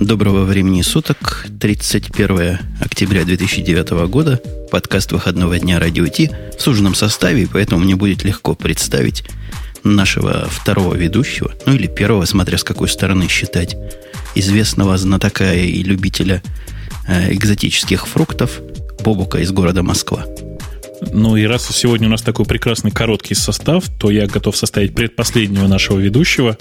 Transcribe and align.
Доброго 0.00 0.44
времени 0.44 0.80
суток, 0.80 1.46
31 1.60 2.58
октября 2.80 3.22
2009 3.22 3.90
года, 4.08 4.40
подкаст 4.70 5.12
выходного 5.12 5.58
дня 5.58 5.78
Радио 5.78 6.06
Ти 6.06 6.30
в 6.56 6.62
суженном 6.62 6.94
составе, 6.94 7.46
поэтому 7.46 7.84
мне 7.84 7.96
будет 7.96 8.24
легко 8.24 8.54
представить 8.54 9.24
нашего 9.84 10.48
второго 10.48 10.94
ведущего, 10.94 11.52
ну 11.66 11.74
или 11.74 11.86
первого, 11.86 12.24
смотря 12.24 12.56
с 12.56 12.64
какой 12.64 12.88
стороны 12.88 13.28
считать, 13.28 13.76
известного 14.34 14.96
знатока 14.96 15.52
и 15.52 15.82
любителя 15.82 16.42
э, 17.06 17.34
экзотических 17.34 18.06
фруктов 18.06 18.62
Бобука 19.04 19.40
из 19.40 19.52
города 19.52 19.82
Москва. 19.82 20.24
Ну 21.12 21.36
и 21.36 21.44
раз 21.44 21.66
сегодня 21.68 22.08
у 22.08 22.10
нас 22.10 22.22
такой 22.22 22.44
прекрасный 22.44 22.90
короткий 22.90 23.34
состав, 23.34 23.84
то 23.98 24.10
я 24.10 24.26
готов 24.26 24.56
составить 24.56 24.94
предпоследнего 24.94 25.66
нашего 25.66 25.98
ведущего. 25.98 26.58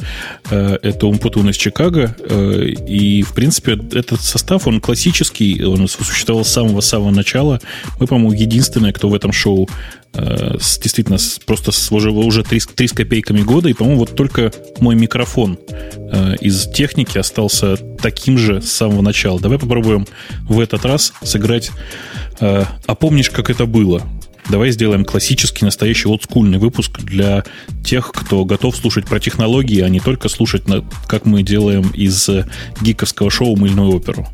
Э, 0.49 0.77
это 0.81 1.07
Умпутун 1.07 1.49
из 1.49 1.57
Чикаго. 1.57 2.15
Э, 2.19 2.65
и, 2.65 3.21
в 3.21 3.33
принципе, 3.33 3.73
этот 3.93 4.21
состав, 4.21 4.67
он 4.67 4.79
классический, 4.79 5.63
он 5.63 5.87
существовал 5.87 6.45
с 6.45 6.49
самого-самого 6.49 7.11
начала. 7.11 7.59
Мы, 7.99 8.07
по-моему, 8.07 8.31
единственные, 8.31 8.93
кто 8.93 9.09
в 9.09 9.13
этом 9.13 9.33
шоу 9.33 9.69
э, 10.13 10.55
действительно 10.57 11.17
просто 11.45 11.71
уже, 11.93 12.11
уже 12.11 12.43
3, 12.43 12.59
3 12.59 12.87
с 12.87 12.93
копейками 12.93 13.41
года. 13.41 13.67
И, 13.67 13.73
по-моему, 13.73 13.99
вот 13.99 14.15
только 14.15 14.51
мой 14.79 14.95
микрофон 14.95 15.59
из 16.41 16.67
техники 16.71 17.19
остался 17.19 17.77
таким 18.01 18.37
же 18.37 18.61
с 18.61 18.71
самого 18.71 19.01
начала. 19.01 19.39
Давай 19.39 19.59
попробуем 19.59 20.07
в 20.41 20.59
этот 20.59 20.83
раз 20.85 21.13
сыграть 21.21 21.69
«А 22.39 22.95
помнишь, 22.95 23.29
как 23.29 23.51
это 23.51 23.67
было?» 23.67 24.01
Давай 24.49 24.71
сделаем 24.71 25.05
классический, 25.05 25.63
настоящий 25.63 26.07
олдскульный 26.07 26.57
выпуск 26.57 26.99
для 26.99 27.43
тех, 27.83 28.11
кто 28.11 28.43
готов 28.43 28.75
слушать 28.75 29.05
про 29.05 29.19
технологии, 29.19 29.81
а 29.81 29.89
не 29.89 29.99
только 29.99 30.27
слушать, 30.27 30.63
как 31.07 31.25
мы 31.25 31.43
делаем 31.43 31.89
из 31.89 32.27
э, 32.29 32.47
гиковского 32.81 33.29
шоу 33.29 33.55
«Мыльную 33.55 33.89
оперу». 33.89 34.27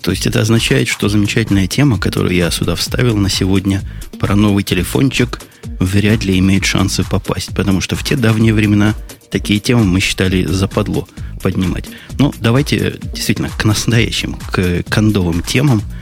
То 0.00 0.10
есть 0.10 0.26
это 0.26 0.40
означает, 0.40 0.88
что 0.88 1.08
замечательная 1.08 1.68
тема, 1.68 1.98
которую 1.98 2.34
я 2.34 2.50
сюда 2.50 2.74
вставил 2.74 3.16
на 3.16 3.28
сегодня, 3.28 3.82
про 4.18 4.34
новый 4.34 4.64
телефончик, 4.64 5.40
вряд 5.78 6.24
ли 6.24 6.38
имеет 6.38 6.64
шансы 6.64 7.04
попасть, 7.04 7.54
потому 7.54 7.80
что 7.80 7.94
в 7.94 8.02
те 8.02 8.16
давние 8.16 8.52
времена 8.52 8.94
такие 9.30 9.60
темы 9.60 9.84
мы 9.84 10.00
считали 10.00 10.44
западло 10.44 11.08
поднимать. 11.40 11.84
Ну, 12.18 12.32
давайте 12.40 12.98
действительно 13.14 13.48
к 13.48 13.64
настоящим, 13.64 14.34
к 14.50 14.82
кондовым 14.88 15.42
темам– 15.42 15.82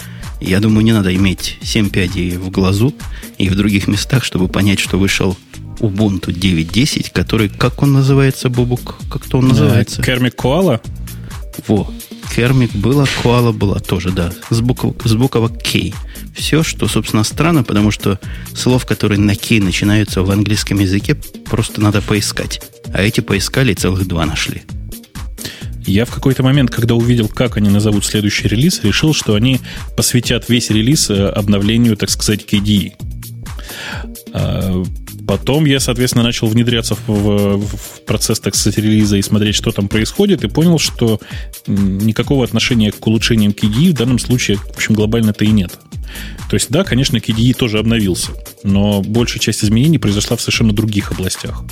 я 0.41 0.61
думаю, 0.61 0.85
не 0.85 0.93
надо 0.93 1.15
иметь 1.15 1.59
7 1.63 1.91
пядей 1.91 2.37
в 2.37 2.51
глазу 2.51 2.95
и 3.39 3.49
в 3.49 3.55
других 3.55 3.89
местах, 3.89 4.25
чтобы 4.25 4.49
понять, 4.49 4.79
что 4.79 4.99
вышел 4.99 5.37
Ubuntu 5.79 6.27
9.10, 6.27 7.11
который, 7.13 7.49
как 7.49 7.83
он 7.83 7.93
называется, 7.93 8.49
Бобук? 8.49 8.97
Как-то 9.11 9.39
он 9.39 9.49
называется? 9.49 10.03
Кермик 10.03 10.37
Коала? 10.37 10.81
Во, 11.67 11.91
Кермик 12.35 12.73
было, 12.73 13.07
Коала 13.23 13.53
была 13.53 13.81
тоже, 13.81 14.11
да, 14.11 14.33
с, 14.51 14.61
букв, 14.61 14.95
с 15.05 15.15
буквы 15.15 15.49
K. 15.49 15.93
Все, 16.35 16.63
что, 16.63 16.87
собственно, 16.87 17.25
странно, 17.25 17.65
потому 17.65 17.91
что 17.91 18.19
слов, 18.55 18.87
которые 18.87 19.19
на 19.19 19.35
K 19.35 19.61
начинаются 19.61 20.23
в 20.23 20.31
английском 20.31 20.79
языке, 20.79 21.17
просто 21.47 21.81
надо 21.81 22.01
поискать. 22.01 22.63
А 22.93 23.03
эти 23.03 23.21
поискали 23.21 23.73
и 23.73 23.75
целых 23.75 24.07
два 24.07 24.27
нашли. 24.27 24.63
Я 25.91 26.05
в 26.05 26.11
какой-то 26.11 26.45
момент, 26.45 26.71
когда 26.71 26.95
увидел, 26.95 27.27
как 27.29 27.57
они 27.57 27.69
назовут 27.69 28.05
следующий 28.05 28.47
релиз, 28.47 28.85
решил, 28.85 29.13
что 29.13 29.35
они 29.35 29.61
посвятят 29.97 30.49
весь 30.49 30.71
релиз 30.71 31.11
э, 31.11 31.27
обновлению, 31.27 31.97
так 31.97 32.11
сказать, 32.11 32.45
KDE. 32.49 32.93
А, 34.33 34.85
потом 35.27 35.65
я, 35.65 35.81
соответственно, 35.81 36.23
начал 36.23 36.47
внедряться 36.47 36.95
в, 37.09 37.57
в 37.59 38.05
процесс, 38.07 38.39
так 38.39 38.55
сказать, 38.55 38.79
релиза 38.79 39.17
и 39.17 39.23
смотреть, 39.23 39.57
что 39.57 39.73
там 39.73 39.89
происходит, 39.89 40.45
и 40.45 40.49
понял, 40.49 40.79
что 40.79 41.21
никакого 41.67 42.45
отношения 42.45 42.93
к 42.93 43.05
улучшениям 43.05 43.51
KDE 43.51 43.91
в 43.91 43.95
данном 43.95 44.21
случае, 44.21 44.59
в 44.59 44.71
общем, 44.71 44.95
глобально-то 44.95 45.45
и 45.45 45.51
нет. 45.51 45.73
То 46.49 46.55
есть, 46.55 46.71
да, 46.71 46.85
конечно, 46.85 47.17
KDE 47.17 47.53
тоже 47.55 47.81
обновился, 47.81 48.31
но 48.63 49.03
большая 49.03 49.41
часть 49.41 49.65
изменений 49.65 49.99
произошла 49.99 50.37
в 50.37 50.41
совершенно 50.41 50.73
других 50.73 51.11
областях. 51.11 51.65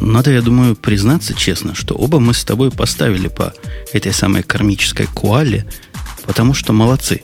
Надо, 0.00 0.30
я 0.30 0.42
думаю, 0.42 0.76
признаться 0.76 1.34
честно, 1.34 1.74
что 1.74 1.94
оба 1.94 2.20
мы 2.20 2.34
с 2.34 2.44
тобой 2.44 2.70
поставили 2.70 3.28
по 3.28 3.54
этой 3.92 4.12
самой 4.12 4.42
кармической 4.42 5.06
куале, 5.06 5.66
потому 6.24 6.54
что 6.54 6.72
молодцы. 6.72 7.22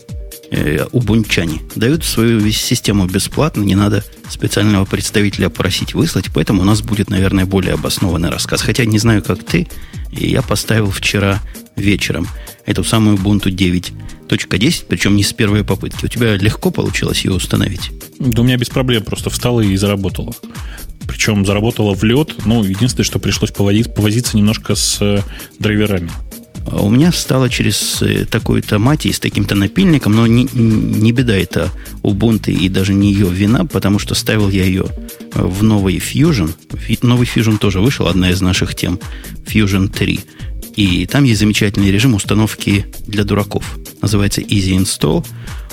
Э, 0.54 0.84
убунчане 0.92 1.62
дают 1.76 2.04
свою 2.04 2.50
систему 2.50 3.06
бесплатно, 3.06 3.62
не 3.62 3.74
надо 3.74 4.04
специального 4.28 4.84
представителя 4.84 5.48
просить 5.48 5.94
выслать, 5.94 6.26
поэтому 6.32 6.60
у 6.60 6.64
нас 6.64 6.82
будет, 6.82 7.08
наверное, 7.08 7.46
более 7.46 7.72
обоснованный 7.72 8.28
рассказ. 8.28 8.60
Хотя 8.60 8.84
не 8.84 8.98
знаю, 8.98 9.22
как 9.22 9.42
ты, 9.42 9.66
и 10.10 10.28
я 10.28 10.42
поставил 10.42 10.90
вчера 10.90 11.40
вечером 11.74 12.28
эту 12.66 12.84
самую 12.84 13.16
Ubuntu 13.16 13.50
9.10, 14.36 14.84
причем 14.88 15.16
не 15.16 15.22
с 15.22 15.32
первой 15.32 15.64
попытки. 15.64 16.04
У 16.04 16.08
тебя 16.08 16.36
легко 16.36 16.70
получилось 16.70 17.24
ее 17.24 17.32
установить? 17.32 17.90
Да 18.18 18.42
у 18.42 18.44
меня 18.44 18.56
без 18.56 18.68
проблем, 18.68 19.04
просто 19.04 19.30
встала 19.30 19.60
и 19.60 19.76
заработала 19.76 20.34
причем 21.06 21.44
заработала 21.44 21.94
в 21.94 22.02
лед. 22.04 22.34
Ну, 22.46 22.64
единственное, 22.64 23.04
что 23.04 23.18
пришлось 23.18 23.50
повозить, 23.50 23.94
повозиться 23.94 24.36
немножко 24.36 24.74
с 24.74 24.98
э, 25.00 25.20
драйверами. 25.58 26.10
А 26.66 26.82
у 26.82 26.90
меня 26.90 27.10
встало 27.10 27.50
через 27.50 28.00
э, 28.02 28.24
такой-то 28.24 28.78
мати 28.78 29.12
с 29.12 29.20
таким-то 29.20 29.54
напильником, 29.54 30.14
но 30.14 30.26
не, 30.26 30.48
не 30.54 31.12
беда 31.12 31.36
это 31.36 31.70
Ubuntu 32.02 32.52
и 32.52 32.68
даже 32.68 32.94
не 32.94 33.12
ее 33.12 33.28
вина, 33.28 33.64
потому 33.64 33.98
что 33.98 34.14
ставил 34.14 34.48
я 34.48 34.64
ее 34.64 34.86
в 35.34 35.62
новый 35.62 35.96
Fusion. 35.96 36.54
Новый 37.02 37.26
Fusion 37.26 37.58
тоже 37.58 37.80
вышел, 37.80 38.06
одна 38.06 38.30
из 38.30 38.40
наших 38.40 38.74
тем, 38.74 38.98
Fusion 39.46 39.88
3. 39.88 40.20
И 40.76 41.06
там 41.06 41.24
есть 41.24 41.40
замечательный 41.40 41.90
режим 41.90 42.14
установки 42.14 42.86
для 43.06 43.24
дураков. 43.24 43.78
Называется 44.02 44.40
Easy 44.40 44.76
Install. 44.76 45.24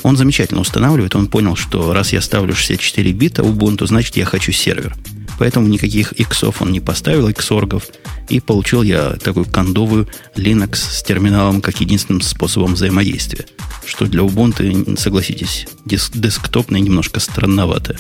Он 0.04 0.16
замечательно 0.16 0.62
устанавливает. 0.62 1.16
Он 1.16 1.28
понял, 1.28 1.56
что 1.56 1.92
раз 1.94 2.14
я 2.14 2.22
ставлю 2.22 2.56
64 2.56 3.12
бита 3.12 3.42
Ubuntu, 3.42 3.86
значит 3.86 4.16
я 4.16 4.26
хочу 4.26 4.52
сервер. 4.52 4.96
Поэтому 5.40 5.68
никаких 5.68 6.12
иксов 6.14 6.62
он 6.62 6.72
не 6.72 6.80
поставил, 6.80 7.28
иксоргов. 7.30 7.88
И 8.28 8.40
получил 8.40 8.84
я 8.84 9.12
такую 9.14 9.46
кондовую 9.46 10.08
Linux 10.36 10.76
с 10.76 11.02
терминалом 11.02 11.62
как 11.62 11.82
единственным 11.82 12.22
способом 12.22 12.76
взаимодействия. 12.76 13.46
Что 13.86 14.06
для 14.06 14.22
Ubuntu, 14.22 14.98
согласитесь, 14.98 15.66
деск 15.86 16.16
десктопное 16.16 16.82
немножко 16.82 17.20
странновато. 17.20 17.98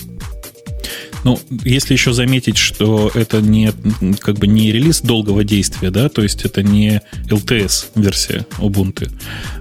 Ну, 1.24 1.40
если 1.63 1.94
еще 1.94 2.13
заметить, 2.13 2.57
что 2.57 3.12
это 3.13 3.41
не, 3.41 3.72
как 4.19 4.38
бы 4.38 4.47
не 4.47 4.72
релиз 4.72 5.02
долгого 5.02 5.44
действия, 5.44 5.91
да, 5.91 6.09
то 6.09 6.22
есть 6.22 6.46
это 6.46 6.63
не 6.63 7.02
LTS-версия 7.28 8.46
Ubuntu, 8.59 9.12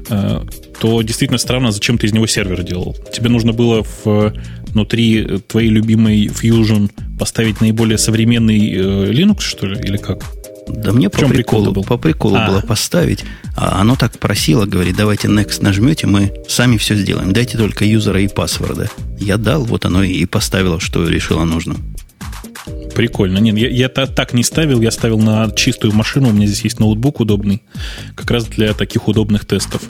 э, 0.09 0.45
то 0.81 1.03
действительно 1.03 1.39
странно, 1.39 1.73
зачем 1.73 1.99
ты 1.99 2.07
из 2.07 2.13
него 2.13 2.27
сервер 2.27 2.63
делал. 2.63 2.97
Тебе 3.13 3.29
нужно 3.29 3.53
было 3.53 3.83
в, 3.83 4.35
внутри 4.67 5.41
твоей 5.49 5.71
любимой 5.71 6.27
Fusion 6.27 6.91
поставить 7.19 7.61
наиболее 7.61 7.99
современный 7.99 8.73
э, 8.73 9.11
Linux, 9.11 9.41
что 9.41 9.67
ли, 9.67 9.81
или 9.81 9.97
как? 9.97 10.38
Да 10.69 10.93
мне 10.93 11.09
по 11.11 11.27
приколу, 11.27 11.73
был? 11.73 11.85
по 11.85 11.97
приколу 11.97 12.37
а. 12.37 12.47
было 12.47 12.61
поставить. 12.61 13.25
А 13.57 13.81
оно 13.81 13.97
так 13.97 14.19
просило, 14.19 14.67
говорит, 14.67 14.97
давайте 14.97 15.29
next 15.29 15.63
нажмете, 15.63 16.07
мы 16.07 16.33
сами 16.49 16.77
все 16.77 16.95
сделаем. 16.95 17.33
Дайте 17.33 17.59
только 17.59 17.85
юзера 17.85 18.21
и 18.21 18.29
паспорта. 18.29 18.91
Я 19.19 19.37
дал, 19.37 19.65
вот 19.65 19.85
оно 19.85 20.03
и 20.03 20.25
поставило, 20.27 20.81
что 20.81 21.09
решило 21.09 21.45
нужным. 21.45 21.79
Прикольно. 22.99 23.39
Нет, 23.39 23.57
я, 23.57 23.69
я 23.69 23.89
так 23.89 24.35
не 24.35 24.43
ставил, 24.43 24.81
я 24.81 24.91
ставил 24.91 25.21
на 25.21 25.49
чистую 25.53 25.95
машину. 25.95 26.31
У 26.31 26.33
меня 26.33 26.49
здесь 26.49 26.63
есть 26.63 26.81
ноутбук 26.81 27.21
удобный, 27.21 27.63
как 28.17 28.29
раз 28.33 28.47
для 28.47 28.75
таких 28.75 29.07
удобных 29.07 29.45
тестов. 29.45 29.83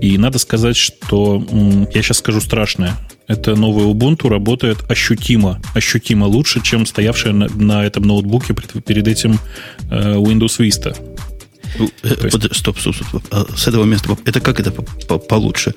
И 0.00 0.16
надо 0.16 0.38
сказать, 0.38 0.74
что 0.74 1.44
я 1.92 2.02
сейчас 2.02 2.16
скажу 2.16 2.40
страшное. 2.40 2.96
Это 3.28 3.56
новый 3.56 3.84
Ubuntu 3.84 4.30
работает 4.30 4.78
ощутимо, 4.90 5.60
ощутимо 5.74 6.24
лучше, 6.24 6.62
чем 6.62 6.86
стоявшая 6.86 7.34
на, 7.34 7.48
на 7.48 7.84
этом 7.84 8.04
ноутбуке 8.04 8.54
перед 8.54 9.06
этим 9.06 9.38
э, 9.90 10.14
Windows 10.14 10.58
Vista. 10.58 10.96
Э, 11.78 12.08
есть... 12.24 12.56
Стоп, 12.56 12.78
стоп, 12.78 12.96
стоп. 12.96 13.22
А 13.32 13.44
с 13.54 13.68
этого 13.68 13.84
места 13.84 14.16
это 14.24 14.40
как 14.40 14.60
это 14.60 14.70
получше 14.70 15.74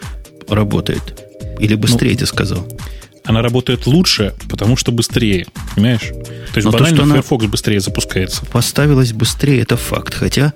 работает? 0.48 1.25
Или 1.59 1.75
быстрее 1.75 2.13
ну, 2.13 2.19
ты 2.19 2.25
сказал? 2.25 2.65
Она 3.30 3.44
работает 3.44 3.86
лучше, 3.86 4.34
потому 4.50 4.76
что 4.76 4.92
быстрее. 4.92 5.46
Понимаешь? 5.76 6.08
То 6.10 6.56
есть 6.56 6.66
Но 6.66 6.72
банально 6.72 6.98
то, 6.98 7.04
что 7.04 7.14
Firefox 7.14 7.46
быстрее 7.46 7.80
запускается. 7.80 8.44
Поставилась 8.46 9.14
быстрее, 9.14 9.62
это 9.62 9.78
факт. 9.78 10.16
Хотя 10.16 10.54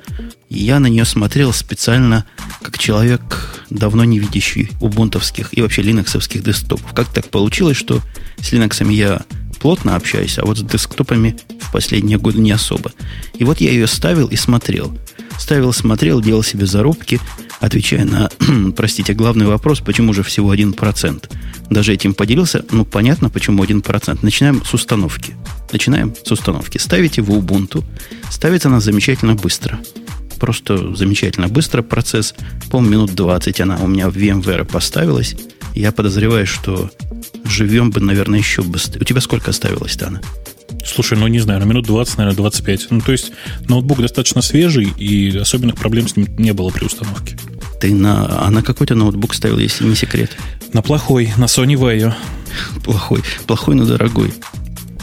я 0.49 0.79
на 0.79 0.87
нее 0.87 1.05
смотрел 1.05 1.53
специально 1.53 2.25
как 2.63 2.79
человек, 2.79 3.63
давно 3.69 4.05
не 4.05 4.17
видящий 4.17 4.71
убунтовских 4.81 5.55
и 5.55 5.61
вообще 5.61 5.83
линоксовских 5.83 6.43
десктопов. 6.43 6.93
Как 6.93 7.13
так 7.13 7.29
получилось, 7.29 7.77
что 7.77 8.01
с 8.41 8.51
линоксами 8.51 8.95
я 8.95 9.21
плотно 9.61 9.95
общаюсь, 9.95 10.39
а 10.39 10.45
вот 10.45 10.57
с 10.57 10.63
десктопами 10.63 11.37
в 11.61 11.71
последние 11.71 12.17
годы 12.17 12.39
не 12.39 12.51
особо. 12.51 12.91
И 13.37 13.43
вот 13.43 13.61
я 13.61 13.69
ее 13.69 13.85
ставил 13.85 14.27
и 14.29 14.35
смотрел. 14.35 14.97
Ставил, 15.37 15.73
смотрел, 15.73 16.21
делал 16.21 16.43
себе 16.43 16.65
зарубки, 16.65 17.19
отвечая 17.59 18.05
на, 18.05 18.29
простите, 18.75 19.13
главный 19.13 19.45
вопрос, 19.45 19.79
почему 19.79 20.13
же 20.13 20.23
всего 20.23 20.53
1%. 20.53 21.29
Даже 21.69 21.93
этим 21.93 22.13
поделился, 22.13 22.65
ну, 22.71 22.85
понятно, 22.85 23.29
почему 23.29 23.63
1%. 23.63 24.19
Начинаем 24.21 24.63
с 24.63 24.73
установки. 24.73 25.35
Начинаем 25.71 26.13
с 26.15 26.31
установки. 26.31 26.77
Ставите 26.77 27.21
в 27.21 27.31
Ubuntu. 27.31 27.83
Ставится 28.29 28.69
она 28.69 28.79
замечательно 28.79 29.35
быстро. 29.35 29.79
просто 30.39 30.93
замечательно 30.95 31.47
быстро 31.47 31.81
процесс. 31.81 32.35
По 32.69 32.81
минут 32.81 33.15
20 33.15 33.61
она 33.61 33.77
у 33.77 33.87
меня 33.87 34.09
в 34.09 34.17
VMware 34.17 34.65
поставилась. 34.65 35.35
Я 35.73 35.91
подозреваю, 35.91 36.45
что 36.45 36.91
живем 37.45 37.91
бы, 37.91 38.01
наверное, 38.01 38.39
еще 38.39 38.61
быстрее. 38.61 39.01
У 39.01 39.05
тебя 39.05 39.21
сколько 39.21 39.51
оставилось, 39.51 39.95
Тана? 39.95 40.21
Слушай, 40.85 41.17
ну 41.17 41.27
не 41.27 41.39
знаю, 41.39 41.59
на 41.59 41.65
минут 41.65 41.85
20, 41.85 42.17
наверное, 42.17 42.37
25. 42.37 42.87
Ну, 42.91 43.01
то 43.01 43.11
есть 43.11 43.31
ноутбук 43.67 43.99
достаточно 43.99 44.41
свежий, 44.41 44.93
и 44.97 45.37
особенных 45.37 45.75
проблем 45.75 46.07
с 46.07 46.15
ним 46.15 46.27
не 46.37 46.53
было 46.53 46.69
при 46.69 46.85
установке. 46.85 47.37
Ты 47.79 47.93
на, 47.93 48.45
а 48.45 48.49
на 48.49 48.61
какой-то 48.61 48.95
ноутбук 48.95 49.33
ставил, 49.33 49.59
если 49.59 49.85
не 49.85 49.95
секрет? 49.95 50.31
На 50.73 50.81
плохой, 50.81 51.33
на 51.37 51.45
Sony 51.45 51.75
Vaio. 51.75 52.13
Плохой, 52.83 53.21
плохой, 53.47 53.75
но 53.75 53.85
дорогой. 53.85 54.33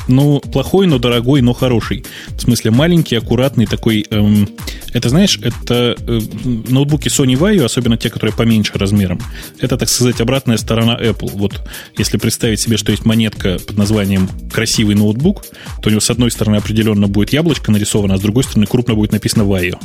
Ну, 0.09 0.41
плохой, 0.41 0.87
но 0.87 0.99
дорогой, 0.99 1.41
но 1.41 1.53
хороший. 1.53 2.05
В 2.29 2.41
смысле, 2.41 2.71
маленький, 2.71 3.17
аккуратный 3.17 3.67
такой... 3.67 4.07
Эм, 4.11 4.49
это, 4.93 5.09
знаешь, 5.09 5.39
это 5.43 5.97
э, 5.99 6.21
ноутбуки 6.69 7.09
Sony 7.09 7.37
Vaio, 7.37 7.65
особенно 7.65 7.97
те, 7.97 8.11
которые 8.11 8.35
поменьше 8.35 8.73
размером, 8.75 9.21
это, 9.59 9.77
так 9.77 9.89
сказать, 9.89 10.21
обратная 10.21 10.57
сторона 10.57 10.99
Apple. 10.99 11.31
Вот 11.35 11.61
если 11.97 12.17
представить 12.17 12.61
себе, 12.61 12.77
что 12.77 12.93
есть 12.93 13.05
монетка 13.05 13.59
под 13.59 13.77
названием 13.77 14.29
«красивый 14.53 14.95
ноутбук», 14.95 15.45
то 15.83 15.89
у 15.89 15.91
него 15.91 16.01
с 16.01 16.11
одной 16.11 16.31
стороны 16.31 16.57
определенно 16.57 17.09
будет 17.09 17.33
яблочко 17.33 17.71
нарисовано, 17.73 18.15
а 18.15 18.19
с 18.19 18.21
другой 18.21 18.45
стороны 18.45 18.67
крупно 18.67 18.95
будет 18.95 19.13
написано 19.13 19.43
Vaio. 19.43 19.79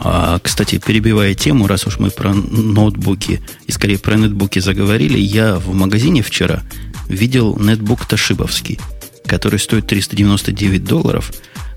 А, 0.00 0.38
кстати, 0.40 0.80
перебивая 0.84 1.34
тему, 1.34 1.66
раз 1.66 1.86
уж 1.86 1.98
мы 1.98 2.10
про 2.10 2.32
ноутбуки 2.32 3.40
и 3.66 3.72
скорее 3.72 3.98
про 3.98 4.16
нетбуки 4.16 4.60
заговорили, 4.60 5.18
я 5.18 5.56
в 5.56 5.74
магазине 5.74 6.22
вчера 6.22 6.62
видел 7.08 7.56
нетбук 7.58 8.06
Ташибовский– 8.06 8.78
который 9.28 9.60
стоит 9.60 9.86
399 9.86 10.82
долларов. 10.82 11.32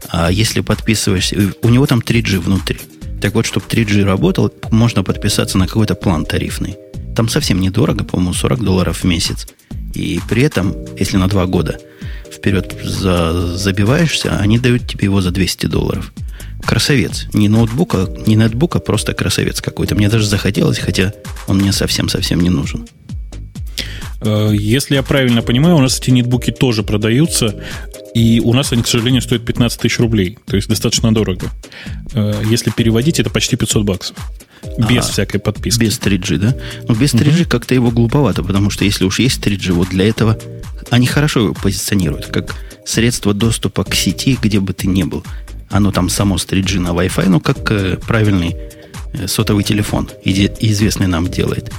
А 0.10 0.32
если 0.32 0.62
подписываешься, 0.62 1.54
у 1.62 1.70
него 1.70 1.86
там 1.86 2.00
3G 2.00 2.40
внутри. 2.40 2.80
Так 3.22 3.36
вот, 3.36 3.46
чтобы 3.46 3.66
3G 3.68 4.04
работал, 4.04 4.52
можно 4.72 5.04
подписаться 5.04 5.58
на 5.58 5.68
какой-то 5.68 5.96
план 5.96 6.26
тарифный. 6.26 6.78
Там 7.16 7.30
совсем 7.30 7.60
недорого, 7.60 8.04
по-моему, 8.04 8.34
40 8.34 8.64
долларов 8.64 9.00
в 9.00 9.04
месяц. 9.04 9.48
И 9.94 10.20
при 10.30 10.44
этом, 10.44 10.76
если 10.98 11.18
на 11.18 11.28
2 11.28 11.46
года 11.46 11.80
вперед 12.32 12.76
за, 12.84 13.58
забиваешься, 13.58 14.38
они 14.38 14.58
дают 14.58 14.88
тебе 14.88 15.06
его 15.06 15.22
за 15.22 15.32
200 15.32 15.68
долларов. 15.68 16.14
Красавец. 16.64 17.28
Не 17.34 17.50
ноутбука, 17.50 18.08
не 18.26 18.36
нетбука, 18.36 18.80
просто 18.80 19.14
красавец 19.14 19.62
какой-то. 19.62 19.96
Мне 19.96 20.10
даже 20.10 20.26
захотелось, 20.26 20.80
хотя 20.80 21.14
он 21.48 21.58
мне 21.58 21.74
совсем-совсем 21.74 22.40
не 22.40 22.50
нужен. 22.50 22.88
Э, 24.22 24.52
если 24.54 24.96
я 24.96 25.04
правильно 25.04 25.42
понимаю, 25.42 25.76
у 25.76 25.82
нас 25.82 26.00
эти 26.00 26.12
нетбуки 26.12 26.52
тоже 26.52 26.84
продаются, 26.84 27.56
и 28.14 28.42
у 28.44 28.54
нас 28.54 28.72
они, 28.72 28.84
к 28.84 28.88
сожалению, 28.88 29.22
стоят 29.22 29.46
15 29.46 29.80
тысяч 29.80 30.00
рублей, 30.00 30.38
то 30.46 30.56
есть 30.56 30.68
достаточно 30.68 31.14
дорого. 31.14 31.50
Э, 32.14 32.42
если 32.50 32.72
переводить, 32.72 33.20
это 33.20 33.30
почти 33.30 33.56
500 33.56 33.84
баксов. 33.84 34.18
Без 34.78 35.10
а, 35.10 35.12
всякой 35.12 35.40
подписки. 35.40 35.80
Без 35.80 36.00
3G, 36.00 36.38
да? 36.38 36.56
Ну, 36.88 36.94
без 36.94 37.16
3G 37.16 37.42
угу. 37.42 37.50
как-то 37.50 37.74
его 37.74 37.90
глуповато, 37.90 38.44
потому 38.44 38.70
что 38.70 38.86
если 38.86 39.06
уж 39.06 39.20
есть 39.20 39.46
3G, 39.46 39.72
вот 39.72 39.90
для 39.90 40.08
этого 40.08 40.38
они 40.92 41.08
хорошо 41.08 41.40
его 41.40 41.54
позиционируют, 41.54 42.28
как 42.28 42.56
средство 42.86 43.34
доступа 43.34 43.84
к 43.84 43.96
сети, 43.96 44.38
где 44.40 44.60
бы 44.60 44.74
ты 44.74 44.88
ни 44.88 45.04
был. 45.04 45.24
Оно 45.70 45.92
там 45.92 46.10
само 46.10 46.38
с 46.38 46.46
3G 46.46 46.80
на 46.80 46.90
Wi-Fi, 46.90 47.30
ну, 47.30 47.40
как 47.40 47.72
э, 47.72 47.98
правильный 47.98 48.56
сотовый 49.26 49.64
телефон, 49.64 50.10
известный 50.24 51.08
нам 51.08 51.28
делает. 51.28 51.72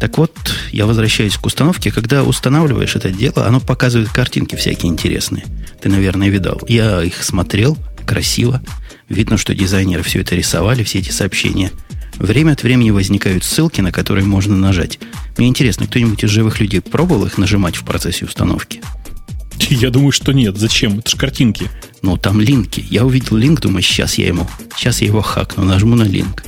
Так 0.00 0.18
вот, 0.18 0.32
я 0.72 0.86
возвращаюсь 0.86 1.36
к 1.36 1.46
установке. 1.46 1.90
Когда 1.90 2.24
устанавливаешь 2.24 2.96
это 2.96 3.10
дело, 3.10 3.46
оно 3.46 3.60
показывает 3.60 4.10
картинки 4.10 4.56
всякие 4.56 4.90
интересные. 4.90 5.44
Ты, 5.80 5.88
наверное, 5.88 6.28
видал. 6.28 6.60
Я 6.68 7.02
их 7.02 7.22
смотрел, 7.22 7.78
красиво. 8.06 8.62
Видно, 9.08 9.36
что 9.36 9.54
дизайнеры 9.54 10.02
все 10.02 10.20
это 10.20 10.34
рисовали, 10.34 10.82
все 10.82 10.98
эти 10.98 11.10
сообщения. 11.10 11.70
Время 12.16 12.52
от 12.52 12.62
времени 12.62 12.90
возникают 12.90 13.44
ссылки, 13.44 13.80
на 13.80 13.92
которые 13.92 14.24
можно 14.24 14.56
нажать. 14.56 14.98
Мне 15.36 15.48
интересно, 15.48 15.86
кто-нибудь 15.86 16.22
из 16.22 16.30
живых 16.30 16.60
людей 16.60 16.80
пробовал 16.80 17.26
их 17.26 17.38
нажимать 17.38 17.76
в 17.76 17.84
процессе 17.84 18.24
установки? 18.24 18.82
Я 19.70 19.90
думаю, 19.90 20.12
что 20.12 20.32
нет. 20.32 20.56
Зачем? 20.56 20.98
Это 20.98 21.10
же 21.10 21.16
картинки. 21.16 21.70
Ну, 22.02 22.16
там 22.16 22.40
линки. 22.40 22.84
Я 22.88 23.04
увидел 23.04 23.36
линк, 23.36 23.60
думаю, 23.60 23.82
сейчас 23.82 24.18
я 24.18 24.26
ему, 24.26 24.46
сейчас 24.76 25.00
я 25.00 25.06
его 25.06 25.22
хакну, 25.22 25.64
нажму 25.64 25.96
на 25.96 26.02
линк. 26.02 26.44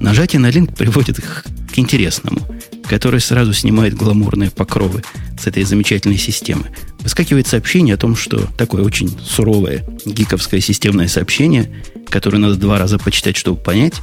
Нажатие 0.00 0.40
на 0.40 0.50
линк 0.50 0.74
приводит 0.76 1.20
к 1.20 1.78
интересному 1.78 2.40
который 2.88 3.20
сразу 3.20 3.52
снимает 3.52 3.94
гламурные 3.94 4.50
покровы 4.50 5.04
с 5.38 5.46
этой 5.46 5.62
замечательной 5.64 6.18
системы. 6.18 6.66
Выскакивает 7.00 7.46
сообщение 7.46 7.94
о 7.94 7.98
том, 7.98 8.16
что 8.16 8.48
такое 8.56 8.82
очень 8.82 9.16
суровое 9.24 9.84
гиковское 10.04 10.60
системное 10.60 11.06
сообщение, 11.06 11.70
которое 12.08 12.38
надо 12.38 12.56
два 12.56 12.78
раза 12.78 12.98
почитать, 12.98 13.36
чтобы 13.36 13.60
понять. 13.60 14.00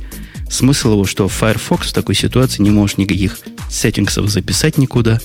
Смысл 0.50 0.94
его, 0.94 1.06
что 1.06 1.28
Firefox 1.28 1.90
в 1.90 1.94
такой 1.94 2.16
ситуации 2.16 2.62
не 2.62 2.70
может 2.70 3.00
никаких 3.00 3.40
сеттингсов 3.70 4.30
записать 4.30 4.78
никуда, 4.78 5.20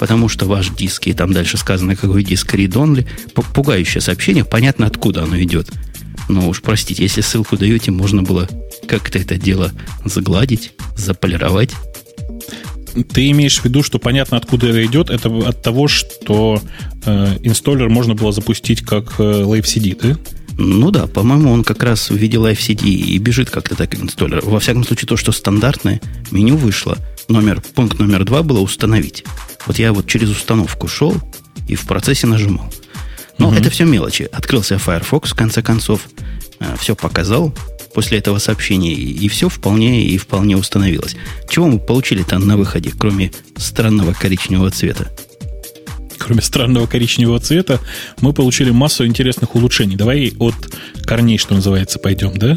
потому 0.00 0.28
что 0.28 0.46
ваш 0.46 0.70
диск, 0.70 1.06
и 1.06 1.12
там 1.12 1.32
дальше 1.32 1.56
сказано, 1.56 1.94
какой 1.94 2.24
диск 2.24 2.54
read 2.54 2.72
only, 2.72 3.06
пугающее 3.54 4.00
сообщение, 4.00 4.44
понятно, 4.44 4.86
откуда 4.86 5.22
оно 5.22 5.40
идет. 5.40 5.70
Но 6.28 6.48
уж 6.48 6.62
простите, 6.62 7.02
если 7.02 7.20
ссылку 7.20 7.56
даете, 7.56 7.90
можно 7.90 8.22
было 8.22 8.48
как-то 8.88 9.18
это 9.18 9.36
дело 9.36 9.72
загладить, 10.04 10.72
заполировать. 10.96 11.70
Ты 13.12 13.30
имеешь 13.30 13.58
в 13.58 13.64
виду, 13.64 13.82
что 13.82 13.98
понятно, 13.98 14.36
откуда 14.36 14.68
это 14.68 14.84
идет? 14.84 15.10
Это 15.10 15.28
от 15.48 15.62
того, 15.62 15.88
что 15.88 16.60
э, 17.04 17.36
инсталлер 17.42 17.88
можно 17.88 18.14
было 18.14 18.32
запустить 18.32 18.82
как 18.82 19.14
э, 19.18 19.22
LiveCD, 19.22 19.98
да? 20.00 20.18
Ну 20.56 20.90
да, 20.92 21.06
по-моему, 21.06 21.50
он 21.50 21.64
как 21.64 21.82
раз 21.82 22.10
в 22.10 22.14
виде 22.14 22.36
LiveCD 22.36 22.86
и 22.86 23.18
бежит 23.18 23.50
как-то 23.50 23.74
так 23.74 23.94
инсталлер. 23.96 24.40
Во 24.44 24.60
всяком 24.60 24.84
случае, 24.84 25.08
то, 25.08 25.16
что 25.16 25.32
стандартное 25.32 26.00
меню 26.30 26.56
вышло, 26.56 26.96
номер, 27.28 27.60
пункт 27.74 27.98
номер 27.98 28.24
два 28.24 28.42
было 28.42 28.60
установить. 28.60 29.24
Вот 29.66 29.78
я 29.78 29.92
вот 29.92 30.06
через 30.06 30.30
установку 30.30 30.86
шел 30.86 31.16
и 31.66 31.74
в 31.74 31.86
процессе 31.86 32.26
нажимал. 32.26 32.72
Но 33.38 33.48
угу. 33.48 33.56
это 33.56 33.70
все 33.70 33.84
мелочи. 33.84 34.28
Открылся 34.30 34.78
Firefox, 34.78 35.32
в 35.32 35.34
конце 35.34 35.62
концов, 35.62 36.02
э, 36.60 36.76
все 36.78 36.94
показал, 36.94 37.52
после 37.94 38.18
этого 38.18 38.38
сообщения, 38.38 38.92
и 38.92 39.28
все 39.28 39.48
вполне 39.48 40.04
и 40.04 40.18
вполне 40.18 40.56
установилось. 40.56 41.16
Чего 41.48 41.68
мы 41.68 41.78
получили-то 41.78 42.38
на 42.38 42.56
выходе, 42.56 42.92
кроме 42.98 43.30
странного 43.56 44.12
коричневого 44.12 44.70
цвета? 44.70 45.10
Кроме 46.18 46.42
странного 46.42 46.86
коричневого 46.86 47.40
цвета, 47.40 47.80
мы 48.20 48.32
получили 48.32 48.70
массу 48.70 49.06
интересных 49.06 49.54
улучшений. 49.54 49.96
Давай 49.96 50.32
от 50.38 50.54
корней, 51.04 51.38
что 51.38 51.54
называется, 51.54 51.98
пойдем, 51.98 52.36
да? 52.36 52.56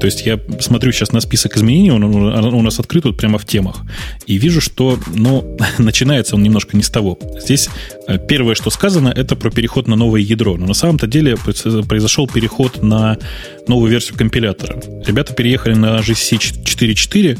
То 0.00 0.06
есть 0.06 0.26
я 0.26 0.38
смотрю 0.60 0.92
сейчас 0.92 1.12
на 1.12 1.20
список 1.20 1.56
изменений, 1.56 1.90
он, 1.90 2.04
у 2.04 2.62
нас 2.62 2.78
открыт 2.78 3.04
вот 3.04 3.16
прямо 3.16 3.38
в 3.38 3.44
темах, 3.44 3.82
и 4.26 4.36
вижу, 4.36 4.60
что, 4.60 4.98
ну, 5.14 5.56
начинается 5.78 6.34
он 6.36 6.42
немножко 6.42 6.76
не 6.76 6.82
с 6.82 6.90
того. 6.90 7.18
Здесь 7.40 7.68
э, 8.06 8.18
первое, 8.18 8.54
что 8.54 8.70
сказано, 8.70 9.12
это 9.14 9.36
про 9.36 9.50
переход 9.50 9.88
на 9.88 9.96
новое 9.96 10.20
ядро. 10.20 10.56
Но 10.56 10.66
на 10.66 10.74
самом-то 10.74 11.06
деле 11.06 11.36
произошел 11.36 12.26
переход 12.26 12.82
на 12.82 13.18
новую 13.68 13.90
версию 13.90 14.18
компилятора. 14.18 14.80
Ребята 15.06 15.32
переехали 15.32 15.74
на 15.74 15.98
GCC 16.00 16.38
4.4, 16.64 17.38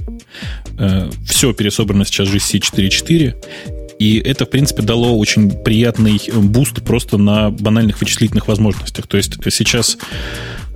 э, 0.79 1.11
все 1.27 1.53
пересобрано 1.53 2.05
сейчас 2.05 2.29
GCC 2.29 2.61
4.4, 2.61 3.84
и 3.99 4.19
это, 4.19 4.47
в 4.47 4.51
принципе, 4.51 4.83
дало 4.83 5.17
очень 5.17 5.51
приятный 5.51 6.21
буст 6.33 6.83
просто 6.83 7.19
на 7.19 7.51
банальных 7.51 8.01
вычислительных 8.01 8.49
возможностях. 8.49 9.07
То 9.07 9.17
есть 9.17 9.39
сейчас 9.51 9.99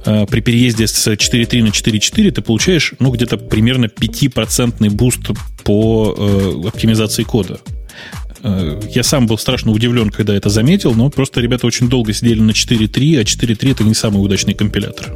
Э, 0.04 0.26
при 0.26 0.40
переезде 0.40 0.86
с 0.86 1.06
4.3 1.06 1.62
на 1.62 1.68
4.4 1.68 2.30
ты 2.30 2.42
получаешь 2.42 2.94
ну, 2.98 3.10
где-то 3.10 3.36
примерно 3.36 3.86
5% 3.86 4.90
буст 4.90 5.20
по 5.64 6.14
э, 6.16 6.68
оптимизации 6.68 7.24
кода. 7.24 7.60
Э, 8.42 8.80
я 8.94 9.02
сам 9.02 9.26
был 9.26 9.38
страшно 9.38 9.72
удивлен, 9.72 10.10
когда 10.10 10.34
это 10.34 10.48
заметил, 10.48 10.94
но 10.94 11.10
просто 11.10 11.40
ребята 11.40 11.66
очень 11.66 11.88
долго 11.88 12.12
сидели 12.12 12.40
на 12.40 12.52
4.3, 12.52 13.18
а 13.18 13.22
4.3 13.22 13.72
это 13.72 13.84
не 13.84 13.94
самый 13.94 14.24
удачный 14.24 14.54
компилятор. 14.54 15.14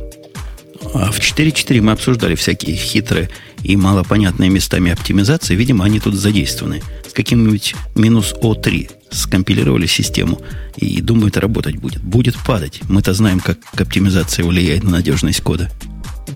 А 0.94 1.11
в 1.11 1.18
4.4 1.18 1.80
мы 1.80 1.92
обсуждали 1.92 2.34
всякие 2.34 2.76
хитрые 2.76 3.30
и 3.62 3.76
малопонятные 3.76 4.50
местами 4.50 4.92
оптимизации. 4.92 5.54
Видимо, 5.54 5.84
они 5.84 6.00
тут 6.00 6.14
задействованы. 6.14 6.82
С 7.08 7.12
каким-нибудь 7.12 7.75
минус 7.94 8.34
O3 8.40 8.90
скомпилировали 9.11 9.87
систему 9.87 10.40
и 10.76 11.00
думают, 11.00 11.37
работать 11.37 11.76
будет. 11.76 12.02
Будет 12.02 12.37
падать. 12.46 12.80
Мы-то 12.88 13.14
знаем, 13.14 13.40
как 13.40 13.58
оптимизация 13.78 14.44
влияет 14.44 14.84
на 14.84 14.90
надежность 14.90 15.40
кода. 15.42 15.70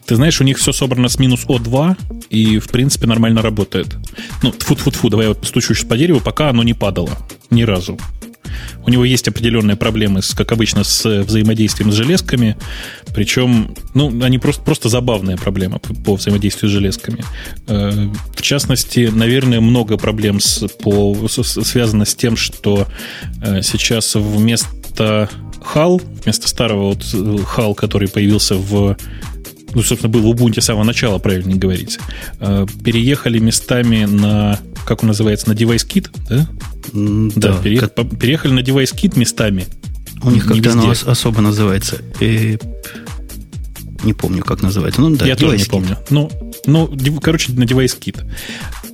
Ты 0.05 0.17
знаешь, 0.17 0.41
у 0.41 0.45
них 0.45 0.59
все 0.59 0.73
собрано 0.73 1.09
с 1.09 1.19
минус 1.19 1.47
О2, 1.47 1.97
и, 2.31 2.59
в 2.59 2.69
принципе, 2.69 3.07
нормально 3.07 3.43
работает. 3.43 3.97
Ну, 4.43 4.51
тфу-тфу-тфу, 4.51 5.11
давай 5.11 5.29
я 5.29 5.35
постучу 5.35 5.75
сейчас 5.75 5.85
по 5.87 5.97
дереву, 5.97 6.21
пока 6.21 6.51
оно 6.51 6.63
не 6.63 6.75
падало. 6.75 7.17
Ни 7.51 7.63
разу. 7.63 7.99
У 8.85 8.91
него 8.91 9.05
есть 9.05 9.29
определенные 9.29 9.77
проблемы, 9.77 10.23
с, 10.23 10.35
как 10.35 10.53
обычно, 10.53 10.85
с 10.85 11.05
взаимодействием 11.23 11.93
с 11.93 11.95
железками. 11.95 12.57
Причем, 13.15 13.75
ну, 13.95 14.23
они 14.23 14.39
просто, 14.39 14.63
просто 14.63 14.89
забавные 14.89 15.37
проблемы 15.37 15.79
по, 15.79 15.95
по 15.95 16.17
взаимодействию 16.17 16.71
с 16.71 16.73
железками. 16.73 17.25
Э, 17.67 18.09
в 18.35 18.43
частности, 18.43 19.11
наверное, 19.13 19.61
много 19.61 19.97
проблем 19.97 20.41
с, 20.41 20.67
по, 20.69 21.17
с, 21.29 21.43
связано 21.65 22.05
с 22.05 22.15
тем, 22.15 22.37
что 22.37 22.87
э, 23.43 23.63
сейчас 23.63 24.15
вместо 24.15 25.29
HAL, 25.75 26.03
вместо 26.23 26.49
старого 26.49 26.91
вот 26.91 27.03
HAL, 27.03 27.75
который 27.75 28.09
появился 28.09 28.55
в 28.55 28.97
ну, 29.75 29.83
собственно, 29.83 30.13
был 30.13 30.21
в 30.23 30.27
Ubuntu 30.35 30.61
с 30.61 30.65
самого 30.65 30.85
начала, 30.85 31.19
правильно 31.19 31.57
говорить, 31.57 31.99
э, 32.41 32.67
переехали 32.85 33.39
местами 33.39 34.05
на, 34.05 34.59
как 34.87 35.03
он 35.03 35.09
называется, 35.09 35.49
на 35.49 35.53
DeviceKit, 35.55 36.09
да? 36.29 36.49
М, 36.95 37.31
Да, 37.35 37.53
Да, 37.55 37.63
переех- 37.63 37.89
как- 37.95 38.19
переехали 38.19 38.53
на 38.53 38.61
DeviceKit 38.61 39.19
местами. 39.19 39.67
у 40.23 40.31
них 40.31 40.47
как-то 40.47 40.73
оно 40.73 40.91
особо 41.07 41.41
называется. 41.43 41.99
Э, 42.21 42.57
не 44.07 44.15
помню, 44.15 44.43
как 44.43 44.63
называется. 44.63 45.01
Ну 45.01 45.15
да, 45.17 45.27
Я 45.27 45.37
тоже 45.37 45.57
не 45.59 45.65
девайс-кит. 45.65 45.71
помню. 45.71 45.99
Ну, 46.11 46.31
ну, 46.67 47.21
короче, 47.21 47.53
на 47.53 47.65
DeviceKit. 47.65 48.25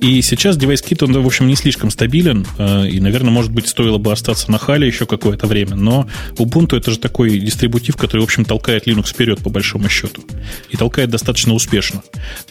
И 0.01 0.21
сейчас 0.21 0.57
DeviceKit, 0.57 1.05
он, 1.05 1.13
в 1.23 1.25
общем, 1.25 1.47
не 1.47 1.55
слишком 1.55 1.89
стабилен, 1.89 2.45
э, 2.57 2.87
и, 2.89 2.99
наверное, 2.99 3.31
может 3.31 3.51
быть, 3.51 3.67
стоило 3.67 3.97
бы 3.97 4.11
остаться 4.11 4.51
на 4.51 4.57
хале 4.57 4.85
еще 4.87 5.05
какое-то 5.05 5.47
время, 5.47 5.75
но 5.75 6.09
Ubuntu 6.35 6.75
это 6.77 6.91
же 6.91 6.99
такой 6.99 7.39
дистрибутив, 7.39 7.95
который, 7.95 8.19
в 8.21 8.25
общем, 8.25 8.43
толкает 8.43 8.85
Linux 8.87 9.07
вперед, 9.13 9.39
по 9.41 9.49
большому 9.49 9.87
счету. 9.87 10.23
И 10.69 10.75
толкает 10.77 11.09
достаточно 11.09 11.53
успешно. 11.53 12.03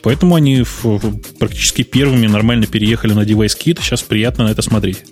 Поэтому 0.02 0.34
они 0.34 0.64
практически 1.38 1.82
первыми 1.82 2.26
нормально 2.26 2.66
переехали 2.66 3.12
на 3.12 3.20
DeviceKit. 3.24 3.80
Сейчас 3.82 4.02
приятно 4.02 4.44
на 4.44 4.48
это 4.48 4.62
смотреть. 4.62 5.02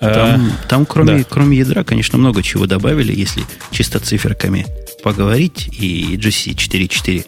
Э, 0.00 0.12
Там, 0.12 0.52
там 0.68 0.86
кроме, 0.86 1.18
да. 1.18 1.24
кроме 1.28 1.58
ядра, 1.58 1.82
конечно, 1.84 2.18
много 2.18 2.42
чего 2.42 2.66
добавили, 2.66 3.14
если 3.14 3.44
чисто 3.70 3.98
циферками 3.98 4.66
поговорить. 5.06 5.68
И 5.78 6.16
GC 6.16 6.56
4.4 6.56 7.24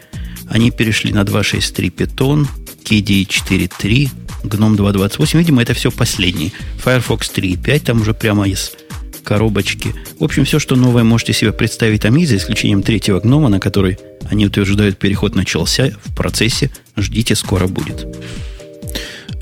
они 0.48 0.72
перешли 0.72 1.12
на 1.12 1.20
2.6.3 1.20 1.94
Python, 1.94 2.48
KDE 2.82 3.24
4.3, 3.24 4.10
GNOME 4.42 4.76
2.28. 4.76 5.38
Видимо, 5.38 5.62
это 5.62 5.74
все 5.74 5.92
последние. 5.92 6.50
Firefox 6.82 7.30
3.5 7.30 7.80
там 7.84 8.00
уже 8.00 8.14
прямо 8.14 8.48
из 8.48 8.72
коробочки. 9.22 9.94
В 10.18 10.24
общем, 10.24 10.44
все, 10.44 10.58
что 10.58 10.74
новое 10.74 11.04
можете 11.04 11.32
себе 11.32 11.52
представить 11.52 12.02
там 12.02 12.16
есть, 12.16 12.32
за 12.32 12.38
исключением 12.38 12.82
третьего 12.82 13.20
гнома, 13.20 13.48
на 13.48 13.60
который 13.60 13.96
они 14.28 14.46
утверждают, 14.46 14.98
переход 14.98 15.36
начался 15.36 15.92
в 16.04 16.16
процессе. 16.16 16.70
Ждите, 16.96 17.36
скоро 17.36 17.68
будет. 17.68 18.08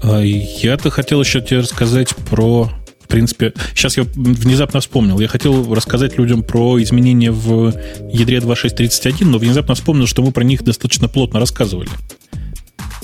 А, 0.02 0.21
Я-то 0.21 0.90
хотел 0.90 1.23
еще 1.23 1.40
тебе 1.40 1.61
рассказать 1.61 2.14
про... 2.14 2.71
В 3.07 3.09
принципе, 3.09 3.53
сейчас 3.73 3.97
я 3.97 4.03
внезапно 4.17 4.81
вспомнил. 4.81 5.21
Я 5.21 5.29
хотел 5.29 5.73
рассказать 5.73 6.19
людям 6.19 6.43
про 6.43 6.83
изменения 6.83 7.31
в 7.31 7.73
ядре 8.13 8.39
2.6.31, 8.39 9.25
но 9.27 9.39
внезапно 9.39 9.77
вспомнил, 9.77 10.09
что 10.09 10.23
мы 10.23 10.33
про 10.33 10.43
них 10.43 10.65
достаточно 10.65 11.07
плотно 11.07 11.39
рассказывали. 11.39 11.89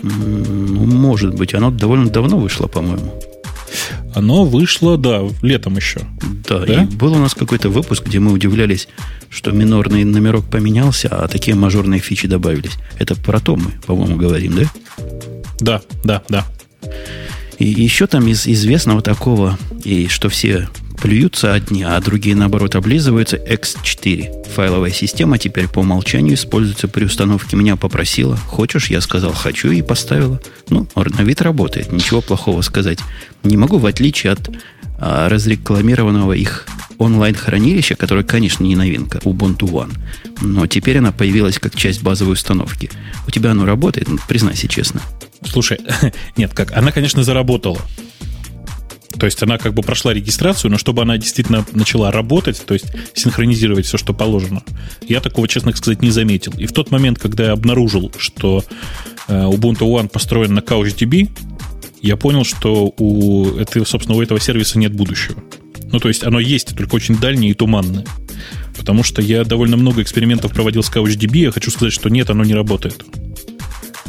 Ну, 0.02 0.86
может 0.86 1.36
быть, 1.36 1.54
оно 1.54 1.70
довольно 1.70 2.10
давно 2.10 2.36
вышло, 2.36 2.66
по-моему. 2.66 3.14
Оно 4.12 4.44
вышло, 4.44 4.98
да, 4.98 5.22
летом 5.40 5.76
еще. 5.76 6.00
Да, 6.48 6.58
Да? 6.66 6.82
и 6.82 6.86
был 6.86 7.12
у 7.12 7.18
нас 7.18 7.34
какой-то 7.34 7.68
выпуск, 7.68 8.04
где 8.04 8.18
мы 8.18 8.32
удивлялись, 8.32 8.88
что 9.30 9.52
минорный 9.52 10.02
номерок 10.02 10.50
поменялся, 10.50 11.08
а 11.10 11.28
такие 11.28 11.54
мажорные 11.54 12.00
фичи 12.00 12.26
добавились. 12.26 12.72
Это 12.98 13.14
про 13.14 13.38
то 13.38 13.54
мы, 13.54 13.70
по-моему, 13.86 14.16
говорим, 14.16 14.56
да? 14.56 14.64
Да, 15.60 15.82
да, 16.02 16.22
да. 16.28 16.44
И 17.58 17.66
еще 17.66 18.06
там 18.06 18.26
из 18.28 18.46
известного 18.46 19.02
такого, 19.02 19.58
и 19.84 20.08
что 20.08 20.28
все 20.28 20.68
плюются 21.00 21.52
одни, 21.52 21.82
а 21.82 22.00
другие, 22.00 22.36
наоборот, 22.36 22.76
облизываются, 22.76 23.36
X4. 23.36 24.48
Файловая 24.54 24.92
система 24.92 25.36
теперь 25.38 25.66
по 25.66 25.80
умолчанию 25.80 26.34
используется 26.34 26.86
при 26.86 27.04
установке. 27.04 27.56
Меня 27.56 27.76
попросила. 27.76 28.36
Хочешь? 28.36 28.88
Я 28.88 29.00
сказал, 29.00 29.32
хочу, 29.32 29.72
и 29.72 29.82
поставила. 29.82 30.40
Ну, 30.68 30.86
на 30.94 31.22
вид 31.22 31.42
работает. 31.42 31.90
Ничего 31.90 32.20
плохого 32.20 32.62
сказать 32.62 32.98
не 33.42 33.56
могу, 33.56 33.78
в 33.78 33.86
отличие 33.86 34.32
от 34.32 34.50
разрекламированного 35.02 36.32
их 36.32 36.66
онлайн-хранилища, 36.98 37.96
которое, 37.96 38.22
конечно, 38.22 38.62
не 38.62 38.76
новинка, 38.76 39.18
Ubuntu 39.18 39.68
One. 39.68 39.92
Но 40.40 40.66
теперь 40.66 40.98
она 40.98 41.10
появилась 41.10 41.58
как 41.58 41.74
часть 41.74 42.02
базовой 42.02 42.34
установки. 42.34 42.90
У 43.26 43.30
тебя 43.30 43.50
оно 43.50 43.66
работает? 43.66 44.08
Ну, 44.08 44.18
признайся 44.28 44.68
честно. 44.68 45.00
Слушай, 45.44 45.78
нет, 46.36 46.54
как, 46.54 46.76
она, 46.76 46.92
конечно, 46.92 47.24
заработала. 47.24 47.80
То 49.18 49.26
есть 49.26 49.42
она 49.42 49.58
как 49.58 49.74
бы 49.74 49.82
прошла 49.82 50.14
регистрацию, 50.14 50.70
но 50.70 50.78
чтобы 50.78 51.02
она 51.02 51.18
действительно 51.18 51.64
начала 51.72 52.10
работать, 52.10 52.64
то 52.64 52.74
есть 52.74 52.86
синхронизировать 53.14 53.86
все, 53.86 53.98
что 53.98 54.14
положено, 54.14 54.62
я 55.06 55.20
такого, 55.20 55.46
честно 55.48 55.72
сказать, 55.76 56.02
не 56.02 56.10
заметил. 56.10 56.52
И 56.56 56.66
в 56.66 56.72
тот 56.72 56.90
момент, 56.90 57.18
когда 57.18 57.44
я 57.44 57.52
обнаружил, 57.52 58.10
что 58.18 58.64
э, 59.28 59.32
Ubuntu 59.32 59.80
One 59.80 60.08
построен 60.08 60.54
на 60.54 60.60
CouchDB, 60.60 61.28
я 62.02 62.16
понял, 62.16 62.44
что 62.44 62.92
у, 62.98 63.56
этого, 63.56 63.84
собственно, 63.84 64.18
у 64.18 64.22
этого 64.22 64.40
сервиса 64.40 64.78
нет 64.78 64.92
будущего. 64.92 65.42
Ну, 65.92 66.00
то 66.00 66.08
есть 66.08 66.24
оно 66.24 66.40
есть, 66.40 66.76
только 66.76 66.96
очень 66.96 67.16
дальнее 67.16 67.52
и 67.52 67.54
туманное. 67.54 68.04
Потому 68.76 69.02
что 69.02 69.22
я 69.22 69.44
довольно 69.44 69.76
много 69.76 70.02
экспериментов 70.02 70.52
проводил 70.52 70.82
с 70.82 70.90
CouchDB, 70.90 71.38
я 71.38 71.50
хочу 71.52 71.70
сказать, 71.70 71.92
что 71.92 72.08
нет, 72.08 72.28
оно 72.30 72.44
не 72.44 72.54
работает. 72.54 73.04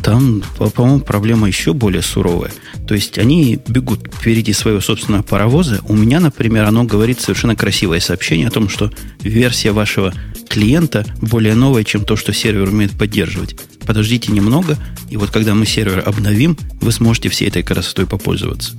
Там, 0.03 0.43
по- 0.57 0.69
по-моему, 0.69 0.99
проблема 0.99 1.47
еще 1.47 1.73
более 1.73 2.01
суровая. 2.01 2.51
То 2.87 2.93
есть 2.93 3.17
они 3.17 3.57
бегут 3.67 4.13
впереди 4.13 4.51
своего 4.51 4.81
собственного 4.81 5.23
паровоза. 5.23 5.79
У 5.87 5.95
меня, 5.95 6.19
например, 6.19 6.65
оно 6.65 6.83
говорит 6.83 7.21
совершенно 7.21 7.55
красивое 7.55 8.01
сообщение 8.01 8.47
о 8.47 8.51
том, 8.51 8.67
что 8.67 8.91
версия 9.21 9.71
вашего 9.71 10.13
клиента 10.49 11.05
более 11.21 11.55
новая, 11.55 11.85
чем 11.85 12.03
то, 12.03 12.17
что 12.17 12.33
сервер 12.33 12.67
умеет 12.67 12.91
поддерживать. 12.91 13.55
Подождите 13.85 14.31
немного, 14.31 14.77
и 15.09 15.15
вот 15.15 15.31
когда 15.31 15.55
мы 15.55 15.65
сервер 15.65 16.03
обновим, 16.05 16.57
вы 16.81 16.91
сможете 16.91 17.29
всей 17.29 17.47
этой 17.47 17.63
красотой 17.63 18.05
попользоваться. 18.05 18.73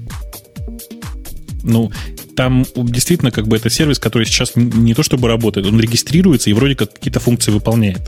Ну, 1.63 1.91
там 2.37 2.67
действительно 2.75 3.31
как 3.31 3.49
бы 3.49 3.57
это 3.57 3.71
сервис, 3.71 3.99
который 3.99 4.27
сейчас 4.27 4.53
не 4.57 4.93
то 4.93 5.03
чтобы 5.03 5.29
работает, 5.29 5.67
он 5.67 5.81
регистрируется 5.81 6.51
и 6.51 6.53
вроде 6.53 6.75
как 6.75 6.93
какие-то 6.93 7.21
функции 7.21 7.51
выполняет. 7.51 8.03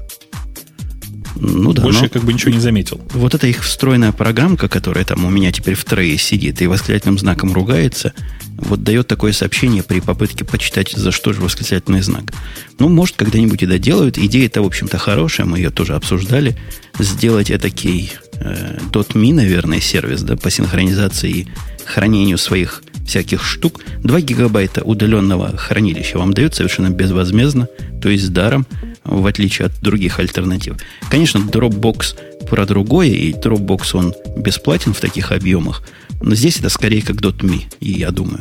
Ну 1.39 1.73
да, 1.73 1.83
Больше 1.83 1.99
но 1.99 2.05
я 2.05 2.09
как 2.11 2.25
бы 2.25 2.33
ничего 2.33 2.53
не 2.53 2.61
заметил. 2.61 3.01
вот 3.13 3.35
эта 3.35 3.47
их 3.47 3.63
встроенная 3.63 4.13
программка, 4.13 4.69
которая 4.69 5.05
там 5.05 5.25
у 5.25 5.31
меня 5.31 5.53
теперь 5.53 5.75
в 5.75 5.85
трее 5.85 6.17
сидит 6.19 6.63
и 6.63 6.67
восклицательным 6.67 7.19
знаком 7.19 7.53
ругается, 7.53 8.13
вот 8.57 8.83
дает 8.83 9.07
такое 9.07 9.33
сообщение 9.33 9.83
при 9.83 10.01
попытке 10.01 10.45
почитать, 10.45 10.93
за 10.93 11.13
что 11.13 11.33
же 11.33 11.41
восклицательный 11.41 12.01
знак. 12.01 12.33
Ну, 12.79 12.89
может, 12.89 13.17
когда-нибудь 13.17 13.63
и 13.63 13.67
доделают. 13.67 14.17
Идея-то, 14.19 14.63
в 14.63 14.67
общем-то, 14.67 14.99
хорошая, 14.99 15.47
мы 15.47 15.59
ее 15.59 15.71
тоже 15.71 15.95
обсуждали. 15.95 16.57
Сделать 16.99 17.51
этакий 17.51 18.13
э, 18.35 18.79
.me, 18.93 19.35
наверное, 19.35 19.81
сервис, 19.81 20.23
да, 20.23 20.37
по 20.37 20.51
синхронизации 20.51 21.31
и 21.31 21.49
хранению 21.85 22.39
своих 22.39 22.83
всяких 23.07 23.45
штук. 23.45 23.81
2 24.03 24.21
гигабайта 24.21 24.83
удаленного 24.83 25.57
хранилища 25.57 26.19
вам 26.19 26.33
дают 26.33 26.55
совершенно 26.55 26.91
безвозмездно, 26.91 27.69
то 28.03 28.09
есть 28.09 28.33
даром, 28.33 28.67
в 29.05 29.27
отличие 29.27 29.67
от 29.67 29.73
других 29.81 30.19
альтернатив. 30.19 30.77
Конечно, 31.11 31.39
Dropbox 31.39 32.17
про 32.49 32.67
другое, 32.67 33.09
и 33.09 33.33
Dropbox 33.33 33.97
он 33.97 34.15
бесплатен 34.37 34.93
в 34.93 35.01
таких 35.01 35.33
объемах, 35.33 35.83
но 36.21 36.35
здесь 36.35 36.59
это 36.59 36.69
скорее 36.69 37.03
как 37.03 37.17
.me, 37.17 37.65
я 37.81 38.11
думаю. 38.11 38.41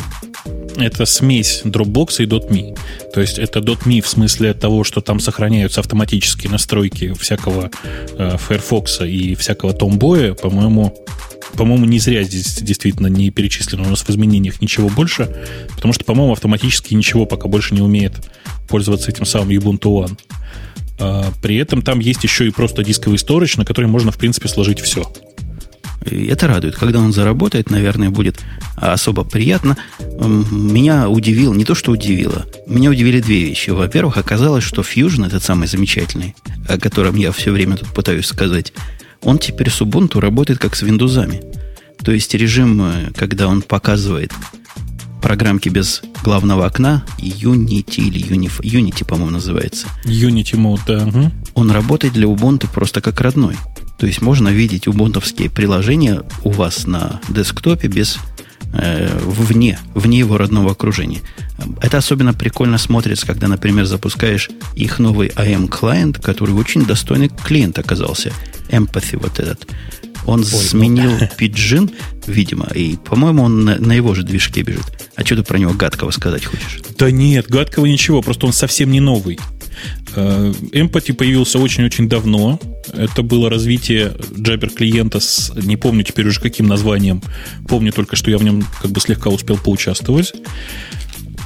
Это 0.77 1.05
смесь 1.05 1.61
Dropbox 1.63 2.23
и 2.23 2.25
.me. 2.25 2.77
То 3.13 3.21
есть 3.21 3.39
это 3.39 3.59
.me 3.59 4.01
в 4.01 4.07
смысле 4.07 4.53
того, 4.53 4.83
что 4.83 5.01
там 5.01 5.19
сохраняются 5.19 5.79
автоматические 5.79 6.51
настройки 6.51 7.13
всякого 7.13 7.71
э, 8.17 8.37
Firefox 8.37 9.01
и 9.01 9.35
всякого 9.35 9.71
Tomboy, 9.71 10.35
по-моему, 10.35 10.93
по-моему, 11.55 11.85
не 11.85 11.99
зря 11.99 12.23
здесь 12.23 12.57
действительно 12.61 13.07
не 13.07 13.29
перечислено 13.29 13.83
у 13.83 13.89
нас 13.89 14.01
в 14.01 14.09
изменениях 14.09 14.61
ничего 14.61 14.89
больше, 14.89 15.29
потому 15.75 15.93
что, 15.93 16.03
по-моему, 16.03 16.33
автоматически 16.33 16.93
ничего 16.93 17.25
пока 17.25 17.47
больше 17.47 17.73
не 17.73 17.81
умеет 17.81 18.13
пользоваться 18.67 19.11
этим 19.11 19.25
самым 19.25 19.49
Ubuntu 19.49 19.83
One. 19.83 20.19
А, 20.99 21.31
При 21.41 21.55
этом 21.57 21.81
там 21.81 21.99
есть 21.99 22.23
еще 22.23 22.47
и 22.47 22.51
просто 22.51 22.83
дисковый 22.83 23.17
сторож, 23.17 23.57
на 23.57 23.65
который 23.65 23.87
можно, 23.87 24.11
в 24.11 24.17
принципе, 24.17 24.49
сложить 24.49 24.79
все. 24.79 25.11
И 26.09 26.25
это 26.27 26.47
радует. 26.47 26.75
Когда 26.75 26.99
он 26.99 27.13
заработает, 27.13 27.69
наверное, 27.69 28.09
будет 28.09 28.39
особо 28.75 29.23
приятно. 29.23 29.77
Меня 30.19 31.09
удивил, 31.09 31.53
не 31.53 31.65
то 31.65 31.75
что 31.75 31.91
удивило, 31.91 32.45
меня 32.67 32.89
удивили 32.89 33.21
две 33.21 33.43
вещи. 33.45 33.71
Во-первых, 33.71 34.17
оказалось, 34.17 34.63
что 34.63 34.81
Fusion, 34.81 35.25
этот 35.25 35.43
самый 35.43 35.67
замечательный, 35.67 36.35
о 36.67 36.77
котором 36.77 37.15
я 37.15 37.31
все 37.31 37.51
время 37.51 37.77
тут 37.77 37.89
пытаюсь 37.93 38.25
сказать, 38.27 38.73
он 39.21 39.39
теперь 39.39 39.69
с 39.69 39.81
Ubuntu 39.81 40.19
работает 40.19 40.59
как 40.59 40.75
с 40.75 40.83
Windows. 40.83 41.43
То 42.03 42.11
есть 42.11 42.33
режим, 42.35 42.81
э, 42.81 43.11
когда 43.15 43.47
он 43.47 43.61
показывает 43.61 44.31
программки 45.21 45.69
без 45.69 46.03
главного 46.23 46.67
окна, 46.67 47.03
Unity 47.17 48.01
или 48.01 48.29
Unif- 48.29 48.61
Unity, 48.61 49.03
по-моему, 49.05 49.31
называется, 49.31 49.87
Unity 50.05 50.53
Mode, 50.53 50.81
да. 50.87 51.31
он 51.55 51.71
работает 51.71 52.13
для 52.13 52.27
Ubuntu 52.27 52.67
просто 52.71 53.01
как 53.01 53.19
родной. 53.21 53.55
То 53.97 54.07
есть 54.07 54.21
можно 54.21 54.49
видеть 54.49 54.87
убунтовские 54.87 55.49
приложения 55.49 56.23
у 56.43 56.51
вас 56.51 56.85
на 56.85 57.21
десктопе 57.29 57.87
без 57.87 58.17
э, 58.73 59.09
вне, 59.23 59.79
вне 59.93 60.19
его 60.19 60.37
родного 60.37 60.71
окружения. 60.71 61.21
Это 61.81 61.97
особенно 61.97 62.33
прикольно 62.33 62.77
смотрится, 62.77 63.25
когда, 63.25 63.47
например, 63.47 63.85
запускаешь 63.85 64.49
их 64.75 64.99
новый 64.99 65.29
AM 65.29 65.67
клиент, 65.67 66.19
который 66.19 66.53
очень 66.53 66.85
достойный 66.85 67.29
клиент 67.29 67.79
оказался. 67.79 68.33
Empathy 68.69 69.17
вот 69.21 69.39
этот. 69.39 69.67
Он 70.25 70.43
сменил 70.43 71.11
Pidgin, 71.37 71.93
видимо, 72.27 72.67
и, 72.73 72.97
по-моему, 72.97 73.43
он 73.43 73.63
на, 73.63 73.77
на 73.77 73.93
его 73.93 74.13
же 74.15 74.23
движке 74.23 74.63
бежит. 74.63 74.85
А 75.15 75.23
что 75.23 75.37
ты 75.37 75.43
про 75.43 75.57
него 75.57 75.73
гадкого 75.73 76.11
сказать 76.11 76.45
хочешь? 76.45 76.81
Да 76.97 77.11
нет, 77.11 77.47
гадкого 77.47 77.85
ничего, 77.85 78.21
просто 78.21 78.47
он 78.47 78.53
совсем 78.53 78.91
не 78.91 78.99
новый. 78.99 79.39
Э, 80.15 80.51
Empathy 80.71 81.13
появился 81.13 81.59
очень-очень 81.59 82.07
давно. 82.09 82.59
Это 82.93 83.23
было 83.23 83.49
развитие 83.49 84.13
Jabber 84.31 84.69
клиента 84.69 85.19
с, 85.19 85.51
не 85.55 85.77
помню 85.77 86.03
теперь 86.03 86.27
уже 86.27 86.39
каким 86.39 86.67
названием, 86.67 87.21
помню 87.67 87.91
только, 87.91 88.15
что 88.15 88.31
я 88.31 88.37
в 88.37 88.43
нем 88.43 88.63
как 88.81 88.91
бы 88.91 88.99
слегка 88.99 89.29
успел 89.29 89.57
поучаствовать. 89.57 90.33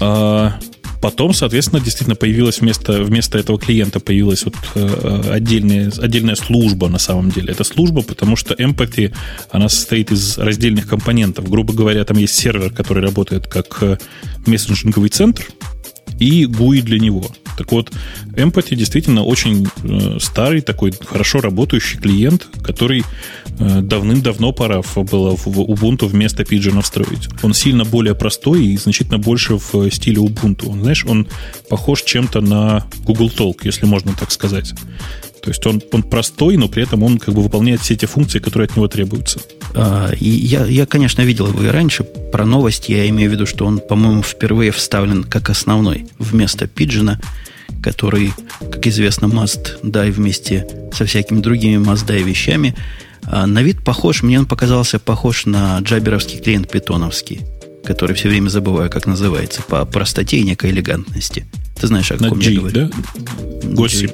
А, 0.01 0.59
потом, 1.01 1.33
соответственно, 1.33 1.81
действительно 1.81 2.15
появилась 2.15 2.61
вместо, 2.61 3.03
вместо 3.03 3.37
этого 3.37 3.59
клиента 3.59 3.99
появилась 3.99 4.45
вот 4.45 4.55
э, 4.75 5.21
отдельная, 5.31 5.91
отдельная 5.97 6.35
служба 6.35 6.89
на 6.89 6.99
самом 6.99 7.31
деле. 7.31 7.51
Это 7.51 7.63
служба, 7.63 8.01
потому 8.01 8.35
что 8.35 8.53
Empathy, 8.53 9.13
она 9.51 9.69
состоит 9.69 10.11
из 10.11 10.37
раздельных 10.37 10.87
компонентов. 10.87 11.49
Грубо 11.49 11.73
говоря, 11.73 12.03
там 12.03 12.17
есть 12.17 12.35
сервер, 12.35 12.71
который 12.71 13.03
работает 13.03 13.47
как 13.47 13.77
э, 13.81 13.97
мессенджинговый 14.45 15.09
центр, 15.09 15.45
и 16.19 16.45
GUI 16.45 16.81
для 16.81 16.99
него. 16.99 17.25
Так 17.57 17.73
вот, 17.73 17.91
Empathy 18.35 18.75
действительно 18.75 19.23
очень 19.23 19.67
э, 19.83 20.17
старый, 20.21 20.61
такой 20.61 20.93
хорошо 20.93 21.41
работающий 21.41 21.99
клиент, 21.99 22.47
который 22.63 23.03
э, 23.59 23.81
давным-давно 23.81 24.53
пора 24.53 24.81
было 24.95 25.35
в 25.35 25.47
Ubuntu 25.47 26.07
вместо 26.07 26.43
Pigeon 26.43 26.81
встроить. 26.81 27.27
Он 27.43 27.53
сильно 27.53 27.83
более 27.83 28.15
простой 28.15 28.65
и 28.65 28.77
значительно 28.77 29.17
больше 29.17 29.55
в 29.55 29.91
стиле 29.91 30.21
Ubuntu. 30.21 30.69
Он, 30.69 30.81
знаешь, 30.81 31.05
он 31.05 31.27
похож 31.69 32.03
чем-то 32.03 32.39
на 32.39 32.85
Google 33.03 33.27
Talk, 33.29 33.57
если 33.63 33.85
можно 33.85 34.13
так 34.13 34.31
сказать. 34.31 34.73
То 35.49 35.51
есть 35.51 35.65
он, 35.65 35.81
он 35.91 36.03
простой, 36.03 36.57
но 36.57 36.67
при 36.67 36.83
этом 36.83 37.01
он 37.01 37.17
как 37.17 37.33
бы 37.33 37.41
выполняет 37.41 37.81
все 37.81 37.95
те 37.95 38.05
функции, 38.05 38.37
которые 38.37 38.67
от 38.67 38.75
него 38.75 38.87
требуются. 38.87 39.39
А, 39.73 40.11
и 40.11 40.29
я, 40.29 40.63
я, 40.67 40.85
конечно, 40.85 41.23
видел 41.23 41.47
его 41.47 41.63
и 41.63 41.67
раньше. 41.69 42.03
Про 42.03 42.45
новости 42.45 42.91
я 42.91 43.09
имею 43.09 43.31
в 43.31 43.33
виду, 43.33 43.47
что 43.47 43.65
он, 43.65 43.79
по-моему, 43.79 44.21
впервые 44.21 44.69
вставлен 44.69 45.23
как 45.23 45.49
основной 45.49 46.05
вместо 46.19 46.67
пиджина, 46.67 47.19
который, 47.81 48.31
как 48.59 48.85
известно, 48.85 49.25
must 49.25 49.81
die 49.81 50.11
вместе 50.11 50.67
со 50.93 51.05
всякими 51.05 51.39
другими 51.39 51.83
must 51.83 52.05
die 52.05 52.21
вещами. 52.21 52.75
А 53.23 53.47
на 53.47 53.63
вид 53.63 53.83
похож, 53.83 54.21
мне 54.21 54.37
он 54.37 54.45
показался 54.45 54.99
похож 54.99 55.47
на 55.47 55.79
джаберовский 55.79 56.37
клиент 56.37 56.69
питоновский, 56.69 57.41
который 57.83 58.15
все 58.15 58.29
время 58.29 58.49
забываю, 58.49 58.91
как 58.91 59.07
называется, 59.07 59.63
по 59.63 59.83
простоте 59.85 60.37
и 60.37 60.43
некой 60.43 60.69
элегантности. 60.69 61.47
Ты 61.81 61.87
знаешь, 61.87 62.11
о 62.11 62.19
каком 62.19 62.37
я 62.37 62.51
говорю? 62.51 62.91
да? 62.91 62.91
Госип. 63.63 64.11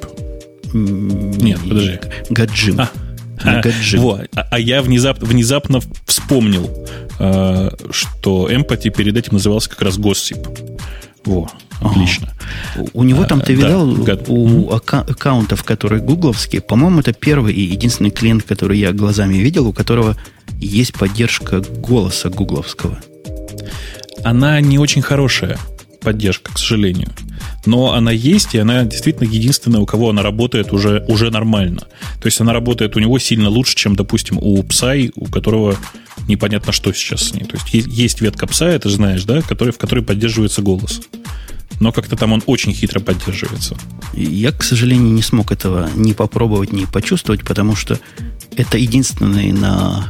Нет, 0.76 1.60
подожди. 1.60 1.98
Гаджим. 2.30 2.80
А, 2.80 2.90
а, 3.42 3.62
во, 3.98 4.20
а, 4.34 4.46
а 4.50 4.58
я 4.58 4.82
внезапно, 4.82 5.26
внезапно 5.26 5.80
вспомнил, 6.06 6.70
э, 7.18 7.70
что 7.90 8.50
Empathy 8.50 8.90
перед 8.90 9.16
этим 9.16 9.34
назывался 9.34 9.70
как 9.70 9.82
раз 9.82 9.98
Gossip. 9.98 10.76
Во, 11.24 11.50
отлично. 11.80 12.32
Ага. 12.74 12.88
У 12.94 13.02
него 13.02 13.24
там, 13.24 13.40
ты 13.40 13.52
а, 13.52 13.56
видал, 13.56 13.92
да, 13.96 14.18
у 14.28 14.70
ака- 14.70 15.04
аккаунтов, 15.08 15.64
которые 15.64 16.02
гугловские, 16.02 16.62
по-моему, 16.62 17.00
это 17.00 17.12
первый 17.12 17.52
и 17.52 17.60
единственный 17.60 18.10
клиент, 18.10 18.44
который 18.44 18.78
я 18.78 18.92
глазами 18.92 19.34
видел, 19.34 19.66
у 19.66 19.72
которого 19.72 20.16
есть 20.58 20.94
поддержка 20.94 21.60
голоса 21.60 22.30
гугловского. 22.30 22.98
Она 24.24 24.60
не 24.60 24.78
очень 24.78 25.02
хорошая 25.02 25.58
поддержка, 26.06 26.52
к 26.52 26.58
сожалению 26.58 27.10
но 27.66 27.92
она 27.92 28.12
есть, 28.12 28.54
и 28.54 28.58
она 28.58 28.84
действительно 28.84 29.28
единственная, 29.28 29.80
у 29.80 29.86
кого 29.86 30.10
она 30.10 30.22
работает 30.22 30.72
уже, 30.72 31.04
уже 31.08 31.30
нормально. 31.30 31.82
То 32.20 32.26
есть 32.26 32.40
она 32.40 32.52
работает 32.52 32.96
у 32.96 33.00
него 33.00 33.18
сильно 33.18 33.48
лучше, 33.48 33.74
чем, 33.74 33.96
допустим, 33.96 34.38
у 34.40 34.62
Psy, 34.62 35.12
у 35.16 35.26
которого 35.26 35.76
непонятно, 36.28 36.72
что 36.72 36.92
сейчас 36.92 37.24
с 37.24 37.34
ней. 37.34 37.44
То 37.44 37.56
есть 37.56 37.88
есть 37.88 38.20
ветка 38.20 38.46
Psy, 38.46 38.78
ты 38.78 38.88
знаешь, 38.88 39.24
да, 39.24 39.42
который, 39.42 39.72
в 39.72 39.78
которой 39.78 40.04
поддерживается 40.04 40.62
голос. 40.62 41.00
Но 41.80 41.92
как-то 41.92 42.16
там 42.16 42.32
он 42.32 42.42
очень 42.46 42.72
хитро 42.72 43.00
поддерживается. 43.00 43.76
Я, 44.14 44.52
к 44.52 44.62
сожалению, 44.62 45.12
не 45.12 45.22
смог 45.22 45.52
этого 45.52 45.90
ни 45.94 46.12
попробовать, 46.12 46.72
ни 46.72 46.84
почувствовать, 46.84 47.44
потому 47.44 47.76
что 47.76 47.98
это 48.56 48.78
единственный 48.78 49.52
на 49.52 50.06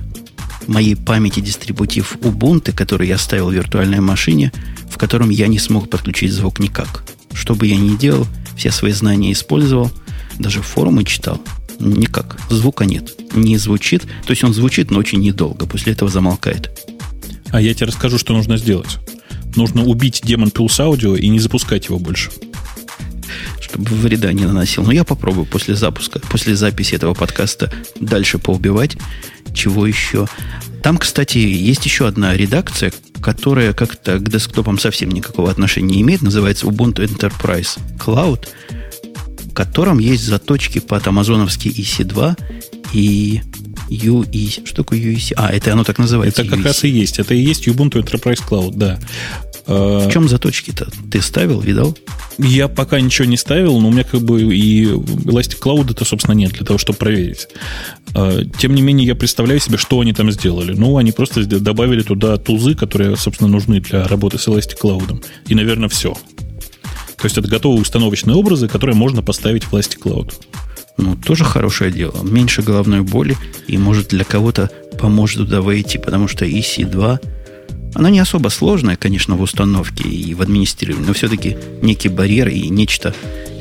моей 0.69 0.95
памяти 0.95 1.41
дистрибутив 1.41 2.17
Ubuntu, 2.21 2.73
который 2.73 3.09
я 3.09 3.19
ставил 3.19 3.51
в 3.51 3.55
виртуальной 3.55 4.01
машине, 4.01 4.53
в 4.91 4.99
котором 4.99 5.31
я 5.31 5.47
не 5.47 5.59
смог 5.59 5.91
подключить 5.91 6.33
звук 6.33 6.59
никак. 6.59 7.05
Что 7.33 7.55
бы 7.55 7.67
я 7.67 7.77
ни 7.77 7.97
делал, 7.97 8.27
все 8.57 8.71
свои 8.71 8.93
знания 8.93 9.33
использовал, 9.33 9.91
даже 10.39 10.63
форумы 10.63 11.05
читал. 11.05 11.41
Никак. 11.79 12.39
Звука 12.49 12.85
нет. 12.85 13.15
Не 13.35 13.59
звучит. 13.59 14.03
То 14.03 14.31
есть 14.31 14.43
он 14.45 14.55
звучит, 14.55 14.91
но 14.91 14.99
очень 14.99 15.21
недолго. 15.21 15.67
После 15.67 15.93
этого 15.93 16.11
замолкает. 16.11 16.71
А 17.51 17.61
я 17.61 17.75
тебе 17.75 17.87
расскажу, 17.87 18.19
что 18.19 18.33
нужно 18.33 18.57
сделать. 18.57 18.99
Нужно 19.57 19.85
убить 19.85 20.23
демон 20.25 20.49
Tools 20.49 20.79
Audio 20.79 21.19
и 21.19 21.29
не 21.29 21.39
запускать 21.39 21.87
его 21.87 21.99
больше. 21.99 22.31
Чтобы 23.61 23.95
вреда 23.95 24.33
не 24.33 24.45
наносил. 24.45 24.85
Но 24.85 24.93
я 24.93 25.05
попробую 25.05 25.47
после 25.47 25.75
запуска, 25.75 26.21
после 26.31 26.57
записи 26.57 26.95
этого 26.95 27.15
подкаста 27.15 27.73
дальше 28.01 28.39
поубивать. 28.39 28.97
Чего 29.55 29.87
еще? 29.87 30.27
Там, 30.87 30.99
кстати, 30.99 31.39
есть 31.39 31.85
еще 31.85 32.07
одна 32.07 32.37
редакция, 32.37 32.93
которая 33.21 33.73
как-то 33.73 34.21
к 34.21 34.29
десктопам 34.29 34.79
совсем 34.79 35.11
никакого 35.11 35.51
отношения 35.51 35.97
не 35.97 36.03
имеет, 36.03 36.23
называется 36.23 36.67
Ubuntu 36.67 37.05
Enterprise 37.05 37.77
Cloud, 37.99 38.47
в 39.51 39.53
котором 39.53 39.99
есть 39.99 40.23
заточки 40.23 40.79
под 40.79 41.05
амазоновский 41.05 41.73
EC2 41.73 42.39
и 42.93 43.43
UEC. 43.91 44.65
Что 44.65 44.85
такое 44.85 45.01
UEC? 45.01 45.33
А, 45.37 45.51
это 45.51 45.73
оно 45.73 45.83
так 45.83 45.99
называется. 45.99 46.43
Это 46.43 46.51
как 46.53 46.61
UEC. 46.61 46.65
раз 46.65 46.85
и 46.85 46.89
есть. 46.89 47.19
Это 47.19 47.35
и 47.35 47.41
есть 47.41 47.67
Ubuntu 47.67 48.01
Enterprise 48.05 48.41
Cloud, 48.49 48.75
да. 48.77 49.01
В 49.67 50.11
чем 50.13 50.29
заточки-то? 50.29 50.89
Ты 51.11 51.21
ставил, 51.21 51.61
видал? 51.61 51.97
Я 52.39 52.69
пока 52.69 53.01
ничего 53.01 53.27
не 53.27 53.37
ставил, 53.37 53.81
но 53.81 53.89
у 53.89 53.91
меня 53.91 54.05
как 54.05 54.21
бы 54.21 54.43
и 54.55 54.85
Elastic 54.85 55.61
Cloud 55.61 55.91
это, 55.91 56.05
собственно, 56.05 56.35
нет 56.35 56.53
для 56.53 56.65
того, 56.65 56.79
чтобы 56.79 56.99
проверить. 56.99 57.49
А, 58.15 58.45
тем 58.59 58.75
не 58.75 58.83
менее, 58.83 59.07
я 59.07 59.15
представляю 59.15 59.59
себе, 59.59 59.79
что 59.79 60.01
они 60.01 60.13
там 60.13 60.31
сделали. 60.31 60.73
Ну, 60.73 60.99
они 60.99 61.13
просто 61.13 61.45
добавили 61.47 62.03
туда 62.03 62.37
тузы, 62.37 62.75
которые, 62.75 63.17
собственно, 63.17 63.51
нужны 63.51 63.81
для 63.81 64.07
работы 64.07 64.39
с 64.39 64.47
Elastic 64.47 64.79
Cloud. 64.81 65.25
И, 65.49 65.55
наверное, 65.55 65.89
все. 65.89 66.15
То 67.17 67.25
есть 67.25 67.39
это 67.39 67.49
готовые 67.49 67.81
установочные 67.81 68.37
образы, 68.37 68.69
которые 68.69 68.95
можно 68.95 69.23
поставить 69.23 69.65
в 69.65 69.75
Elastic 69.75 70.03
Cloud. 70.03 70.35
Ну, 70.99 71.17
тоже 71.17 71.45
хорошее 71.45 71.91
дело. 71.91 72.23
Меньше 72.23 72.63
головной 72.63 73.01
боли, 73.01 73.37
и 73.67 73.77
может 73.77 74.09
для 74.09 74.25
кого-то 74.25 74.71
поможет 74.99 75.39
туда 75.39 75.61
войти, 75.61 75.99
потому 75.99 76.29
что 76.29 76.47
EC2 76.47 77.21
она 77.97 78.11
не 78.11 78.19
особо 78.21 78.51
сложная, 78.51 78.97
конечно, 78.97 79.37
в 79.37 79.41
установке 79.41 80.07
и 80.07 80.35
в 80.35 80.43
администрировании, 80.43 81.07
но 81.07 81.15
все-таки 81.15 81.57
некий 81.81 82.11
барьер 82.11 82.49
и 82.49 82.69
нечто 82.69 83.15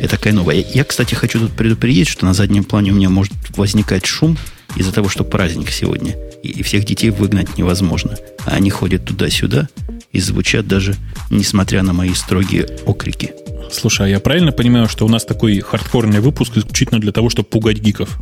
такое 0.10 0.34
новое. 0.34 0.64
Я, 0.74 0.84
кстати, 0.84 1.16
хочу 1.16 1.40
тут 1.40 1.54
предупредить, 1.54 2.10
что 2.10 2.26
на 2.26 2.34
заднем 2.34 2.66
плане 2.66 2.92
у 2.92 2.96
меня 2.96 3.10
может 3.10 3.34
возникать 3.56 4.06
шум 4.06 4.38
из-за 4.76 4.92
того, 4.92 5.08
что 5.08 5.24
праздник 5.24 5.70
сегодня, 5.70 6.16
и 6.44 6.64
всех 6.64 6.86
детей 6.86 7.12
выгнать 7.12 7.58
невозможно. 7.58 8.18
А 8.46 8.56
они 8.56 8.70
ходят 8.70 9.06
туда-сюда 9.06 9.70
и 10.12 10.20
звучат 10.20 10.68
даже, 10.68 10.96
несмотря 11.30 11.82
на 11.82 11.94
мои 11.94 12.14
строгие 12.14 12.68
окрики. 12.86 13.32
Слушай, 13.72 14.08
а 14.08 14.10
я 14.10 14.20
правильно 14.20 14.52
понимаю, 14.52 14.90
что 14.90 15.06
у 15.06 15.10
нас 15.10 15.26
такой 15.26 15.60
хардкорный 15.60 16.20
выпуск 16.20 16.58
исключительно 16.58 17.00
для 17.00 17.12
того, 17.12 17.30
чтобы 17.30 17.48
пугать 17.48 17.80
гиков? 17.80 18.20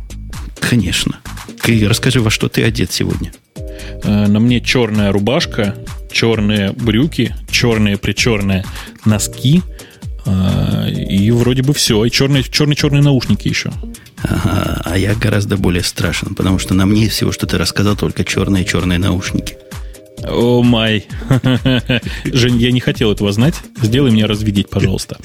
Конечно. 0.60 1.16
Ты 1.60 1.88
расскажи, 1.88 2.20
во 2.20 2.30
что 2.30 2.48
ты 2.48 2.62
одет 2.62 2.92
сегодня? 2.92 3.32
Э, 4.04 4.26
на 4.26 4.38
мне 4.38 4.60
черная 4.60 5.12
рубашка, 5.12 5.74
черные 6.14 6.72
брюки, 6.72 7.34
черные 7.50 7.98
причерные 7.98 8.64
носки, 9.04 9.62
э, 10.24 10.90
и 10.90 11.30
вроде 11.32 11.62
бы 11.62 11.74
все. 11.74 12.04
И 12.04 12.10
черные, 12.10 12.42
черные, 12.42 12.76
черные 12.76 13.02
наушники 13.02 13.48
еще. 13.48 13.72
Ага, 14.22 14.80
а 14.84 14.96
я 14.96 15.14
гораздо 15.14 15.56
более 15.58 15.82
страшен, 15.82 16.34
потому 16.34 16.58
что 16.58 16.72
на 16.72 16.86
мне 16.86 17.08
всего, 17.08 17.32
что 17.32 17.46
ты 17.46 17.58
рассказал, 17.58 17.96
только 17.96 18.24
черные 18.24 18.64
черные 18.64 18.98
наушники. 18.98 19.56
О 20.26 20.62
май. 20.62 21.06
Жень, 22.24 22.56
я 22.56 22.72
не 22.72 22.80
хотел 22.80 23.12
этого 23.12 23.32
знать. 23.32 23.54
Сделай 23.82 24.10
меня 24.10 24.26
разведить, 24.26 24.70
пожалуйста. 24.70 25.18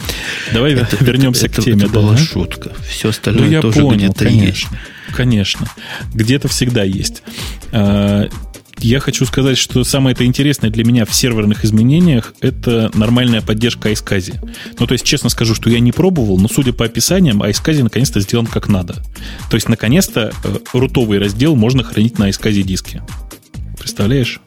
Давай 0.52 0.73
это, 0.73 0.97
вернемся 1.04 1.45
это, 1.45 1.62
к 1.62 1.63
теме. 1.63 1.84
Это 1.84 1.93
да? 1.93 1.99
была 1.99 2.17
шутка. 2.17 2.73
Все 2.88 3.10
остальное 3.10 3.45
ну, 3.45 3.52
я 3.52 3.62
тоже 3.62 3.80
понял, 3.82 4.10
где-то 4.10 4.25
конечно, 4.25 4.45
есть. 4.45 4.67
Конечно. 5.15 5.67
Где-то 6.13 6.47
всегда 6.49 6.84
есть. 6.84 7.23
Я 8.82 9.00
хочу 9.00 9.26
сказать, 9.26 9.58
что 9.58 9.84
самое 9.84 10.13
это 10.13 10.26
интересное 10.26 10.70
для 10.70 10.86
меня 10.86 11.06
в 11.06 11.13
серверных 11.13 11.65
изменениях 11.65 12.34
это 12.42 12.89
нормальная 12.94 13.42
поддержка 13.42 13.92
iSCSI. 13.92 14.52
Ну, 14.80 14.88
то 14.88 14.94
есть, 14.94 15.06
честно 15.06 15.30
скажу, 15.30 15.54
что 15.54 15.70
я 15.70 15.80
не 15.80 15.92
пробовал, 15.92 16.39
но 16.39 16.48
судя 16.48 16.74
по 16.74 16.86
описаниям, 16.86 17.44
iSCSI 17.44 17.84
наконец-то 17.84 18.20
сделан 18.22 18.48
как 18.48 18.70
надо. 18.70 18.96
То 19.50 19.56
есть, 19.56 19.68
наконец-то 19.68 20.32
э, 20.44 20.58
рутовый 20.74 21.20
раздел 21.20 21.56
можно 21.56 21.84
хранить 21.84 22.18
на 22.20 22.30
iSCSI 22.30 22.63
диске. 22.63 23.04
Представляешь? 23.78 24.39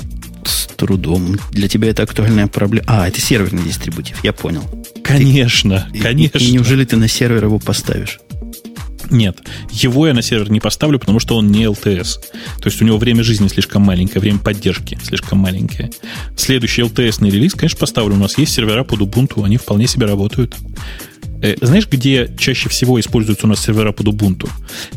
С 0.44 0.66
трудом. 0.76 1.38
Для 1.50 1.68
тебя 1.68 1.88
это 1.90 2.02
актуальная 2.02 2.46
проблема. 2.46 2.86
А, 2.88 3.08
это 3.08 3.20
серверный 3.20 3.62
дистрибутив, 3.62 4.24
я 4.24 4.32
понял. 4.32 4.64
Конечно, 5.04 5.88
ты, 5.92 6.00
конечно. 6.00 6.38
И, 6.38 6.44
и 6.44 6.52
неужели 6.52 6.84
ты 6.84 6.96
на 6.96 7.08
сервер 7.08 7.44
его 7.44 7.58
поставишь? 7.58 8.18
Нет, 9.10 9.40
его 9.70 10.06
я 10.06 10.14
на 10.14 10.22
сервер 10.22 10.50
не 10.50 10.60
поставлю, 10.60 10.98
потому 10.98 11.20
что 11.20 11.36
он 11.36 11.50
не 11.50 11.64
LTS. 11.64 12.18
То 12.60 12.66
есть 12.66 12.80
у 12.80 12.84
него 12.84 12.98
время 12.98 13.22
жизни 13.22 13.48
слишком 13.48 13.82
маленькое, 13.82 14.20
время 14.20 14.38
поддержки 14.38 14.98
слишком 15.02 15.38
маленькое. 15.38 15.90
Следующий 16.36 16.82
LTS 16.82 17.28
релиз, 17.28 17.54
конечно, 17.54 17.78
поставлю. 17.78 18.14
У 18.14 18.18
нас 18.18 18.38
есть 18.38 18.52
сервера 18.52 18.84
под 18.84 19.00
Ubuntu, 19.00 19.44
они 19.44 19.56
вполне 19.56 19.86
себе 19.86 20.06
работают. 20.06 20.56
Э, 21.42 21.56
знаешь, 21.60 21.88
где 21.88 22.30
чаще 22.38 22.68
всего 22.68 22.98
используются 23.00 23.46
у 23.46 23.48
нас 23.48 23.60
сервера 23.60 23.92
под 23.92 24.06
Ubuntu? 24.06 24.48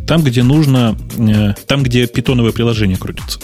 Там, 0.07 0.23
где 0.23 0.43
нужно, 0.43 0.97
э, 1.17 1.53
там, 1.67 1.83
где 1.83 2.07
питоновое 2.07 2.51
приложение 2.51 2.97
крутится. 2.97 3.39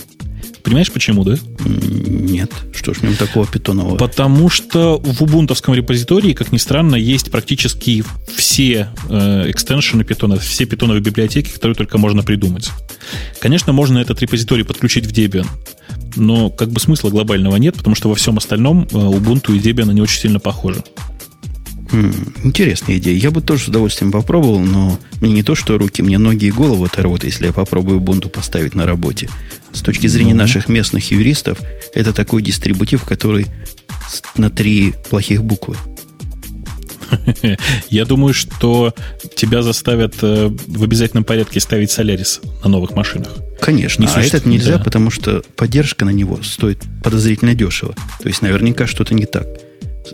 Понимаешь, 0.63 0.91
почему, 0.91 1.23
да? 1.23 1.37
Нет. 1.65 2.51
Что 2.73 2.93
ж 2.93 2.97
в 2.97 3.03
нем 3.03 3.15
такого 3.15 3.45
питонового? 3.47 3.97
Потому 3.97 4.49
что 4.49 4.99
в 4.99 5.21
убунтовском 5.21 5.73
репозитории, 5.73 6.33
как 6.33 6.51
ни 6.51 6.57
странно, 6.57 6.95
есть 6.95 7.31
практически 7.31 8.03
все 8.35 8.89
э, 9.09 9.49
экстеншены 9.49 10.03
питона, 10.03 10.37
все 10.37 10.65
питоновые 10.65 11.01
библиотеки, 11.01 11.49
которые 11.49 11.75
только 11.75 11.97
можно 11.97 12.23
придумать. 12.23 12.69
Конечно, 13.39 13.73
можно 13.73 13.99
этот 13.99 14.21
репозиторий 14.21 14.63
подключить 14.63 15.05
в 15.05 15.11
Debian, 15.11 15.47
но 16.15 16.49
как 16.49 16.69
бы 16.69 16.79
смысла 16.79 17.09
глобального 17.09 17.55
нет, 17.57 17.75
потому 17.75 17.95
что 17.95 18.09
во 18.09 18.15
всем 18.15 18.37
остальном 18.37 18.87
э, 18.91 18.95
Ubuntu 18.95 19.55
и 19.55 19.59
Debian 19.59 19.89
они 19.89 20.01
очень 20.01 20.19
сильно 20.19 20.39
похожи. 20.39 20.83
Интересная 22.43 22.97
идея. 22.97 23.17
Я 23.17 23.31
бы 23.31 23.41
тоже 23.41 23.65
с 23.65 23.67
удовольствием 23.67 24.11
попробовал, 24.11 24.59
но 24.59 24.99
мне 25.19 25.33
не 25.33 25.43
то, 25.43 25.55
что 25.55 25.77
руки, 25.77 26.01
мне 26.01 26.17
ноги 26.17 26.45
и 26.45 26.51
голову 26.51 26.85
оторвут, 26.85 27.23
если 27.23 27.47
я 27.47 27.53
попробую 27.53 27.99
Ubuntu 27.99 28.29
поставить 28.29 28.75
на 28.75 28.85
работе. 28.85 29.29
С 29.73 29.81
точки 29.81 30.07
зрения 30.07 30.31
mm-hmm. 30.31 30.35
наших 30.35 30.69
местных 30.69 31.11
юристов, 31.11 31.59
это 31.93 32.13
такой 32.13 32.41
дистрибутив, 32.41 33.03
который 33.03 33.47
на 34.35 34.49
три 34.49 34.93
плохих 35.09 35.43
буквы. 35.43 35.75
Я 37.89 38.05
думаю, 38.05 38.33
что 38.33 38.93
тебя 39.35 39.61
заставят 39.61 40.15
э, 40.21 40.49
в 40.67 40.83
обязательном 40.83 41.23
порядке 41.23 41.59
ставить 41.59 41.89
Solaris 41.89 42.41
на 42.63 42.69
новых 42.69 42.91
машинах. 42.91 43.33
Конечно, 43.59 44.09
а 44.13 44.21
этот 44.21 44.45
нельзя, 44.45 44.77
да. 44.77 44.83
потому 44.83 45.11
что 45.11 45.43
поддержка 45.55 46.05
на 46.05 46.09
него 46.09 46.39
стоит 46.41 46.79
подозрительно 47.03 47.53
дешево. 47.53 47.95
То 48.21 48.27
есть 48.27 48.41
наверняка 48.41 48.87
что-то 48.87 49.13
не 49.13 49.25
так. 49.25 49.45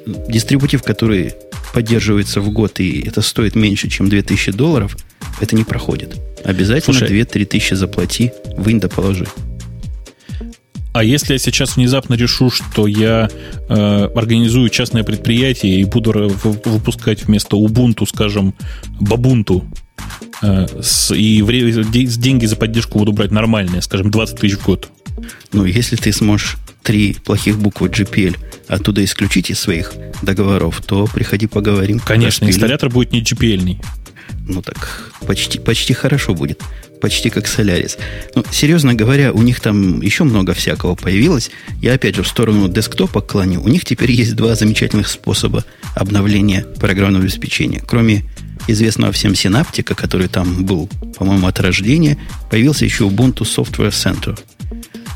Дистрибутив, 0.05 0.83
который 0.83 1.33
поддерживается 1.73 2.41
в 2.41 2.49
год, 2.51 2.79
и 2.79 3.01
это 3.01 3.21
стоит 3.21 3.55
меньше, 3.55 3.89
чем 3.89 4.09
2000 4.09 4.51
долларов, 4.51 4.97
это 5.39 5.55
не 5.55 5.63
проходит. 5.63 6.17
Обязательно 6.43 6.97
2-3 6.97 7.45
тысячи 7.45 7.73
заплати, 7.73 8.31
вынь 8.57 8.79
да 8.79 8.87
положи. 8.87 9.27
А 10.93 11.03
если 11.03 11.33
я 11.33 11.39
сейчас 11.39 11.75
внезапно 11.75 12.15
решу, 12.15 12.49
что 12.49 12.87
я 12.87 13.29
э, 13.69 14.09
организую 14.15 14.69
частное 14.69 15.03
предприятие 15.03 15.81
и 15.81 15.83
буду 15.83 16.11
выпускать 16.65 17.25
вместо 17.25 17.55
Ubuntu, 17.55 18.07
скажем, 18.07 18.55
Бабунту, 18.99 19.63
э, 20.41 20.65
с, 20.81 21.13
и 21.13 21.43
в, 21.43 21.91
деньги 21.91 22.47
за 22.47 22.55
поддержку 22.55 22.97
буду 22.97 23.11
брать 23.11 23.29
нормальные, 23.29 23.83
скажем, 23.83 24.09
20 24.09 24.39
тысяч 24.39 24.55
в 24.55 24.65
год. 24.65 24.89
Ну, 25.51 25.65
если 25.65 25.97
ты 25.97 26.11
сможешь 26.11 26.57
три 26.87 27.17
плохих 27.21 27.57
буквы 27.57 27.89
GPL 27.89 28.37
оттуда 28.69 29.03
исключить 29.03 29.49
из 29.49 29.59
своих 29.59 29.91
договоров, 30.21 30.81
то 30.85 31.05
приходи 31.05 31.45
поговорим. 31.45 31.99
Конечно, 31.99 32.45
инсталлятор 32.45 32.89
будет 32.89 33.11
не 33.11 33.21
GPL-ный. 33.21 33.77
Ну 34.47 34.61
так, 34.61 35.11
почти, 35.27 35.59
почти 35.59 35.93
хорошо 35.93 36.33
будет 36.33 36.61
почти 37.01 37.29
как 37.29 37.45
Solaris. 37.45 37.97
Ну, 38.33 38.43
серьезно 38.49 38.95
говоря, 38.95 39.31
у 39.31 39.43
них 39.43 39.59
там 39.59 40.01
еще 40.01 40.23
много 40.23 40.53
всякого 40.53 40.95
появилось. 40.95 41.51
Я 41.79 41.93
опять 41.93 42.15
же 42.15 42.23
в 42.23 42.27
сторону 42.27 42.67
десктопа 42.69 43.21
клоню. 43.21 43.61
У 43.61 43.67
них 43.67 43.85
теперь 43.85 44.11
есть 44.11 44.35
два 44.35 44.55
замечательных 44.55 45.09
способа 45.09 45.63
обновления 45.93 46.65
программного 46.79 47.25
обеспечения. 47.25 47.83
Кроме 47.85 48.23
известного 48.67 49.11
всем 49.11 49.35
синаптика, 49.35 49.93
который 49.93 50.27
там 50.27 50.65
был, 50.65 50.89
по-моему, 51.17 51.45
от 51.45 51.59
рождения, 51.59 52.17
появился 52.49 52.85
еще 52.85 53.03
Ubuntu 53.03 53.41
Software 53.41 53.91
Center. 53.91 54.39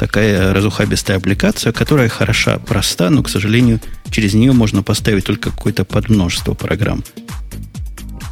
Такая 0.02 0.52
разухабистая 0.52 1.18
аппликация, 1.18 1.72
которая 1.72 2.10
хороша, 2.10 2.58
проста, 2.58 3.12
но, 3.12 3.22
к 3.22 3.30
сожалению, 3.30 3.80
через 4.10 4.34
нее 4.34 4.52
можно 4.52 4.82
поставить 4.82 5.26
только 5.26 5.52
какое-то 5.52 5.86
подмножество 5.86 6.56
программ. 6.56 7.04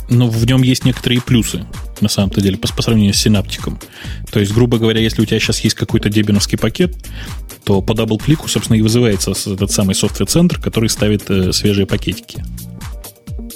Но 0.10 0.28
в 0.28 0.44
нем 0.48 0.64
есть 0.64 0.84
некоторые 0.84 1.22
плюсы 1.22 1.68
на 2.02 2.10
самом-то 2.10 2.42
деле, 2.42 2.58
по, 2.58 2.68
по 2.74 2.82
сравнению 2.82 3.14
с 3.14 3.18
синаптиком. 3.18 3.80
То 4.32 4.40
есть, 4.40 4.52
грубо 4.52 4.80
говоря, 4.80 5.00
если 5.00 5.22
у 5.22 5.26
тебя 5.26 5.40
сейчас 5.40 5.60
есть 5.60 5.76
какой-то 5.76 6.10
дебиановский 6.10 6.58
пакет, 6.58 6.96
то 7.64 7.84
по 7.84 7.94
double-клику, 7.94 8.48
собственно, 8.48 8.78
и 8.78 8.82
вызывается 8.82 9.32
этот 9.32 9.72
самый 9.72 9.94
software-центр, 9.94 10.60
который 10.60 10.90
ставит 10.90 11.30
э, 11.30 11.52
свежие 11.54 11.86
пакетики. 11.86 12.44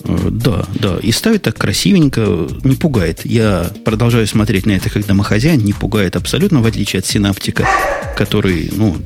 Э, 0.06 0.30
да, 0.32 0.66
да. 0.76 0.98
И 1.02 1.12
ставит 1.12 1.44
так 1.44 1.58
красивенько, 1.58 2.48
не 2.64 2.76
пугает. 2.76 3.22
Я 3.26 3.72
продолжаю 3.86 4.28
смотреть 4.28 4.66
на 4.66 4.72
это 4.72 4.90
как 4.90 5.06
домохозяин, 5.06 5.60
не 5.60 5.74
пугает 5.74 6.16
абсолютно, 6.16 6.62
в 6.62 6.66
отличие 6.66 7.00
от 7.00 7.06
синаптика, 7.06 7.68
который, 8.18 8.70
ну, 8.76 8.98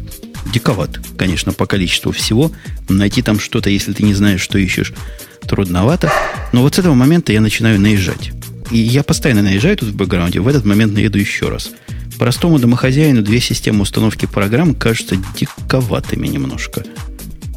диковат, 0.53 0.99
конечно, 1.17 1.53
по 1.53 1.65
количеству 1.65 2.11
всего. 2.11 2.51
Найти 2.89 3.21
там 3.21 3.39
что-то, 3.39 3.69
если 3.69 3.93
ты 3.93 4.03
не 4.03 4.13
знаешь, 4.13 4.41
что 4.41 4.57
ищешь, 4.57 4.93
трудновато. 5.41 6.11
Но 6.53 6.61
вот 6.61 6.75
с 6.75 6.79
этого 6.79 6.93
момента 6.93 7.33
я 7.33 7.41
начинаю 7.41 7.79
наезжать. 7.79 8.31
И 8.71 8.77
я 8.77 9.03
постоянно 9.03 9.43
наезжаю 9.43 9.77
тут 9.77 9.89
в 9.89 9.95
бэкграунде, 9.95 10.39
в 10.39 10.47
этот 10.47 10.65
момент 10.65 10.93
наеду 10.93 11.17
еще 11.17 11.49
раз. 11.49 11.71
Простому 12.17 12.59
домохозяину 12.59 13.21
две 13.21 13.39
системы 13.39 13.83
установки 13.83 14.25
программ 14.25 14.73
кажутся 14.73 15.15
диковатыми 15.37 16.27
немножко. 16.27 16.83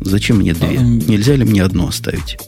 Зачем 0.00 0.38
мне 0.38 0.54
две? 0.54 0.78
Нельзя 0.78 1.34
ли 1.34 1.44
мне 1.44 1.62
одну 1.62 1.88
оставить? 1.88 2.38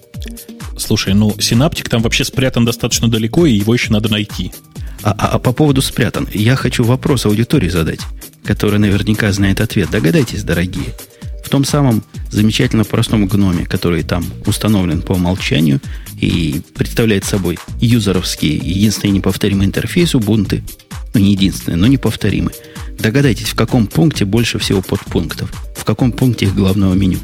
Слушай, 0.83 1.15
ну, 1.15 1.35
синаптик 1.39 1.89
там 1.89 2.03
вообще 2.03 2.25
спрятан 2.25 2.65
достаточно 2.65 3.09
далеко, 3.09 3.47
и 3.47 3.55
его 3.55 3.73
еще 3.75 3.93
надо 3.93 4.11
найти. 4.11 4.53
А, 5.03 5.13
а, 5.13 5.29
а 5.29 5.39
по 5.39 5.53
поводу 5.53 5.83
спрятан, 5.83 6.29
я 6.33 6.57
хочу 6.57 6.85
вопрос 6.85 7.27
аудитории 7.27 7.69
задать, 7.69 8.01
который 8.45 8.79
наверняка 8.79 9.33
знает 9.33 9.61
ответ. 9.61 9.91
Догадайтесь, 9.91 10.45
дорогие 10.45 10.93
том 11.53 11.67
самом 11.67 12.03
замечательно 12.31 12.83
простом 12.83 13.27
гноме, 13.27 13.67
который 13.67 14.03
там 14.05 14.25
установлен 14.47 15.03
по 15.03 15.13
умолчанию 15.13 15.81
и 16.19 16.63
представляет 16.75 17.27
собой 17.27 17.59
юзеровский 17.79 18.57
единственный 18.57 19.11
неповторимый 19.11 19.67
интерфейс 19.67 20.15
Ubuntu. 20.15 20.63
Ну, 21.13 21.21
не 21.21 21.33
единственный, 21.33 21.77
но 21.77 21.87
неповторимый. 21.89 22.55
Догадайтесь, 22.99 23.49
в 23.49 23.55
каком 23.55 23.87
пункте 23.87 24.25
больше 24.25 24.59
всего 24.59 24.81
подпунктов? 24.81 25.53
В 25.77 25.85
каком 25.85 26.13
пункте 26.13 26.47
их 26.47 26.55
главного 26.55 26.95
меню? 26.95 27.19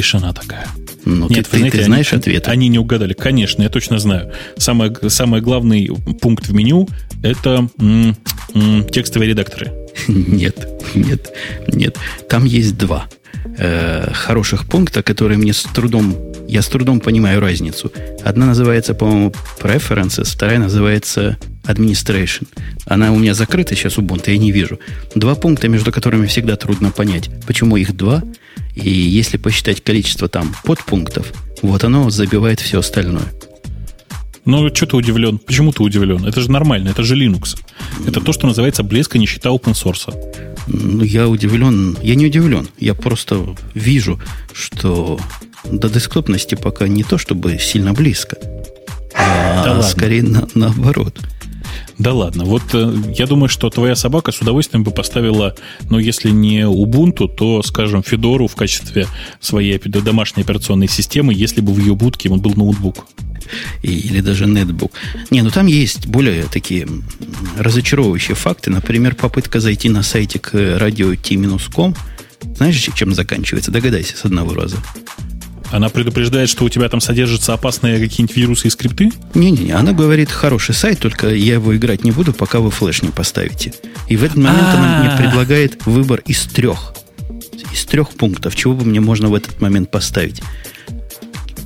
Тишина 0.00 0.32
такая. 0.32 0.66
Ну, 1.04 1.28
Нет, 1.28 1.46
ты, 1.50 1.58
знаете, 1.58 1.76
ты 1.76 1.84
знаешь 1.84 2.10
они, 2.14 2.20
ответ? 2.20 2.48
Они 2.48 2.68
не 2.68 2.78
угадали. 2.78 3.12
Конечно, 3.12 3.62
я 3.62 3.68
точно 3.68 3.98
знаю. 3.98 4.32
Самый, 4.56 4.90
самый 5.10 5.42
главный 5.42 5.90
пункт 6.22 6.46
в 6.48 6.54
меню– 6.54 6.88
это 7.22 7.68
м, 7.78 8.16
м, 8.54 8.84
текстовые 8.88 9.28
редакторы. 9.28 9.72
Нет, 10.08 10.56
нет, 10.94 11.30
нет. 11.66 11.98
Там 12.30 12.46
есть 12.46 12.78
два 12.78 13.08
э, 13.58 14.10
хороших 14.14 14.66
пункта, 14.66 15.02
которые 15.02 15.36
мне 15.36 15.52
с 15.52 15.64
трудом, 15.64 16.16
я 16.48 16.62
с 16.62 16.68
трудом 16.68 17.00
понимаю 17.00 17.40
разницу. 17.40 17.92
Одна 18.24 18.46
называется, 18.46 18.94
по-моему, 18.94 19.34
Preferences, 19.60 20.30
вторая 20.32 20.58
называется 20.58 21.36
Administration. 21.70 22.46
Она 22.86 23.12
у 23.12 23.18
меня 23.18 23.34
закрыта 23.34 23.74
сейчас 23.74 23.98
Ubuntu, 23.98 24.30
я 24.30 24.38
не 24.38 24.52
вижу. 24.52 24.78
Два 25.14 25.34
пункта, 25.34 25.68
между 25.68 25.92
которыми 25.92 26.26
всегда 26.26 26.56
трудно 26.56 26.90
понять, 26.90 27.30
почему 27.46 27.76
их 27.76 27.96
два. 27.96 28.22
И 28.74 28.90
если 28.90 29.36
посчитать 29.36 29.82
количество 29.82 30.28
там 30.28 30.54
подпунктов, 30.64 31.32
вот 31.62 31.84
оно 31.84 32.10
забивает 32.10 32.60
все 32.60 32.78
остальное. 32.78 33.32
Ну, 34.44 34.74
что 34.74 34.86
ты 34.86 34.96
удивлен? 34.96 35.38
Почему 35.38 35.72
ты 35.72 35.82
удивлен? 35.82 36.24
Это 36.24 36.40
же 36.40 36.50
нормально, 36.50 36.88
это 36.88 37.02
же 37.02 37.14
Linux. 37.14 37.58
Это 38.06 38.20
то, 38.20 38.32
что 38.32 38.46
называется 38.46 38.82
блеск 38.82 39.14
и 39.16 39.18
нищета 39.18 39.50
open 39.50 39.74
source. 39.74 40.14
Ну, 40.66 41.04
я 41.04 41.28
удивлен. 41.28 41.96
Я 42.02 42.14
не 42.14 42.26
удивлен. 42.26 42.68
Я 42.78 42.94
просто 42.94 43.54
вижу, 43.74 44.20
что 44.52 45.20
до 45.64 45.88
десктопности 45.88 46.54
пока 46.54 46.88
не 46.88 47.04
то, 47.04 47.18
чтобы 47.18 47.58
сильно 47.58 47.92
близко, 47.92 48.36
а 49.14 49.64
да 49.64 49.82
скорее 49.82 50.22
на, 50.22 50.48
наоборот. 50.54 51.18
Да 51.98 52.14
ладно, 52.14 52.44
вот 52.44 52.62
э, 52.72 52.94
я 53.16 53.26
думаю, 53.26 53.48
что 53.48 53.68
твоя 53.70 53.94
собака 53.94 54.32
с 54.32 54.40
удовольствием 54.40 54.84
бы 54.84 54.90
поставила, 54.90 55.54
ну, 55.90 55.98
если 55.98 56.30
не 56.30 56.60
Ubuntu, 56.60 57.28
то, 57.28 57.62
скажем, 57.62 58.02
Федору 58.02 58.46
в 58.46 58.56
качестве 58.56 59.06
своей 59.40 59.78
домашней 59.78 60.42
операционной 60.42 60.88
системы, 60.88 61.34
если 61.34 61.60
бы 61.60 61.72
в 61.72 61.78
ее 61.78 61.94
будке 61.94 62.28
был 62.28 62.54
ноутбук 62.54 63.06
или 63.82 64.20
даже 64.20 64.46
нетбук. 64.46 64.92
Не, 65.30 65.42
ну 65.42 65.50
там 65.50 65.66
есть 65.66 66.06
более 66.06 66.44
такие 66.44 66.86
разочаровывающие 67.58 68.34
факты. 68.34 68.70
Например, 68.70 69.14
попытка 69.14 69.60
зайти 69.60 69.88
на 69.88 70.02
сайтик 70.02 70.50
радио 70.52 71.14
T-com. 71.14 71.96
Знаешь, 72.56 72.88
чем 72.94 73.14
заканчивается? 73.14 73.70
Догадайся 73.70 74.16
с 74.16 74.24
одного 74.24 74.54
раза. 74.54 74.76
Она 75.70 75.88
предупреждает, 75.88 76.48
что 76.48 76.64
у 76.64 76.68
тебя 76.68 76.88
там 76.88 77.00
содержатся 77.00 77.54
опасные 77.54 78.00
какие-нибудь 78.00 78.36
вирусы 78.36 78.66
и 78.66 78.70
скрипты? 78.70 79.10
Не-не-не, 79.34 79.72
она 79.72 79.92
говорит, 79.92 80.30
хороший 80.30 80.74
сайт, 80.74 80.98
только 80.98 81.28
я 81.28 81.54
его 81.54 81.76
играть 81.76 82.02
не 82.02 82.10
буду, 82.10 82.32
пока 82.32 82.58
вы 82.58 82.70
флеш 82.70 83.02
не 83.02 83.10
поставите. 83.10 83.72
И 84.08 84.16
в 84.16 84.24
этот 84.24 84.36
момент 84.36 84.68
она 84.74 85.00
мне 85.00 85.16
предлагает 85.16 85.86
выбор 85.86 86.22
из 86.26 86.42
трех. 86.42 86.94
Из 87.72 87.84
трех 87.84 88.10
пунктов, 88.10 88.56
чего 88.56 88.74
бы 88.74 88.84
мне 88.84 89.00
можно 89.00 89.28
в 89.28 89.34
этот 89.34 89.60
момент 89.60 89.90
поставить. 89.92 90.42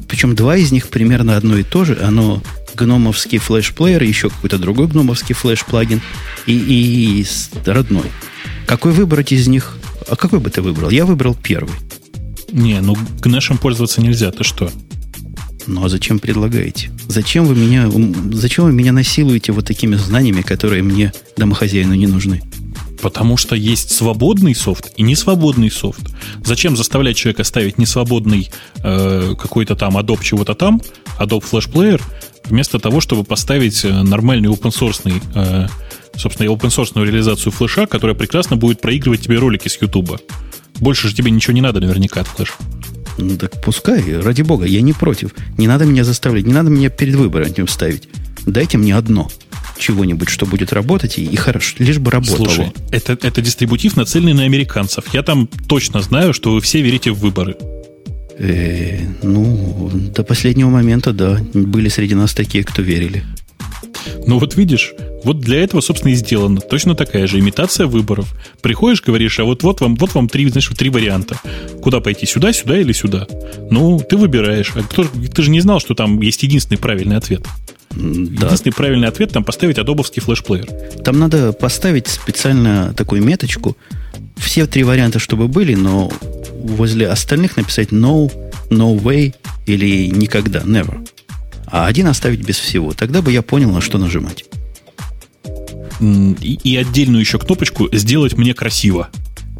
Причем 0.07 0.35
два 0.35 0.57
из 0.57 0.71
них 0.71 0.88
примерно 0.88 1.37
одно 1.37 1.57
и 1.57 1.62
то 1.62 1.85
же. 1.85 1.99
Оно 2.03 2.43
гномовский 2.75 3.38
флеш-плеер, 3.38 4.03
еще 4.03 4.29
какой-то 4.29 4.59
другой 4.59 4.87
гномовский 4.87 5.35
флеш-плагин 5.35 6.03
и, 6.47 6.53
и, 6.53 7.23
и 7.23 7.27
родной. 7.64 8.11
Какой 8.67 8.93
выбрать 8.93 9.33
из 9.33 9.49
них? 9.49 9.77
А 10.09 10.17
какой 10.17 10.40
бы 10.40 10.51
ты 10.51 10.61
выбрал? 10.61 10.90
Я 10.90 11.07
выбрал 11.07 11.35
первый. 11.35 11.75
Не, 12.55 12.81
ну 12.81 12.97
гнешем 13.21 13.59
пользоваться 13.59 14.01
нельзя, 14.01 14.31
ты 14.31 14.45
что? 14.45 14.71
Ну 15.67 15.85
а 15.85 15.88
зачем 15.88 16.21
предлагаете? 16.21 16.88
Зачем 17.09 17.47
вы 17.47 17.57
меня, 17.57 17.90
зачем 18.33 18.67
вы 18.67 18.73
меня 18.73 18.93
насилуете 18.93 19.51
вот 19.51 19.67
такими 19.67 19.97
знаниями, 19.97 20.43
которые 20.43 20.85
мне 20.85 21.12
домохозяину 21.37 21.95
не 21.95 22.07
нужны? 22.07 22.43
Потому 23.03 23.37
что 23.37 23.57
есть 23.57 23.90
свободный 23.90 24.55
софт 24.55 24.93
и 24.97 25.03
несвободный 25.03 25.69
софт. 25.69 26.14
Зачем 26.45 26.77
заставлять 26.77 27.17
человека 27.17 27.43
ставить 27.43 27.77
несвободный 27.77 28.51
э, 28.85 29.35
какой-то 29.37 29.75
там 29.75 29.99
Adobe 29.99 30.23
чего-то 30.23 30.55
там, 30.55 30.81
Adobe 31.19 31.43
Flash 31.43 31.69
Player, 31.69 32.01
вместо 32.45 32.79
того, 32.79 33.01
чтобы 33.01 33.25
поставить 33.25 33.85
э, 33.85 33.90
нормальный 33.90 34.49
open 34.49 34.71
source, 34.71 35.23
э, 35.35 35.67
собственно, 36.17 36.47
open 36.47 36.69
source 36.69 37.05
реализацию 37.05 37.51
флеша, 37.51 37.87
которая 37.87 38.14
прекрасно 38.14 38.55
будет 38.55 38.81
проигрывать 38.81 39.23
тебе 39.23 39.38
ролики 39.38 39.67
с 39.67 39.77
YouTube. 39.83 40.21
Больше 40.81 41.09
же 41.09 41.15
тебе 41.15 41.31
ничего 41.31 41.55
не 41.55 41.61
надо 41.61 41.81
наверняка 41.81 42.21
от 42.21 42.27
флеша. 42.27 42.55
Ну 43.19 43.37
так 43.37 43.63
пускай, 43.63 44.03
ради 44.21 44.43
бога, 44.43 44.67
я 44.67 44.81
не 44.81 44.93
против. 44.93 45.35
Не 45.57 45.69
надо 45.69 45.85
меня 45.85 46.05
заставлять, 46.05 46.47
не 46.47 46.53
надо 46.53 46.71
меня 46.71 46.91
перед 46.91 47.15
выбором 47.15 47.69
ставить. 47.69 48.09
Дайте 48.47 48.77
мне 48.77 48.97
одно 48.97 49.31
чего-нибудь, 49.79 50.29
что 50.29 50.47
будет 50.47 50.73
работать, 50.73 51.19
и, 51.19 51.25
и 51.25 51.37
хорошо, 51.37 51.77
лишь 51.79 51.99
бы 51.99 52.11
работало. 52.11 52.47
Слушай, 52.47 52.73
это, 52.91 53.19
это 53.21 53.41
дистрибутив, 53.41 53.97
нацеленный 53.97 54.35
на 54.35 54.43
американцев. 54.45 55.13
Я 55.13 55.23
там 55.23 55.49
точно 55.69 56.01
знаю, 56.01 56.33
что 56.33 56.53
вы 56.53 56.61
все 56.61 56.81
верите 56.81 57.11
в 57.11 57.19
выборы. 57.19 57.57
Э, 58.39 59.01
ну, 59.23 59.91
до 59.93 60.23
последнего 60.23 60.71
момента, 60.71 61.13
да. 61.13 61.41
Были 61.55 61.89
среди 61.89 62.15
нас 62.15 62.35
такие, 62.35 62.65
кто 62.65 62.83
верили. 62.83 63.25
Ну 64.27 64.39
вот 64.39 64.57
видишь, 64.57 64.93
вот 65.25 65.41
для 65.41 65.63
этого, 65.63 65.81
собственно, 65.81 66.13
и 66.13 66.15
сделано. 66.15 66.61
Точно 66.61 66.95
такая 66.95 67.27
же 67.27 67.39
имитация 67.39 67.87
выборов. 67.87 68.35
Приходишь, 68.61 69.03
говоришь, 69.03 69.41
а 69.41 69.45
вот, 69.45 69.63
вот 69.63 69.81
вам, 69.81 69.97
вот 69.97 70.15
вам 70.15 70.29
три, 70.29 70.49
знаешь, 70.49 70.69
три 70.69 70.91
варианта. 70.91 71.37
Куда 71.83 72.01
пойти, 72.01 72.27
сюда, 72.27 72.53
сюда 72.53 72.79
или 72.79 72.93
сюда? 72.93 73.27
Ну, 73.71 73.99
ты 73.99 74.17
выбираешь. 74.17 74.73
А 74.75 74.83
кто, 74.83 75.05
ты 75.05 75.43
же 75.43 75.51
не 75.51 75.61
знал, 75.61 75.81
что 75.81 75.95
там 75.95 76.21
есть 76.21 76.43
единственный 76.43 76.77
правильный 76.77 77.17
ответ. 77.17 77.43
Да. 77.91 78.47
Единственный 78.47 78.73
правильный 78.73 79.09
ответ 79.09 79.33
там 79.33 79.45
поставить 79.45 79.79
адобовский 79.79 80.21
флешплеер. 80.21 80.67
Там 81.05 81.19
надо 81.19 81.53
поставить 81.53 82.09
специально 82.09 82.93
такую 82.95 83.23
меточку. 83.23 83.77
Все 84.37 84.67
три 84.67 84.83
варианта, 84.85 85.19
чтобы 85.19 85.49
были, 85.49 85.75
но 85.75 86.13
возле 86.53 87.09
остальных 87.09 87.57
написать 87.57 87.91
no, 87.91 88.31
no 88.69 89.01
way 89.01 89.33
или 89.67 90.09
никогда, 90.09 90.61
never. 90.61 91.07
А 91.67 91.87
один 91.87 92.09
оставить 92.09 92.45
без 92.45 92.59
всего. 92.59 92.93
Тогда 92.93 93.23
бы 93.23 93.33
я 93.33 93.43
понял, 93.43 93.71
на 93.71 93.81
что 93.81 93.97
нажимать 93.99 94.45
и, 96.01 96.59
и 96.63 96.77
отдельную 96.77 97.21
еще 97.21 97.39
кнопочку 97.39 97.89
«Сделать 97.93 98.37
мне 98.37 98.55
красиво». 98.55 99.09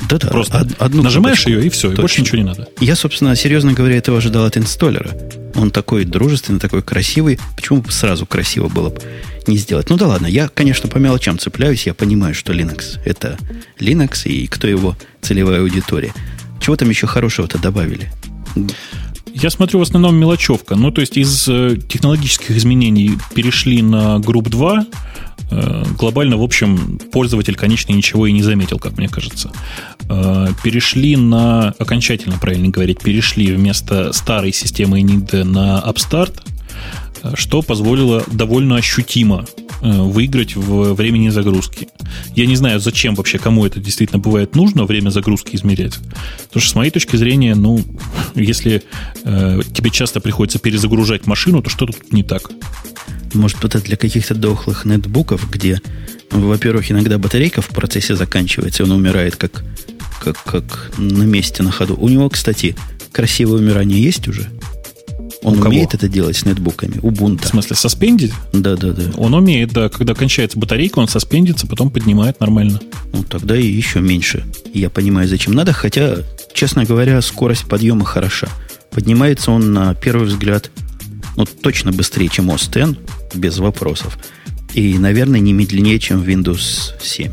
Да-да, 0.09 0.29
Просто 0.29 0.66
одну 0.79 1.03
нажимаешь 1.03 1.42
кнопочку. 1.42 1.61
ее, 1.61 1.66
и 1.66 1.70
все, 1.70 1.88
Точно. 1.88 2.01
и 2.01 2.03
больше 2.03 2.20
ничего 2.20 2.38
не 2.38 2.44
надо. 2.44 2.68
Я, 2.81 2.97
собственно, 2.97 3.35
серьезно 3.37 3.73
говоря, 3.73 3.97
этого 3.97 4.18
ожидал 4.18 4.44
от 4.44 4.57
инсталлера. 4.57 5.11
Он 5.55 5.70
такой 5.70 6.05
дружественный, 6.05 6.59
такой 6.59 6.83
красивый. 6.83 7.38
Почему 7.57 7.81
бы 7.81 7.92
сразу 7.92 8.27
красиво 8.27 8.68
было 8.68 8.90
бы 8.90 9.01
не 9.47 9.57
сделать? 9.57 9.88
Ну 9.90 9.97
да 9.97 10.09
ладно, 10.09 10.27
я, 10.27 10.49
конечно, 10.49 10.88
по 10.88 10.99
мелочам 10.99 11.38
цепляюсь. 11.38 11.87
Я 11.87 11.94
понимаю, 11.94 12.35
что 12.35 12.53
Linux– 12.53 12.99
это 13.05 13.38
Linux, 13.79 14.29
и 14.29 14.47
кто 14.49 14.66
его 14.66 14.97
целевая 15.23 15.61
аудитория. 15.61 16.12
Чего 16.61 16.77
там 16.77 16.90
еще 16.90 17.07
хорошего-то 17.07 17.59
добавили? 17.59 18.11
Я 19.33 19.51
смотрю 19.51 19.79
в 19.79 19.83
основном 19.83 20.16
мелочевка. 20.16 20.75
Ну, 20.75 20.90
то 20.90 21.01
есть 21.01 21.16
из 21.16 21.49
э, 21.49 21.77
технологических 21.88 22.53
изменений 22.53 23.18
перешли 23.35 23.83
на 23.83 24.18
групп 24.18 24.49
2, 24.49 24.87
Э, 24.87 25.34
глобально, 25.50 26.37
в 26.37 26.42
общем, 26.42 26.98
пользователь, 27.12 27.54
конечно, 27.54 27.92
ничего 27.92 28.26
и 28.26 28.33
не 28.33 28.42
заметил, 28.42 28.78
как 28.78 28.96
мне 28.96 29.09
кажется. 29.09 29.50
Э, 30.09 30.48
перешли 30.62 31.16
на, 31.16 31.74
окончательно 31.78 32.38
правильно 32.38 32.68
говорить, 32.68 33.00
перешли 33.00 33.52
вместо 33.52 34.12
старой 34.12 34.52
системы 34.52 35.00
NID 35.00 35.44
на 35.44 35.83
Upstart, 35.87 36.40
э, 37.22 37.33
что 37.37 37.62
позволило 37.62 38.24
довольно 38.30 38.76
ощутимо 38.76 39.46
выиграть 39.80 40.57
в 40.57 40.94
времени 40.94 41.28
загрузки. 41.28 41.88
Я 42.35 42.46
не 42.46 42.57
знаю, 42.57 42.80
зачем 42.80 43.14
вообще, 43.14 43.38
кому 43.38 43.66
это 43.66 43.80
действительно 43.80 44.18
бывает 44.18 44.54
нужно, 44.54 44.85
время 44.85 45.11
загрузки 45.11 45.57
измерять. 45.57 45.98
Потому 46.44 46.62
что, 46.62 46.70
с 46.70 46.74
моей 46.74 46.90
точки 46.90 47.16
зрения, 47.16 47.54
ну, 47.54 47.85
если 48.35 48.83
э, 49.24 49.61
тебе 49.74 49.90
часто 49.90 50.20
приходится 50.20 50.59
перезагружать 50.59 51.26
машину, 51.26 51.61
то 51.61 51.68
что 51.68 51.85
тут 51.85 52.12
не 52.12 52.22
так? 52.22 52.50
Может, 53.35 53.64
это 53.64 53.81
для 53.81 53.97
каких-то 53.97 54.35
дохлых 54.35 54.85
нетбуков, 54.85 55.51
где, 55.51 55.81
во-первых, 56.31 56.90
иногда 56.90 57.18
батарейка 57.18 57.61
в 57.62 57.68
процессе 57.68 58.14
заканчивается, 58.16 58.83
и 58.83 58.87
он 58.87 58.92
умирает 58.92 59.37
как, 59.37 59.64
как, 60.23 60.42
как 60.44 60.92
на 60.97 61.25
месте, 61.25 61.62
на 61.62 61.70
ходу. 61.73 61.97
У 61.97 62.09
него, 62.09 62.29
кстати, 62.31 62.77
красивое 63.12 63.59
умирание 63.61 64.03
есть 64.03 64.29
уже? 64.29 64.49
Он 65.42 65.59
У 65.59 65.66
умеет 65.66 65.90
кого? 65.90 65.99
это 65.99 66.09
делать 66.09 66.37
с 66.37 66.47
нетбуками? 66.47 66.94
Ubuntu. 67.03 67.44
В 67.44 67.49
смысле, 67.49 67.77
соспендить? 67.77 68.33
Да, 68.53 68.77
да, 68.77 68.92
да. 68.92 69.11
Он 69.18 69.35
умеет, 69.35 69.73
да. 69.73 69.90
Когда 69.90 70.14
кончается 70.14 70.59
батарейка, 70.59 71.01
он 71.01 71.09
соспендится, 71.09 71.66
потом 71.66 71.90
поднимает 71.90 72.40
нормально. 72.40 72.81
Ну, 73.12 73.25
тогда 73.25 73.55
и 73.57 73.66
еще 73.66 74.01
меньше. 74.01 74.44
Я 74.73 74.88
понимаю, 74.88 75.29
зачем 75.29 75.53
надо, 75.53 75.73
хотя, 75.75 76.18
честно 76.55 76.85
говоря, 76.85 77.20
скорость 77.20 77.66
подъема 77.66 78.07
хороша. 78.07 78.49
Поднимается 78.90 79.51
он 79.51 79.73
на 79.75 79.94
первый 79.94 80.29
взгляд, 80.29 80.70
ну, 81.37 81.44
точно 81.44 81.92
быстрее, 81.92 82.29
чем 82.29 82.51
X, 82.51 82.70
без 83.35 83.59
вопросов. 83.59 84.18
И, 84.75 84.99
наверное, 84.99 85.40
не 85.40 85.53
медленнее, 85.53 85.99
чем 85.99 86.23
Windows 86.23 86.92
7. 87.01 87.33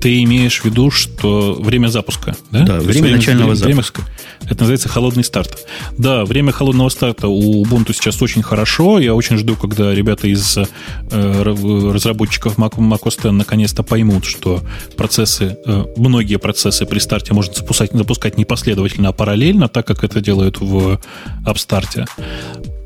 Ты 0.00 0.22
имеешь 0.22 0.60
в 0.60 0.64
виду, 0.64 0.90
что 0.90 1.54
время 1.60 1.88
запуска, 1.88 2.36
да? 2.50 2.64
Да, 2.64 2.78
время, 2.78 3.02
время 3.02 3.16
начального 3.16 3.54
время, 3.54 3.74
запуска. 3.74 4.02
Это 4.46 4.60
называется 4.60 4.88
холодный 4.88 5.24
старт. 5.24 5.66
Да, 5.98 6.24
время 6.24 6.52
холодного 6.52 6.88
старта 6.88 7.28
у 7.28 7.64
Ubuntu 7.64 7.92
сейчас 7.92 8.22
очень 8.22 8.42
хорошо. 8.42 8.98
Я 8.98 9.14
очень 9.14 9.36
жду, 9.36 9.56
когда 9.56 9.94
ребята 9.94 10.28
из 10.28 10.56
э, 10.56 11.42
разработчиков 11.42 12.58
Mac, 12.58 13.06
X 13.06 13.24
наконец-то 13.24 13.82
поймут, 13.82 14.24
что 14.24 14.62
процессы, 14.96 15.56
э, 15.66 15.84
многие 15.96 16.38
процессы 16.38 16.86
при 16.86 16.98
старте 16.98 17.34
можно 17.34 17.52
запускать, 17.54 17.92
запускать 17.92 18.38
не 18.38 18.44
последовательно, 18.44 19.08
а 19.08 19.12
параллельно, 19.12 19.68
так 19.68 19.86
как 19.86 20.04
это 20.04 20.20
делают 20.20 20.60
в 20.60 21.00
Upstart. 21.44 22.06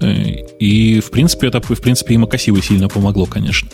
Э, 0.01 0.13
и, 0.59 1.01
в 1.01 1.11
принципе, 1.11 1.49
это, 1.49 1.61
в 1.61 1.81
принципе, 1.81 2.15
и 2.15 2.17
Макасиву 2.19 2.61
сильно 2.63 2.89
помогло, 2.89 3.27
конечно. 3.27 3.69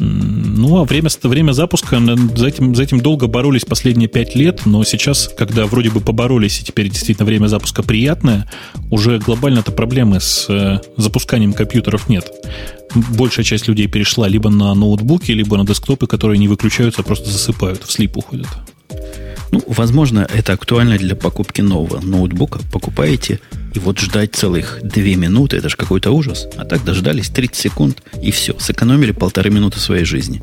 Ну, 0.00 0.78
а 0.78 0.84
время, 0.84 1.10
время 1.22 1.52
запуска, 1.52 2.00
за 2.36 2.46
этим, 2.46 2.74
за 2.74 2.84
этим 2.84 3.00
долго 3.00 3.26
боролись 3.26 3.64
последние 3.64 4.08
пять 4.08 4.36
лет, 4.36 4.64
но 4.64 4.84
сейчас, 4.84 5.28
когда 5.36 5.66
вроде 5.66 5.90
бы 5.90 6.00
поборолись, 6.00 6.60
и 6.60 6.64
теперь 6.64 6.88
действительно 7.08 7.26
время 7.26 7.46
запуска 7.46 7.82
приятное, 7.82 8.46
уже 8.90 9.18
глобально-то 9.18 9.72
проблемы 9.72 10.20
с 10.20 10.46
э, 10.50 10.80
запусканием 10.98 11.54
компьютеров 11.54 12.10
нет. 12.10 12.30
Большая 12.94 13.46
часть 13.46 13.66
людей 13.66 13.86
перешла 13.86 14.28
либо 14.28 14.50
на 14.50 14.74
ноутбуки, 14.74 15.32
либо 15.32 15.56
на 15.56 15.64
десктопы, 15.64 16.06
которые 16.06 16.38
не 16.38 16.48
выключаются, 16.48 17.00
а 17.00 17.04
просто 17.04 17.30
засыпают, 17.30 17.82
в 17.82 17.90
слип 17.90 18.18
уходят. 18.18 18.48
Ну, 19.52 19.62
возможно, 19.66 20.28
это 20.34 20.52
актуально 20.52 20.98
для 20.98 21.16
покупки 21.16 21.62
нового 21.62 22.00
ноутбука. 22.02 22.60
Покупаете, 22.70 23.40
и 23.72 23.78
вот 23.78 23.98
ждать 23.98 24.34
целых 24.34 24.80
две 24.82 25.16
минуты, 25.16 25.56
это 25.56 25.70
же 25.70 25.76
какой-то 25.76 26.10
ужас. 26.10 26.46
А 26.58 26.66
так 26.66 26.84
дождались 26.84 27.30
30 27.30 27.56
секунд, 27.56 28.02
и 28.20 28.30
все, 28.30 28.54
сэкономили 28.58 29.12
полторы 29.12 29.48
минуты 29.48 29.80
своей 29.80 30.04
жизни. 30.04 30.42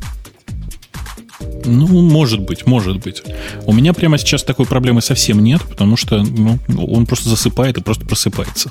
Ну, 1.64 2.02
может 2.02 2.40
быть, 2.40 2.66
может 2.66 2.98
быть. 2.98 3.22
У 3.64 3.72
меня 3.72 3.92
прямо 3.92 4.18
сейчас 4.18 4.42
такой 4.42 4.66
проблемы 4.66 5.02
совсем 5.02 5.42
нет, 5.42 5.62
потому 5.62 5.96
что 5.96 6.22
ну, 6.22 6.58
он 6.68 7.06
просто 7.06 7.28
засыпает 7.28 7.78
и 7.78 7.82
просто 7.82 8.06
просыпается. 8.06 8.70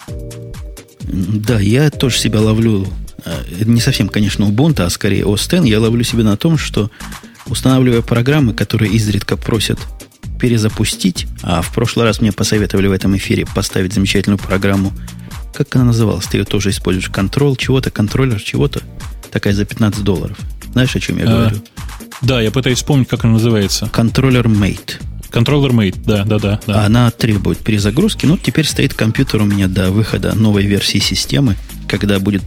Да, 1.01 1.60
я 1.60 1.89
тоже 1.91 2.17
себя 2.17 2.41
ловлю, 2.41 2.88
э, 3.25 3.63
не 3.65 3.82
совсем, 3.82 4.10
конечно, 4.10 4.45
Ubuntu, 4.45 4.82
а 4.82 4.89
скорее 4.89 5.23
OS 5.23 5.67
я 5.67 5.80
ловлю 5.80 6.04
себя 6.04 6.23
на 6.23 6.38
том, 6.38 6.58
что 6.58 6.89
устанавливая 7.47 8.01
программы, 8.01 8.54
которые 8.54 8.91
изредка 8.93 9.38
просят 9.38 9.80
перезапустить, 10.39 11.28
а 11.43 11.62
в 11.62 11.73
прошлый 11.73 12.06
раз 12.06 12.21
мне 12.21 12.32
посоветовали 12.32 12.88
в 12.88 12.91
этом 12.91 13.15
эфире 13.17 13.45
поставить 13.45 13.93
замечательную 13.93 14.39
программу, 14.39 14.91
как 15.54 15.75
она 15.75 15.86
называлась, 15.86 16.25
ты 16.25 16.38
ее 16.38 16.43
тоже 16.43 16.71
используешь, 16.71 17.10
контрол 17.10 17.56
чего-то, 17.56 17.91
контроллер 17.91 18.41
чего-то, 18.41 18.82
такая 19.32 19.54
за 19.54 19.65
15 19.65 20.04
долларов. 20.04 20.38
Знаешь, 20.73 20.95
о 20.95 20.99
чем 20.99 21.17
я 21.19 21.25
а, 21.25 21.28
говорю? 21.28 21.62
Да, 22.21 22.41
я 22.41 22.51
пытаюсь 22.51 22.78
вспомнить, 22.78 23.08
как 23.08 23.23
она 23.23 23.34
называется. 23.34 23.89
Контроллер 23.91 24.47
Mate. 24.47 25.01
Контроллер 25.30 25.71
Mate, 25.71 25.99
да, 26.06 26.23
да, 26.23 26.39
да, 26.39 26.60
да. 26.65 26.86
Она 26.86 27.12
требует 27.12 27.60
перезагрузки. 27.60 28.25
Ну, 28.25 28.38
теперь 28.38 28.65
стоит 28.65 28.93
компьютер 28.93 29.41
у 29.41 29.45
меня 29.45 29.67
до 29.67 29.91
выхода 29.91 30.34
новой 30.34 30.65
версии 30.65 30.99
системы. 30.99 31.56
Когда 31.88 32.19
будет 32.19 32.41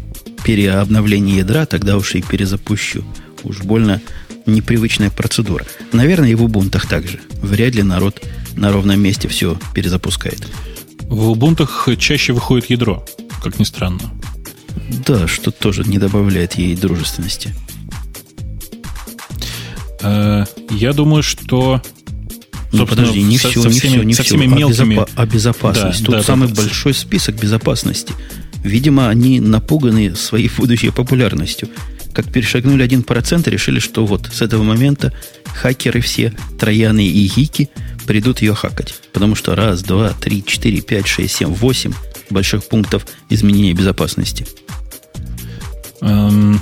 переобновление 0.45 1.39
ядра, 1.39 1.67
тогда 1.67 1.97
уж 1.97 2.15
и 2.15 2.23
перезапущу. 2.23 3.05
Уж 3.45 3.59
больно 3.59 4.01
непривычная 4.47 5.11
процедура. 5.11 5.67
Наверное, 5.93 6.31
и 6.31 6.35
в 6.35 6.45
Ubuntu 6.45 6.81
также. 6.89 7.21
Вряд 7.43 7.75
ли 7.75 7.83
народ 7.83 8.23
на 8.57 8.73
ровном 8.73 9.01
месте 9.01 9.29
все 9.29 9.59
перезапускает. 9.75 10.49
В 11.03 11.31
Ubuntu 11.31 11.97
чаще 11.97 12.33
выходит 12.33 12.71
ядро, 12.71 13.05
как 13.43 13.59
ни 13.59 13.65
странно. 13.65 14.01
Да, 15.07 15.29
что 15.29 15.51
тоже 15.51 15.85
не 15.85 15.99
добавляет 15.99 16.55
ей 16.55 16.75
дружественности. 16.75 17.55
Э, 20.01 20.45
я 20.71 20.93
думаю, 20.93 21.23
что 21.23 21.83
Ну, 22.73 22.87
подожди, 22.87 23.23
не 23.23 23.39
со, 23.39 23.49
все, 23.51 23.63
со 23.63 23.71
всеми, 23.71 23.91
не 23.93 23.97
все, 23.97 24.03
не 24.05 24.15
со 24.15 24.23
все. 24.23 24.37
всеми 24.37 24.47
мелкими... 24.55 24.97
А, 24.97 25.01
безопа- 25.01 25.11
а 25.17 25.27
безопасность. 25.27 26.01
Да, 26.01 26.07
Тут 26.07 26.15
да, 26.17 26.23
самый 26.23 26.49
да, 26.49 26.55
большой 26.63 26.95
список 26.95 27.37
безопасности. 27.41 28.13
Видимо, 28.63 29.09
они 29.09 29.41
напуганы 29.41 30.15
своей 30.17 30.51
будущей 30.57 30.91
популярностью. 30.91 31.69
Как 32.13 32.33
перешагнули 32.33 32.85
1%, 32.87 33.49
решили, 33.49 33.79
что 33.79 34.05
вот 34.05 34.29
с 34.33 34.43
этого 34.43 34.63
момента 34.65 35.13
хакеры 35.47 36.01
все, 36.01 36.33
трояны 36.59 37.07
и 37.07 37.27
гики, 37.29 37.71
придут 38.07 38.41
ее 38.43 38.55
хакать. 38.55 38.95
Потому 39.13 39.35
что 39.35 39.55
раз, 39.55 39.83
два, 39.83 40.11
три, 40.11 40.45
четыре, 40.45 40.81
пять, 40.81 41.07
шесть, 41.07 41.37
семь, 41.37 41.49
восемь 41.55 41.93
больших 42.31 42.65
пунктов 42.65 43.07
изменения 43.31 43.73
безопасности. 43.73 44.47
Эм, 46.01 46.61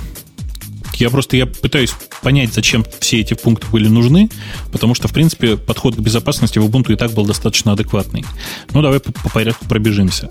я 0.99 1.09
просто 1.09 1.37
я 1.37 1.45
пытаюсь 1.45 1.93
понять, 2.21 2.53
зачем 2.53 2.85
все 2.99 3.19
эти 3.19 3.33
пункты 3.33 3.67
были 3.67 3.87
нужны, 3.87 4.29
потому 4.71 4.95
что, 4.95 5.07
в 5.07 5.13
принципе, 5.13 5.57
подход 5.57 5.95
к 5.95 5.99
безопасности 5.99 6.59
в 6.59 6.65
Ubuntu 6.65 6.93
и 6.93 6.95
так 6.95 7.11
был 7.11 7.25
достаточно 7.25 7.73
адекватный. 7.73 8.25
Ну, 8.73 8.81
давай 8.81 8.99
по, 8.99 9.11
по 9.11 9.29
порядку 9.29 9.65
пробежимся. 9.65 10.29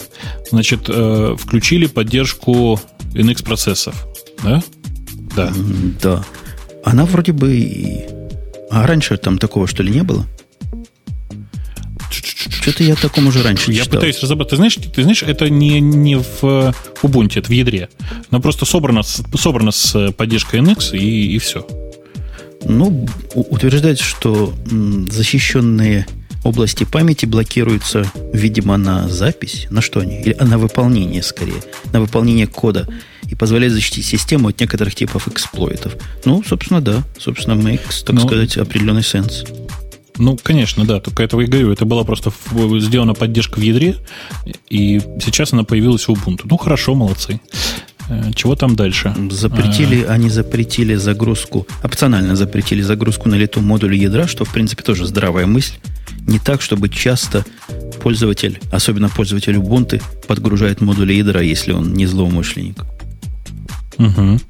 Значит, 0.50 0.86
э, 0.88 1.36
включили 1.38 1.86
поддержку 1.86 2.80
NX 3.14 3.44
процессов, 3.44 4.06
да? 4.42 4.62
Да. 5.34 5.52
Да. 6.02 6.24
Она 6.84 7.04
вроде 7.04 7.32
бы... 7.32 8.06
А 8.70 8.86
раньше 8.86 9.16
там 9.16 9.38
такого, 9.38 9.66
что 9.66 9.82
ли, 9.82 9.92
не 9.92 10.02
было? 10.02 10.26
Что-то 12.66 12.82
я 12.82 12.96
такому 12.96 13.28
уже 13.28 13.44
раньше 13.44 13.70
Я 13.70 13.84
читал. 13.84 14.00
пытаюсь 14.00 14.20
разобрать. 14.20 14.48
Ты 14.48 14.56
знаешь, 14.56 14.74
ты 14.74 15.02
знаешь, 15.02 15.22
это 15.22 15.48
не, 15.48 15.78
не 15.78 16.16
в 16.16 16.74
Ubuntu, 17.00 17.38
это 17.38 17.46
в 17.46 17.52
ядре. 17.52 17.88
Оно 18.28 18.40
просто 18.40 18.64
собрано, 18.64 19.02
собрано 19.04 19.70
с 19.70 20.10
поддержкой 20.10 20.58
NX 20.58 20.98
и, 20.98 21.36
и 21.36 21.38
все. 21.38 21.64
Ну, 22.64 23.06
утверждается, 23.36 24.02
что 24.02 24.52
защищенные 25.08 26.08
области 26.42 26.82
памяти 26.82 27.26
блокируются, 27.26 28.10
видимо, 28.32 28.76
на 28.76 29.08
запись. 29.08 29.68
На 29.70 29.80
что 29.80 30.00
они? 30.00 30.20
Или 30.22 30.34
на 30.34 30.58
выполнение, 30.58 31.22
скорее. 31.22 31.62
На 31.92 32.00
выполнение 32.00 32.48
кода. 32.48 32.88
И 33.30 33.36
позволяет 33.36 33.74
защитить 33.74 34.06
систему 34.06 34.48
от 34.48 34.58
некоторых 34.58 34.96
типов 34.96 35.28
эксплойтов. 35.28 35.94
Ну, 36.24 36.42
собственно, 36.44 36.80
да. 36.80 37.04
Собственно, 37.16 37.54
makes, 37.54 38.04
так 38.04 38.16
ну, 38.16 38.26
сказать, 38.26 38.56
определенный 38.56 39.04
сенс. 39.04 39.44
Ну, 40.18 40.38
конечно, 40.42 40.84
да. 40.84 41.00
Только 41.00 41.22
этого 41.22 41.42
и 41.42 41.46
говорю. 41.46 41.72
Это 41.72 41.84
была 41.84 42.04
просто 42.04 42.32
сделана 42.80 43.14
поддержка 43.14 43.58
в 43.58 43.62
ядре, 43.62 43.96
и 44.68 45.00
сейчас 45.22 45.52
она 45.52 45.64
появилась 45.64 46.08
в 46.08 46.10
Ubuntu. 46.10 46.42
Ну, 46.44 46.56
хорошо, 46.56 46.94
молодцы. 46.94 47.40
Э, 48.08 48.32
чего 48.34 48.54
там 48.54 48.76
дальше? 48.76 49.14
Запретили, 49.30 50.02
а... 50.02 50.12
они 50.12 50.30
запретили 50.30 50.94
загрузку, 50.94 51.66
опционально 51.82 52.36
запретили 52.36 52.82
загрузку 52.82 53.28
на 53.28 53.34
лету 53.34 53.60
модуля 53.60 53.96
ядра, 53.96 54.26
что, 54.26 54.44
в 54.44 54.52
принципе, 54.52 54.82
тоже 54.82 55.06
здравая 55.06 55.46
мысль. 55.46 55.74
Не 56.26 56.38
так, 56.38 56.62
чтобы 56.62 56.88
часто 56.88 57.44
пользователь, 58.02 58.60
особенно 58.72 59.08
пользователь 59.08 59.54
Ubuntu, 59.54 60.02
подгружает 60.26 60.80
модули 60.80 61.14
ядра, 61.14 61.40
если 61.40 61.72
он 61.72 61.94
не 61.94 62.06
злоумышленник. 62.06 62.84
Угу. 63.98 64.40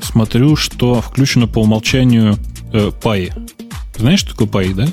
Смотрю, 0.00 0.56
что 0.56 1.00
включено 1.00 1.46
по 1.46 1.60
умолчанию 1.60 2.36
э, 2.72 2.90
PI. 3.02 3.32
Знаешь, 3.96 4.20
что 4.20 4.30
такое 4.30 4.48
PI, 4.48 4.74
да? 4.74 4.88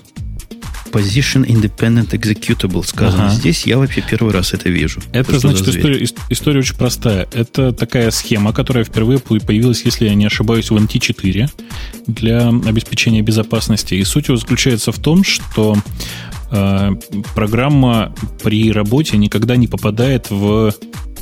Position 0.91 1.45
Independent 1.45 2.09
Executable 2.09 2.83
сказано 2.83 3.27
ага. 3.27 3.35
здесь. 3.35 3.65
Я 3.65 3.77
вообще 3.77 4.03
первый 4.07 4.33
раз 4.33 4.53
это 4.53 4.69
вижу. 4.69 5.01
Это 5.11 5.31
что 5.31 5.49
значит 5.49 5.67
история, 5.67 6.07
история 6.29 6.59
очень 6.59 6.75
простая. 6.75 7.27
Это 7.33 7.71
такая 7.71 8.11
схема, 8.11 8.53
которая 8.53 8.83
впервые 8.83 9.19
появилась, 9.19 9.83
если 9.85 10.05
я 10.05 10.15
не 10.15 10.25
ошибаюсь, 10.25 10.71
в 10.71 10.75
NT4 10.75 11.49
для 12.07 12.49
обеспечения 12.49 13.21
безопасности. 13.21 13.95
И 13.95 14.03
суть 14.03 14.27
его 14.27 14.37
заключается 14.37 14.91
в 14.91 14.99
том, 14.99 15.23
что 15.23 15.77
э, 16.51 16.91
программа 17.35 18.13
при 18.43 18.71
работе 18.71 19.17
никогда 19.17 19.55
не 19.55 19.67
попадает 19.67 20.29
в 20.29 20.73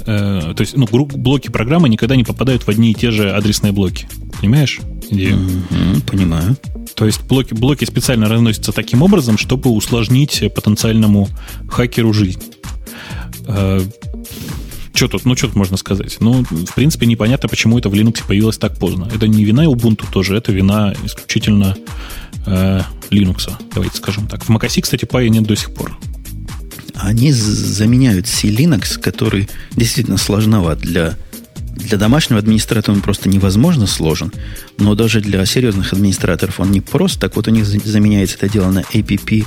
э, 0.06 0.54
то 0.56 0.62
есть, 0.62 0.78
ну, 0.78 0.88
блоки 0.88 1.50
программы 1.50 1.90
никогда 1.90 2.16
не 2.16 2.24
попадают 2.24 2.64
в 2.64 2.70
одни 2.70 2.92
и 2.92 2.94
те 2.94 3.12
же 3.12 3.32
адресные 3.32 3.74
блоки. 3.74 4.08
Понимаешь 4.40 4.80
идею? 5.10 5.38
Mm-hmm, 5.38 6.02
понимаю. 6.10 6.58
То 6.96 7.06
есть 7.06 7.24
блоки, 7.24 7.54
блоки 7.54 7.86
специально 7.86 8.28
разносятся 8.28 8.72
таким 8.72 9.02
образом, 9.02 9.38
чтобы 9.38 9.70
усложнить 9.70 10.44
потенциальному 10.54 11.30
хакеру 11.70 12.14
жизнь. 12.14 12.42
Э, 13.46 13.82
что 14.94 15.08
тут, 15.08 15.26
ну, 15.26 15.36
что 15.36 15.48
тут 15.48 15.56
можно 15.56 15.78
сказать? 15.78 16.18
Ну, 16.20 16.44
в 16.44 16.74
принципе, 16.74 17.06
непонятно, 17.06 17.48
почему 17.48 17.78
это 17.78 17.90
в 17.90 17.94
Linux 17.94 18.24
появилось 18.28 18.58
так 18.58 18.80
поздно. 18.80 19.08
Это 19.14 19.28
не 19.28 19.44
вина 19.44 19.66
Ubuntu 19.66 20.06
тоже, 20.12 20.36
это 20.36 20.52
вина 20.52 20.94
исключительно 21.04 21.78
э, 22.48 22.82
Linux, 23.12 23.52
давайте 23.76 23.98
скажем 23.98 24.28
так. 24.28 24.44
В 24.44 24.50
macOS, 24.50 24.82
кстати, 24.82 25.06
PI 25.06 25.30
нет 25.30 25.44
до 25.44 25.56
сих 25.56 25.74
пор. 25.74 25.98
Они 26.96 27.32
заменяют 27.32 28.26
C-Linux, 28.28 29.00
который 29.00 29.48
действительно 29.76 30.18
сложноват 30.18 30.80
для 30.80 31.16
для 31.78 31.98
домашнего 31.98 32.40
администратора 32.40 32.96
он 32.96 33.02
просто 33.02 33.30
невозможно 33.30 33.88
сложен, 33.88 34.32
но 34.78 34.96
даже 34.96 35.22
для 35.22 35.46
серьезных 35.46 35.94
администраторов 35.94 36.60
он 36.60 36.72
не 36.72 36.82
прост. 36.82 37.20
Так 37.20 37.36
вот 37.36 37.48
у 37.48 37.52
них 37.52 37.66
заменяется 37.66 38.36
это 38.38 38.50
дело 38.50 38.72
на 38.72 38.82
APP, 38.82 39.46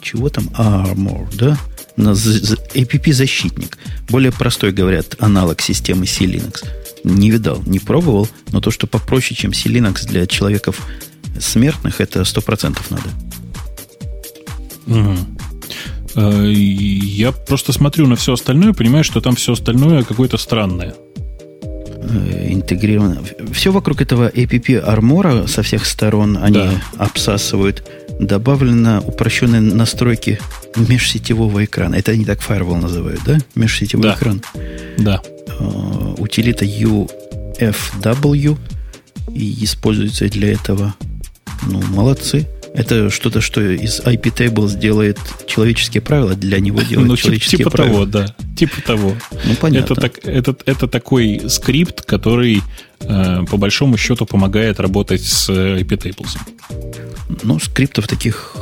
чего 0.00 0.28
там, 0.28 0.48
Armor, 0.56 1.26
да? 1.36 1.58
На 1.96 2.10
APP-защитник. 2.10 3.78
Более 4.08 4.32
простой, 4.32 4.72
говорят, 4.72 5.16
аналог 5.18 5.60
системы 5.60 6.06
C-Linux. 6.06 6.64
Не 7.04 7.30
видал, 7.30 7.62
не 7.66 7.78
пробовал, 7.78 8.28
но 8.50 8.60
то, 8.60 8.70
что 8.70 8.86
попроще, 8.86 9.36
чем 9.36 9.52
C-Linux 9.52 10.06
для 10.06 10.26
человеков 10.26 10.80
смертных, 11.40 12.00
это 12.00 12.20
100% 12.20 12.78
надо. 12.90 13.10
Угу. 14.86 15.16
Я 16.16 17.32
просто 17.32 17.72
смотрю 17.72 18.06
на 18.06 18.16
все 18.16 18.34
остальное, 18.34 18.72
понимаю, 18.72 19.04
что 19.04 19.20
там 19.20 19.34
все 19.34 19.52
остальное 19.52 20.04
какое-то 20.04 20.36
странное. 20.36 20.94
Э, 22.06 22.52
интегрировано. 22.52 23.22
Все 23.52 23.72
вокруг 23.72 24.02
этого 24.02 24.28
APP 24.28 24.78
армора 24.78 25.46
со 25.46 25.62
всех 25.62 25.86
сторон 25.86 26.36
они 26.40 26.58
да. 26.58 26.82
обсасывают. 26.98 27.88
Добавлено 28.20 29.00
упрощенные 29.00 29.60
настройки 29.60 30.38
межсетевого 30.76 31.64
экрана. 31.64 31.94
Это 31.96 32.12
они 32.12 32.24
так 32.24 32.40
Firewall 32.40 32.80
называют, 32.80 33.20
да? 33.24 33.38
Межсетевой 33.54 34.04
да. 34.04 34.14
экран. 34.14 34.42
Да. 34.98 35.22
Uh, 35.58 36.20
утилита 36.20 36.64
UFW 36.64 38.58
и 39.34 39.64
используется 39.64 40.28
для 40.28 40.52
этого. 40.52 40.94
Ну, 41.66 41.82
молодцы. 41.90 42.46
Это 42.74 43.08
что-то, 43.08 43.40
что 43.40 43.60
из 43.60 44.00
IP 44.00 44.34
Table 44.36 44.66
сделает 44.66 45.20
человеческие 45.46 46.00
правила, 46.02 46.34
для 46.34 46.58
него 46.58 46.82
делает 46.82 47.08
ну, 47.08 47.16
человеческие 47.16 47.58
типа 47.58 47.70
правила. 47.70 47.98
того, 47.98 48.06
да. 48.06 48.34
Типа 48.56 48.82
того. 48.82 49.16
Ну, 49.44 49.54
понятно. 49.60 49.92
Это, 49.92 50.00
так, 50.00 50.18
это, 50.24 50.56
это 50.66 50.88
такой 50.88 51.42
скрипт, 51.48 52.02
который 52.02 52.62
э, 53.00 53.44
по 53.48 53.56
большому 53.58 53.96
счету 53.96 54.26
помогает 54.26 54.80
работать 54.80 55.22
с 55.22 55.48
IP 55.48 55.86
Tables. 55.86 56.36
Ну, 57.44 57.60
скриптов 57.60 58.08
таких 58.08 58.56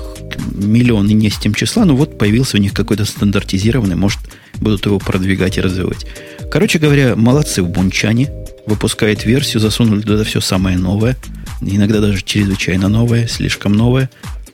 миллион 0.54 1.08
и 1.08 1.14
не 1.14 1.30
с 1.30 1.38
тем 1.38 1.54
числа, 1.54 1.86
но 1.86 1.96
вот 1.96 2.18
появился 2.18 2.58
у 2.58 2.60
них 2.60 2.74
какой-то 2.74 3.06
стандартизированный, 3.06 3.96
может, 3.96 4.20
будут 4.56 4.84
его 4.84 4.98
продвигать 4.98 5.56
и 5.56 5.62
развивать. 5.62 6.06
Короче 6.50 6.78
говоря, 6.78 7.16
молодцы 7.16 7.62
в 7.62 7.70
Бунчане, 7.70 8.30
выпускает 8.66 9.24
версию, 9.24 9.60
засунули 9.60 10.02
туда 10.02 10.22
все 10.24 10.42
самое 10.42 10.76
новое– 10.76 11.16
иногда 11.64 12.00
даже 12.00 12.22
чрезвычайно 12.22 12.88
новое, 12.88 13.26
слишком 13.26 13.72
новое. 13.72 14.10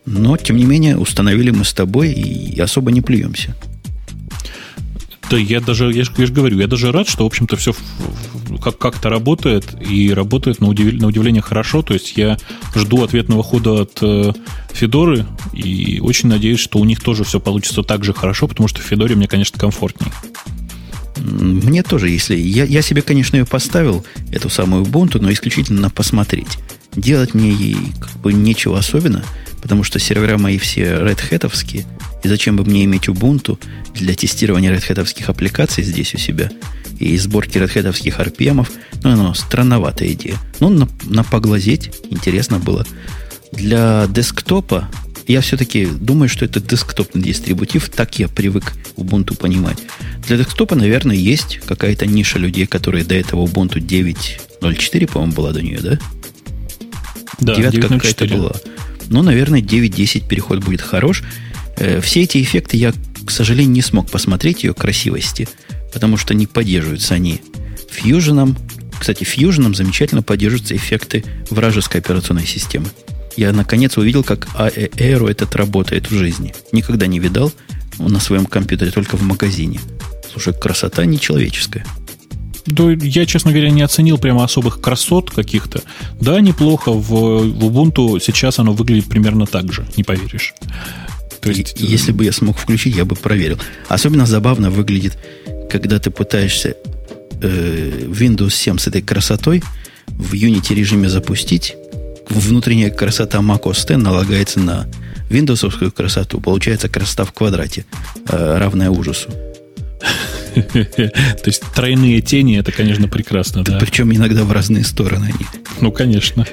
Но, 0.06 0.36
тем 0.36 0.56
не 0.56 0.64
менее, 0.64 0.96
установили 0.96 1.50
мы 1.50 1.64
с 1.64 1.72
тобой 1.72 2.12
и 2.12 2.58
особо 2.60 2.90
не 2.92 3.00
плюемся. 3.00 3.54
Да, 5.30 5.36
я 5.36 5.60
даже, 5.60 5.92
я 5.92 6.04
же, 6.04 6.12
я 6.16 6.26
же 6.26 6.32
говорю, 6.32 6.58
я 6.58 6.66
даже 6.66 6.90
рад, 6.90 7.06
что, 7.06 7.24
в 7.24 7.26
общем-то, 7.26 7.56
все 7.56 7.74
как- 8.62 8.78
как-то 8.78 9.10
работает, 9.10 9.66
и 9.86 10.10
работает 10.12 10.60
на, 10.60 10.68
удив, 10.68 10.94
на 10.94 11.06
удивление 11.06 11.42
хорошо. 11.42 11.82
То 11.82 11.94
есть 11.94 12.16
я 12.16 12.38
жду 12.74 13.04
ответного 13.04 13.42
хода 13.42 13.82
от 13.82 13.98
э, 14.00 14.32
Федоры, 14.72 15.26
и 15.52 16.00
очень 16.02 16.30
надеюсь, 16.30 16.61
что 16.61 16.78
у 16.78 16.84
них 16.84 17.00
тоже 17.00 17.24
все 17.24 17.40
получится 17.40 17.82
так 17.82 18.04
же 18.04 18.14
хорошо, 18.14 18.48
потому 18.48 18.68
что 18.68 18.80
в 18.80 18.84
Федоре 18.84 19.16
мне, 19.16 19.28
конечно, 19.28 19.59
комфортнее. 19.59 20.12
Мне 21.16 21.82
тоже, 21.82 22.09
если... 22.09 22.36
Я, 22.36 22.64
я 22.64 22.80
себе, 22.80 23.02
конечно, 23.02 23.36
ее 23.36 23.44
поставил, 23.44 24.06
эту 24.32 24.48
самую 24.48 24.84
Ubuntu, 24.84 25.20
но 25.20 25.30
исключительно 25.30 25.90
посмотреть. 25.90 26.59
Делать 26.99 27.32
мне 27.32 27.51
ей 27.53 27.76
как 28.01 28.11
бы 28.20 28.32
нечего 28.32 28.76
особенно, 28.76 29.24
потому 29.62 29.84
что 29.84 30.01
сервера 30.01 30.36
мои 30.36 30.59
все 30.59 30.82
Red 30.82 31.20
Hat-овские, 31.30 31.86
и 32.24 32.28
зачем 32.28 32.57
бы 32.57 32.64
мне 32.64 32.84
иметь 32.84 33.07
Ubuntu 33.07 33.57
для 33.94 34.14
тестирования 34.14 34.74
Red 34.74 34.88
Hat 34.88 35.24
аппликаций 35.26 35.84
здесь 35.84 36.14
у 36.14 36.18
себя 36.18 36.51
и 36.99 37.16
сборки 37.16 37.59
Red 37.59 37.72
Hat 37.72 37.94
RPM? 37.94 38.66
Ну, 39.05 39.16
ну, 39.16 39.34
странноватая 39.34 40.09
идея. 40.12 40.34
Ну, 40.59 40.70
на, 40.70 40.88
на 41.05 41.22
поглазеть 41.22 41.92
интересно 42.11 42.59
было. 42.59 42.84
Для 43.53 44.09
десктопа 44.09 44.88
я 45.28 45.40
все-таки 45.40 45.86
думаю, 45.86 46.28
что 46.28 46.46
это 46.46 46.59
десктопный 46.59 47.22
дистрибутив, 47.22 47.90
так 47.90 48.18
я 48.18 48.26
привык 48.26 48.72
Ubuntu 48.96 49.36
понимать. 49.36 49.78
Для 50.26 50.36
десктопа, 50.36 50.74
наверное, 50.74 51.14
есть 51.14 51.61
какая-то 51.64 52.07
ниша 52.07 52.40
людей, 52.40 52.66
которые 52.66 53.05
до 53.05 53.14
этого 53.14 53.46
Ubuntu 53.46 53.74
9.04, 53.74 55.07
по-моему, 55.07 55.32
была 55.32 55.53
до 55.53 55.62
нее, 55.62 55.78
да? 55.80 55.99
Да, 57.41 57.55
Девятка 57.55 57.89
какая-то 57.89 58.26
была. 58.26 58.53
Но, 59.09 59.22
наверное, 59.22 59.61
9.10 59.61 60.26
переход 60.26 60.59
будет 60.59 60.80
хорош. 60.80 61.22
Э, 61.76 62.01
все 62.01 62.22
эти 62.22 62.43
эффекты 62.43 62.76
я, 62.76 62.93
к 63.24 63.30
сожалению, 63.30 63.72
не 63.72 63.82
смог 63.82 64.11
посмотреть 64.11 64.64
ее 64.64 64.74
красивости, 64.74 65.49
потому 65.93 66.16
что 66.16 66.34
не 66.34 66.47
поддерживаются 66.47 67.14
они 67.14 67.41
Fusion. 67.91 68.57
Кстати, 68.99 69.24
Fusion 69.24 69.74
замечательно 69.74 70.22
поддерживаются 70.22 70.76
эффекты 70.76 71.24
вражеской 71.51 72.01
операционной 72.01 72.47
системы. 72.47 72.89
Я 73.36 73.53
наконец 73.53 73.97
увидел, 73.97 74.24
как 74.24 74.47
Aero 74.57 75.30
этот 75.30 75.55
работает 75.55 76.11
в 76.11 76.14
жизни. 76.14 76.55
Никогда 76.72 77.07
не 77.07 77.20
видал 77.20 77.53
на 77.99 78.18
своем 78.18 78.47
компьютере, 78.47 78.91
только 78.91 79.16
в 79.16 79.22
магазине. 79.22 79.80
Слушай, 80.32 80.55
красота 80.55 81.05
нечеловеческая. 81.05 81.86
Да, 82.70 82.90
я, 82.90 83.26
честно 83.26 83.50
говоря, 83.50 83.70
не 83.70 83.82
оценил 83.82 84.18
прямо 84.18 84.44
особых 84.44 84.80
красот 84.80 85.30
каких-то. 85.30 85.82
Да, 86.20 86.40
неплохо. 86.40 86.92
В, 86.92 87.08
в 87.08 87.64
Ubuntu 87.64 88.20
сейчас 88.20 88.58
оно 88.58 88.72
выглядит 88.72 89.08
примерно 89.08 89.46
так 89.46 89.72
же, 89.72 89.86
не 89.96 90.04
поверишь. 90.04 90.54
То 91.40 91.50
есть, 91.50 91.76
если 91.78 92.12
бы 92.12 92.24
я 92.24 92.32
смог 92.32 92.58
включить, 92.58 92.96
я 92.96 93.04
бы 93.04 93.16
проверил. 93.16 93.58
Особенно 93.88 94.26
забавно 94.26 94.70
выглядит, 94.70 95.16
когда 95.70 95.98
ты 95.98 96.10
пытаешься 96.10 96.74
э, 97.40 98.06
Windows 98.06 98.50
7 98.50 98.78
с 98.78 98.86
этой 98.88 99.02
красотой 99.02 99.62
в 100.08 100.34
Unity 100.34 100.74
режиме 100.74 101.08
запустить. 101.08 101.74
Внутренняя 102.28 102.90
красота 102.90 103.38
Mac 103.38 103.62
OS 103.62 103.94
X 103.94 104.02
налагается 104.02 104.60
на 104.60 104.86
Windows 105.30 105.90
красоту. 105.90 106.40
Получается 106.40 106.88
красота 106.88 107.24
в 107.24 107.32
квадрате, 107.32 107.86
э, 108.28 108.58
равная 108.58 108.90
ужасу. 108.90 109.30
То 110.74 111.46
есть 111.46 111.62
тройные 111.74 112.20
тени, 112.20 112.59
это, 112.59 112.72
конечно, 112.72 113.09
прекрасно. 113.09 113.64
Да, 113.64 113.78
Причем 113.78 114.12
иногда 114.12 114.44
в 114.44 114.53
разные 114.53 114.84
стороны 114.84 115.26
они. 115.26 115.46
Ну, 115.80 115.92
конечно. 115.92 116.46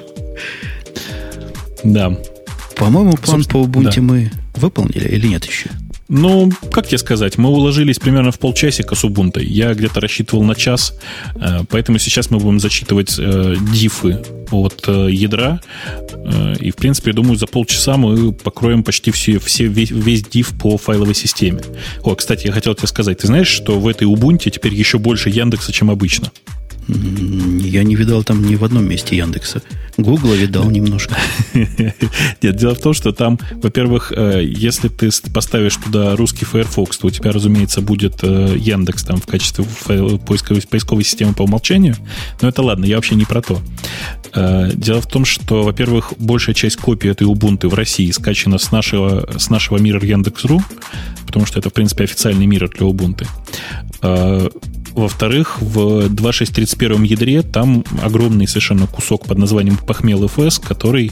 Да. 1.84 2.18
По-моему, 2.76 3.14
план 3.14 3.44
по 3.46 3.58
Ubuntu 3.64 4.02
мы 4.02 4.32
выполнили 4.56 5.08
или 5.08 5.28
нет 5.28 5.46
еще? 5.46 5.70
Ну, 6.08 6.52
как 6.72 6.88
тебе 6.88 7.00
сказать, 7.00 7.38
мы 7.40 7.50
уложились 7.50 7.98
примерно 7.98 8.32
в 8.32 8.38
полчасика 8.38 8.94
с 8.94 9.04
Ubuntu. 9.04 9.44
Я 9.44 9.74
где-то 9.74 10.00
рассчитывал 10.00 10.44
на 10.44 10.54
час, 10.54 10.94
э, 11.36 11.64
поэтому 11.68 11.98
сейчас 11.98 12.30
мы 12.30 12.38
будем 12.38 12.60
зачитывать 12.60 13.16
э, 13.18 13.56
дифы 13.74 14.22
от 14.52 14.84
э, 14.88 15.08
ядра. 15.10 15.62
И, 16.60 16.72
в 16.72 16.76
принципе, 16.76 17.12
я 17.12 17.16
думаю, 17.16 17.38
за 17.38 17.48
полчаса 17.48 17.98
мы 17.98 18.32
покроем 18.32 18.84
почти 18.84 19.12
все, 19.12 19.40
все, 19.40 19.66
весь, 19.66 19.92
весь 19.92 20.24
диф 20.24 20.54
по 20.60 20.78
файловой 20.78 21.16
системе. 21.16 21.62
О, 22.04 22.16
кстати, 22.16 22.48
я 22.48 22.54
хотел 22.54 22.76
тебе 22.76 22.88
сказать, 22.88 23.20
ты 23.20 23.28
знаешь, 23.28 23.48
что 23.48 23.80
в 23.80 23.88
этой 23.88 24.08
Ubuntu 24.08 24.50
теперь 24.50 24.74
еще 24.74 25.00
больше 25.00 25.30
Яндекса, 25.30 25.72
чем 25.72 25.90
обычно? 25.90 26.32
Я 26.88 27.84
не 27.84 27.96
видал 27.96 28.24
там 28.24 28.46
ни 28.46 28.56
в 28.56 28.64
одном 28.64 28.88
месте 28.88 29.18
Яндекса. 29.18 29.62
Гугла 29.98 30.34
видал 30.34 30.70
немножко. 30.70 31.16
Нет, 31.54 32.56
дело 32.56 32.76
в 32.76 32.80
том, 32.80 32.94
что 32.94 33.12
там, 33.12 33.40
во-первых, 33.64 34.12
э, 34.16 34.44
если 34.46 34.90
ты 34.90 35.10
поставишь 35.34 35.78
туда 35.78 36.16
русский 36.16 36.46
Firefox, 36.46 36.98
то 36.98 37.08
у 37.08 37.10
тебя, 37.10 37.32
разумеется, 37.32 37.82
будет 37.82 38.24
э, 38.24 38.56
Яндекс 38.58 39.04
там 39.04 39.20
в 39.20 39.26
качестве 39.26 39.66
поисковой, 40.28 40.62
поисковой 40.62 41.04
системы 41.04 41.34
по 41.34 41.44
умолчанию. 41.44 41.96
Но 42.42 42.50
это 42.50 42.62
ладно, 42.62 42.86
я 42.86 42.98
вообще 42.98 43.16
не 43.16 43.26
про 43.26 43.42
то. 43.42 43.62
Э, 44.34 44.70
дело 44.74 45.02
в 45.02 45.08
том, 45.08 45.26
что, 45.26 45.64
во-первых, 45.64 46.14
большая 46.20 46.54
часть 46.54 46.76
копий 46.76 47.08
этой 47.08 47.26
Ubuntu 47.26 47.70
в 47.70 47.74
России 47.74 48.12
скачана 48.12 48.58
с 48.60 48.72
нашего, 48.72 49.28
с 49.38 49.50
нашего 49.50 49.78
мира 49.78 50.06
Яндекс.ру, 50.06 50.62
потому 51.26 51.46
что 51.46 51.58
это, 51.58 51.70
в 51.70 51.74
принципе, 51.74 52.04
официальный 52.04 52.46
мир 52.46 52.70
для 52.70 52.86
Ubuntu. 52.86 53.28
Во-вторых, 54.96 55.62
в 55.62 56.08
2.6.31 56.08 57.06
ядре 57.06 57.42
там 57.42 57.84
огромный 58.02 58.48
совершенно 58.48 58.88
кусок 58.88 59.26
под 59.26 59.38
названием 59.38 59.78
Похмел 59.78 60.24
FS, 60.24 60.62
который, 60.66 61.12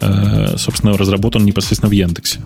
э, 0.00 0.56
собственно, 0.56 0.96
разработан 0.96 1.44
непосредственно 1.44 1.90
в 1.90 1.92
Яндексе. 1.92 2.40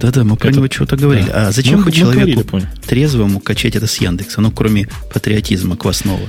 Да-да, 0.00 0.24
мы 0.24 0.36
про 0.36 0.48
это... 0.48 0.56
него 0.56 0.68
чего-то 0.68 0.96
говорили. 0.96 1.26
Да. 1.26 1.48
А 1.48 1.52
зачем 1.52 1.80
ну, 1.80 1.84
бы 1.84 1.92
человеку 1.92 2.42
говорили, 2.42 2.68
трезвому 2.86 3.40
качать 3.40 3.76
это 3.76 3.86
с 3.86 3.98
Яндекса? 3.98 4.40
Ну, 4.40 4.50
кроме 4.50 4.88
патриотизма 5.12 5.76
квасного. 5.76 6.20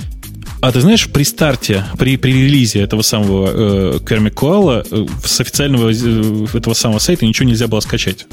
А 0.61 0.72
ты 0.72 0.82
знаешь, 0.82 1.07
при 1.09 1.24
старте, 1.24 1.86
при, 1.97 2.17
при 2.17 2.34
релизе 2.34 2.82
этого 2.82 3.01
самого 3.01 3.95
э, 3.95 3.99
Керми 4.07 4.30
Коала 4.30 4.84
э, 4.89 5.05
с 5.24 5.39
официального 5.39 5.91
э, 5.91 6.45
этого 6.53 6.74
самого 6.74 6.99
сайта 6.99 7.26
ничего 7.26 7.47
нельзя 7.47 7.67
было 7.67 7.80
скачать. 7.80 8.28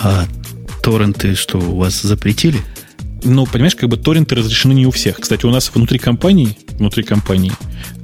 А 0.00 0.26
торренты 0.82 1.34
что, 1.34 1.58
у 1.58 1.76
вас 1.76 2.00
запретили? 2.00 2.60
Ну, 3.24 3.46
понимаешь, 3.46 3.74
как 3.74 3.88
бы 3.88 3.96
торренты 3.96 4.34
разрешены 4.34 4.72
не 4.72 4.86
у 4.86 4.90
всех. 4.90 5.20
Кстати, 5.20 5.44
у 5.46 5.50
нас 5.50 5.70
внутри 5.74 5.98
компании, 5.98 6.56
внутри 6.72 7.02
компании 7.02 7.52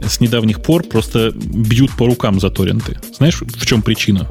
с 0.05 0.21
недавних 0.21 0.63
пор 0.63 0.83
просто 0.85 1.33
бьют 1.35 1.93
по 1.97 2.07
рукам 2.07 2.41
за 2.41 2.51
торренты. 2.51 2.99
Знаешь, 3.17 3.41
в 3.41 3.67
чем 3.67 3.83
причина? 3.83 4.29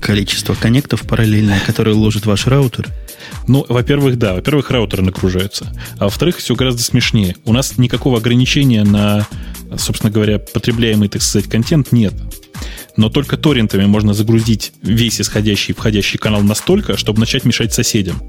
Количество 0.00 0.54
коннектов 0.54 1.02
параллельное, 1.02 1.60
которые 1.66 1.94
ложит 1.94 2.26
ваш 2.26 2.46
раутер. 2.46 2.88
Ну, 3.48 3.64
во-первых, 3.68 4.18
да. 4.18 4.34
Во-первых, 4.34 4.70
раутеры 4.70 5.02
нагружаются. 5.02 5.72
А 5.98 6.04
во-вторых, 6.04 6.36
все 6.36 6.54
гораздо 6.54 6.82
смешнее. 6.82 7.36
У 7.44 7.52
нас 7.52 7.78
никакого 7.78 8.18
ограничения 8.18 8.84
на, 8.84 9.26
собственно 9.76 10.12
говоря, 10.12 10.38
потребляемый, 10.38 11.08
так 11.08 11.22
сказать, 11.22 11.48
контент 11.48 11.92
нет. 11.92 12.14
Но 12.96 13.08
только 13.08 13.36
торрентами 13.36 13.86
можно 13.86 14.14
загрузить 14.14 14.72
весь 14.82 15.20
исходящий 15.20 15.72
и 15.72 15.76
входящий 15.76 16.18
канал 16.18 16.42
настолько, 16.42 16.96
чтобы 16.96 17.20
начать 17.20 17.44
мешать 17.44 17.72
соседям. 17.72 18.22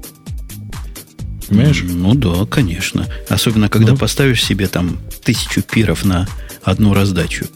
Понимаешь? 1.48 1.84
Ну 1.86 2.14
да, 2.14 2.44
конечно. 2.46 3.06
Особенно, 3.28 3.68
когда 3.68 3.92
ну. 3.92 3.98
поставишь 3.98 4.44
себе 4.44 4.66
там 4.66 4.98
тысячу 5.22 5.62
пиров 5.62 6.04
на 6.04 6.28
одну 6.62 6.94
раздачу. 6.94 7.46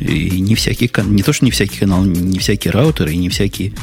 И 0.00 0.40
не 0.40 0.54
всякий 0.54 0.90
не 1.04 1.22
то, 1.22 1.32
что 1.32 1.44
не 1.44 1.50
всякий 1.50 1.78
канал, 1.78 2.04
не 2.04 2.38
всякий 2.38 2.70
раутер 2.70 3.08
и 3.08 3.16
не 3.16 3.28
всякий 3.28 3.74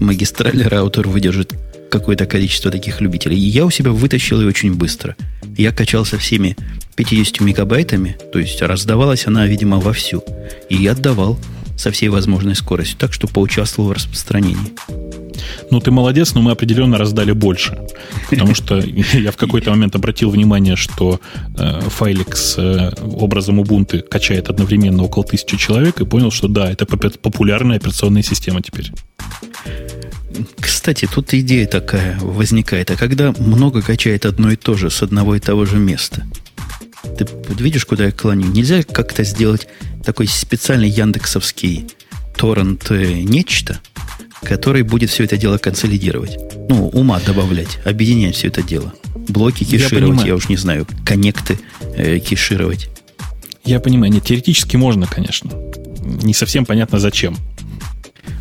магистральный 0.00 0.68
раутер 0.68 1.08
выдержит 1.08 1.54
какое-то 1.90 2.26
количество 2.26 2.70
таких 2.70 3.00
любителей. 3.00 3.36
И 3.36 3.48
я 3.48 3.64
у 3.64 3.70
себя 3.70 3.90
вытащил 3.90 4.40
ее 4.40 4.48
очень 4.48 4.74
быстро. 4.74 5.16
Я 5.56 5.72
качался 5.72 6.18
всеми 6.18 6.56
50 6.96 7.40
мегабайтами, 7.40 8.16
то 8.32 8.38
есть 8.38 8.60
раздавалась 8.62 9.26
она, 9.26 9.46
видимо, 9.46 9.78
вовсю. 9.78 10.22
И 10.68 10.76
я 10.76 10.92
отдавал 10.92 11.38
со 11.76 11.90
всей 11.90 12.08
возможной 12.08 12.56
скоростью, 12.56 12.98
так 12.98 13.12
что 13.12 13.28
поучаствовал 13.28 13.90
в 13.90 13.92
распространении. 13.92 14.72
Ну, 15.70 15.80
ты 15.80 15.90
молодец, 15.90 16.34
но 16.34 16.42
мы 16.42 16.52
определенно 16.52 16.98
раздали 16.98 17.32
больше. 17.32 17.78
Потому 18.30 18.54
что 18.54 18.78
я 19.12 19.30
в 19.30 19.36
какой-то 19.36 19.70
момент 19.70 19.94
обратил 19.94 20.30
внимание, 20.30 20.76
что 20.76 21.20
э, 21.56 21.80
файлик 21.80 22.36
с 22.36 22.58
э, 22.58 22.92
образом 23.02 23.60
Ubuntu 23.60 24.02
качает 24.02 24.48
одновременно 24.48 25.02
около 25.04 25.24
тысячи 25.24 25.56
человек, 25.56 26.00
и 26.00 26.04
понял, 26.04 26.30
что 26.30 26.48
да, 26.48 26.70
это 26.70 26.86
популярная 26.86 27.76
операционная 27.76 28.22
система 28.22 28.62
теперь. 28.62 28.92
Кстати, 30.60 31.08
тут 31.12 31.34
идея 31.34 31.66
такая 31.66 32.18
возникает. 32.20 32.90
А 32.90 32.96
когда 32.96 33.32
много 33.38 33.82
качает 33.82 34.26
одно 34.26 34.50
и 34.50 34.56
то 34.56 34.74
же 34.74 34.90
с 34.90 35.02
одного 35.02 35.34
и 35.34 35.40
того 35.40 35.64
же 35.64 35.76
места, 35.76 36.24
ты 37.16 37.26
видишь, 37.48 37.84
куда 37.84 38.06
я 38.06 38.12
клоню? 38.12 38.46
Нельзя 38.46 38.82
как-то 38.82 39.24
сделать 39.24 39.68
такой 40.04 40.26
специальный 40.26 40.88
яндексовский 40.88 41.86
торрент 42.36 42.90
э, 42.90 43.20
нечто, 43.22 43.80
который 44.42 44.82
будет 44.82 45.10
все 45.10 45.24
это 45.24 45.36
дело 45.36 45.58
консолидировать. 45.58 46.38
Ну, 46.68 46.88
ума 46.88 47.20
добавлять, 47.24 47.78
объединять 47.84 48.36
все 48.36 48.48
это 48.48 48.62
дело. 48.62 48.92
Блоки 49.28 49.64
кешировать, 49.64 50.20
я, 50.20 50.28
я 50.28 50.34
уж 50.34 50.48
не 50.48 50.56
знаю, 50.56 50.86
коннекты 51.04 51.58
э, 51.96 52.18
кешировать. 52.18 52.88
Я 53.64 53.80
понимаю, 53.80 54.12
нет, 54.12 54.24
теоретически 54.24 54.76
можно, 54.76 55.06
конечно. 55.06 55.50
Не 56.00 56.32
совсем 56.32 56.64
понятно, 56.64 56.98
зачем. 56.98 57.36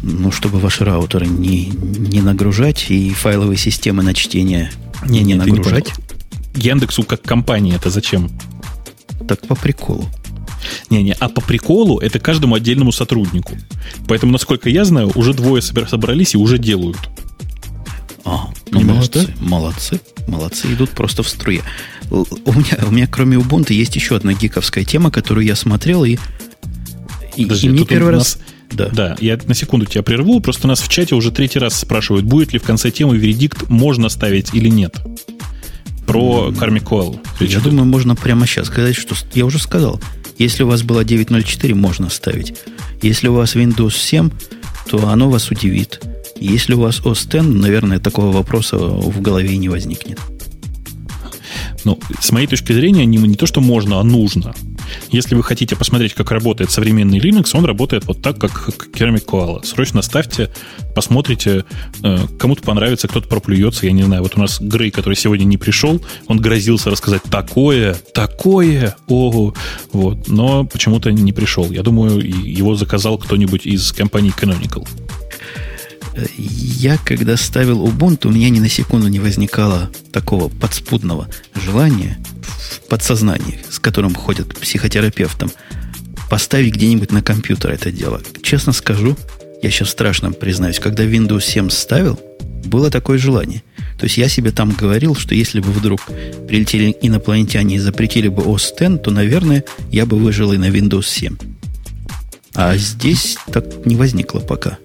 Ну, 0.04 0.32
чтобы 0.32 0.60
ваши 0.60 0.86
раутеры 0.86 1.28
не, 1.28 1.66
не 1.66 2.22
нагружать 2.22 2.86
и 2.90 3.10
файловые 3.12 3.58
системы 3.58 4.04
на 4.04 4.14
чтение 4.14 4.72
не, 5.06 5.22
не 5.22 5.36
нагружать. 5.36 5.92
Не 6.56 6.62
Яндексу 6.62 7.04
как 7.04 7.22
компании 7.22 7.76
это 7.76 7.90
зачем? 7.90 8.30
Так 9.28 9.46
по 9.48 9.56
приколу. 9.56 10.08
Не-не, 10.90 11.16
а 11.20 11.30
по 11.30 11.42
приколу 11.42 12.00
это 12.00 12.20
каждому 12.20 12.56
отдельному 12.56 12.92
сотруднику. 12.92 13.58
Поэтому, 14.08 14.32
насколько 14.32 14.70
я 14.70 14.86
знаю, 14.86 15.12
уже 15.16 15.34
двое 15.34 15.62
собрались 15.62 16.34
и 16.34 16.38
уже 16.38 16.58
делают. 16.58 16.98
А, 18.26 18.50
ну 18.72 18.82
молодцы, 18.82 19.26
да? 19.26 19.34
молодцы, 19.40 20.02
молодцы, 20.28 20.74
идут 20.74 20.90
просто 20.90 21.24
в 21.24 21.30
струе. 21.30 21.62
У 22.10 22.52
меня, 22.52 22.78
у 22.86 22.92
меня 22.92 23.08
кроме 23.08 23.38
Ubuntu 23.38 23.74
есть 23.74 23.96
еще 23.96 24.18
одна 24.18 24.34
гиковская 24.34 24.84
тема, 24.84 25.12
которую 25.12 25.46
я 25.46 25.56
смотрел 25.56 26.04
и, 26.04 26.18
и, 27.38 27.44
Подожди, 27.44 27.68
и 27.68 27.70
мне 27.70 27.86
первый 27.86 28.12
раз... 28.12 28.38
Да. 28.70 28.90
да, 28.90 29.16
я 29.22 29.40
на 29.46 29.54
секунду 29.54 29.86
тебя 29.86 30.04
прерву. 30.04 30.42
Просто 30.42 30.68
нас 30.68 30.82
в 30.82 30.90
чате 30.90 31.16
уже 31.16 31.32
третий 31.32 31.58
раз 31.58 31.74
спрашивают, 31.74 32.26
будет 32.26 32.52
ли 32.52 32.60
в 32.60 32.64
конце 32.64 32.92
темы 32.92 33.18
вердикт 33.18 33.70
можно 33.70 34.10
ставить 34.10 34.54
или 34.54 34.68
нет. 34.68 34.98
Про 36.06 36.50
Karmic 36.50 36.84
Coil. 36.84 37.20
Я 37.40 37.62
думаю, 37.62 37.86
можно 37.86 38.16
прямо 38.16 38.46
сейчас 38.46 38.68
сказать, 38.68 38.98
что 38.98 39.16
я 39.34 39.46
уже 39.46 39.58
сказал. 39.58 40.02
Если 40.38 40.64
у 40.64 40.68
вас 40.68 40.84
было 40.84 41.04
9.04, 41.04 41.74
можно 41.74 42.10
ставить. 42.10 42.54
Если 43.02 43.28
у 43.28 43.34
вас 43.34 43.56
Windows 43.56 43.96
7, 43.96 44.30
то 44.90 45.08
оно 45.10 45.30
вас 45.30 45.50
удивит. 45.52 46.02
Если 46.40 46.74
у 46.74 46.82
вас 46.82 47.00
OS 47.00 47.26
X, 47.26 47.44
наверное, 47.44 48.00
такого 48.00 48.32
вопроса 48.32 48.78
в 48.78 49.22
голове 49.22 49.58
не 49.58 49.70
возникнет. 49.70 50.20
Ну, 51.84 52.00
с 52.20 52.32
моей 52.32 52.48
точки 52.48 52.74
зрения, 52.74 53.06
не, 53.06 53.18
не 53.18 53.36
то, 53.36 53.46
что 53.46 53.62
можно, 53.62 54.00
а 54.00 54.04
нужно. 54.04 54.54
Если 55.12 55.36
вы 55.36 55.44
хотите 55.44 55.76
посмотреть, 55.76 56.14
как 56.14 56.32
работает 56.32 56.72
современный 56.72 57.20
Linux, 57.20 57.52
он 57.54 57.66
работает 57.66 58.06
вот 58.06 58.22
так, 58.22 58.40
как 58.40 58.52
Kermit 58.94 59.26
Koala. 59.26 59.66
Срочно 59.66 60.02
ставьте, 60.02 60.50
посмотрите, 60.96 61.66
э, 62.04 62.18
кому-то 62.40 62.62
понравится, 62.64 63.08
кто-то 63.08 63.28
проплюется, 63.28 63.86
я 63.86 63.92
не 63.92 64.04
знаю. 64.04 64.24
Вот 64.24 64.36
у 64.36 64.40
нас 64.40 64.60
Грей, 64.60 64.92
который 64.92 65.16
сегодня 65.16 65.46
не 65.46 65.58
пришел, 65.58 66.02
он 66.28 66.40
грозился 66.40 66.90
рассказать 66.90 67.24
такое, 67.24 67.96
такое, 68.14 68.96
ого, 69.08 69.54
вот, 69.92 70.28
но 70.28 70.66
почему-то 70.66 71.12
не 71.12 71.34
пришел. 71.34 71.72
Я 71.72 71.84
думаю, 71.84 72.20
его 72.20 72.76
заказал 72.76 73.18
кто-нибудь 73.18 73.66
из 73.66 73.92
компании 73.92 74.34
Canonical. 74.36 74.88
Я, 76.38 76.98
когда 76.98 77.38
ставил 77.38 77.86
Ubuntu, 77.86 78.28
у 78.28 78.32
меня 78.32 78.50
ни 78.50 78.60
на 78.60 78.70
секунду 78.70 79.08
не 79.08 79.20
возникало 79.20 79.92
такого 80.12 80.50
подспудного 80.50 81.28
желания 81.54 82.18
в 82.58 82.88
подсознании, 82.88 83.60
с 83.70 83.80
которым 83.80 84.16
ходят 84.16 84.54
к 84.54 84.60
психотерапевтам, 84.60 85.52
поставить 86.30 86.74
где-нибудь 86.74 87.12
на 87.12 87.22
компьютер 87.22 87.72
это 87.72 87.92
дело. 87.92 88.22
Честно 88.42 88.74
скажу, 88.74 89.16
я 89.62 89.70
сейчас 89.72 89.90
страшно 89.90 90.32
признаюсь, 90.32 90.80
когда 90.80 91.04
Windows 91.04 91.42
7 91.42 91.70
ставил, 91.70 92.20
было 92.66 92.90
такое 92.92 93.18
желание. 93.18 93.64
То 93.98 94.06
есть 94.06 94.18
я 94.18 94.28
себе 94.28 94.52
там 94.52 94.72
говорил, 94.72 95.16
что 95.16 95.34
если 95.34 95.60
бы 95.60 95.72
вдруг 95.72 96.02
прилетели 96.48 96.96
инопланетяне 97.02 97.76
и 97.76 97.80
запретили 97.80 98.28
бы 98.28 98.44
OS 98.44 98.74
X, 98.80 99.02
то, 99.04 99.12
наверное, 99.12 99.64
я 99.92 100.06
бы 100.06 100.18
выжил 100.18 100.54
и 100.54 100.58
на 100.58 100.70
Windows 100.70 101.06
7. 101.08 101.38
А 102.54 102.78
здесь 102.78 103.38
так 103.52 103.86
не 103.86 103.96
возникло 103.96 104.40
пока. 104.40 104.78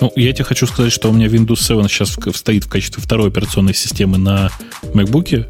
Ну, 0.00 0.12
я 0.16 0.32
тебе 0.32 0.44
хочу 0.44 0.66
сказать, 0.66 0.92
что 0.92 1.10
у 1.10 1.12
меня 1.12 1.26
Windows 1.26 1.60
7 1.60 1.86
сейчас 1.88 2.16
стоит 2.36 2.64
в 2.64 2.68
качестве 2.68 3.02
второй 3.02 3.28
операционной 3.28 3.74
системы 3.74 4.18
на 4.18 4.50
MacBook, 4.82 5.46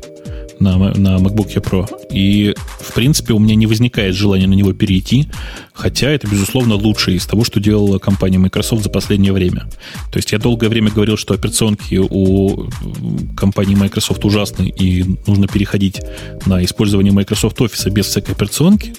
на, 0.60 0.76
на 0.76 1.16
MacBook 1.16 1.54
Pro. 1.62 1.88
И, 2.10 2.54
в 2.80 2.92
принципе, 2.94 3.32
у 3.32 3.38
меня 3.38 3.54
не 3.54 3.66
возникает 3.66 4.14
желания 4.14 4.46
на 4.46 4.54
него 4.54 4.72
перейти, 4.72 5.28
хотя 5.72 6.10
это, 6.10 6.28
безусловно, 6.28 6.74
лучшее 6.74 7.16
из 7.16 7.26
того, 7.26 7.44
что 7.44 7.60
делала 7.60 7.98
компания 7.98 8.38
Microsoft 8.38 8.84
за 8.84 8.90
последнее 8.90 9.32
время. 9.32 9.68
То 10.12 10.18
есть 10.18 10.32
я 10.32 10.38
долгое 10.38 10.68
время 10.68 10.90
говорил, 10.90 11.16
что 11.16 11.34
операционки 11.34 11.96
у 11.98 12.68
компании 13.36 13.74
Microsoft 13.74 14.24
ужасны, 14.24 14.68
и 14.68 15.04
нужно 15.26 15.48
переходить 15.48 16.00
на 16.46 16.64
использование 16.64 17.12
Microsoft 17.12 17.60
Office 17.60 17.90
без 17.90 18.06
всякой 18.06 18.32
операционки. 18.32 18.94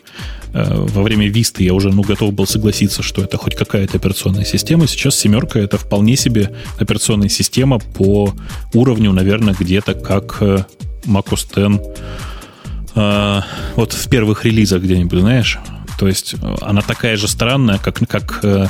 Э, 0.53 0.73
во 0.73 1.03
время 1.03 1.27
Vista 1.27 1.61
я 1.63 1.73
уже 1.73 1.89
ну, 1.91 2.01
готов 2.01 2.33
был 2.33 2.47
согласиться, 2.47 3.03
что 3.03 3.21
это 3.21 3.37
хоть 3.37 3.55
какая-то 3.55 3.97
операционная 3.97 4.45
система. 4.45 4.87
Сейчас 4.87 5.17
семерка 5.17 5.59
это 5.59 5.77
вполне 5.77 6.15
себе 6.15 6.51
операционная 6.79 7.29
система 7.29 7.79
по 7.79 8.33
уровню, 8.73 9.11
наверное, 9.11 9.55
где-то 9.57 9.93
как 9.95 10.37
э, 10.41 10.63
macOS 11.05 11.47
10 11.55 11.81
э, 12.95 13.41
вот 13.75 13.93
в 13.93 14.09
первых 14.09 14.45
релизах 14.45 14.81
где-нибудь, 14.81 15.19
знаешь. 15.19 15.59
То 15.97 16.07
есть 16.07 16.35
э, 16.41 16.55
она 16.61 16.81
такая 16.81 17.17
же 17.17 17.27
странная, 17.27 17.77
как, 17.77 17.99
как 18.07 18.39
э, 18.43 18.67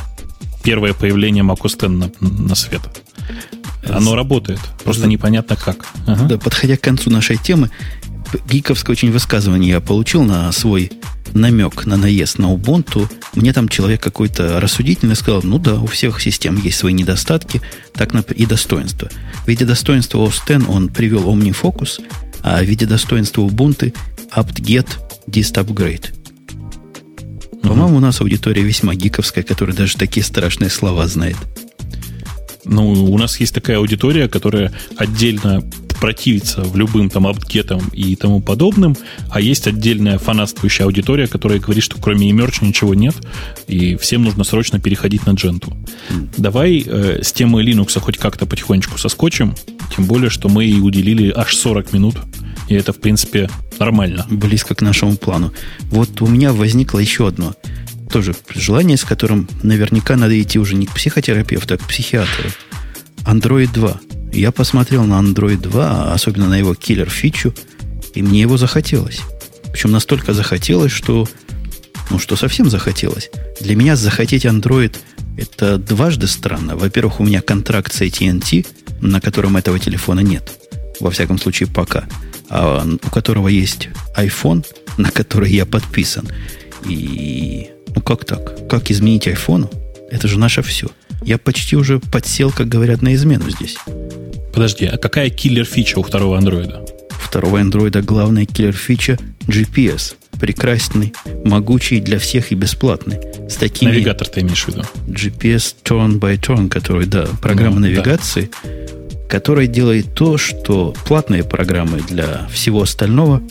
первое 0.64 0.94
появление 0.94 1.44
macOS 1.44 1.76
10 1.76 1.82
на, 1.90 2.12
на 2.20 2.56
свет. 2.56 2.82
Оно 3.88 4.16
работает, 4.16 4.60
просто 4.84 5.04
да. 5.04 5.08
непонятно 5.10 5.56
как. 5.56 5.86
Ага. 6.08 6.26
Да, 6.26 6.38
подходя 6.38 6.76
к 6.78 6.82
концу 6.82 7.10
нашей 7.10 7.38
темы, 7.38 7.70
гиковское 8.50 8.94
очень 8.94 9.12
высказывание 9.12 9.72
я 9.72 9.80
получил 9.80 10.24
на 10.24 10.52
свой 10.52 10.92
намек 11.34 11.86
на 11.86 11.98
наезд 11.98 12.40
на 12.40 12.54
Ubuntu. 12.54 13.10
Мне 13.34 13.54
там 13.54 13.68
человек 13.68 14.02
какой-то 14.02 14.60
рассудительный 14.60 15.16
сказал, 15.16 15.42
ну 15.44 15.60
да, 15.60 15.76
у 15.76 15.86
всех 15.86 16.22
систем 16.22 16.58
есть 16.58 16.78
свои 16.78 16.94
недостатки 16.94 17.62
так 17.94 18.14
и 18.32 18.46
достоинства. 18.46 19.10
В 19.44 19.48
виде 19.48 19.66
достоинства 19.66 20.20
OS 20.20 20.42
X 20.48 20.66
он 20.68 20.90
привел 20.90 21.30
OmniFocus, 21.30 22.02
а 22.46 22.62
в 22.62 22.66
виде 22.66 22.86
достоинства 22.86 23.42
Ubuntu 23.42 23.92
apt-get 24.36 24.88
dist 25.28 25.56
upgrade. 25.56 26.14
По-моему, 27.64 27.98
у 27.98 28.00
нас 28.00 28.22
аудитория 28.22 28.62
весьма 28.62 28.94
гиковская, 28.94 29.44
которая 29.44 29.76
даже 29.76 29.98
такие 29.98 30.24
страшные 30.24 30.70
слова 30.70 31.08
знает. 31.08 31.38
Ну, 32.64 32.92
у 32.92 33.18
нас 33.18 33.40
есть 33.40 33.56
такая 33.56 33.78
аудитория, 33.78 34.28
которая 34.28 34.72
отдельно 34.96 35.64
противится 36.00 36.62
в 36.62 36.76
любым 36.76 37.10
там 37.10 37.28
апгетам 37.28 37.82
и 37.94 38.16
тому 38.16 38.42
подобным, 38.42 38.96
а 39.30 39.42
есть 39.42 39.68
отдельная 39.68 40.18
фанатствующая 40.18 40.86
аудитория, 40.86 41.28
которая 41.28 41.60
говорит, 41.60 41.84
что 41.84 41.98
кроме 42.00 42.30
Emerge 42.32 42.66
ничего 42.66 42.94
нет, 42.94 43.16
и 43.68 43.96
всем 43.96 44.24
нужно 44.24 44.44
срочно 44.44 44.80
переходить 44.80 45.26
на 45.26 45.32
Gentoo. 45.32 45.74
Mm. 46.10 46.30
Давай 46.38 46.84
э, 46.86 47.22
с 47.24 47.32
темой 47.32 47.66
Linux 47.66 48.00
хоть 48.00 48.18
как-то 48.18 48.46
потихонечку 48.46 48.98
соскочим, 48.98 49.56
тем 49.96 50.06
более, 50.06 50.30
что 50.30 50.50
мы 50.50 50.66
и 50.66 50.80
уделили 50.80 51.32
аж 51.36 51.56
40 51.56 51.94
минут, 51.94 52.16
и 52.68 52.76
это, 52.76 52.94
в 52.94 53.00
принципе, 53.00 53.50
нормально. 53.80 54.26
Близко 54.30 54.76
к 54.76 54.82
нашему 54.82 55.18
плану. 55.18 55.54
Вот 55.92 56.22
у 56.22 56.28
меня 56.28 56.52
возникло 56.52 57.00
еще 57.00 57.28
одно 57.28 57.54
тоже 58.12 58.36
желание, 58.54 58.98
с 58.98 59.04
которым 59.04 59.50
наверняка 59.64 60.16
надо 60.16 60.40
идти 60.42 60.60
уже 60.60 60.76
не 60.76 60.86
к 60.86 60.94
психотерапевту, 60.94 61.74
а 61.74 61.78
к 61.78 61.84
психиатру. 61.86 62.50
Android 63.26 63.74
2. 63.74 64.00
Я 64.36 64.52
посмотрел 64.52 65.06
на 65.06 65.22
Android 65.22 65.62
2, 65.62 66.14
особенно 66.14 66.50
на 66.50 66.58
его 66.58 66.76
киллер-фичу, 66.76 67.54
и 68.14 68.22
мне 68.22 68.42
его 68.42 68.58
захотелось. 68.58 69.22
Причем 69.72 69.92
настолько 69.92 70.34
захотелось, 70.34 70.92
что... 70.92 71.26
Ну, 72.10 72.20
что 72.20 72.36
совсем 72.36 72.70
захотелось. 72.70 73.32
Для 73.62 73.76
меня 73.76 73.96
захотеть 73.96 74.46
Android 74.46 74.96
это 75.38 75.78
дважды 75.78 76.28
странно. 76.28 76.76
Во-первых, 76.76 77.22
у 77.22 77.24
меня 77.24 77.42
контракт 77.42 77.94
с 77.94 78.02
AT&T, 78.02 78.66
на 79.00 79.22
котором 79.22 79.56
этого 79.56 79.80
телефона 79.80 80.20
нет. 80.20 80.52
Во 81.00 81.12
всяком 81.12 81.40
случае, 81.40 81.68
пока. 81.68 82.04
А 82.50 82.86
у 82.86 83.10
которого 83.10 83.48
есть 83.48 83.88
iPhone, 84.18 84.66
на 84.98 85.12
который 85.12 85.52
я 85.52 85.66
подписан. 85.66 86.28
И... 86.86 87.70
Ну, 87.96 88.02
как 88.02 88.26
так? 88.26 88.68
Как 88.68 88.92
изменить 88.92 89.28
iPhone? 89.28 89.74
Это 90.12 90.28
же 90.28 90.38
наше 90.38 90.62
все. 90.62 90.88
Я 91.24 91.38
почти 91.38 91.78
уже 91.78 92.00
подсел, 92.00 92.52
как 92.52 92.68
говорят, 92.68 93.02
на 93.02 93.16
измену 93.16 93.50
здесь. 93.50 93.78
Подожди, 94.56 94.86
а 94.86 94.98
какая 94.98 95.30
киллер-фича 95.30 96.00
у 96.00 96.04
второго 96.04 96.38
андроида? 96.38 96.86
Второго 97.10 97.60
андроида 97.60 98.02
главная 98.02 98.46
киллер-фича 98.46 99.20
GPS. 99.48 100.16
Прекрасный, 100.40 101.14
могучий 101.44 102.00
для 102.00 102.20
всех 102.20 102.54
и 102.54 102.56
бесплатный. 102.56 103.20
С 103.50 103.56
такими... 103.56 103.90
Навигатор 103.90 104.30
ты 104.30 104.40
имеешь 104.40 104.64
в 104.64 104.70
виду? 104.70 104.84
GPS 105.08 105.76
turn 105.84 106.20
by 106.20 106.40
turn, 106.40 106.70
который, 106.70 107.06
да, 107.06 107.28
программа 107.42 107.76
ну, 107.76 107.88
навигации, 107.88 108.50
да. 108.64 108.70
которая 109.28 109.68
делает 109.68 110.14
то, 110.14 110.38
что 110.38 110.96
платные 111.06 111.44
программы 111.44 112.00
для 112.10 112.48
всего 112.48 112.84
остального 112.84 113.42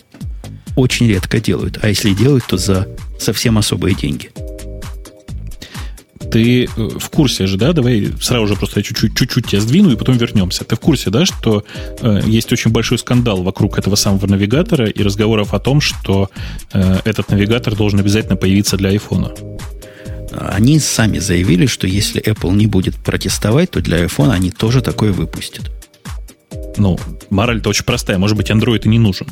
очень 0.74 1.06
редко 1.06 1.38
делают. 1.38 1.80
А 1.82 1.88
если 1.88 2.14
делают, 2.14 2.46
то 2.46 2.56
за 2.56 2.88
совсем 3.18 3.58
особые 3.58 3.94
деньги 3.94 4.30
ты 6.34 6.64
э, 6.64 6.68
в 6.76 7.10
курсе 7.10 7.46
же, 7.46 7.56
да, 7.56 7.72
давай 7.72 8.08
сразу 8.20 8.48
же 8.48 8.56
просто 8.56 8.80
я 8.80 8.82
чуть-чуть, 8.82 9.16
чуть-чуть 9.16 9.46
тебя 9.46 9.60
сдвину 9.60 9.92
и 9.92 9.96
потом 9.96 10.16
вернемся. 10.16 10.64
Ты 10.64 10.74
в 10.74 10.80
курсе, 10.80 11.10
да, 11.10 11.24
что 11.24 11.64
э, 12.00 12.22
есть 12.26 12.52
очень 12.52 12.72
большой 12.72 12.98
скандал 12.98 13.44
вокруг 13.44 13.78
этого 13.78 13.94
самого 13.94 14.26
навигатора 14.26 14.86
и 14.88 15.02
разговоров 15.04 15.54
о 15.54 15.60
том, 15.60 15.80
что 15.80 16.30
э, 16.72 16.98
этот 17.04 17.30
навигатор 17.30 17.76
должен 17.76 18.00
обязательно 18.00 18.34
появиться 18.34 18.76
для 18.76 18.90
айфона? 18.90 19.30
Они 20.32 20.80
сами 20.80 21.20
заявили, 21.20 21.66
что 21.66 21.86
если 21.86 22.20
Apple 22.20 22.52
не 22.56 22.66
будет 22.66 22.96
протестовать, 22.96 23.70
то 23.70 23.80
для 23.80 24.04
iPhone 24.04 24.32
они 24.32 24.50
тоже 24.50 24.82
такое 24.82 25.12
выпустят. 25.12 25.70
Ну, 26.76 26.98
мораль-то 27.30 27.70
очень 27.70 27.84
простая. 27.84 28.18
Может 28.18 28.36
быть, 28.36 28.50
Android 28.50 28.82
и 28.84 28.88
не 28.88 28.98
нужен. 28.98 29.26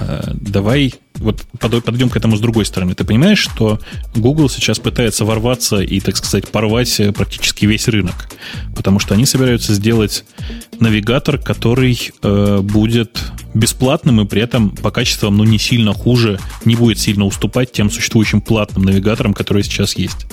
Э, 0.00 0.32
давай 0.34 0.94
вот 1.14 1.42
подойдем 1.58 2.10
к 2.10 2.16
этому 2.16 2.36
с 2.36 2.40
другой 2.40 2.64
стороны. 2.66 2.94
Ты 2.94 3.04
понимаешь, 3.04 3.38
что 3.38 3.78
Google 4.14 4.48
сейчас 4.48 4.78
пытается 4.78 5.24
ворваться 5.24 5.80
и, 5.80 6.00
так 6.00 6.16
сказать, 6.16 6.48
порвать 6.48 7.00
э, 7.00 7.12
практически 7.12 7.64
весь 7.66 7.88
рынок. 7.88 8.28
Потому 8.74 8.98
что 8.98 9.14
они 9.14 9.26
собираются 9.26 9.74
сделать 9.74 10.24
навигатор, 10.78 11.38
который 11.38 12.12
э, 12.22 12.60
будет 12.62 13.20
бесплатным 13.54 14.20
и 14.20 14.26
при 14.26 14.42
этом 14.42 14.70
по 14.70 14.90
качествам 14.90 15.38
ну, 15.38 15.44
не 15.44 15.58
сильно 15.58 15.94
хуже, 15.94 16.38
не 16.64 16.76
будет 16.76 16.98
сильно 16.98 17.24
уступать 17.24 17.72
тем 17.72 17.90
существующим 17.90 18.40
платным 18.40 18.84
навигаторам, 18.84 19.32
которые 19.32 19.64
сейчас 19.64 19.96
есть. 19.96 20.26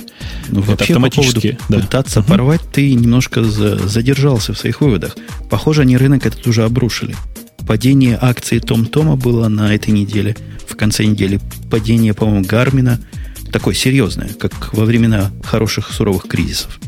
Ну, 0.49 0.61
вообще, 0.61 0.93
автоматически. 0.93 1.51
По 1.51 1.57
поводу 1.57 1.57
да. 1.69 1.79
пытаться 1.79 2.19
uh 2.19 2.27
порвать, 2.27 2.61
ты 2.71 2.93
немножко 2.93 3.43
задержался 3.43 4.53
в 4.53 4.57
своих 4.57 4.81
выводах. 4.81 5.15
Похоже, 5.49 5.81
они 5.81 5.97
рынок 5.97 6.25
этот 6.25 6.45
уже 6.47 6.63
обрушили. 6.63 7.15
Падение 7.67 8.17
акций 8.21 8.59
Том-Тома 8.59 9.15
было 9.15 9.47
на 9.47 9.73
этой 9.73 9.91
неделе, 9.91 10.35
в 10.67 10.75
конце 10.75 11.05
недели. 11.05 11.39
Падение, 11.69 12.13
по-моему, 12.13 12.45
Гармина 12.45 12.99
такое 13.51 13.75
серьезное, 13.75 14.29
как 14.29 14.73
во 14.73 14.83
времена 14.83 15.31
хороших 15.43 15.91
суровых 15.91 16.27
кризисов. 16.27 16.79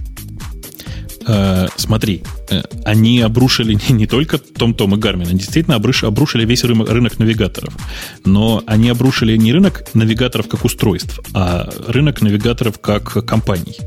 Э, 1.28 1.68
смотри, 1.78 2.24
они 2.84 3.22
обрушили 3.22 3.78
не, 3.90 4.08
только 4.08 4.38
Том-Том 4.38 4.96
и 4.96 4.98
Гармин, 4.98 5.28
они 5.28 5.40
действительно 5.40 5.76
обрушили 5.76 6.46
весь 6.46 6.64
рынок, 6.64 6.90
рынок 6.90 7.20
навигаторов. 7.20 7.74
Но 8.24 8.64
они 8.68 8.90
обрушили 8.90 9.36
не 9.38 9.54
рынок 9.54 9.84
навигаторов 9.94 10.48
как 10.48 10.66
устройств, 10.66 11.20
а 11.34 11.70
рынок 11.88 12.22
навигаторов 12.22 12.80
как 12.80 13.26
компаний. 13.26 13.78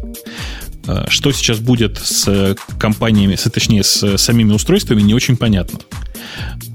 Э, 0.89 1.05
что 1.09 1.33
сейчас 1.33 1.59
будет 1.59 1.99
с 1.99 2.57
компаниями, 2.79 3.35
с, 3.37 3.43
точнее, 3.51 3.85
с 3.85 4.17
самими 4.17 4.53
устройствами, 4.53 5.03
не 5.03 5.15
очень 5.15 5.37
понятно. 5.37 5.81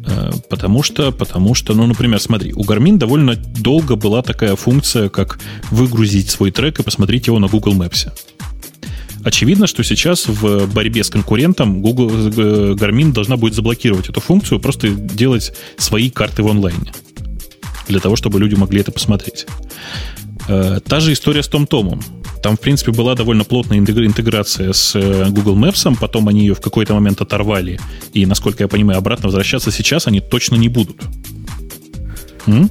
Э, 0.06 0.32
потому 0.50 0.84
что, 0.84 1.12
потому 1.12 1.56
что, 1.56 1.74
ну, 1.74 1.88
например, 1.88 2.20
смотри, 2.20 2.54
у 2.54 2.64
Garmin 2.64 2.98
довольно 2.98 3.36
долго 3.36 3.96
была 3.96 4.22
такая 4.22 4.56
функция, 4.56 5.10
как 5.10 5.40
выгрузить 5.72 6.30
свой 6.30 6.52
трек 6.52 6.80
и 6.80 6.84
посмотреть 6.84 7.28
его 7.28 7.40
на 7.40 7.48
Google 7.48 7.74
Maps. 7.74 8.12
Очевидно, 9.24 9.68
что 9.68 9.84
сейчас 9.84 10.28
в 10.28 10.68
борьбе 10.74 11.04
с 11.04 11.10
конкурентом 11.10 11.82
Google, 11.82 12.10
э, 12.10 12.74
Garmin 12.74 13.14
должна 13.14 13.38
будет 13.38 13.54
заблокировать 13.54 14.10
эту 14.10 14.20
функцию, 14.20 14.60
просто 14.60 14.90
делать 14.90 15.54
свои 15.78 16.10
карты 16.10 16.44
в 16.44 16.48
онлайне. 16.48 16.92
Для 17.88 18.00
того, 18.00 18.16
чтобы 18.16 18.40
люди 18.40 18.56
могли 18.56 18.82
это 18.82 18.92
посмотреть. 18.92 19.46
Э, 20.48 20.80
та 20.86 21.00
же 21.00 21.14
история 21.14 21.42
с 21.42 21.48
Том 21.48 21.68
Томом. 21.68 22.02
Там, 22.42 22.58
в 22.58 22.60
принципе, 22.60 22.92
была 22.92 23.16
довольно 23.16 23.46
плотная 23.46 23.78
интеграция 23.78 24.74
с 24.74 24.94
э, 24.96 25.30
Google 25.30 25.58
Maps, 25.58 25.98
потом 25.98 26.28
они 26.28 26.42
ее 26.42 26.56
в 26.56 26.62
какой-то 26.62 26.94
момент 26.94 27.22
оторвали, 27.22 27.80
и, 28.12 28.26
насколько 28.26 28.64
я 28.64 28.68
понимаю, 28.68 28.98
обратно 28.98 29.28
возвращаться 29.28 29.72
сейчас 29.72 30.08
они 30.08 30.20
точно 30.20 30.56
не 30.56 30.68
будут. 30.68 30.98
М? 32.48 32.70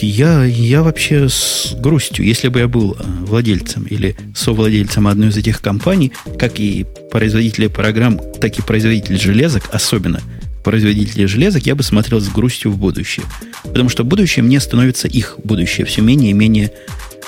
Я, 0.00 0.44
я 0.44 0.82
вообще 0.82 1.28
с 1.28 1.74
грустью, 1.78 2.24
если 2.24 2.48
бы 2.48 2.60
я 2.60 2.68
был 2.68 2.96
э, 2.98 3.02
владельцем 3.24 3.84
или 3.84 4.16
совладельцем 4.34 5.06
одной 5.06 5.28
из 5.28 5.36
этих 5.36 5.60
компаний, 5.60 6.12
как 6.38 6.58
и 6.58 6.84
производители 7.10 7.68
программ, 7.68 8.20
так 8.40 8.58
и 8.58 8.62
производители 8.62 9.16
железок, 9.16 9.68
особенно 9.72 10.20
производители 10.64 11.26
железок, 11.26 11.66
я 11.66 11.74
бы 11.74 11.82
смотрел 11.82 12.20
с 12.20 12.28
грустью 12.28 12.72
в 12.72 12.78
будущее. 12.78 13.26
Потому 13.62 13.88
что 13.88 14.02
будущее 14.02 14.42
мне 14.42 14.58
становится 14.58 15.06
их 15.06 15.38
будущее 15.44 15.86
все 15.86 16.02
менее 16.02 16.30
и 16.30 16.34
менее... 16.34 16.72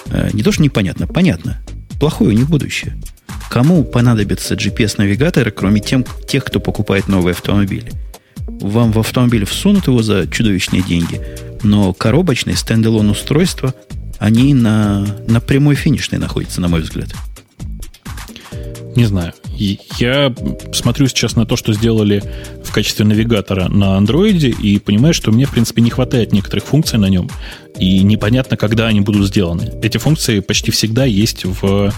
Э, 0.06 0.30
не 0.32 0.42
то, 0.42 0.50
что 0.50 0.62
непонятно, 0.62 1.06
понятно. 1.06 1.62
Плохое 2.00 2.30
у 2.30 2.32
них 2.32 2.48
будущее. 2.48 2.96
Кому 3.50 3.84
понадобятся 3.84 4.54
GPS-навигаторы, 4.54 5.50
кроме 5.50 5.80
тем, 5.80 6.04
тех, 6.26 6.44
кто 6.44 6.58
покупает 6.58 7.08
новые 7.08 7.32
автомобили? 7.32 7.92
Вам 8.46 8.92
в 8.92 8.98
автомобиль 8.98 9.44
всунут 9.44 9.86
его 9.86 10.02
за 10.02 10.26
чудовищные 10.26 10.82
деньги, 10.82 11.20
но 11.66 11.92
коробочные 11.92 12.56
стендалон 12.56 13.10
устройства, 13.10 13.74
они 14.18 14.54
на, 14.54 15.06
на 15.26 15.40
прямой 15.40 15.74
финишной 15.74 16.18
находятся, 16.18 16.60
на 16.60 16.68
мой 16.68 16.80
взгляд. 16.80 17.08
Не 18.94 19.04
знаю. 19.04 19.34
Я 19.98 20.34
смотрю 20.72 21.06
сейчас 21.08 21.36
на 21.36 21.44
то, 21.44 21.56
что 21.56 21.74
сделали 21.74 22.22
в 22.64 22.72
качестве 22.72 23.04
навигатора 23.04 23.68
на 23.68 23.96
андроиде, 23.96 24.48
и 24.48 24.78
понимаю, 24.78 25.12
что 25.12 25.32
мне, 25.32 25.44
в 25.44 25.50
принципе, 25.50 25.82
не 25.82 25.90
хватает 25.90 26.32
некоторых 26.32 26.64
функций 26.64 26.98
на 26.98 27.06
нем, 27.06 27.28
и 27.78 28.02
непонятно, 28.02 28.56
когда 28.56 28.86
они 28.86 29.02
будут 29.02 29.26
сделаны. 29.26 29.72
Эти 29.82 29.98
функции 29.98 30.40
почти 30.40 30.70
всегда 30.70 31.04
есть 31.04 31.44
в 31.44 31.92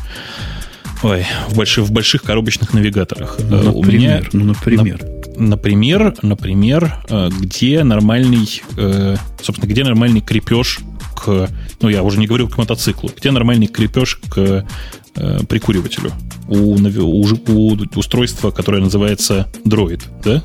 Ой, 1.05 1.25
в 1.49 1.57
больших, 1.57 1.85
в 1.85 1.93
больших 1.93 2.25
коробочных 2.25 2.75
навигаторах. 2.75 3.39
Например, 3.39 3.73
У 3.73 3.85
меня, 3.85 4.23
ну, 4.33 4.45
например. 4.47 5.18
На, 5.39 5.51
например, 5.51 6.15
например, 6.23 6.95
э, 7.09 7.31
где 7.41 7.85
нормальный, 7.85 8.63
э, 8.77 9.17
собственно, 9.41 9.71
где 9.71 9.85
нормальный 9.85 10.21
крепеж 10.21 10.81
к, 11.17 11.49
ну, 11.81 11.89
я 11.89 12.03
уже 12.03 12.19
не 12.19 12.27
говорю 12.27 12.49
к 12.49 12.59
мотоциклу, 12.59 13.11
где 13.17 13.31
нормальный 13.31 13.69
крепеж 13.69 14.21
к 14.29 14.65
э, 15.17 15.39
прикуривателю 15.49 16.13
у, 16.49 16.77
у, 16.77 17.27
у 17.49 17.77
устройства, 17.95 18.51
которое 18.51 18.83
называется 18.83 19.49
Droid, 19.65 20.03
да? 20.25 20.43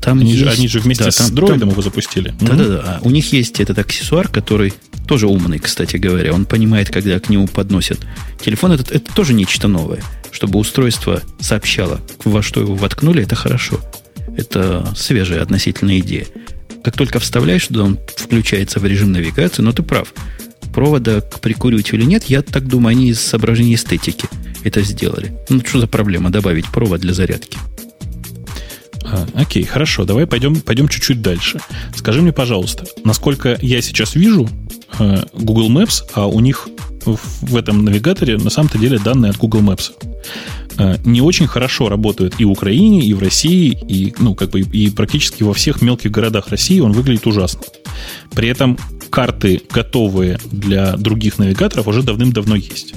Там 0.00 0.20
они, 0.20 0.32
есть, 0.32 0.44
же, 0.44 0.50
они 0.50 0.68
же 0.68 0.80
вместе 0.80 1.04
да, 1.04 1.10
с 1.10 1.16
там, 1.16 1.34
дроидом 1.34 1.60
там, 1.60 1.68
его 1.70 1.82
запустили. 1.82 2.34
Да-да-да. 2.40 3.00
У 3.02 3.10
них 3.10 3.32
есть 3.32 3.60
этот 3.60 3.78
аксессуар, 3.78 4.28
который 4.28 4.72
тоже 5.06 5.26
умный, 5.26 5.58
кстати 5.58 5.96
говоря. 5.96 6.32
Он 6.32 6.44
понимает, 6.44 6.90
когда 6.90 7.18
к 7.20 7.28
нему 7.28 7.46
подносят 7.46 8.00
телефон. 8.42 8.72
Это, 8.72 8.94
это 8.94 9.12
тоже 9.14 9.34
нечто 9.34 9.68
новое. 9.68 10.02
Чтобы 10.30 10.58
устройство 10.58 11.22
сообщало, 11.40 12.00
во 12.24 12.42
что 12.42 12.60
его 12.60 12.74
воткнули, 12.74 13.22
это 13.22 13.34
хорошо. 13.34 13.80
Это 14.36 14.92
свежая 14.96 15.42
относительная 15.42 15.98
идея. 16.00 16.26
Как 16.84 16.96
только 16.96 17.18
вставляешь 17.18 17.66
туда, 17.66 17.84
он 17.84 17.98
включается 18.16 18.78
в 18.80 18.86
режим 18.86 19.12
навигации, 19.12 19.62
но 19.62 19.72
ты 19.72 19.82
прав. 19.82 20.12
Провода 20.72 21.20
к 21.20 21.40
прикуривателю 21.40 22.04
нет, 22.04 22.24
я 22.24 22.42
так 22.42 22.68
думаю, 22.68 22.92
они 22.92 23.08
из 23.08 23.20
соображений 23.20 23.74
эстетики 23.74 24.28
это 24.64 24.82
сделали. 24.82 25.32
Ну, 25.48 25.60
что 25.64 25.80
за 25.80 25.86
проблема 25.86 26.30
добавить 26.30 26.66
провод 26.66 27.00
для 27.00 27.14
зарядки? 27.14 27.58
А, 29.10 29.26
окей, 29.34 29.64
хорошо, 29.64 30.04
давай 30.04 30.26
пойдем, 30.26 30.60
пойдем 30.60 30.88
чуть-чуть 30.88 31.22
дальше. 31.22 31.60
Скажи 31.94 32.20
мне, 32.20 32.32
пожалуйста, 32.32 32.84
насколько 33.04 33.58
я 33.62 33.80
сейчас 33.80 34.14
вижу 34.14 34.48
э, 34.98 35.22
Google 35.32 35.70
Maps, 35.70 36.02
а 36.14 36.26
у 36.26 36.40
них 36.40 36.68
в 37.04 37.56
этом 37.56 37.84
навигаторе 37.84 38.36
на 38.36 38.50
самом-то 38.50 38.78
деле 38.78 38.98
данные 38.98 39.30
от 39.30 39.38
Google 39.38 39.60
Maps 39.60 39.92
э, 40.76 40.96
не 41.04 41.22
очень 41.22 41.46
хорошо 41.46 41.88
работают 41.88 42.34
и 42.38 42.44
в 42.44 42.50
Украине, 42.50 43.00
и 43.00 43.14
в 43.14 43.20
России, 43.20 43.78
и, 43.88 44.14
ну, 44.18 44.34
как 44.34 44.50
бы, 44.50 44.60
и 44.60 44.90
практически 44.90 45.42
во 45.42 45.54
всех 45.54 45.80
мелких 45.80 46.10
городах 46.10 46.48
России 46.48 46.80
он 46.80 46.92
выглядит 46.92 47.26
ужасно. 47.26 47.62
При 48.32 48.48
этом 48.48 48.78
карты, 49.10 49.62
готовые 49.70 50.38
для 50.52 50.96
других 50.96 51.38
навигаторов, 51.38 51.88
уже 51.88 52.02
давным-давно 52.02 52.56
есть. 52.56 52.94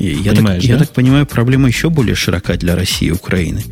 Я, 0.00 0.32
так, 0.32 0.44
да? 0.44 0.54
я 0.56 0.78
так 0.78 0.90
понимаю, 0.90 1.26
проблема 1.26 1.68
еще 1.68 1.90
более 1.90 2.14
широка 2.14 2.56
для 2.56 2.74
России 2.74 3.08
и 3.08 3.12
Украины. 3.12 3.62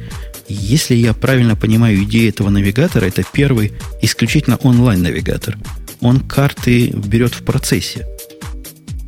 Если 0.48 0.94
я 0.94 1.12
правильно 1.12 1.56
понимаю 1.56 2.02
идею 2.04 2.30
этого 2.30 2.48
навигатора, 2.48 3.04
это 3.04 3.22
первый 3.32 3.72
исключительно 4.00 4.56
онлайн-навигатор. 4.56 5.58
Он 6.00 6.20
карты 6.20 6.88
берет 6.88 7.34
в 7.34 7.44
процессе. 7.44 8.06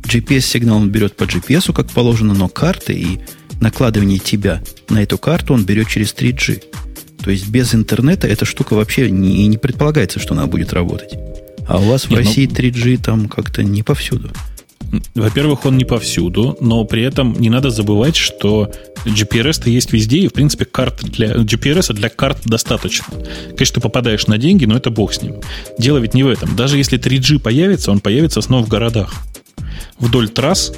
GPS-сигнал 0.03 0.77
он 0.77 0.89
берет 0.89 1.15
по 1.15 1.23
GPS, 1.23 1.73
как 1.73 1.89
положено, 1.89 2.33
но 2.33 2.47
карты 2.47 2.93
и 2.93 3.21
накладывание 3.59 4.19
тебя 4.19 4.61
на 4.89 5.01
эту 5.01 5.17
карту 5.17 5.53
он 5.53 5.65
берет 5.65 5.87
через 5.87 6.13
3G. 6.13 6.63
То 7.23 7.31
есть 7.31 7.47
без 7.47 7.73
интернета 7.73 8.27
эта 8.27 8.45
штука 8.45 8.73
вообще 8.75 9.09
не, 9.09 9.47
не 9.47 9.57
предполагается, 9.57 10.19
что 10.19 10.33
она 10.33 10.47
будет 10.47 10.73
работать. 10.73 11.13
А 11.67 11.79
у 11.79 11.83
вас 11.83 12.09
Нет, 12.09 12.11
в 12.11 12.15
России 12.17 12.47
ну... 12.47 12.55
3G 12.55 13.01
там 13.01 13.29
как-то 13.29 13.63
не 13.63 13.83
повсюду. 13.83 14.31
Во-первых, 15.15 15.65
он 15.65 15.77
не 15.77 15.85
повсюду, 15.85 16.57
но 16.59 16.83
при 16.85 17.03
этом 17.03 17.33
не 17.39 17.49
надо 17.49 17.69
забывать, 17.69 18.15
что 18.15 18.71
GPRS-то 19.05 19.69
есть 19.69 19.93
везде, 19.93 20.19
и, 20.19 20.27
в 20.27 20.33
принципе, 20.33 20.65
карт 20.65 21.03
для 21.03 21.33
GPRS 21.33 21.93
для 21.93 22.09
карт 22.09 22.39
достаточно. 22.45 23.05
Конечно, 23.55 23.75
ты 23.75 23.81
попадаешь 23.81 24.27
на 24.27 24.37
деньги, 24.37 24.65
но 24.65 24.75
это 24.75 24.89
бог 24.89 25.13
с 25.13 25.21
ним. 25.21 25.35
Дело 25.77 25.97
ведь 25.97 26.13
не 26.13 26.23
в 26.23 26.27
этом. 26.27 26.55
Даже 26.55 26.77
если 26.77 26.99
3G 26.99 27.39
появится, 27.39 27.91
он 27.91 27.99
появится 27.99 28.41
снова 28.41 28.65
в 28.65 28.69
городах. 28.69 29.13
Вдоль 29.99 30.29
трасс, 30.29 30.73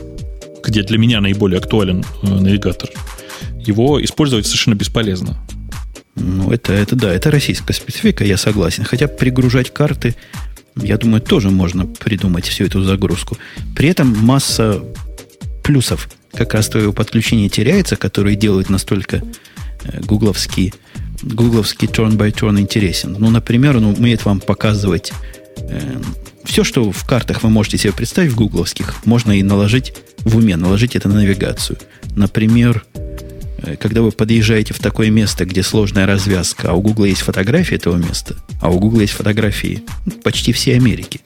где 0.64 0.84
для 0.84 0.98
меня 0.98 1.20
наиболее 1.20 1.58
актуален 1.58 2.06
э, 2.22 2.28
навигатор, 2.28 2.90
его 3.58 4.04
использовать 4.04 4.46
совершенно 4.46 4.76
бесполезно. 4.76 5.38
Ну, 6.16 6.52
это, 6.52 6.74
это 6.74 6.96
да, 6.96 7.12
это 7.12 7.32
российская 7.32 7.74
специфика, 7.74 8.24
я 8.24 8.38
согласен. 8.38 8.84
Хотя 8.84 9.08
пригружать 9.08 9.72
карты 9.72 10.16
я 10.76 10.98
думаю, 10.98 11.22
тоже 11.22 11.50
можно 11.50 11.86
придумать 11.86 12.46
всю 12.48 12.66
эту 12.66 12.82
загрузку. 12.84 13.38
При 13.76 13.90
этом 13.90 14.08
масса 14.08 14.84
плюсов 15.64 16.10
как 16.34 16.54
раз 16.54 16.70
твоего 16.70 16.94
подключения 16.94 17.50
теряется, 17.50 17.96
которые 17.96 18.36
делают 18.36 18.70
настолько 18.70 19.22
э, 19.84 20.02
гугловский, 20.02 20.74
гугловский 21.22 21.88
turn-by-turn 21.88 22.60
интересен. 22.60 23.16
Ну, 23.20 23.30
например, 23.30 23.78
он 23.78 23.86
умеет 23.86 24.26
вам 24.26 24.40
показывать 24.40 25.14
э, 25.58 26.02
все, 26.44 26.64
что 26.64 26.92
в 26.92 27.06
картах 27.06 27.44
вы 27.44 27.50
можете 27.50 27.78
себе 27.78 27.94
представить 27.94 28.32
в 28.32 28.36
гугловских, 28.36 29.06
можно 29.06 29.32
и 29.32 29.44
наложить 29.44 29.94
в 30.20 30.38
уме, 30.38 30.56
наложить 30.56 30.96
это 30.96 31.08
на 31.08 31.16
навигацию. 31.16 31.78
Например, 32.16 32.84
Э, 32.96 33.03
когда 33.80 34.02
вы 34.02 34.12
подъезжаете 34.12 34.74
в 34.74 34.80
такое 34.80 35.10
место, 35.10 35.46
где 35.46 35.64
сложная 35.64 36.06
развязка, 36.06 36.72
а 36.72 36.74
у 36.74 36.82
Гугла 36.82 37.06
есть 37.06 37.22
фотографии 37.22 37.76
этого 37.76 37.96
места, 37.96 38.36
а 38.62 38.70
у 38.70 38.80
Гугла 38.80 39.02
есть 39.02 39.14
фотографии 39.14 39.84
почти 40.24 40.52
всей 40.52 40.76
Америки, 40.76 41.22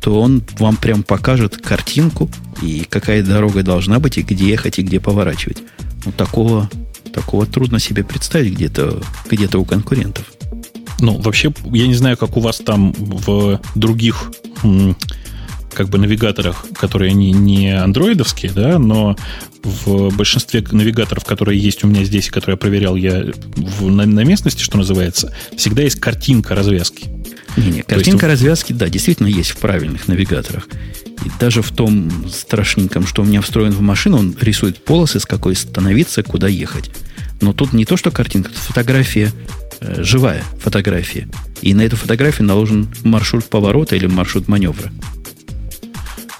то 0.00 0.20
он 0.20 0.42
вам 0.58 0.76
прям 0.76 1.02
покажет 1.02 1.56
картинку 1.56 2.30
и 2.62 2.84
какая 2.88 3.22
дорога 3.22 3.62
должна 3.62 3.98
быть, 3.98 4.18
и 4.18 4.22
где 4.22 4.48
ехать, 4.48 4.78
и 4.78 4.82
где 4.82 5.00
поворачивать. 5.00 5.62
Ну, 6.04 6.12
такого, 6.12 6.70
такого 7.12 7.46
трудно 7.46 7.78
себе 7.78 8.02
представить 8.02 8.54
где-то 8.54 9.02
где 9.30 9.46
у 9.56 9.64
конкурентов. 9.64 10.24
Ну, 11.00 11.18
вообще, 11.18 11.52
я 11.72 11.86
не 11.86 11.94
знаю, 11.94 12.16
как 12.16 12.36
у 12.36 12.40
вас 12.40 12.58
там 12.58 12.92
в 12.92 13.60
других 13.74 14.32
как 15.72 15.88
бы 15.88 15.98
навигаторах, 15.98 16.64
которые 16.74 17.12
не, 17.12 17.32
не 17.32 17.70
андроидовские, 17.70 18.52
да, 18.52 18.78
но 18.78 19.16
в 19.62 20.14
большинстве 20.16 20.64
навигаторов, 20.70 21.24
которые 21.24 21.58
есть 21.58 21.84
у 21.84 21.86
меня 21.86 22.04
здесь, 22.04 22.28
и 22.28 22.30
которые 22.30 22.54
я 22.54 22.56
проверял 22.58 22.96
я 22.96 23.26
в, 23.56 23.90
на, 23.90 24.06
на 24.06 24.24
местности, 24.24 24.62
что 24.62 24.78
называется, 24.78 25.34
всегда 25.56 25.82
есть 25.82 26.00
картинка 26.00 26.54
развязки. 26.54 27.08
Не, 27.56 27.70
не, 27.70 27.82
картинка 27.82 28.26
есть, 28.26 28.40
развязки, 28.40 28.72
да, 28.72 28.88
действительно 28.88 29.26
есть 29.26 29.50
в 29.50 29.56
правильных 29.58 30.08
навигаторах. 30.08 30.68
И 31.24 31.30
даже 31.38 31.62
в 31.62 31.70
том 31.70 32.28
страшненьком, 32.30 33.06
что 33.06 33.22
у 33.22 33.24
меня 33.24 33.42
встроен 33.42 33.72
в 33.72 33.80
машину, 33.80 34.18
он 34.18 34.36
рисует 34.40 34.82
полосы, 34.84 35.20
с 35.20 35.26
какой 35.26 35.54
становиться, 35.54 36.22
куда 36.22 36.48
ехать. 36.48 36.90
Но 37.40 37.52
тут 37.52 37.72
не 37.72 37.84
то, 37.84 37.96
что 37.96 38.10
картинка, 38.10 38.50
это 38.50 38.60
фотография, 38.60 39.32
э, 39.80 40.02
живая 40.02 40.44
фотография. 40.60 41.28
И 41.60 41.74
на 41.74 41.82
эту 41.82 41.96
фотографию 41.96 42.46
наложен 42.46 42.88
маршрут 43.02 43.46
поворота 43.46 43.96
или 43.96 44.06
маршрут 44.06 44.48
маневра. 44.48 44.90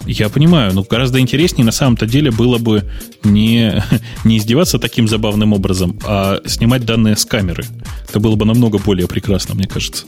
Я 0.06 0.28
понимаю, 0.28 0.72
но 0.72 0.82
гораздо 0.82 1.20
интереснее 1.20 1.64
на 1.64 1.72
самом-то 1.72 2.06
деле 2.06 2.30
было 2.30 2.58
бы 2.58 2.84
не, 3.22 3.82
не 4.24 4.38
издеваться 4.38 4.78
таким 4.78 5.08
забавным 5.08 5.52
образом, 5.52 5.98
а 6.04 6.40
снимать 6.46 6.84
данные 6.84 7.16
с 7.16 7.24
камеры. 7.24 7.64
Это 8.08 8.18
было 8.18 8.34
бы 8.34 8.44
намного 8.44 8.78
более 8.78 9.06
прекрасно, 9.08 9.54
мне 9.54 9.66
кажется. 9.66 10.04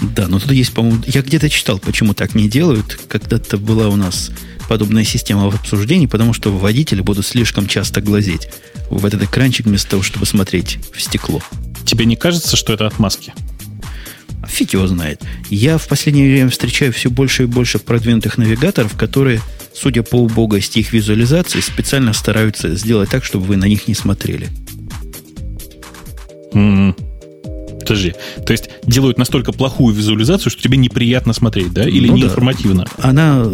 Да, 0.00 0.26
но 0.28 0.38
тут 0.38 0.52
есть, 0.52 0.72
по-моему, 0.72 1.02
я 1.06 1.22
где-то 1.22 1.50
читал, 1.50 1.78
почему 1.78 2.14
так 2.14 2.34
не 2.34 2.48
делают. 2.48 2.98
Когда-то 3.08 3.58
была 3.58 3.88
у 3.88 3.96
нас 3.96 4.30
подобная 4.68 5.04
система 5.04 5.48
в 5.48 5.54
обсуждении, 5.54 6.06
потому 6.06 6.32
что 6.32 6.50
водители 6.50 7.00
будут 7.02 7.26
слишком 7.26 7.66
часто 7.66 8.00
глазеть 8.00 8.48
в 8.90 9.04
этот 9.04 9.22
экранчик 9.22 9.66
вместо 9.66 9.90
того, 9.90 10.02
чтобы 10.02 10.26
смотреть 10.26 10.78
в 10.92 11.00
стекло. 11.00 11.40
Тебе 11.84 12.04
не 12.04 12.16
кажется, 12.16 12.56
что 12.56 12.72
это 12.72 12.86
отмазки? 12.86 13.32
Фиг 14.48 14.72
его 14.72 14.86
знает. 14.86 15.22
Я 15.50 15.78
в 15.78 15.86
последнее 15.88 16.30
время 16.30 16.50
встречаю 16.50 16.92
все 16.92 17.10
больше 17.10 17.44
и 17.44 17.46
больше 17.46 17.78
продвинутых 17.78 18.38
навигаторов, 18.38 18.96
которые, 18.96 19.40
судя 19.74 20.02
по 20.02 20.16
убогости 20.16 20.78
их 20.78 20.92
визуализации, 20.92 21.60
специально 21.60 22.12
стараются 22.12 22.74
сделать 22.74 23.10
так, 23.10 23.24
чтобы 23.24 23.46
вы 23.46 23.56
на 23.56 23.66
них 23.66 23.88
не 23.88 23.94
смотрели. 23.94 24.48
Mm-hmm. 26.52 27.06
Подожди. 27.86 28.14
То 28.44 28.52
есть 28.52 28.68
делают 28.84 29.16
настолько 29.16 29.52
плохую 29.52 29.94
визуализацию, 29.94 30.50
что 30.50 30.60
тебе 30.60 30.76
неприятно 30.76 31.32
смотреть, 31.32 31.72
да? 31.72 31.88
Или 31.88 32.08
ну, 32.08 32.16
неинформативно? 32.16 32.84
Да. 32.98 33.08
Она... 33.10 33.46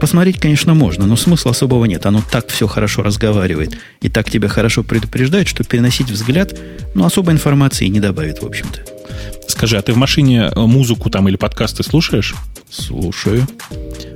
Посмотреть, 0.00 0.38
конечно, 0.38 0.74
можно, 0.74 1.06
но 1.06 1.16
смысла 1.16 1.50
особого 1.50 1.84
нет. 1.86 2.06
Оно 2.06 2.22
так 2.28 2.48
все 2.48 2.68
хорошо 2.68 3.02
разговаривает 3.02 3.76
и 4.00 4.08
так 4.08 4.30
тебя 4.30 4.48
хорошо 4.48 4.84
предупреждает, 4.84 5.48
что 5.48 5.64
переносить 5.64 6.10
взгляд, 6.10 6.56
ну, 6.94 7.04
особой 7.04 7.34
информации 7.34 7.86
не 7.86 7.98
добавит, 7.98 8.40
в 8.40 8.46
общем-то. 8.46 8.80
Скажи, 9.52 9.76
а 9.76 9.82
ты 9.82 9.92
в 9.92 9.98
машине 9.98 10.50
э, 10.50 10.60
музыку 10.60 11.10
там 11.10 11.28
или 11.28 11.36
подкасты 11.36 11.82
слушаешь? 11.82 12.34
Слушаю. 12.70 13.46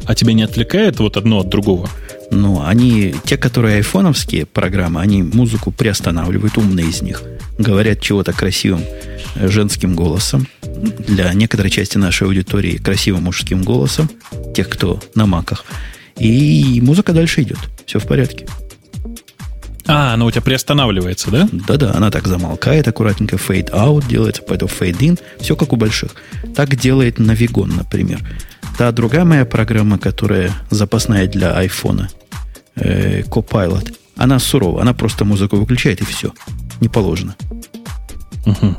А 0.07 0.14
тебя 0.14 0.32
не 0.32 0.43
отвлекает 0.43 0.99
вот 0.99 1.18
одно 1.18 1.41
от 1.41 1.51
другого? 1.51 1.91
Ну, 2.30 2.64
они, 2.64 3.14
те, 3.26 3.37
которые 3.37 3.76
айфоновские 3.76 4.47
программы, 4.47 5.03
они 5.03 5.22
музыку 5.22 5.70
приостанавливают, 5.72 6.57
умные 6.57 6.89
из 6.89 7.03
них. 7.03 7.22
Говорят 7.59 8.01
чего-то 8.01 8.32
красивым 8.32 8.80
э, 9.34 9.49
женским 9.49 9.95
голосом. 9.95 10.49
Для 11.07 11.30
некоторой 11.34 11.70
части 11.70 11.99
нашей 11.99 12.26
аудитории 12.26 12.78
красивым 12.78 13.24
мужским 13.24 13.62
голосом. 13.62 14.09
Тех, 14.55 14.70
кто 14.70 15.03
на 15.14 15.26
маках. 15.26 15.66
И 16.18 16.80
музыка 16.82 17.12
дальше 17.12 17.43
идет. 17.43 17.59
Все 17.84 17.99
в 17.99 18.07
порядке. 18.07 18.47
А, 19.89 20.14
она 20.14 20.24
у 20.24 20.30
тебя 20.30 20.43
приостанавливается, 20.43 21.30
да? 21.30 21.49
Да-да, 21.53 21.93
она 21.95 22.11
так 22.11 22.26
замолкает 22.26 22.89
аккуратненько, 22.89 23.37
fade 23.37 23.70
out 23.70 24.07
делается, 24.09 24.43
поэтому 24.47 24.70
fade 24.70 24.99
in, 24.99 25.20
все 25.39 25.57
как 25.57 25.72
у 25.72 25.76
больших. 25.76 26.16
Так 26.55 26.74
делает 26.76 27.18
Navigon, 27.18 27.72
например. 27.76 28.20
Та 28.78 28.91
другая 28.93 29.24
моя 29.24 29.45
программа, 29.45 29.99
которая 29.99 30.53
запасная 30.70 31.26
для 31.28 31.57
айфона, 31.57 32.11
э, 32.74 33.22
Copilot, 33.22 33.95
она 34.16 34.39
сурова, 34.39 34.82
она 34.82 34.93
просто 34.93 35.24
музыку 35.24 35.57
выключает 35.57 36.01
и 36.01 36.05
все. 36.05 36.32
Не 36.80 36.89
положено. 36.89 37.37
Угу. 38.45 38.76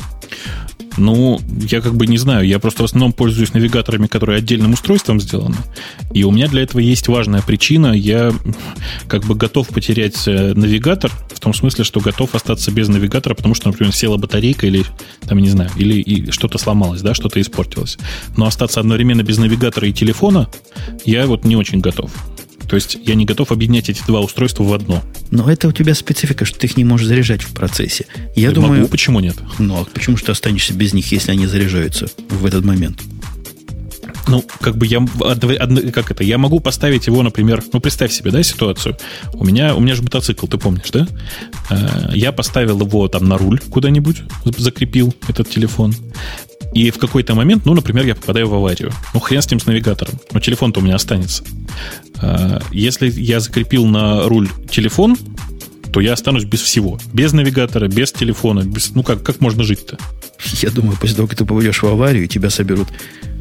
Ну, 0.98 1.40
я 1.70 1.82
как 1.82 1.96
бы 1.96 2.08
не 2.08 2.18
знаю, 2.18 2.48
я 2.48 2.58
просто 2.60 2.82
в 2.82 2.86
основном 2.86 3.14
пользуюсь 3.14 3.54
навигаторами, 3.54 4.08
которые 4.08 4.40
отдельным 4.40 4.74
устройством 4.74 5.22
сделаны. 5.22 5.58
И 6.12 6.24
у 6.24 6.32
меня 6.32 6.48
для 6.48 6.64
этого 6.64 6.80
есть 6.80 7.08
важная 7.08 7.42
причина. 7.42 7.94
Я 7.94 8.34
как 9.08 9.24
бы 9.26 9.36
готов 9.36 9.68
потерять 9.70 10.28
э, 10.28 10.54
навигатор, 10.56 11.12
в 11.30 11.40
том 11.40 11.54
смысле, 11.54 11.84
что 11.84 12.00
готов 12.00 12.34
остаться 12.34 12.72
без 12.72 12.88
навигатора, 12.88 13.36
потому 13.36 13.54
что, 13.54 13.68
например, 13.68 13.94
села 13.94 14.18
батарейка 14.18 14.66
или, 14.66 14.84
там, 15.28 15.38
не 15.38 15.50
знаю, 15.50 15.70
или 15.76 16.02
и 16.02 16.32
что-то 16.32 16.58
сломалось, 16.58 17.02
да, 17.02 17.14
что-то 17.14 17.40
испортилось. 17.40 17.98
Но 18.36 18.48
остаться 18.48 18.80
одновременно 18.80 19.22
без 19.22 19.38
навигатора 19.38 19.88
и 19.88 19.94
телефона 19.94 20.50
я 21.06 21.28
вот 21.28 21.46
не 21.46 21.56
очень 21.56 21.80
готов. 21.80 22.12
То 22.68 22.76
есть 22.76 22.98
я 23.02 23.16
не 23.16 23.26
готов 23.26 23.52
объединять 23.52 23.90
эти 23.90 24.02
два 24.06 24.20
устройства 24.20 24.64
в 24.64 24.74
одно. 24.74 25.04
Но 25.32 25.50
это 25.50 25.68
у 25.68 25.72
тебя 25.72 25.94
специфика, 25.94 26.46
что 26.46 26.60
ты 26.60 26.68
их 26.68 26.78
не 26.78 26.84
можешь 26.84 27.08
заряжать 27.08 27.42
в 27.42 27.54
процессе. 27.54 28.06
Я, 28.36 28.50
я 28.50 28.52
думаю, 28.52 28.82
могу, 28.82 28.88
почему 28.90 29.20
нет? 29.20 29.38
Ну, 29.60 29.82
а 29.82 29.86
почему 29.86 30.18
же 30.18 30.26
ты 30.26 30.32
останешься 30.32 30.74
без 30.74 30.94
них, 30.94 31.12
если 31.12 31.32
они 31.32 31.48
заряжаются 31.48 32.08
в 32.30 32.46
этот 32.46 32.66
момент? 32.66 33.02
Ну, 34.28 34.44
как 34.60 34.76
бы 34.78 34.86
я, 34.86 35.06
как 35.94 36.12
это, 36.12 36.24
я 36.24 36.38
могу 36.38 36.60
поставить 36.60 37.08
его, 37.08 37.24
например, 37.24 37.64
ну, 37.72 37.80
представь 37.80 38.12
себе, 38.12 38.32
да, 38.32 38.44
ситуацию. 38.44 38.98
У 39.34 39.46
меня, 39.46 39.74
у 39.74 39.80
меня 39.80 39.96
же 39.96 40.04
мотоцикл, 40.04 40.48
ты 40.48 40.58
помнишь, 40.58 40.92
да? 40.92 41.08
Э, 41.70 42.10
я 42.14 42.34
поставил 42.34 42.82
его 42.82 43.08
там 43.08 43.30
на 43.30 43.38
руль 43.38 43.60
куда-нибудь, 43.60 44.24
закрепил 44.58 45.16
этот 45.30 45.50
телефон. 45.50 45.96
И 46.74 46.92
в 46.92 46.98
какой-то 46.98 47.34
момент, 47.36 47.66
ну, 47.66 47.74
например, 47.74 48.06
я 48.06 48.16
попадаю 48.16 48.48
в 48.50 48.54
аварию. 48.54 48.92
Ну, 49.14 49.20
хрен 49.20 49.42
с 49.42 49.50
ним 49.50 49.60
с 49.60 49.66
навигатором. 49.66 50.16
Но 50.32 50.40
телефон-то 50.40 50.80
у 50.80 50.84
меня 50.84 50.96
останется. 50.96 51.44
А, 52.22 52.62
если 52.72 53.10
я 53.10 53.40
закрепил 53.40 53.86
на 53.86 54.24
руль 54.24 54.50
телефон, 54.70 55.18
то 55.92 56.02
я 56.02 56.14
останусь 56.14 56.44
без 56.44 56.62
всего. 56.62 57.00
Без 57.14 57.34
навигатора, 57.34 57.88
без 57.88 58.12
телефона. 58.12 58.62
Без, 58.62 58.94
ну, 58.94 59.04
как, 59.04 59.24
как 59.24 59.40
можно 59.42 59.64
жить-то? 59.64 59.98
Я 60.62 60.70
думаю, 60.70 60.98
после 61.00 61.16
того, 61.16 61.28
как 61.28 61.38
ты 61.38 61.46
попадешь 61.46 61.82
в 61.82 61.88
аварию, 61.88 62.28
тебя 62.28 62.50
соберут 62.50 62.88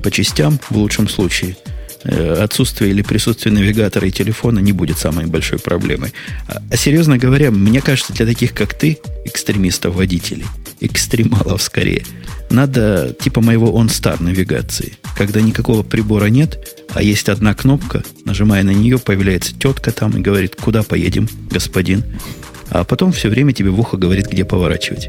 по 0.02 0.10
частям, 0.10 0.58
в 0.70 0.76
лучшем 0.76 1.08
случае. 1.08 1.56
Э, 2.04 2.42
отсутствие 2.42 2.92
или 2.92 3.02
присутствие 3.02 3.52
навигатора 3.52 4.06
и 4.06 4.12
телефона 4.12 4.60
не 4.60 4.72
будет 4.72 4.98
самой 4.98 5.26
большой 5.26 5.58
проблемой. 5.58 6.12
А, 6.46 6.62
а 6.70 6.76
серьезно 6.76 7.18
говоря, 7.18 7.50
мне 7.50 7.80
кажется, 7.80 8.12
для 8.12 8.26
таких, 8.26 8.54
как 8.54 8.74
ты, 8.74 8.98
экстремистов-водителей, 9.24 10.46
экстремалов 10.80 11.62
скорее– 11.62 12.04
надо 12.50 13.14
типа 13.18 13.40
моего 13.40 13.68
OnStar 13.80 14.22
навигации, 14.22 14.94
когда 15.16 15.40
никакого 15.40 15.82
прибора 15.82 16.26
нет, 16.26 16.84
а 16.94 17.02
есть 17.02 17.28
одна 17.28 17.54
кнопка, 17.54 18.02
нажимая 18.24 18.62
на 18.62 18.70
нее, 18.70 18.98
появляется 18.98 19.52
тетка 19.54 19.90
там 19.90 20.16
и 20.16 20.20
говорит, 20.20 20.56
куда 20.56 20.82
поедем, 20.82 21.28
господин. 21.50 22.04
А 22.70 22.84
потом 22.84 23.12
все 23.12 23.28
время 23.28 23.52
тебе 23.52 23.70
в 23.70 23.80
ухо 23.80 23.96
говорит, 23.96 24.28
где 24.30 24.44
поворачивать. 24.44 25.08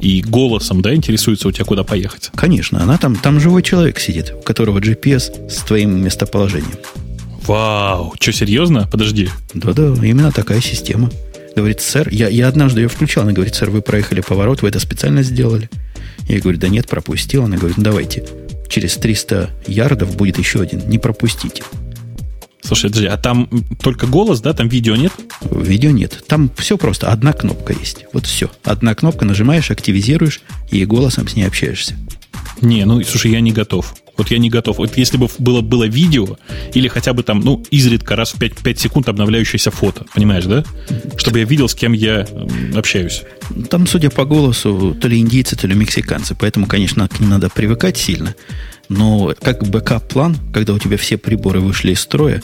И 0.00 0.22
голосом, 0.22 0.82
да, 0.82 0.94
интересуется 0.94 1.48
у 1.48 1.52
тебя, 1.52 1.64
куда 1.64 1.82
поехать? 1.82 2.30
Конечно, 2.34 2.82
она 2.82 2.98
там, 2.98 3.16
там 3.16 3.40
живой 3.40 3.62
человек 3.62 3.98
сидит, 3.98 4.34
у 4.38 4.42
которого 4.42 4.78
GPS 4.78 5.50
с 5.50 5.58
твоим 5.62 6.02
местоположением. 6.04 6.78
Вау, 7.46 8.14
что, 8.20 8.32
серьезно? 8.32 8.88
Подожди. 8.90 9.28
Да-да, 9.54 9.94
именно 10.02 10.32
такая 10.32 10.60
система. 10.60 11.10
Говорит, 11.56 11.80
сэр, 11.80 12.08
я, 12.10 12.28
я 12.28 12.48
однажды 12.48 12.80
ее 12.80 12.88
включал, 12.88 13.24
она 13.24 13.32
говорит, 13.32 13.54
сэр, 13.54 13.70
вы 13.70 13.82
проехали 13.82 14.20
поворот, 14.20 14.62
вы 14.62 14.68
это 14.68 14.80
специально 14.80 15.22
сделали. 15.22 15.70
Я 16.28 16.40
говорю, 16.40 16.58
да 16.58 16.68
нет, 16.68 16.88
пропустил. 16.88 17.44
Она 17.44 17.56
говорит, 17.56 17.76
ну 17.76 17.84
давайте, 17.84 18.24
через 18.68 18.94
300 18.96 19.50
ярдов 19.66 20.16
будет 20.16 20.38
еще 20.38 20.60
один, 20.60 20.88
не 20.88 20.98
пропустите. 20.98 21.62
Слушай, 22.62 22.88
подожди, 22.88 23.08
а 23.08 23.18
там 23.18 23.48
только 23.82 24.06
голос, 24.06 24.40
да? 24.40 24.54
Там 24.54 24.68
видео 24.68 24.96
нет? 24.96 25.12
Видео 25.50 25.90
нет. 25.90 26.24
Там 26.26 26.50
все 26.56 26.78
просто. 26.78 27.10
Одна 27.10 27.34
кнопка 27.34 27.74
есть. 27.74 28.06
Вот 28.14 28.24
все. 28.24 28.50
Одна 28.64 28.94
кнопка 28.94 29.26
нажимаешь, 29.26 29.70
активизируешь, 29.70 30.40
и 30.70 30.82
голосом 30.86 31.28
с 31.28 31.36
ней 31.36 31.44
общаешься. 31.44 31.94
Не, 32.62 32.86
ну, 32.86 33.02
слушай, 33.02 33.30
я 33.30 33.40
не 33.40 33.52
готов. 33.52 33.94
Вот 34.16 34.30
я 34.30 34.38
не 34.38 34.50
готов. 34.50 34.78
Вот 34.78 34.96
если 34.96 35.16
бы 35.16 35.28
было, 35.38 35.60
было 35.60 35.84
видео, 35.84 36.38
или 36.72 36.88
хотя 36.88 37.12
бы 37.12 37.22
там, 37.22 37.40
ну, 37.40 37.62
изредка 37.70 38.16
раз 38.16 38.32
в 38.32 38.38
5, 38.38 38.62
5 38.62 38.80
секунд 38.80 39.08
обновляющееся 39.08 39.70
фото, 39.70 40.04
понимаешь, 40.14 40.44
да? 40.44 40.64
Чтобы 41.16 41.40
я 41.40 41.44
видел, 41.44 41.68
с 41.68 41.74
кем 41.74 41.92
я 41.92 42.26
общаюсь. 42.74 43.22
Там, 43.70 43.86
судя 43.86 44.10
по 44.10 44.24
голосу, 44.24 44.96
то 45.00 45.08
ли 45.08 45.18
индийцы, 45.18 45.56
то 45.56 45.66
ли 45.66 45.74
мексиканцы, 45.74 46.36
поэтому, 46.38 46.66
конечно, 46.66 47.08
к 47.08 47.20
ним 47.20 47.30
надо 47.30 47.50
привыкать 47.50 47.96
сильно. 47.96 48.34
Но 48.88 49.34
как 49.40 49.66
backup-план, 49.66 50.36
когда 50.52 50.74
у 50.74 50.78
тебя 50.78 50.96
все 50.96 51.16
приборы 51.16 51.60
вышли 51.60 51.92
из 51.92 52.00
строя, 52.00 52.42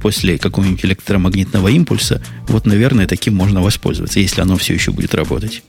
после 0.00 0.38
какого-нибудь 0.38 0.84
электромагнитного 0.84 1.68
импульса, 1.68 2.22
вот, 2.48 2.66
наверное, 2.66 3.06
таким 3.06 3.34
можно 3.34 3.60
воспользоваться, 3.60 4.20
если 4.20 4.40
оно 4.40 4.56
все 4.56 4.74
еще 4.74 4.92
будет 4.92 5.14
работать. 5.14 5.62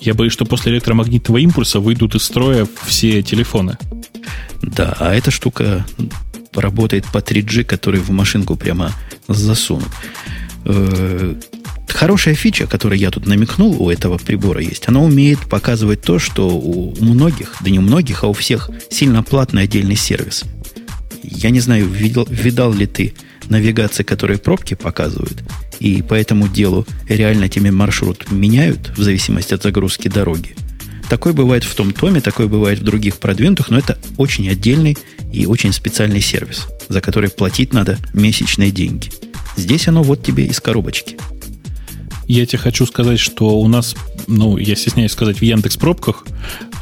Я 0.00 0.14
боюсь, 0.14 0.32
что 0.32 0.44
после 0.44 0.72
электромагнитного 0.72 1.38
импульса 1.38 1.80
выйдут 1.80 2.14
из 2.14 2.22
строя 2.22 2.66
все 2.86 3.22
телефоны. 3.22 3.78
Да, 4.62 4.96
а 4.98 5.14
эта 5.14 5.30
штука 5.30 5.86
работает 6.54 7.04
по 7.06 7.18
3G, 7.18 7.64
который 7.64 8.00
в 8.00 8.10
машинку 8.10 8.56
прямо 8.56 8.92
засунут. 9.28 9.88
Э, 10.64 11.34
хорошая 11.88 12.34
фича, 12.34 12.66
которую 12.66 12.98
я 12.98 13.10
тут 13.10 13.26
намекнул, 13.26 13.80
у 13.82 13.90
этого 13.90 14.18
прибора 14.18 14.60
есть, 14.60 14.88
она 14.88 15.00
умеет 15.00 15.40
показывать 15.40 16.02
то, 16.02 16.18
что 16.18 16.48
у 16.48 16.94
многих, 17.00 17.56
да 17.60 17.70
не 17.70 17.78
у 17.78 17.82
многих, 17.82 18.24
а 18.24 18.28
у 18.28 18.32
всех 18.32 18.70
сильно 18.90 19.22
платный 19.22 19.62
отдельный 19.62 19.96
сервис. 19.96 20.44
Я 21.22 21.50
не 21.50 21.60
знаю, 21.60 21.86
видел, 21.86 22.26
видал 22.30 22.72
ли 22.72 22.86
ты 22.86 23.14
навигации, 23.48 24.02
которые 24.02 24.38
пробки 24.38 24.74
показывают, 24.74 25.42
и 25.80 26.02
по 26.02 26.14
этому 26.14 26.48
делу 26.48 26.86
реально 27.08 27.48
тебе 27.48 27.70
маршрут 27.70 28.30
меняют 28.30 28.92
в 28.96 29.02
зависимости 29.02 29.54
от 29.54 29.62
загрузки 29.62 30.08
дороги. 30.08 30.54
Такой 31.08 31.32
бывает 31.32 31.64
в 31.64 31.74
том 31.74 31.92
томе, 31.92 32.20
такой 32.20 32.48
бывает 32.48 32.80
в 32.80 32.84
других 32.84 33.16
продвинутых, 33.16 33.70
но 33.70 33.78
это 33.78 33.98
очень 34.16 34.48
отдельный 34.48 34.96
и 35.32 35.46
очень 35.46 35.72
специальный 35.72 36.20
сервис, 36.20 36.66
за 36.88 37.00
который 37.00 37.30
платить 37.30 37.72
надо 37.72 37.98
месячные 38.12 38.70
деньги. 38.70 39.10
Здесь 39.56 39.88
оно 39.88 40.02
вот 40.02 40.22
тебе 40.22 40.46
из 40.46 40.60
коробочки. 40.60 41.16
Я 42.26 42.44
тебе 42.44 42.58
хочу 42.58 42.84
сказать, 42.84 43.18
что 43.18 43.58
у 43.58 43.68
нас, 43.68 43.96
ну, 44.26 44.58
я 44.58 44.76
стесняюсь 44.76 45.12
сказать, 45.12 45.38
в 45.38 45.42
Яндекс 45.42 45.78
пробках 45.78 46.26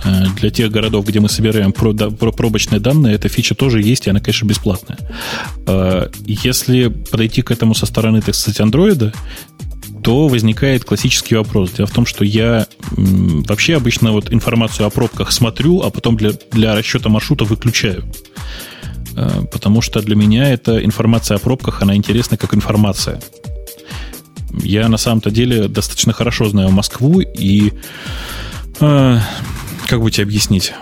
э, 0.05 0.25
для 0.41 0.51
тех 0.51 0.73
городов, 0.73 1.07
где 1.07 1.21
мы 1.21 1.29
собираем 1.29 1.73
пробочные 1.73 2.81
данные, 2.81 3.15
эта 3.15 3.29
фича 3.29 3.55
тоже 3.55 3.81
есть, 3.81 4.09
и 4.09 4.11
она, 4.11 4.19
конечно, 4.19 4.45
бесплатная. 4.45 4.99
Э, 5.69 6.09
если 6.27 6.89
подойти 6.89 7.43
к 7.43 7.53
этому 7.53 7.77
со 7.77 7.87
стороны, 7.87 8.23
так 8.23 8.35
сказать, 8.35 8.61
андроида, 8.61 9.13
то 10.07 10.29
возникает 10.29 10.85
классический 10.85 11.35
вопрос. 11.35 11.73
Дело 11.73 11.89
в 11.89 11.91
том, 11.91 12.07
что 12.07 12.25
я 12.25 12.69
вообще 12.93 13.75
обычно 13.75 14.13
вот 14.13 14.33
информацию 14.33 14.87
о 14.87 14.91
пробках 14.91 15.33
смотрю, 15.33 15.83
а 15.83 15.91
потом 15.91 16.17
для, 16.17 16.31
для 16.53 16.77
расчета 16.77 17.09
маршрута 17.09 17.45
выключаю. 17.45 18.05
Э, 19.17 19.43
потому 19.51 19.83
что 19.83 20.01
для 20.01 20.15
меня 20.15 20.49
эта 20.49 20.85
информация 20.85 21.39
о 21.39 21.41
пробках, 21.41 21.83
она 21.83 21.97
интересна 21.97 22.37
как 22.37 22.55
информация. 22.55 23.21
Я 24.63 24.89
на 24.89 24.97
самом-то 24.97 25.33
деле 25.33 25.67
достаточно 25.67 26.13
хорошо 26.13 26.49
знаю 26.51 26.71
Москву 26.71 27.21
и 27.21 27.73
э, 28.79 29.19
как 29.89 30.01
бы 30.01 30.11
тебе 30.13 30.23
объяснить? 30.23 30.73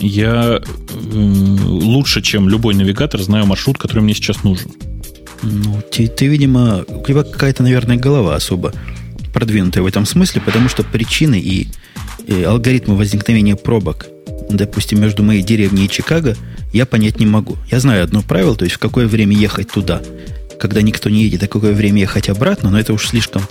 Я 0.00 0.58
э, 0.58 0.60
лучше, 1.06 2.20
чем 2.20 2.48
любой 2.48 2.74
навигатор, 2.74 3.22
знаю 3.22 3.46
маршрут, 3.46 3.78
который 3.78 4.00
мне 4.00 4.14
сейчас 4.14 4.42
нужен. 4.42 4.72
Ну, 5.42 5.82
ты, 5.90 6.06
ты, 6.06 6.26
видимо, 6.26 6.84
у 6.86 7.06
тебя 7.06 7.22
какая-то, 7.22 7.62
наверное, 7.62 7.96
голова 7.96 8.36
особо 8.36 8.72
продвинутая 9.32 9.82
в 9.82 9.86
этом 9.86 10.06
смысле, 10.06 10.40
потому 10.40 10.68
что 10.68 10.82
причины 10.82 11.38
и, 11.38 11.68
и 12.26 12.42
алгоритмы 12.42 12.96
возникновения 12.96 13.56
пробок, 13.56 14.08
допустим, 14.50 15.00
между 15.00 15.22
моей 15.22 15.42
деревней 15.42 15.86
и 15.86 15.88
Чикаго, 15.88 16.36
я 16.72 16.86
понять 16.86 17.18
не 17.18 17.26
могу. 17.26 17.56
Я 17.70 17.80
знаю 17.80 18.04
одно 18.04 18.22
правило, 18.22 18.54
то 18.54 18.64
есть 18.64 18.76
в 18.76 18.80
какое 18.80 19.06
время 19.06 19.36
ехать 19.36 19.70
туда, 19.70 20.02
когда 20.58 20.82
никто 20.82 21.08
не 21.08 21.24
едет, 21.24 21.42
а 21.42 21.48
какое 21.48 21.72
время 21.72 22.00
ехать 22.00 22.28
обратно, 22.28 22.70
но 22.70 22.78
это 22.78 22.92
уж 22.92 23.08
слишком 23.08 23.42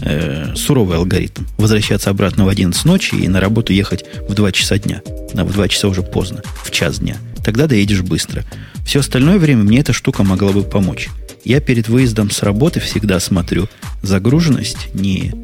э, 0.00 0.54
суровый 0.54 0.96
алгоритм. 0.98 1.44
Возвращаться 1.58 2.10
обратно 2.10 2.44
в 2.44 2.48
11 2.48 2.84
ночи 2.84 3.14
и 3.14 3.28
на 3.28 3.40
работу 3.40 3.72
ехать 3.72 4.04
в 4.28 4.34
2 4.34 4.52
часа 4.52 4.78
дня. 4.78 5.02
Да, 5.34 5.44
в 5.44 5.52
2 5.52 5.68
часа 5.68 5.88
уже 5.88 6.02
поздно, 6.02 6.42
в 6.64 6.70
час 6.70 6.98
дня. 6.98 7.16
Тогда 7.44 7.66
доедешь 7.66 8.02
быстро. 8.02 8.44
Все 8.84 9.00
остальное 9.00 9.38
время 9.38 9.64
мне 9.64 9.80
эта 9.80 9.92
штука 9.92 10.22
могла 10.22 10.52
бы 10.52 10.62
помочь. 10.62 11.08
Я 11.44 11.60
перед 11.60 11.88
выездом 11.88 12.30
с 12.30 12.42
работы 12.42 12.80
всегда 12.80 13.20
смотрю 13.20 13.68
загруженность 14.02 14.94
не, 14.94 15.34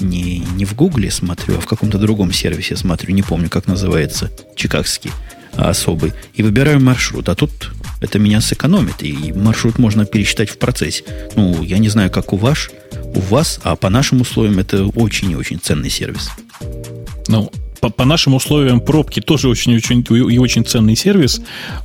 не, 0.00 0.38
не 0.38 0.64
в 0.64 0.74
Гугле 0.74 1.10
смотрю, 1.10 1.56
а 1.58 1.60
в 1.60 1.66
каком-то 1.66 1.98
другом 1.98 2.32
сервисе 2.32 2.76
смотрю, 2.76 3.14
не 3.14 3.22
помню, 3.22 3.50
как 3.50 3.66
называется, 3.66 4.30
чикагский 4.56 5.10
а 5.58 5.70
особый, 5.70 6.12
и 6.34 6.42
выбираю 6.42 6.80
маршрут. 6.80 7.28
А 7.28 7.34
тут 7.34 7.50
это 8.00 8.18
меня 8.18 8.40
сэкономит, 8.40 9.02
и 9.02 9.32
маршрут 9.32 9.78
можно 9.78 10.06
пересчитать 10.06 10.50
в 10.50 10.58
процессе. 10.58 11.04
Ну, 11.34 11.62
я 11.64 11.78
не 11.78 11.88
знаю, 11.88 12.10
как 12.10 12.32
у 12.32 12.36
вас, 12.36 12.70
у 13.14 13.20
вас, 13.20 13.58
а 13.64 13.74
по 13.74 13.90
нашим 13.90 14.20
условиям 14.20 14.58
это 14.60 14.84
очень 14.84 15.32
и 15.32 15.36
очень 15.36 15.58
ценный 15.58 15.90
сервис. 15.90 16.30
Ну, 17.26 17.50
по, 17.80 17.90
по 17.90 18.04
нашим 18.04 18.34
условиям 18.34 18.80
пробки 18.80 19.20
тоже 19.20 19.48
очень-очень 19.48 20.04
и 20.10 20.38
очень 20.38 20.64
ценный 20.64 20.96
сервис, 20.96 21.40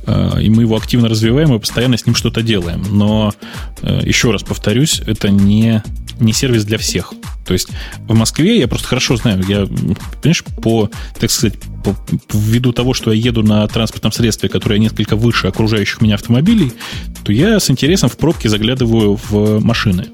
э, 0.06 0.42
и 0.42 0.50
мы 0.50 0.62
его 0.62 0.76
активно 0.76 1.08
развиваем 1.08 1.54
и 1.54 1.58
постоянно 1.58 1.96
с 1.96 2.06
ним 2.06 2.14
что-то 2.14 2.42
делаем. 2.42 2.84
Но 2.90 3.32
э, 3.82 4.00
еще 4.04 4.30
раз 4.30 4.42
повторюсь, 4.42 5.00
это 5.06 5.30
не, 5.30 5.82
не 6.20 6.32
сервис 6.32 6.64
для 6.64 6.78
всех. 6.78 7.12
То 7.46 7.52
есть 7.52 7.68
в 8.06 8.14
Москве 8.14 8.58
я 8.58 8.68
просто 8.68 8.88
хорошо 8.88 9.16
знаю, 9.16 9.44
я, 9.46 9.66
понимаешь, 10.22 10.44
по, 10.62 10.90
так 11.18 11.30
сказать, 11.30 11.58
по, 11.84 11.94
ввиду 12.32 12.72
того, 12.72 12.94
что 12.94 13.12
я 13.12 13.20
еду 13.20 13.42
на 13.42 13.66
транспортном 13.68 14.12
средстве, 14.12 14.48
которое 14.48 14.78
несколько 14.78 15.16
выше 15.16 15.46
окружающих 15.46 16.00
меня 16.00 16.14
автомобилей, 16.14 16.72
то 17.24 17.32
я 17.32 17.60
с 17.60 17.70
интересом 17.70 18.08
в 18.08 18.16
пробки 18.16 18.48
заглядываю 18.48 19.18
в 19.28 19.60
машины. 19.60 20.06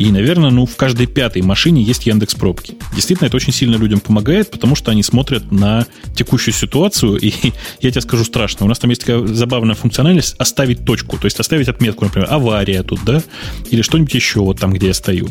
И, 0.00 0.10
наверное, 0.10 0.48
ну, 0.48 0.64
в 0.64 0.76
каждой 0.76 1.06
пятой 1.06 1.42
машине 1.42 1.82
есть 1.82 2.06
Яндекс 2.06 2.34
Пробки. 2.34 2.72
Действительно, 2.94 3.26
это 3.26 3.36
очень 3.36 3.52
сильно 3.52 3.76
людям 3.76 4.00
помогает, 4.00 4.50
потому 4.50 4.74
что 4.74 4.90
они 4.90 5.02
смотрят 5.02 5.52
на 5.52 5.86
текущую 6.16 6.54
ситуацию, 6.54 7.18
и 7.18 7.34
я 7.82 7.90
тебе 7.90 8.00
скажу 8.00 8.24
страшно. 8.24 8.64
У 8.64 8.68
нас 8.70 8.78
там 8.78 8.88
есть 8.88 9.04
такая 9.04 9.26
забавная 9.26 9.74
функциональность 9.74 10.36
оставить 10.38 10.86
точку, 10.86 11.18
то 11.18 11.26
есть 11.26 11.38
оставить 11.38 11.68
отметку, 11.68 12.06
например, 12.06 12.28
авария 12.30 12.82
тут, 12.82 13.00
да, 13.04 13.22
или 13.70 13.82
что-нибудь 13.82 14.14
еще 14.14 14.40
вот 14.40 14.58
там, 14.58 14.72
где 14.72 14.86
я 14.86 14.94
стою. 14.94 15.28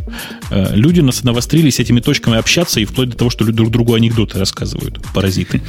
Э, 0.51 0.75
люди 0.75 0.99
нас 0.99 1.23
навострились 1.23 1.79
этими 1.79 1.99
точками 1.99 2.37
общаться, 2.37 2.79
и 2.79 2.85
вплоть 2.85 3.09
до 3.09 3.17
того, 3.17 3.31
что 3.31 3.45
друг 3.45 3.71
другу 3.71 3.95
анекдоты 3.95 4.37
рассказывают, 4.37 4.99
паразиты. 5.15 5.63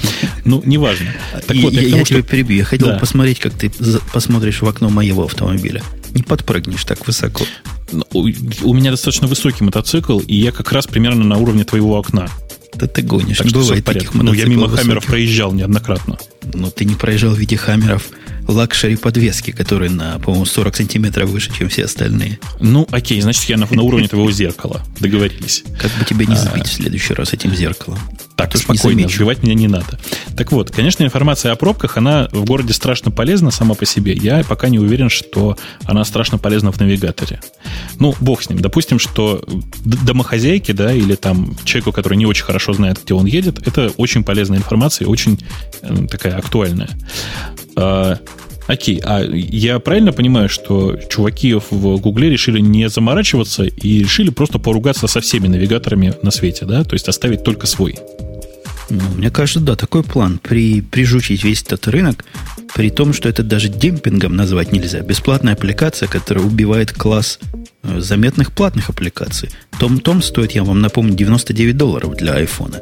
Ну, 0.45 0.63
неважно. 0.67 1.07
Так 1.47 1.57
вот, 1.57 1.73
я, 1.73 1.81
я, 1.81 1.97
я 1.97 2.05
тебя 2.05 2.23
перебью. 2.23 2.59
Я 2.59 2.65
хотел 2.65 2.89
да. 2.89 2.99
посмотреть, 2.99 3.39
как 3.39 3.55
ты 3.55 3.73
посмотришь 4.13 4.61
в 4.61 4.69
окно 4.69 4.91
моего 4.91 5.25
автомобиля. 5.25 5.83
Не 6.13 6.23
подпрыгнешь 6.23 6.85
так 6.85 7.07
высоко. 7.07 7.47
Ну, 7.93 8.05
у 8.13 8.75
меня 8.75 8.91
достаточно 8.91 9.27
высокий 9.27 9.65
мотоцикл, 9.65 10.19
и 10.21 10.37
я 10.37 10.53
как 10.53 10.73
раз 10.73 10.87
примерно 10.87 11.25
на 11.25 11.37
уровне 11.37 11.65
твоего 11.65 11.97
окна. 11.99 12.29
Да 12.75 12.87
ты 12.87 13.03
гонишь. 13.03 13.39
Так 13.39 13.49
Бывает 13.49 13.85
таких 13.85 14.15
Ну, 14.15 14.33
я 14.33 14.47
мимо 14.47 14.63
высоких. 14.63 14.81
хаммеров 14.81 15.07
проезжал 15.07 15.53
неоднократно. 15.53 16.19
Но 16.55 16.71
ты 16.71 16.85
не 16.85 16.95
проезжал 16.95 17.35
в 17.35 17.39
виде 17.39 17.57
хаммеров 17.57 18.09
luxury 18.47 18.97
подвески, 18.97 19.51
которые 19.51 19.91
на, 19.91 20.19
по-моему, 20.19 20.45
40 20.45 20.77
сантиметров 20.77 21.31
выше, 21.31 21.53
чем 21.57 21.69
все 21.69 21.85
остальные. 21.85 22.39
Ну, 22.61 22.87
окей, 22.91 23.21
значит, 23.21 23.45
я 23.45 23.57
на, 23.57 23.67
на 23.71 23.83
уровне 23.83 24.09
твоего 24.09 24.31
зеркала. 24.31 24.83
Договорились. 24.99 25.65
Как 25.79 25.91
бы 25.93 26.05
тебя 26.05 26.27
не 26.27 26.35
а. 26.35 26.37
сбить 26.37 26.67
в 26.67 26.73
следующий 26.73 27.15
раз 27.15 27.33
этим 27.33 27.55
зеркалом. 27.55 27.99
Так, 28.41 28.53
Тут 28.53 28.63
спокойно, 28.63 29.07
сбивать 29.07 29.43
меня 29.43 29.53
не 29.53 29.69
надо. 29.69 29.99
Так 30.35 30.51
вот, 30.51 30.71
конечно, 30.71 31.05
информация 31.05 31.53
о 31.53 31.57
пробках, 31.57 31.99
она 31.99 32.27
в 32.33 32.47
городе 32.47 32.73
страшно 32.73 33.11
полезна 33.11 33.51
сама 33.51 33.75
по 33.75 33.85
себе. 33.85 34.15
Я 34.15 34.43
пока 34.45 34.71
не 34.71 34.79
уверен, 34.79 35.11
что 35.11 35.59
она 35.85 36.03
страшно 36.07 36.39
полезна 36.39 36.73
в 36.73 36.81
навигаторе. 36.81 37.43
Ну, 37.99 38.15
бог 38.19 38.43
с 38.43 38.49
ним. 38.49 38.61
Допустим, 38.61 38.99
что 38.99 39.45
домохозяйке, 39.85 40.73
да, 40.73 40.91
или 40.91 41.17
там 41.17 41.55
человеку, 41.65 41.93
который 41.93 42.17
не 42.17 42.25
очень 42.25 42.45
хорошо 42.45 42.73
знает, 42.73 43.01
где 43.05 43.13
он 43.13 43.27
едет, 43.27 43.67
это 43.67 43.93
очень 43.99 44.25
полезная 44.25 44.57
информация, 44.57 45.07
очень 45.07 45.39
э, 45.83 46.07
такая 46.11 46.39
актуальная. 46.39 46.89
А, 47.77 48.19
окей, 48.69 49.03
а 49.05 49.21
я 49.23 49.81
правильно 49.81 50.13
понимаю, 50.13 50.49
что 50.49 50.97
чуваки 51.11 51.53
в 51.53 51.99
Гугле 51.99 52.31
решили 52.31 52.59
не 52.59 52.89
заморачиваться 52.89 53.65
и 53.65 53.99
решили 53.99 54.31
просто 54.31 54.59
поругаться 54.59 55.09
со 55.09 55.21
всеми 55.21 55.47
навигаторами 55.47 56.15
на 56.23 56.31
свете, 56.31 56.65
да? 56.65 56.85
То 56.85 56.95
есть 56.95 57.07
оставить 57.07 57.45
только 57.45 57.67
свой. 57.67 57.99
Ну, 58.91 59.01
мне 59.17 59.31
кажется, 59.31 59.61
да, 59.61 59.77
такой 59.77 60.03
план. 60.03 60.41
При, 60.43 60.81
прижучить 60.81 61.45
весь 61.45 61.63
этот 61.63 61.87
рынок, 61.87 62.25
при 62.75 62.91
том, 62.91 63.13
что 63.13 63.29
это 63.29 63.45
даже 63.45 63.69
демпингом 63.69 64.35
назвать 64.35 64.73
нельзя. 64.73 65.01
Бесплатная 65.01 65.55
аппликация, 65.55 66.09
которая 66.09 66.45
убивает 66.45 66.93
класс 66.93 67.39
э, 67.85 68.01
заметных 68.01 68.53
платных 68.53 68.91
аппликаций. 68.91 69.51
Том-том 69.79 70.23
стоит, 70.23 70.53
я 70.53 70.65
вам 70.65 70.81
напомню, 70.81 71.15
99 71.15 71.77
долларов 71.77 72.17
для 72.17 72.35
айфона. 72.35 72.81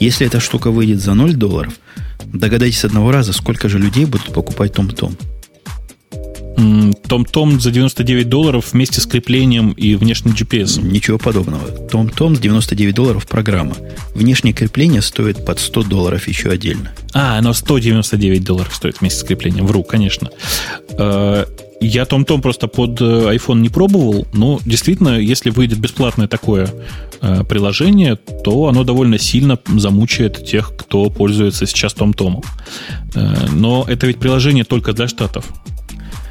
Если 0.00 0.26
эта 0.26 0.40
штука 0.40 0.70
выйдет 0.70 1.00
за 1.00 1.12
0 1.12 1.34
долларов, 1.34 1.74
догадайтесь 2.24 2.84
одного 2.84 3.12
раза, 3.12 3.34
сколько 3.34 3.68
же 3.68 3.78
людей 3.78 4.06
будут 4.06 4.32
покупать 4.32 4.72
Том-том. 4.72 5.16
Том-Том 7.08 7.60
за 7.60 7.70
99 7.70 8.28
долларов 8.28 8.72
вместе 8.72 9.00
с 9.00 9.06
креплением 9.06 9.72
и 9.72 9.94
внешним 9.94 10.32
GPS. 10.32 10.82
Ничего 10.82 11.18
подобного. 11.18 11.66
Том-Том 11.88 12.36
с 12.36 12.40
99 12.40 12.94
долларов 12.94 13.26
программа. 13.26 13.74
Внешнее 14.14 14.52
крепление 14.52 15.02
стоит 15.02 15.44
под 15.44 15.58
100 15.58 15.84
долларов 15.84 16.28
еще 16.28 16.50
отдельно. 16.50 16.92
А, 17.12 17.38
оно 17.38 17.52
199 17.52 18.44
долларов 18.44 18.74
стоит 18.74 19.00
вместе 19.00 19.20
с 19.20 19.24
креплением. 19.24 19.66
Вру, 19.66 19.82
конечно. 19.82 20.30
Э, 20.90 21.46
я 21.80 22.04
Том-Том 22.04 22.42
просто 22.42 22.66
под 22.68 23.00
э, 23.00 23.04
iPhone 23.04 23.60
не 23.60 23.68
пробовал, 23.70 24.26
но 24.32 24.60
действительно, 24.64 25.18
если 25.18 25.50
выйдет 25.50 25.78
бесплатное 25.78 26.28
такое 26.28 26.68
э, 27.22 27.42
приложение, 27.44 28.16
то 28.16 28.66
оно 28.66 28.84
довольно 28.84 29.18
сильно 29.18 29.58
замучает 29.66 30.44
тех, 30.46 30.72
кто 30.76 31.08
пользуется 31.10 31.66
сейчас 31.66 31.94
Том-Томом. 31.94 32.42
Но 33.52 33.84
это 33.88 34.06
ведь 34.06 34.18
приложение 34.18 34.64
только 34.64 34.92
для 34.92 35.08
штатов. 35.08 35.44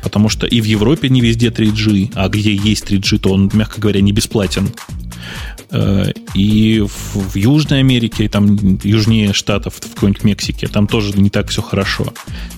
Потому 0.04 0.30
что 0.30 0.48
и 0.48 0.62
в 0.62 0.66
Европе 0.66 1.10
не 1.10 1.22
везде 1.22 1.48
3G, 1.50 2.14
а 2.16 2.30
где 2.30 2.54
есть 2.54 2.86
3G, 2.86 3.20
то 3.20 3.32
он, 3.32 3.50
мягко 3.54 3.82
говоря, 3.82 4.02
не 4.02 4.12
бесплатен. 4.12 4.70
Э, 5.72 6.12
и 6.34 6.82
в, 6.82 7.36
Южной 7.36 7.80
Америке, 7.80 8.28
там 8.28 8.80
южнее 8.84 9.34
штатов, 9.34 9.76
в 9.76 9.94
какой-нибудь 9.94 10.24
Мексике, 10.24 10.68
там 10.68 10.88
тоже 10.88 11.14
не 11.20 11.30
так 11.30 11.50
все 11.50 11.62
хорошо. 11.62 12.06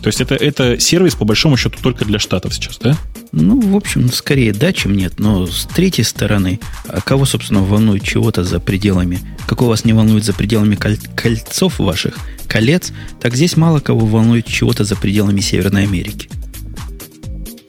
То 0.02 0.08
есть 0.08 0.22
это, 0.22 0.36
это 0.36 0.80
сервис, 0.80 1.16
по 1.16 1.26
большому 1.26 1.58
счету, 1.58 1.78
только 1.82 2.06
для 2.06 2.20
штатов 2.20 2.54
сейчас, 2.54 2.78
да? 2.78 2.98
Ну, 3.32 3.60
в 3.60 3.76
общем, 3.76 4.12
скорее 4.12 4.54
да, 4.54 4.74
чем 4.74 4.96
нет. 4.96 5.20
Но 5.20 5.48
с 5.48 5.66
третьей 5.66 6.04
стороны, 6.04 6.60
а 6.88 7.02
кого, 7.02 7.26
собственно, 7.26 7.62
волнует 7.62 8.04
чего-то 8.04 8.44
за 8.44 8.60
пределами? 8.60 9.20
Какого 9.46 9.70
вас 9.70 9.86
не 9.86 9.94
волнует 9.94 10.24
за 10.24 10.34
пределами 10.34 10.76
коль- 10.76 11.00
кольцов 11.16 11.80
ваших, 11.80 12.18
колец? 12.48 12.92
Так 13.20 13.36
здесь 13.36 13.58
мало 13.58 13.80
кого 13.80 14.06
волнует 14.06 14.46
чего-то 14.46 14.84
за 14.84 14.96
пределами 14.96 15.42
Северной 15.42 15.84
Америки. 15.84 16.30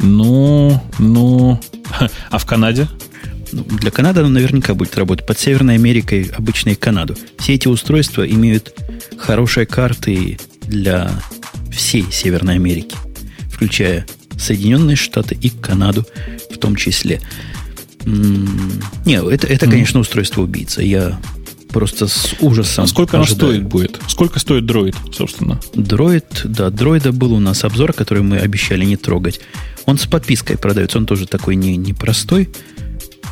Ну, 0.02 0.82
ну... 0.98 1.60
А 2.30 2.38
в 2.38 2.46
Канаде? 2.46 2.88
Для 3.52 3.90
Канады 3.90 4.20
оно 4.20 4.30
наверняка 4.30 4.74
будет 4.74 4.96
работать. 4.96 5.26
Под 5.26 5.38
Северной 5.38 5.74
Америкой 5.74 6.30
обычно 6.36 6.74
Канаду. 6.74 7.16
Все 7.38 7.54
эти 7.54 7.68
устройства 7.68 8.28
имеют 8.28 8.74
хорошие 9.18 9.66
карты 9.66 10.38
для 10.62 11.10
всей 11.70 12.06
Северной 12.10 12.54
Америки, 12.54 12.96
включая 13.50 14.06
Соединенные 14.38 14.96
Штаты 14.96 15.36
и 15.40 15.50
Канаду 15.50 16.06
в 16.50 16.58
том 16.58 16.76
числе. 16.76 17.20
Не, 18.04 19.32
это, 19.32 19.46
это 19.46 19.66
конечно, 19.66 20.00
устройство 20.00 20.42
убийца. 20.42 20.82
Я 20.82 21.20
просто 21.68 22.06
с 22.06 22.34
ужасом. 22.40 22.84
А 22.84 22.86
сколько 22.86 23.16
оно 23.16 23.26
стоит 23.26 23.64
будет? 23.64 24.00
Сколько 24.08 24.38
стоит 24.38 24.66
дроид, 24.66 24.96
собственно? 25.12 25.60
Дроид, 25.74 26.42
да, 26.44 26.70
дроида 26.70 27.12
был 27.12 27.32
у 27.32 27.40
нас 27.40 27.64
обзор, 27.64 27.92
который 27.92 28.22
мы 28.22 28.38
обещали 28.38 28.84
не 28.84 28.96
трогать. 28.96 29.40
Он 29.86 29.98
с 29.98 30.06
подпиской 30.06 30.56
продается, 30.56 30.98
он 30.98 31.06
тоже 31.06 31.26
такой 31.26 31.56
не, 31.56 31.76
непростой. 31.76 32.48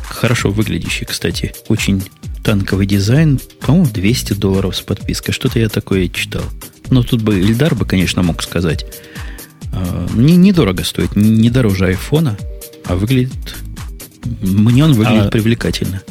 Хорошо 0.03 0.51
выглядящий, 0.51 1.05
кстати. 1.05 1.53
Очень 1.67 2.03
танковый 2.43 2.85
дизайн. 2.85 3.39
По-моему, 3.61 3.87
200 3.91 4.33
долларов 4.33 4.75
с 4.75 4.81
подпиской. 4.81 5.33
Что-то 5.33 5.59
я 5.59 5.69
такое 5.69 6.07
читал. 6.09 6.43
Но 6.89 7.03
тут 7.03 7.21
бы 7.21 7.39
Ильдар 7.39 7.75
бы, 7.75 7.85
конечно, 7.85 8.21
мог 8.21 8.43
сказать. 8.43 8.85
А, 9.73 10.07
не, 10.13 10.35
недорого 10.35 10.83
стоит, 10.83 11.15
не 11.15 11.49
дороже 11.49 11.87
айфона, 11.87 12.37
а 12.85 12.95
выглядит... 12.95 13.55
Мне 14.41 14.83
он 14.83 14.93
выглядит 14.93 15.27
а, 15.27 15.29
привлекательно. 15.29 16.03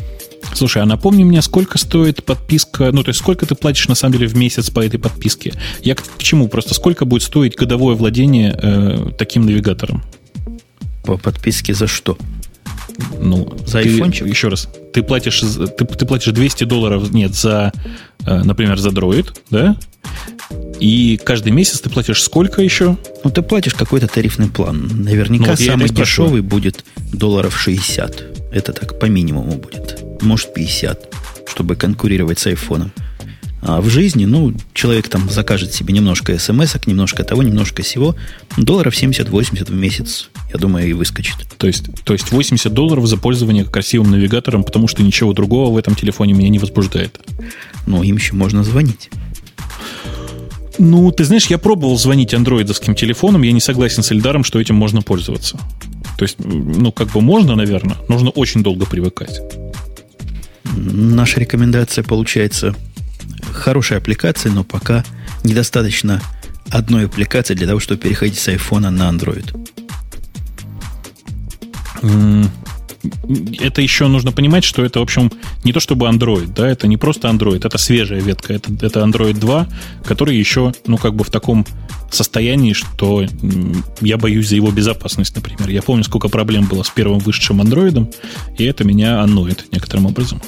Слушай, 0.55 0.83
а 0.83 0.87
напомни 0.87 1.23
мне, 1.23 1.43
сколько 1.43 1.79
стоит 1.79 2.25
подписка, 2.25 2.91
ну, 2.93 3.05
то 3.05 3.11
есть 3.11 3.21
сколько 3.21 3.47
ты 3.47 3.55
платишь 3.55 3.87
на 3.87 3.95
самом 3.95 4.15
деле 4.15 4.27
в 4.27 4.37
месяц 4.37 4.71
по 4.71 4.81
этой 4.81 4.99
подписке? 4.99 5.53
Я 5.83 5.95
к, 5.95 6.03
к 6.03 6.23
чему? 6.23 6.49
Просто 6.49 6.75
сколько 6.75 7.05
будет 7.05 7.23
стоить 7.23 7.55
годовое 7.55 7.95
владение 7.95 8.59
э, 8.61 9.11
таким 9.17 9.47
навигатором? 9.47 10.03
По 11.03 11.17
подписке 11.17 11.75
за 11.75 11.87
что? 11.87 12.17
Ну, 13.21 13.57
за 13.67 13.81
айфончик? 13.81 14.27
Еще 14.27 14.49
раз. 14.49 14.69
Ты 14.93 15.03
платишь, 15.03 15.41
ты, 15.41 15.85
ты 15.85 16.07
платишь 16.07 16.33
200 16.33 16.65
долларов, 16.65 17.11
нет, 17.13 17.35
за, 17.35 17.73
э, 18.27 18.43
например, 18.43 18.79
за 18.79 18.91
Droid, 18.91 19.29
да? 19.51 19.77
И 20.81 21.19
каждый 21.23 21.53
месяц 21.53 21.81
ты 21.81 21.91
платишь 21.91 22.23
сколько 22.23 22.63
еще? 22.63 22.97
Ну, 23.23 23.31
ты 23.31 23.43
платишь 23.43 23.75
какой-то 23.75 24.09
тарифный 24.09 24.49
план. 24.49 24.91
Наверняка 24.95 25.45
ну, 25.45 25.51
вот 25.51 25.61
самый 25.61 25.89
дешевый 25.91 26.41
будет 26.41 26.85
долларов 27.13 27.59
60. 27.59 28.51
Это 28.53 28.73
так 28.73 28.99
по 28.99 29.07
минимуму 29.07 29.53
будет. 29.53 30.03
Может, 30.23 30.55
50, 30.55 31.15
чтобы 31.49 31.77
конкурировать 31.77 32.39
с 32.39 32.47
айфоном. 32.47 32.93
А 33.63 33.81
в 33.81 33.89
жизни, 33.89 34.25
ну, 34.25 34.55
человек 34.73 35.09
там 35.09 35.29
закажет 35.29 35.75
себе 35.75 35.93
немножко 35.93 36.39
смс 36.39 36.77
немножко 36.87 37.25
того, 37.25 37.43
немножко 37.43 37.83
всего. 37.83 38.17
Долларов 38.57 38.95
70-80 38.95 39.67
в 39.67 39.75
месяц, 39.75 40.31
я 40.53 40.59
думаю, 40.59 40.89
и 40.89 40.93
выскочит. 40.95 41.37
То 41.59 41.67
есть, 41.67 41.85
то 42.05 42.15
есть 42.15 42.33
80 42.33 42.73
долларов 42.73 43.07
за 43.07 43.19
пользование 43.19 43.65
красивым 43.65 44.11
навигатором, 44.11 44.65
потому 44.65 44.89
что 44.89 45.03
ничего 45.03 45.33
другого 45.35 45.75
в 45.75 45.77
этом 45.77 45.95
телефоне 45.95 46.33
меня 46.33 46.49
не 46.49 46.59
возбуждает. 46.59 47.21
Ну, 47.87 48.03
им 48.03 48.17
еще 48.17 48.35
можно 48.35 48.65
звонить. 48.65 49.11
Ну, 50.79 51.11
ты 51.11 51.25
знаешь, 51.25 51.47
я 51.49 51.59
пробовал 51.59 51.99
звонить 51.99 52.33
андроидовским 52.33 52.95
телефоном, 52.95 53.43
я 53.43 53.53
не 53.53 53.61
согласен 53.61 54.03
с 54.03 54.11
Эльдаром, 54.13 54.45
что 54.45 54.59
этим 54.59 54.77
можно 54.77 55.03
пользоваться. 55.03 55.59
То 56.17 56.25
есть, 56.25 56.37
ну, 56.39 56.93
как 56.93 57.09
бы 57.09 57.21
можно, 57.21 57.55
наверное, 57.55 57.97
нужно 58.09 58.31
очень 58.31 58.63
долго 58.63 58.87
привыкать. 58.87 59.41
Наша 60.77 61.41
рекомендация 61.41 62.05
получается 62.05 62.75
хорошая 63.53 63.99
аппликация, 63.99 64.53
но 64.53 64.65
пока 64.65 65.05
недостаточно 65.45 66.21
одной 66.71 67.07
аппликации 67.07 67.55
для 67.55 67.67
того, 67.67 67.81
чтобы 67.81 68.01
переходить 68.01 68.39
с 68.39 68.49
iPhone 68.49 68.89
на 68.91 69.11
Android 69.11 69.57
это 73.59 73.83
еще 73.83 74.07
нужно 74.09 74.33
понимать, 74.33 74.65
что 74.65 74.85
это, 74.85 75.01
в 75.01 75.03
общем, 75.03 75.31
не 75.65 75.73
то 75.73 75.81
чтобы 75.81 76.07
Android, 76.07 76.53
да, 76.55 76.69
это 76.69 76.87
не 76.87 76.97
просто 76.97 77.29
Android, 77.29 77.67
это 77.67 77.79
свежая 77.79 78.21
ветка, 78.21 78.53
это, 78.53 78.73
это 78.85 79.01
Android 79.01 79.35
2, 79.35 79.69
который 80.05 80.37
еще, 80.37 80.73
ну, 80.87 80.99
как 80.99 81.15
бы 81.15 81.25
в 81.25 81.31
таком 81.31 81.67
состоянии, 82.11 82.73
что 82.73 83.25
я 84.01 84.19
боюсь 84.19 84.49
за 84.49 84.57
его 84.57 84.71
безопасность, 84.71 85.35
например. 85.37 85.69
Я 85.69 85.83
помню, 85.83 86.05
сколько 86.05 86.29
проблем 86.29 86.67
было 86.67 86.83
с 86.83 86.91
первым 86.91 87.21
вышедшим 87.21 87.61
андроидом, 87.61 88.11
и 88.59 88.65
это 88.65 88.85
меня 88.85 89.21
анноет 89.21 89.67
некоторым 89.73 90.07
образом. 90.07 90.43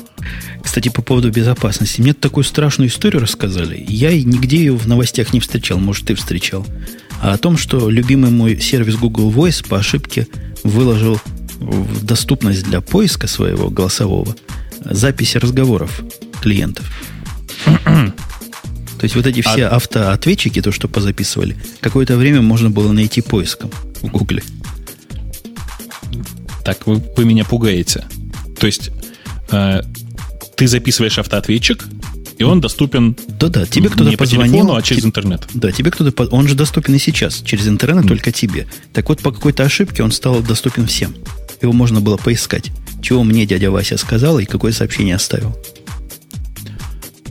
Кстати, 0.63 0.89
по 0.89 1.03
поводу 1.03 1.31
безопасности. 1.31 2.01
Мне 2.01 2.15
такую 2.15 2.45
страшную 2.45 2.89
историю 2.89 3.23
рассказали. 3.23 3.85
Я 3.89 4.13
нигде 4.13 4.59
ее 4.59 4.77
в 4.77 4.87
новостях 4.87 5.33
не 5.33 5.41
встречал. 5.41 5.79
Может, 5.79 6.07
ты 6.07 6.15
встречал. 6.15 6.67
А 7.21 7.33
о 7.33 7.39
том, 7.39 7.57
что 7.57 7.91
любимый 7.91 8.31
мой 8.31 8.59
сервис 8.61 8.97
Google 8.97 9.31
Voice 9.31 9.67
по 9.67 9.79
ошибке 9.79 10.27
выложил 10.65 11.21
в 11.63 12.05
доступность 12.05 12.65
для 12.65 12.81
поиска 12.81 13.27
своего 13.27 13.71
голосового 13.71 14.35
записи 14.85 15.39
разговоров 15.39 16.03
клиентов. 16.41 16.91
То 17.75 19.05
есть 19.05 19.17
вот 19.17 19.27
эти 19.27 19.43
все 19.43 19.67
а... 19.67 19.77
автоответчики, 19.77 20.63
то, 20.63 20.71
что 20.71 20.87
позаписывали, 20.87 21.57
какое-то 21.81 22.17
время 22.17 22.41
можно 22.41 22.71
было 22.71 22.93
найти 22.93 23.21
поиском 23.21 23.71
в 24.01 24.09
Гугле. 24.09 24.43
Так, 26.65 26.87
вы, 26.87 27.03
вы 27.17 27.25
меня 27.25 27.45
пугаете. 27.45 28.05
То 28.61 28.67
есть 28.67 28.91
э, 29.51 29.83
ты 30.57 30.69
записываешь 30.69 31.19
автоответчик, 31.19 31.85
и 32.39 32.45
он 32.45 32.61
доступен 32.61 33.17
да-да, 33.41 33.67
тебе 33.67 33.89
кто-то 33.89 34.09
не 34.09 34.17
позвонил, 34.17 34.47
по 34.47 34.53
телефону, 34.53 34.77
а 34.77 34.83
через 34.83 35.05
интернет. 35.05 35.49
Да, 35.55 35.73
тебе 35.73 35.91
кто-то... 35.91 36.25
Он 36.27 36.47
же 36.47 36.55
доступен 36.55 36.95
и 36.95 36.99
сейчас. 36.99 37.43
Через 37.45 37.67
интернет 37.67 38.05
mm. 38.05 38.09
только 38.09 38.31
тебе. 38.31 38.69
Так 38.93 39.09
вот, 39.09 39.21
по 39.21 39.33
какой-то 39.33 39.65
ошибке 39.65 40.05
он 40.05 40.13
стал 40.13 40.43
доступен 40.43 40.87
всем 40.87 41.15
его 41.63 41.73
можно 41.73 42.01
было 42.01 42.17
поискать. 42.17 42.71
Чего 43.03 43.25
мне 43.25 43.47
дядя 43.47 43.71
Вася 43.71 43.97
сказал 43.97 44.39
и 44.39 44.45
какое 44.45 44.73
сообщение 44.73 45.17
оставил. 45.17 45.57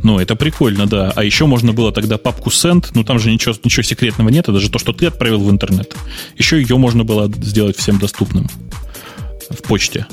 Ну, 0.03 0.19
это 0.19 0.36
прикольно, 0.36 0.88
да. 0.88 1.11
А 1.15 1.23
еще 1.23 1.45
можно 1.45 1.73
было 1.73 1.91
тогда 1.91 2.17
папку 2.17 2.49
send, 2.49 2.88
ну 2.93 3.03
там 3.03 3.19
же 3.19 3.32
ничего, 3.32 3.55
ничего 3.63 3.84
секретного 3.84 4.29
нет, 4.29 4.45
это 4.45 4.53
даже 4.53 4.69
то, 4.69 4.79
что 4.79 4.93
ты 4.93 5.05
отправил 5.05 5.39
в 5.41 5.51
интернет. 5.51 5.95
Еще 6.38 6.59
ее 6.59 6.77
можно 6.77 7.03
было 7.03 7.32
сделать 7.32 7.77
всем 7.77 7.99
доступным 7.99 8.49
в 9.49 9.61
почте. 9.61 10.07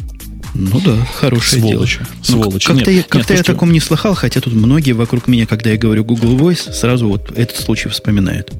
Ну 0.54 0.80
да, 0.80 0.96
хорошее 1.14 1.62
Сволочи. 1.62 1.98
дело. 1.98 2.08
Сволочи. 2.22 2.68
Ну, 2.68 2.74
как-то 2.74 2.90
нет, 2.90 3.04
я, 3.04 3.08
как-то 3.08 3.32
нет, 3.34 3.46
я 3.46 3.52
о 3.52 3.54
таком 3.54 3.72
не 3.72 3.80
слыхал, 3.80 4.14
хотя 4.14 4.40
тут 4.40 4.52
многие 4.52 4.92
вокруг 4.92 5.28
меня, 5.28 5.46
когда 5.46 5.70
я 5.70 5.76
говорю 5.76 6.04
Google 6.04 6.36
Voice, 6.36 6.72
сразу 6.72 7.08
вот 7.08 7.30
этот 7.36 7.56
случай 7.56 7.88
вспоминают. 7.88 8.52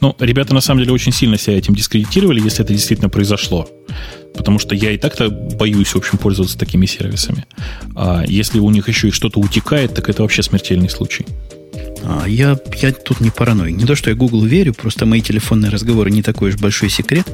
Ну, 0.00 0.16
ребята 0.18 0.54
на 0.54 0.60
самом 0.60 0.80
деле 0.80 0.92
очень 0.92 1.12
сильно 1.12 1.38
себя 1.38 1.58
этим 1.58 1.74
дискредитировали, 1.74 2.40
если 2.40 2.64
это 2.64 2.72
действительно 2.72 3.08
произошло. 3.08 3.68
Потому 4.34 4.58
что 4.58 4.74
я 4.74 4.92
и 4.92 4.98
так-то 4.98 5.30
боюсь, 5.30 5.88
в 5.88 5.96
общем, 5.96 6.18
пользоваться 6.18 6.58
такими 6.58 6.86
сервисами. 6.86 7.46
А 7.96 8.24
если 8.26 8.60
у 8.60 8.70
них 8.70 8.88
еще 8.88 9.08
и 9.08 9.10
что-то 9.10 9.40
утекает, 9.40 9.94
так 9.94 10.08
это 10.08 10.22
вообще 10.22 10.42
смертельный 10.42 10.88
случай. 10.88 11.26
А, 12.04 12.26
я, 12.26 12.58
я 12.80 12.92
тут 12.92 13.20
не 13.20 13.30
параноик. 13.30 13.76
Не 13.76 13.84
то, 13.84 13.94
что 13.94 14.10
я 14.10 14.16
Google 14.16 14.44
верю, 14.44 14.74
просто 14.74 15.06
мои 15.06 15.20
телефонные 15.20 15.70
разговоры 15.70 16.10
не 16.10 16.22
такой 16.22 16.50
уж 16.50 16.56
большой 16.56 16.90
секрет, 16.90 17.26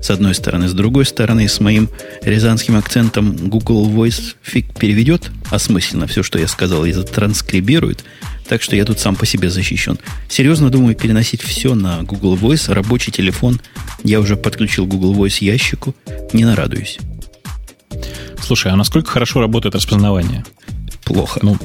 с 0.00 0.10
одной 0.10 0.34
стороны. 0.34 0.68
С 0.68 0.72
другой 0.72 1.04
стороны, 1.04 1.48
с 1.48 1.60
моим 1.60 1.88
рязанским 2.22 2.76
акцентом 2.76 3.36
Google 3.36 3.88
Voice 3.90 4.34
фиг 4.42 4.74
переведет 4.78 5.30
осмысленно 5.50 6.06
все, 6.06 6.22
что 6.22 6.38
я 6.38 6.48
сказал, 6.48 6.84
и 6.84 6.92
затранскрибирует. 6.92 8.04
Так 8.48 8.62
что 8.62 8.76
я 8.76 8.84
тут 8.84 9.00
сам 9.00 9.16
по 9.16 9.26
себе 9.26 9.50
защищен. 9.50 9.98
Серьезно 10.28 10.70
думаю 10.70 10.94
переносить 10.94 11.42
все 11.42 11.74
на 11.74 12.02
Google 12.02 12.36
Voice, 12.36 12.72
рабочий 12.72 13.10
телефон. 13.10 13.60
Я 14.04 14.20
уже 14.20 14.36
подключил 14.36 14.86
Google 14.86 15.14
Voice 15.14 15.44
ящику. 15.44 15.94
Не 16.32 16.44
нарадуюсь. 16.44 16.98
Слушай, 18.40 18.72
а 18.72 18.76
насколько 18.76 19.10
хорошо 19.10 19.40
работает 19.40 19.74
распознавание? 19.74 20.44
Плохо. 21.04 21.40
Ну, 21.42 21.56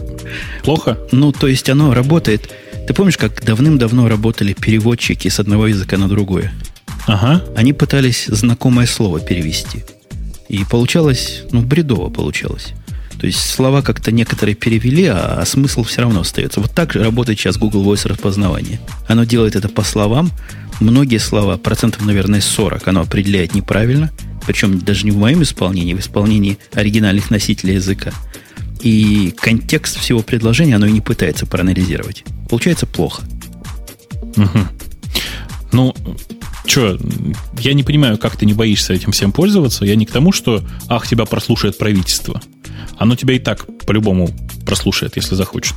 плохо? 0.64 0.98
Ну, 1.12 1.32
то 1.32 1.48
есть 1.48 1.70
оно 1.70 1.94
работает. 1.94 2.50
Ты 2.88 2.94
помнишь, 2.94 3.18
как 3.18 3.44
давным-давно 3.44 4.08
работали 4.08 4.54
переводчики 4.54 5.28
с 5.28 5.40
одного 5.40 5.68
языка 5.68 5.98
на 5.98 6.08
другое? 6.08 6.52
Ага. 7.06 7.44
Они 7.56 7.74
пытались 7.74 8.26
знакомое 8.26 8.88
слово 8.88 9.20
перевести. 9.20 9.84
И 10.50 10.66
получалось, 10.66 11.44
ну, 11.52 11.62
бредово 11.62 12.10
получалось. 12.10 12.74
То 13.22 13.28
есть 13.28 13.40
слова 13.40 13.84
как-то 13.84 14.12
некоторые 14.12 14.56
перевели, 14.56 15.06
а, 15.06 15.38
а 15.40 15.46
смысл 15.46 15.84
все 15.84 16.02
равно 16.02 16.22
остается. 16.22 16.60
Вот 16.60 16.72
так 16.72 16.92
же 16.92 17.04
работает 17.04 17.38
сейчас 17.38 17.56
Google 17.56 17.86
Voice 17.86 18.08
распознавание. 18.08 18.82
Оно 19.08 19.26
делает 19.26 19.56
это 19.56 19.70
по 19.70 19.84
словам. 19.84 20.32
Многие 20.80 21.20
слова, 21.20 21.58
процентов, 21.58 22.04
наверное, 22.04 22.42
40, 22.42 22.88
оно 22.88 23.02
определяет 23.02 23.54
неправильно. 23.54 24.12
Причем 24.48 24.80
даже 24.80 25.06
не 25.06 25.12
в 25.12 25.18
моем 25.18 25.44
исполнении, 25.44 25.94
в 25.94 26.00
исполнении 26.00 26.58
оригинальных 26.74 27.30
носителей 27.30 27.76
языка. 27.76 28.12
И 28.80 29.36
контекст 29.38 30.00
всего 30.00 30.24
предложения 30.24 30.78
оно 30.78 30.88
и 30.88 30.92
не 30.92 31.02
пытается 31.02 31.46
проанализировать. 31.46 32.24
Получается 32.50 32.88
плохо. 32.88 33.22
Угу. 34.36 34.60
Ну, 35.72 35.96
что, 36.66 36.98
я 37.60 37.74
не 37.74 37.84
понимаю, 37.84 38.18
как 38.18 38.36
ты 38.36 38.46
не 38.46 38.54
боишься 38.54 38.94
этим 38.94 39.12
всем 39.12 39.32
пользоваться. 39.32 39.86
Я 39.86 39.96
не 39.96 40.06
к 40.06 40.12
тому, 40.12 40.32
что, 40.32 40.64
ах, 40.88 41.08
тебя 41.08 41.26
прослушает 41.26 41.78
правительство. 41.78 42.42
Оно 42.98 43.16
тебя 43.16 43.36
и 43.36 43.40
так 43.40 43.66
по-любому 43.86 44.30
прослушает, 44.66 45.16
если 45.16 45.36
захочет. 45.36 45.76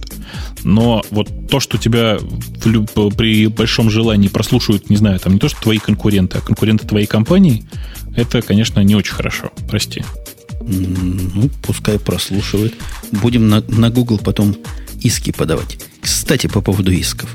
Но 0.63 1.03
вот 1.11 1.49
то, 1.49 1.61
что 1.61 1.79
тебя 1.79 2.19
при 2.63 3.47
большом 3.47 3.91
желании 3.91 4.29
прослушают, 4.29 4.91
не 4.91 4.97
знаю, 4.97 5.19
там 5.21 5.35
не 5.35 5.39
то, 5.39 5.49
что 5.49 5.61
твои 5.63 5.79
конкуренты, 5.79 6.39
а 6.39 6.41
конкуренты 6.41 6.87
твоей 6.87 7.07
компании, 7.07 7.65
это, 8.17 8.43
конечно, 8.43 8.81
не 8.81 8.95
очень 8.95 9.15
хорошо. 9.15 9.51
Прости. 9.69 10.05
Ну, 10.61 11.51
пускай 11.63 11.99
прослушивает. 11.99 12.75
Будем 13.11 13.49
на, 13.49 13.63
на 13.69 13.91
Google 13.91 14.19
потом 14.19 14.57
иски 15.01 15.33
подавать. 15.33 15.79
Кстати, 16.01 16.47
по 16.47 16.61
поводу 16.61 16.93
исков. 16.93 17.31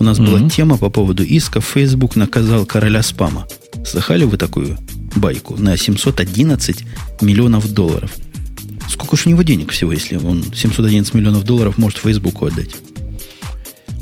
У 0.00 0.04
нас 0.04 0.18
mm-hmm. 0.18 0.26
была 0.26 0.48
тема 0.48 0.78
по 0.78 0.88
поводу 0.88 1.22
исков. 1.22 1.66
Facebook 1.66 2.16
наказал 2.16 2.64
короля 2.64 3.02
спама. 3.02 3.46
Слыхали 3.84 4.24
вы 4.24 4.38
такую 4.38 4.78
байку 5.14 5.56
на 5.56 5.76
711 5.76 6.84
миллионов 7.20 7.70
долларов. 7.70 8.10
Сколько 8.88 9.16
ж 9.16 9.26
у 9.26 9.30
него 9.30 9.42
денег 9.42 9.72
всего, 9.72 9.92
если 9.92 10.16
он 10.16 10.42
711 10.54 11.12
миллионов 11.12 11.44
долларов 11.44 11.76
может 11.76 11.98
Фейсбуку 11.98 12.46
отдать? 12.46 12.70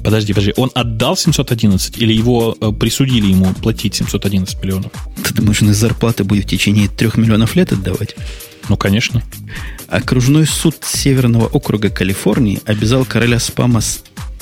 Подожди, 0.05 0.33
подожди, 0.33 0.55
он 0.57 0.71
отдал 0.73 1.17
711 1.17 1.99
или 1.99 2.13
его 2.13 2.57
э, 2.61 2.71
присудили 2.71 3.27
ему 3.27 3.53
платить 3.55 3.97
711 3.97 4.63
миллионов? 4.63 4.93
Ты 5.25 5.35
думаешь, 5.35 5.61
он 5.61 5.71
из 5.71 5.77
зарплаты 5.79 6.23
будет 6.23 6.45
в 6.45 6.49
течение 6.49 6.87
трех 6.87 7.17
миллионов 7.17 7.57
лет 7.57 7.73
отдавать? 7.73 8.15
Ну, 8.69 8.77
конечно. 8.77 9.23
Окружной 9.89 10.47
суд 10.47 10.77
Северного 10.83 11.47
округа 11.47 11.91
Калифорнии 11.91 12.61
обязал 12.67 13.05
короля 13.05 13.41
спама 13.41 13.81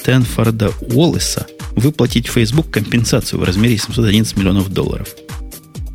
Стэнфорда 0.06 0.70
Уоллеса 0.82 1.48
выплатить 1.72 2.28
Facebook 2.28 2.70
компенсацию 2.70 3.40
в 3.40 3.42
размере 3.42 3.76
711 3.76 4.36
миллионов 4.36 4.72
долларов. 4.72 5.08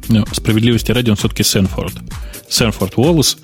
Ну, 0.09 0.25
справедливости 0.33 0.91
ради, 0.91 1.11
он 1.11 1.15
все-таки 1.15 1.43
Сэнфорд. 1.43 1.93
Сэнфорд 2.49 2.97
Уоллес, 2.97 3.37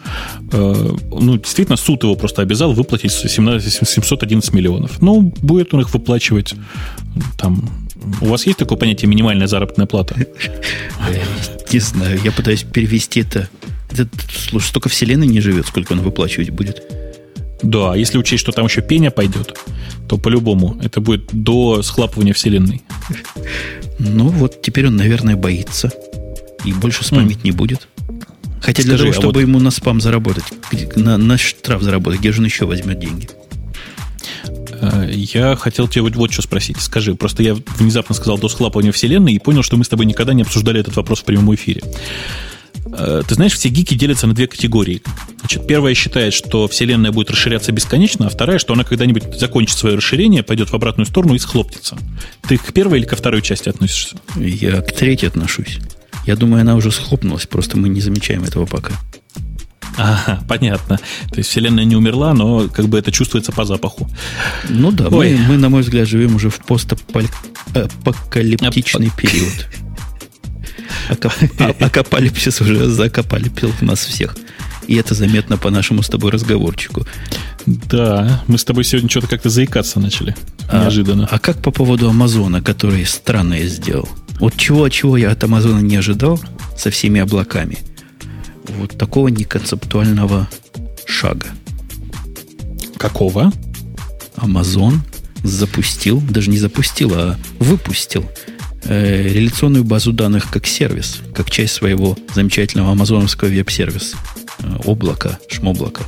э, 0.51 0.95
ну, 1.09 1.38
действительно, 1.38 1.78
суд 1.78 2.03
его 2.03 2.15
просто 2.15 2.41
обязал 2.41 2.74
выплатить 2.74 3.13
17, 3.13 3.88
711 3.88 4.53
миллионов. 4.53 5.01
Ну, 5.01 5.34
будет 5.41 5.74
он 5.74 5.80
их 5.80 5.93
выплачивать 5.93 6.53
там... 7.38 7.70
У 8.20 8.26
вас 8.26 8.45
есть 8.45 8.59
такое 8.59 8.78
понятие 8.78 9.07
минимальная 9.07 9.47
заработная 9.47 9.86
плата? 9.86 10.18
Не 11.72 11.80
знаю, 11.80 12.20
я 12.26 12.34
пытаюсь 12.34 12.63
перевести 12.63 13.22
это. 13.22 13.47
это 13.91 14.09
слушай, 14.49 14.68
столько 14.68 14.89
вселенной 14.89 15.28
не 15.28 15.39
живет, 15.39 15.65
сколько 15.65 15.93
он 15.93 16.01
выплачивать 16.01 16.49
будет. 16.49 16.84
Да, 17.62 17.95
если 17.95 18.18
учесть, 18.18 18.41
что 18.41 18.51
там 18.51 18.66
еще 18.66 18.82
пеня 18.82 19.12
пойдет, 19.12 19.58
то 20.08 20.18
по-любому 20.18 20.78
это 20.82 21.01
будет 21.01 21.30
до 21.32 21.82
схлапывания 21.82 22.34
вселенной. 22.34 22.84
Ну 23.99 24.28
вот 24.28 24.62
теперь 24.62 24.88
он, 24.88 24.95
наверное, 24.95 25.36
боится. 25.36 25.91
И 26.66 26.74
больше 26.74 27.03
спамить 27.03 27.39
mm. 27.39 27.43
не 27.45 27.51
будет. 27.51 27.88
Хотя 28.62 28.82
Скажи, 28.84 28.88
для 28.88 28.97
того, 28.97 29.14
чтобы 29.14 29.39
а 29.39 29.43
вот... 29.43 29.47
ему 29.47 29.60
на 29.60 29.72
спам 29.72 30.01
заработать, 30.01 30.43
на, 30.95 31.18
на 31.18 31.38
штраф 31.38 31.82
заработать, 31.82 32.20
где 32.20 32.32
же 32.32 32.39
он 32.39 32.45
еще 32.45 32.66
возьмет 32.66 32.99
деньги? 32.99 33.30
Э, 34.82 35.10
я 35.12 35.55
хотел 35.55 35.88
тебе 35.88 36.03
вот, 36.03 36.16
вот 36.16 36.34
что 36.34 36.41
спросить. 36.41 36.78
Скажи, 36.80 37.16
просто 37.16 37.43
я 37.43 37.55
внезапно 37.78 38.16
сказал 38.16 38.38
до 38.38 38.49
схлапывания 38.49 38.91
вселенной 38.91 39.34
и 39.34 39.39
понял, 39.39 39.64
что 39.64 39.78
мы 39.78 39.84
с 39.84 39.89
тобой 39.89 40.05
никогда 40.05 40.34
не 40.34 40.41
обсуждали 40.41 40.80
этот 40.80 40.95
вопрос 40.95 41.20
в 41.20 41.24
прямом 41.24 41.53
эфире. 41.55 41.82
Э, 42.94 43.22
ты 43.28 43.36
знаешь, 43.36 43.54
все 43.54 43.70
гики 43.70 43.94
делятся 43.94 44.28
на 44.28 44.34
две 44.34 44.48
категории. 44.48 45.02
Значит, 45.40 45.68
первая 45.68 45.94
считает, 45.94 46.34
что 46.34 46.68
Вселенная 46.68 47.12
будет 47.12 47.32
расширяться 47.32 47.72
бесконечно, 47.72 48.28
а 48.28 48.30
вторая, 48.30 48.60
что 48.60 48.74
она 48.74 48.84
когда-нибудь 48.84 49.38
закончит 49.38 49.78
свое 49.78 49.96
расширение, 49.96 50.44
пойдет 50.44 50.70
в 50.70 50.74
обратную 50.74 51.06
сторону 51.06 51.36
и 51.36 51.40
схлопнется. 51.40 51.98
Ты 52.48 52.58
к 52.58 52.74
первой 52.74 53.00
или 53.00 53.06
ко 53.06 53.16
второй 53.16 53.42
части 53.42 53.70
относишься? 53.70 54.18
Я 54.36 54.82
к 54.82 54.94
третьей 54.94 55.30
отношусь. 55.30 55.80
Я 56.26 56.36
думаю, 56.36 56.62
она 56.62 56.76
уже 56.76 56.92
схлопнулась, 56.92 57.46
просто 57.46 57.78
мы 57.78 57.90
не 57.90 58.02
замечаем 58.02 58.44
этого 58.44 58.66
пока. 58.66 58.94
Ага, 59.98 60.44
понятно. 60.48 60.98
То 61.32 61.38
есть 61.38 61.50
Вселенная 61.50 61.86
не 61.86 61.96
умерла, 61.96 62.34
но 62.34 62.68
как 62.68 62.88
бы 62.88 63.00
это 63.00 63.12
чувствуется 63.12 63.52
по 63.52 63.66
запаху. 63.66 64.08
Ну 64.70 64.92
да, 64.92 65.10
мы, 65.10 65.38
мы, 65.48 65.58
на 65.58 65.70
мой 65.70 65.82
взгляд, 65.82 66.08
живем 66.08 66.36
уже 66.36 66.50
в 66.50 66.60
постапокалиптичный 66.60 69.12
период. 69.18 69.68
Акапалипсис 71.10 72.62
уже 72.62 72.89
закопалипил 72.89 73.72
нас 73.82 73.99
всех. 74.05 74.36
И 74.88 74.95
это 74.95 75.14
заметно 75.14 75.58
по 75.58 75.70
нашему 75.70 76.01
с 76.01 76.08
тобой 76.08 76.32
разговорчику. 76.32 77.05
Да, 77.66 78.43
мы 78.47 78.58
с 78.58 78.64
тобой 78.64 78.86
сегодня 78.86 79.10
что-то 79.10 79.28
как-то 79.28 79.49
заикаться 79.49 79.99
начали. 79.99 80.36
А, 80.70 80.84
неожиданно. 80.84 81.28
А 81.30 81.39
как 81.39 81.62
по 81.62 81.72
поводу 81.72 82.10
Амазона, 82.10 82.62
который 82.62 83.05
странное 83.05 83.68
сделал? 83.68 84.08
Вот 84.39 84.55
чего-чего 84.55 85.18
я 85.18 85.32
от 85.32 85.43
Амазона 85.43 85.80
не 85.80 85.97
ожидал 85.97 86.39
со 86.78 86.89
всеми 86.89 87.20
облаками. 87.20 87.80
Вот 88.70 88.97
такого 88.97 89.28
неконцептуального 89.28 90.47
шага. 91.05 91.47
Какого? 92.97 93.51
Амазон 94.36 95.01
запустил, 95.43 96.22
даже 96.22 96.49
не 96.49 96.58
запустил, 96.58 97.12
а 97.14 97.38
выпустил 97.60 98.30
э, 98.84 99.23
реляционную 99.23 99.84
базу 99.84 100.13
данных 100.13 100.49
как 100.49 100.65
сервис, 100.67 101.21
как 101.34 101.51
часть 101.51 101.73
своего 101.73 102.17
замечательного 102.34 102.91
амазоновского 102.91 103.49
веб-сервиса. 103.49 104.17
Э, 104.59 104.78
облака, 104.86 105.39
шмоблака. 105.49 106.03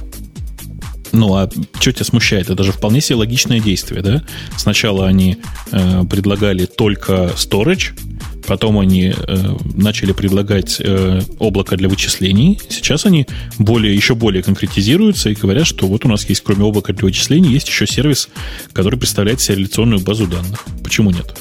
Ну, 1.12 1.36
а 1.36 1.50
что 1.80 1.92
тебя 1.92 2.06
смущает? 2.06 2.50
Это 2.50 2.64
же 2.64 2.72
вполне 2.72 3.02
себе 3.02 3.18
логичное 3.18 3.60
действие, 3.60 4.02
да? 4.02 4.24
Сначала 4.58 5.08
они 5.08 5.38
э, 5.72 6.04
предлагали 6.10 6.66
только 6.66 7.32
storage, 7.36 7.92
потом 8.46 8.80
они 8.80 9.14
э, 9.16 9.56
начали 9.76 10.12
предлагать 10.12 10.78
э, 10.80 11.22
облако 11.40 11.78
для 11.78 11.90
вычислений. 11.90 12.60
Сейчас 12.70 13.06
они 13.06 13.28
более, 13.58 13.96
еще 13.96 14.16
более 14.16 14.44
конкретизируются 14.44 15.30
и 15.30 15.36
говорят, 15.36 15.66
что 15.66 15.88
вот 15.88 16.06
у 16.06 16.08
нас 16.08 16.28
есть, 16.30 16.42
кроме 16.44 16.64
облака 16.64 16.94
для 16.94 17.06
вычислений, 17.06 17.52
есть 17.52 17.68
еще 17.68 17.88
сервис, 17.88 18.30
который 18.74 19.00
представляет 19.00 19.42
себе 19.42 19.58
реляционную 19.58 20.02
базу 20.02 20.28
данных. 20.28 20.66
Почему 20.84 21.12
нет? 21.12 21.36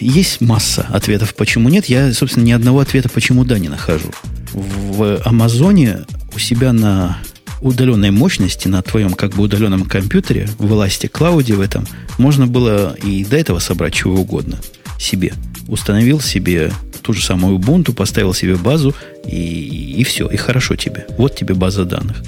Есть 0.00 0.40
масса 0.40 0.86
ответов, 0.90 1.34
почему 1.34 1.68
нет. 1.68 1.86
Я, 1.86 2.12
собственно, 2.12 2.44
ни 2.44 2.52
одного 2.52 2.80
ответа, 2.80 3.08
почему 3.08 3.44
да, 3.44 3.58
не 3.58 3.68
нахожу. 3.68 4.10
В 4.52 5.20
Амазоне 5.24 6.04
у 6.34 6.38
себя 6.38 6.72
на 6.72 7.18
удаленной 7.60 8.10
мощности, 8.10 8.68
на 8.68 8.82
твоем 8.82 9.14
как 9.14 9.32
бы 9.32 9.42
удаленном 9.42 9.84
компьютере, 9.84 10.48
в 10.58 10.72
Elastic 10.72 11.10
Cloud 11.10 11.52
в 11.52 11.60
этом, 11.60 11.86
можно 12.18 12.46
было 12.46 12.94
и 12.94 13.24
до 13.24 13.36
этого 13.36 13.58
собрать 13.58 13.94
чего 13.94 14.20
угодно 14.20 14.58
себе. 14.98 15.32
Установил 15.66 16.20
себе 16.20 16.72
ту 17.02 17.12
же 17.12 17.24
самую 17.24 17.58
Ubuntu, 17.58 17.92
поставил 17.92 18.34
себе 18.34 18.56
базу, 18.56 18.94
и, 19.26 19.94
и 19.96 20.04
все, 20.04 20.28
и 20.28 20.36
хорошо 20.36 20.76
тебе. 20.76 21.06
Вот 21.16 21.34
тебе 21.34 21.54
база 21.54 21.84
данных. 21.84 22.22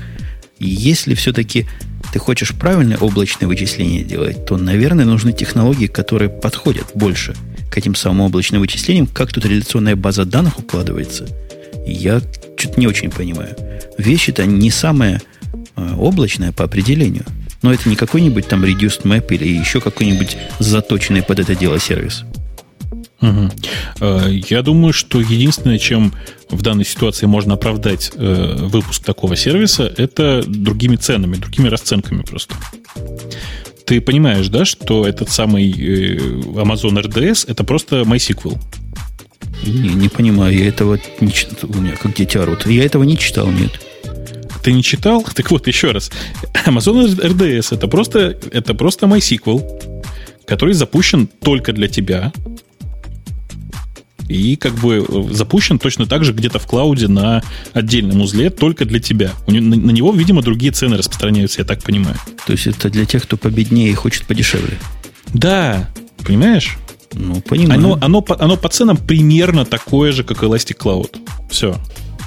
Если 0.61 1.15
все-таки 1.15 1.67
ты 2.13 2.19
хочешь 2.19 2.55
правильное 2.55 2.99
облачное 2.99 3.49
вычисление 3.49 4.05
делать, 4.05 4.45
то, 4.45 4.59
наверное, 4.59 5.07
нужны 5.07 5.33
технологии, 5.33 5.87
которые 5.87 6.29
подходят 6.29 6.87
больше 6.95 7.35
к 7.71 7.79
этим 7.79 7.95
самым 7.95 8.23
облачным 8.23 8.61
вычислениям. 8.61 9.07
Как 9.07 9.33
тут 9.33 9.47
реляционная 9.47 9.97
база 9.97 10.27
данных 10.27 10.59
укладывается, 10.59 11.27
я 11.87 12.21
что-то 12.57 12.79
не 12.79 12.87
очень 12.87 13.11
понимаю. 13.11 13.57
Вещи-то 13.97 14.45
не 14.45 14.71
самая 14.71 15.23
э, 15.77 15.95
облачная 15.97 16.53
по 16.53 16.65
определению. 16.65 17.25
Но 17.63 17.73
это 17.73 17.89
не 17.89 17.97
какой-нибудь 17.97 18.47
там 18.47 18.65
reduced 18.65 19.03
map 19.05 19.27
или 19.35 19.49
еще 19.49 19.81
какой-нибудь 19.81 20.37
заточенный 20.59 21.23
под 21.23 21.41
это 21.41 21.55
дело 21.55 21.79
сервис. 21.79 22.25
Угу. 23.21 23.51
Я 24.49 24.63
думаю, 24.63 24.93
что 24.93 25.21
единственное, 25.21 25.79
чем 25.79 26.15
в 26.49 26.63
данной 26.63 26.85
ситуации 26.85 27.27
можно 27.27 27.55
оправдать 27.55 28.13
э, 28.15 28.57
выпуск 28.61 29.05
такого 29.05 29.37
сервиса, 29.37 29.93
это 29.97 30.43
другими 30.47 30.97
ценами, 30.97 31.37
другими 31.37 31.69
расценками 31.69 32.23
просто. 32.23 32.55
Ты 33.85 34.01
понимаешь, 34.01 34.49
да, 34.49 34.65
что 34.65 35.07
этот 35.07 35.31
самый 35.31 35.71
э, 35.71 36.17
Amazon 36.17 37.03
RDS 37.03 37.45
это 37.47 37.65
просто 37.65 38.03
MySQL. 38.03 38.59
Не, 39.67 39.91
не 39.91 40.09
понимаю, 40.09 40.57
я 40.57 40.69
этого 40.69 40.99
не 41.21 41.33
читал. 41.33 41.71
У 41.71 41.81
меня 41.81 41.97
как 41.97 42.15
дитя 42.15 42.45
рот. 42.47 42.67
Я 42.67 42.85
этого 42.85 43.03
не 43.03 43.19
читал, 43.19 43.49
нет. 43.49 43.81
Ты 44.63 44.73
не 44.73 44.83
читал? 44.83 45.25
Так 45.35 45.51
вот, 45.51 45.67
еще 45.67 45.91
раз. 45.91 46.11
Amazon 46.67 47.05
RDS 47.05 47.75
это 47.75 47.89
просто, 47.89 48.39
это 48.53 48.75
просто 48.75 49.07
MySQL, 49.07 50.05
который 50.47 50.75
запущен 50.75 51.27
только 51.27 51.73
для 51.73 51.89
тебя 51.89 52.33
и 54.31 54.57
как 54.57 54.75
бы 54.75 55.05
э, 55.07 55.35
запущен 55.35 55.79
точно 55.79 56.07
так 56.07 56.25
же 56.25 56.33
где-то 56.33 56.59
в 56.59 56.67
клауде 56.67 57.09
на 57.09 57.43
отдельном 57.73 58.21
узле 58.21 58.51
только 58.51 58.85
для 58.85 59.01
тебя. 59.01 59.33
На, 59.47 59.61
на 59.61 59.91
него, 59.91 60.13
видимо, 60.13 60.43
другие 60.43 60.73
цены 60.73 60.97
распространяются, 60.97 61.61
я 61.61 61.65
так 61.65 61.83
понимаю. 61.83 62.17
То 62.47 62.53
есть 62.53 62.67
это 62.67 62.89
для 62.91 63.05
тех, 63.05 63.25
кто 63.25 63.37
победнее 63.37 63.91
и 63.91 63.95
хочет 63.95 64.27
подешевле? 64.27 64.79
Да, 65.35 65.91
понимаешь? 66.25 66.79
Ну, 67.13 67.41
понимаю. 67.41 67.79
Оно, 67.79 67.99
оно, 68.01 68.25
оно 68.39 68.57
по 68.57 68.69
ценам 68.69 68.97
примерно 68.97 69.65
такое 69.65 70.13
же, 70.13 70.23
как 70.23 70.43
Elastic 70.43 70.79
Cloud. 70.79 71.17
Все. 71.51 71.77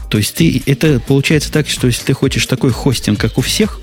То 0.10 0.18
есть 0.18 0.36
ты, 0.36 0.62
это 0.66 1.00
получается 1.00 1.52
так, 1.52 1.70
что 1.70 1.88
если 1.88 2.04
ты 2.04 2.14
хочешь 2.14 2.46
такой 2.46 2.72
хостинг, 2.72 3.20
как 3.20 3.38
у 3.38 3.42
всех, 3.42 3.80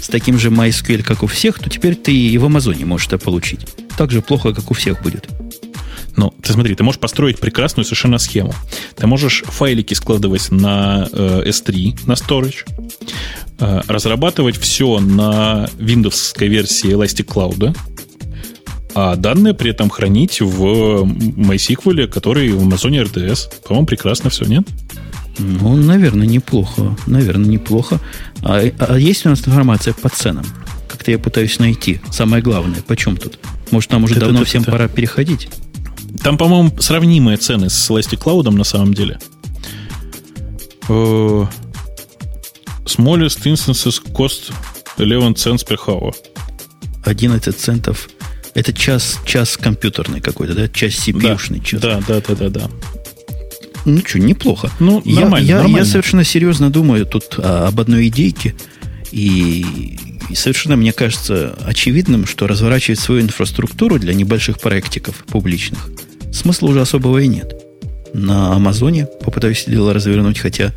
с 0.00 0.08
таким 0.08 0.38
же 0.38 0.50
MySQL, 0.50 1.02
как 1.02 1.22
у 1.22 1.26
всех, 1.26 1.58
то 1.58 1.70
теперь 1.70 1.94
ты 1.94 2.12
и 2.12 2.36
в 2.38 2.44
Амазоне 2.44 2.84
можешь 2.84 3.06
это 3.06 3.18
получить. 3.18 3.60
Так 3.96 4.10
же 4.10 4.22
плохо, 4.22 4.52
как 4.52 4.70
у 4.70 4.74
всех 4.74 5.02
будет. 5.02 5.28
Ну, 6.16 6.34
ты 6.42 6.52
смотри, 6.52 6.74
ты 6.74 6.82
можешь 6.82 7.00
построить 7.00 7.38
прекрасную 7.38 7.84
совершенно 7.84 8.18
схему. 8.18 8.54
Ты 8.96 9.06
можешь 9.06 9.44
файлики 9.46 9.94
складывать 9.94 10.50
на 10.50 11.08
э, 11.12 11.44
S3, 11.46 12.00
на 12.06 12.12
storage, 12.12 12.66
э, 13.58 13.80
разрабатывать 13.86 14.56
все 14.56 14.98
на 15.00 15.68
Windows 15.78 16.34
версии 16.46 16.90
Elastic 16.90 17.26
Cloud, 17.26 17.76
а 18.94 19.16
данные 19.16 19.54
при 19.54 19.70
этом 19.70 19.88
хранить 19.88 20.40
в 20.40 21.04
MySQL, 21.04 22.08
который 22.08 22.50
в 22.50 22.66
Amazon 22.66 23.02
RDS. 23.04 23.62
По-моему, 23.66 23.86
прекрасно 23.86 24.30
все, 24.30 24.44
нет? 24.44 24.66
Ну, 25.38 25.76
наверное, 25.76 26.26
неплохо. 26.26 26.96
Наверное, 27.06 27.48
неплохо. 27.48 28.00
А, 28.42 28.60
а 28.78 28.98
есть 28.98 29.24
у 29.26 29.30
нас 29.30 29.46
информация 29.46 29.94
по 29.94 30.08
ценам? 30.08 30.44
Как-то 30.88 31.10
я 31.12 31.18
пытаюсь 31.18 31.58
найти. 31.58 32.00
Самое 32.10 32.42
главное, 32.42 32.82
почем 32.82 33.16
тут? 33.16 33.38
Может, 33.70 33.92
нам 33.92 34.04
уже 34.04 34.16
давно 34.16 34.44
всем 34.44 34.64
пора 34.64 34.88
переходить? 34.88 35.48
Там, 36.22 36.36
по-моему, 36.36 36.72
сравнимые 36.78 37.38
цены 37.38 37.70
с 37.70 37.90
Elastic 37.90 38.22
Cloud 38.22 38.50
на 38.50 38.64
самом 38.64 38.92
деле. 38.94 39.18
Smallest 42.84 43.44
instances 43.44 44.00
cost 44.12 44.52
11 44.98 45.36
cents 45.36 45.66
per 45.66 45.78
hour. 45.86 46.14
11 47.04 47.58
центов. 47.58 48.10
Это 48.54 48.72
час, 48.72 49.18
час 49.24 49.56
компьютерный 49.56 50.20
какой-то, 50.20 50.54
да? 50.54 50.68
Час 50.68 51.06
CPU-шный 51.06 51.58
да, 51.58 51.64
час. 51.64 51.80
Да, 51.80 52.00
да, 52.06 52.20
да, 52.20 52.34
да, 52.34 52.48
да. 52.48 52.70
Ну 53.86 54.02
что, 54.04 54.18
неплохо. 54.18 54.70
Ну, 54.78 55.00
я, 55.04 55.20
нормально, 55.20 55.46
я, 55.46 55.56
нормально. 55.56 55.78
я 55.78 55.84
совершенно 55.84 56.24
серьезно 56.24 56.70
думаю 56.70 57.06
тут 57.06 57.36
а, 57.38 57.68
об 57.68 57.80
одной 57.80 58.08
идейке. 58.08 58.54
И, 59.10 59.96
и 60.28 60.34
совершенно 60.34 60.76
мне 60.76 60.92
кажется 60.92 61.56
очевидным, 61.64 62.26
что 62.26 62.46
разворачивать 62.46 62.98
свою 62.98 63.22
инфраструктуру 63.22 63.98
для 63.98 64.12
небольших 64.12 64.60
проектиков 64.60 65.24
публичных 65.28 65.88
смысла 66.32 66.68
уже 66.68 66.80
особого 66.80 67.18
и 67.18 67.26
нет. 67.28 67.54
На 68.12 68.54
Амазоне 68.54 69.06
попытаюсь 69.24 69.64
дело 69.66 69.92
развернуть, 69.92 70.38
хотя 70.38 70.72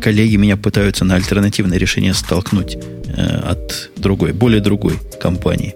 коллеги 0.00 0.36
меня 0.36 0.56
пытаются 0.56 1.04
на 1.04 1.16
альтернативное 1.16 1.78
решение 1.78 2.14
столкнуть 2.14 2.76
э, 3.06 3.38
от 3.38 3.90
другой, 3.96 4.32
более 4.32 4.60
другой 4.60 4.98
компании. 5.20 5.74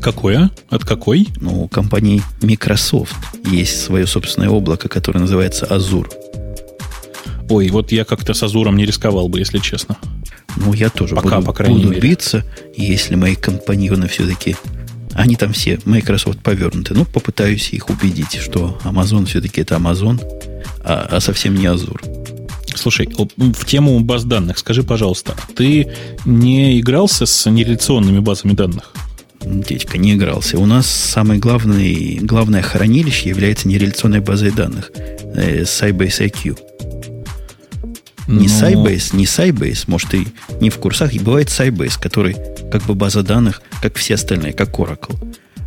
Какое? 0.00 0.50
От 0.68 0.84
какой? 0.84 1.28
Ну, 1.40 1.62
у 1.62 1.68
компании 1.68 2.22
Microsoft 2.42 3.14
есть 3.50 3.82
свое 3.82 4.06
собственное 4.06 4.50
облако, 4.50 4.88
которое 4.88 5.20
называется 5.20 5.66
Azure. 5.66 6.10
Ой, 7.48 7.68
вот 7.70 7.92
я 7.92 8.04
как-то 8.04 8.34
с 8.34 8.42
Азуром 8.42 8.76
не 8.76 8.86
рисковал 8.86 9.28
бы, 9.28 9.38
если 9.38 9.58
честно. 9.58 9.96
Ну, 10.56 10.72
я 10.72 10.90
тоже 10.90 11.14
Пока, 11.14 11.36
буду, 11.36 11.46
по 11.46 11.52
крайней 11.52 11.76
буду 11.76 11.88
мере. 11.90 12.00
биться, 12.00 12.44
если 12.76 13.14
мои 13.14 13.34
компаньоны 13.34 14.08
все-таки... 14.08 14.56
Они 15.16 15.34
там 15.34 15.52
все, 15.52 15.78
Microsoft 15.86 16.40
повернуты. 16.40 16.92
Ну, 16.94 17.06
попытаюсь 17.06 17.70
их 17.72 17.88
убедить, 17.88 18.34
что 18.34 18.78
Amazon 18.84 19.24
все-таки 19.24 19.62
это 19.62 19.76
Amazon, 19.76 20.20
а, 20.84 21.08
а 21.10 21.20
совсем 21.20 21.54
не 21.54 21.64
Azure. 21.64 22.00
Слушай, 22.74 23.08
в 23.36 23.64
тему 23.64 23.98
баз 24.00 24.24
данных 24.24 24.58
скажи, 24.58 24.82
пожалуйста, 24.82 25.34
ты 25.54 25.88
не 26.26 26.78
игрался 26.78 27.24
с 27.24 27.50
нереляционными 27.50 28.18
базами 28.18 28.52
данных? 28.52 28.92
Дядька, 29.40 29.96
не 29.96 30.14
игрался. 30.14 30.58
У 30.58 30.66
нас 30.66 30.86
самое 30.86 31.40
главное, 31.40 32.18
главное 32.20 32.62
хранилище 32.62 33.30
является 33.30 33.68
нереляционной 33.68 34.20
базой 34.20 34.50
данных. 34.50 34.90
Э, 34.94 35.62
Sybase 35.62 36.30
IQ. 36.30 36.58
Не 38.26 38.48
Ну, 38.48 38.52
Sybase, 38.52 39.16
не 39.16 39.24
Sybase, 39.24 39.84
может, 39.86 40.14
и 40.14 40.26
не 40.60 40.70
в 40.70 40.78
курсах. 40.78 41.14
И 41.14 41.18
бывает 41.18 41.48
Sybase, 41.48 42.00
который 42.00 42.36
как 42.70 42.82
бы 42.84 42.94
база 42.94 43.22
данных, 43.22 43.62
как 43.80 43.96
все 43.96 44.14
остальные, 44.14 44.52
как 44.52 44.70
Oracle. 44.78 45.16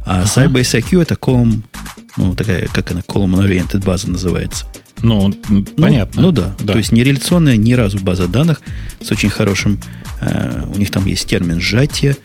А 0.06 0.24
Sybase 0.24 0.82
IQ 0.82 1.02
это 1.02 1.16
column, 1.16 1.62
ну, 2.18 2.36
такая, 2.36 2.68
как 2.68 2.92
она, 2.92 3.02
column-oriented 3.02 3.84
база 3.86 4.10
называется. 4.10 4.66
Ну, 5.02 5.34
Ну, 5.48 5.64
понятно. 5.78 6.22
Ну, 6.22 6.32
да. 6.32 6.56
То 6.66 6.78
есть 6.78 6.92
нереляционная 6.92 7.58
ни 7.58 7.74
разу 7.74 8.00
база 8.00 8.28
данных 8.28 8.62
с 9.02 9.12
очень 9.12 9.30
хорошим, 9.30 9.80
э, 10.22 10.64
у 10.74 10.78
них 10.78 10.92
там 10.92 11.06
есть 11.06 11.28
термин 11.28 11.62
сжатие, 11.62 12.18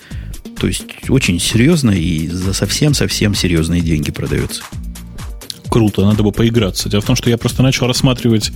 то 0.58 0.66
есть 0.66 0.84
очень 1.08 1.38
серьезно 1.40 1.90
и 1.90 2.26
за 2.28 2.52
совсем-совсем 2.52 3.34
серьезные 3.34 3.80
деньги 3.80 4.10
продается. 4.10 4.62
Круто, 5.68 6.04
надо 6.04 6.22
бы 6.22 6.32
поиграться. 6.32 6.88
Дело 6.88 7.00
в 7.00 7.04
том, 7.04 7.16
что 7.16 7.30
я 7.30 7.38
просто 7.38 7.62
начал 7.62 7.86
рассматривать 7.86 8.52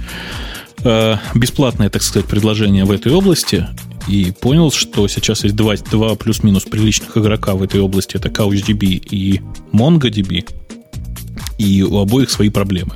э, 0.85 1.17
бесплатное, 1.35 1.91
так 1.91 2.03
сказать, 2.03 2.29
предложение 2.29 2.85
в 2.85 2.91
этой 2.91 3.13
области 3.13 3.67
и 4.09 4.33
понял, 4.33 4.71
что 4.71 5.07
сейчас 5.09 5.45
есть 5.45 5.55
два, 5.55 5.77
два 5.77 6.15
плюс-минус 6.15 6.65
приличных 6.65 7.17
игрока 7.17 7.55
в 7.55 7.63
этой 7.63 7.81
области. 7.81 8.17
Это 8.17 8.29
CouchDB 8.29 8.87
и 8.87 9.41
MongoDB. 9.73 10.49
И 11.59 11.83
у 11.83 11.99
обоих 11.99 12.31
свои 12.31 12.49
проблемы. 12.49 12.95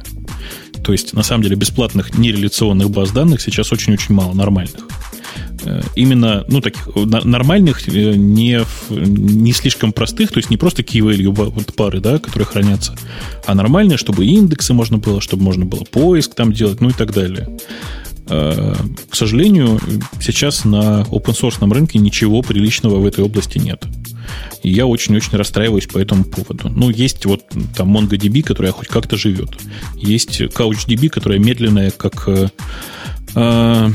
То 0.85 0.93
есть, 0.93 1.15
на 1.15 1.23
самом 1.23 1.45
деле, 1.45 1.57
бесплатных 1.57 2.19
нереляционных 2.19 2.91
баз 2.91 3.11
данных 3.11 3.41
сейчас 3.41 3.73
очень-очень 3.73 4.15
мало, 4.15 4.33
нормальных. 4.35 4.87
Э, 5.65 5.83
Именно, 5.95 6.45
ну, 6.49 6.61
таких 6.61 6.89
э, 6.95 7.05
нормальных, 7.05 7.89
э, 7.89 8.15
не, 8.15 8.63
не 8.91 9.53
слишком 9.53 9.93
простых, 9.93 10.33
то 10.33 10.39
есть 10.39 10.51
не 10.51 10.57
просто 10.57 10.83
key 10.83 11.01
value 11.01 11.33
ба- 11.33 11.51
вот 11.51 11.75
пары, 11.75 12.01
да, 12.01 12.19
которые 12.19 12.47
хранятся, 12.47 12.97
а 13.47 13.55
нормальные, 13.55 13.97
чтобы 13.97 14.27
индексы 14.27 14.73
можно 14.75 14.99
было, 14.99 15.21
чтобы 15.21 15.43
можно 15.43 15.65
было 15.65 15.85
поиск 15.85 16.35
там 16.35 16.53
делать, 16.53 16.81
ну 16.81 16.89
и 16.89 16.93
так 16.93 17.13
далее. 17.13 17.49
Э, 18.33 18.75
К 19.11 19.15
сожалению, 19.15 19.79
сейчас 20.21 20.65
на 20.65 21.03
open 21.11 21.35
source 21.39 21.73
рынке 21.73 21.99
ничего 21.99 22.41
приличного 22.43 22.99
в 22.99 23.07
этой 23.07 23.23
области 23.25 23.59
нет. 23.59 23.85
И 24.63 24.71
я 24.71 24.87
очень-очень 24.87 25.37
расстраиваюсь 25.37 25.87
по 25.87 25.99
этому 25.99 26.25
поводу. 26.25 26.71
Ну, 26.71 26.89
есть 26.89 27.27
вот 27.27 27.43
там 27.77 27.95
MongoDB, 27.97 28.43
которая 28.43 28.73
хоть 28.73 28.89
как-то 28.89 29.17
живет. 29.17 29.51
Есть 29.97 30.41
CouchDB, 30.41 31.09
которая 31.09 31.39
медленная, 31.39 31.91
как... 31.91 32.29
э, 32.29 32.49
э, 33.35 33.91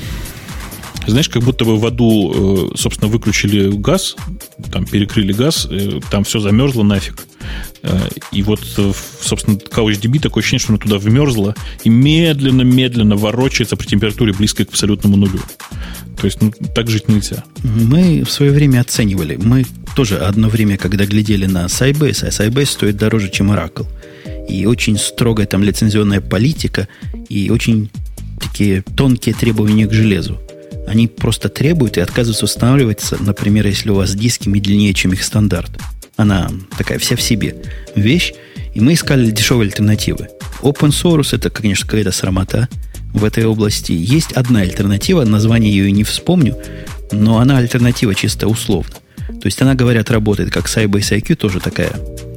знаешь, 1.11 1.29
как 1.29 1.43
будто 1.43 1.65
бы 1.65 1.77
в 1.77 1.85
аду, 1.85 2.71
э, 2.73 2.77
собственно, 2.77 3.11
выключили 3.11 3.69
газ, 3.71 4.15
там 4.71 4.85
перекрыли 4.85 5.33
газ, 5.33 5.67
э, 5.69 5.99
там 6.09 6.23
все 6.23 6.39
замерзло 6.39 6.83
нафиг. 6.83 7.25
Э, 7.83 7.97
И 8.31 8.43
вот, 8.43 8.59
собственно, 9.21 9.55
CouchDB 9.55 10.19
такое 10.19 10.41
ощущение, 10.41 10.59
что 10.59 10.73
оно 10.73 10.79
туда 10.79 10.97
вмерзло 10.97 11.55
и 11.83 11.89
медленно-медленно 11.89 13.15
ворочается 13.15 13.75
при 13.75 13.87
температуре 13.87 14.33
близкой 14.33 14.65
к 14.65 14.69
абсолютному 14.69 15.17
нулю. 15.17 15.39
То 16.19 16.25
есть, 16.25 16.41
ну, 16.41 16.51
так 16.75 16.89
жить 16.89 17.07
нельзя. 17.07 17.43
Мы 17.63 18.23
в 18.23 18.31
свое 18.31 18.51
время 18.51 18.81
оценивали. 18.81 19.37
Мы 19.37 19.65
тоже 19.95 20.17
одно 20.17 20.49
время, 20.49 20.77
когда 20.77 21.05
глядели 21.05 21.45
на 21.45 21.65
Sybase, 21.65 22.25
а 22.25 22.29
Sybase 22.29 22.65
стоит 22.65 22.97
дороже, 22.97 23.29
чем 23.29 23.51
Oracle. 23.51 23.85
И 24.49 24.65
очень 24.65 24.97
строгая 24.97 25.45
там 25.45 25.63
лицензионная 25.63 26.21
политика, 26.21 26.87
и 27.29 27.49
очень 27.51 27.89
такие 28.39 28.83
тонкие 28.95 29.35
требования 29.35 29.87
к 29.87 29.93
железу. 29.93 30.39
Они 30.87 31.07
просто 31.07 31.49
требуют 31.49 31.97
и 31.97 32.01
отказываются 32.01 32.45
устанавливаться, 32.45 33.17
например, 33.19 33.67
если 33.67 33.89
у 33.89 33.95
вас 33.95 34.15
диски 34.15 34.47
медленнее, 34.47 34.93
чем 34.93 35.11
их 35.13 35.23
стандарт. 35.23 35.71
Она 36.15 36.49
такая 36.77 36.97
вся 36.97 37.15
в 37.15 37.21
себе 37.21 37.55
вещь, 37.95 38.33
и 38.73 38.79
мы 38.79 38.93
искали 38.93 39.29
дешевые 39.29 39.67
альтернативы. 39.67 40.29
Open 40.61 40.89
source 40.89 41.35
это, 41.35 41.49
конечно, 41.49 41.85
какая-то 41.85 42.11
срамота 42.11 42.69
в 43.13 43.23
этой 43.25 43.45
области. 43.45 43.91
Есть 43.91 44.31
одна 44.31 44.61
альтернатива, 44.61 45.25
название 45.25 45.71
ее 45.71 45.91
не 45.91 46.03
вспомню, 46.03 46.57
но 47.11 47.39
она 47.39 47.57
альтернатива 47.57 48.15
чисто 48.15 48.47
условно. 48.47 48.95
То 49.27 49.45
есть 49.45 49.61
она, 49.61 49.75
говорят, 49.75 50.09
работает 50.09 50.51
как 50.51 50.67
Sybase 50.67 51.19
IQ, 51.19 51.35
тоже 51.35 51.59
такая 51.59 51.91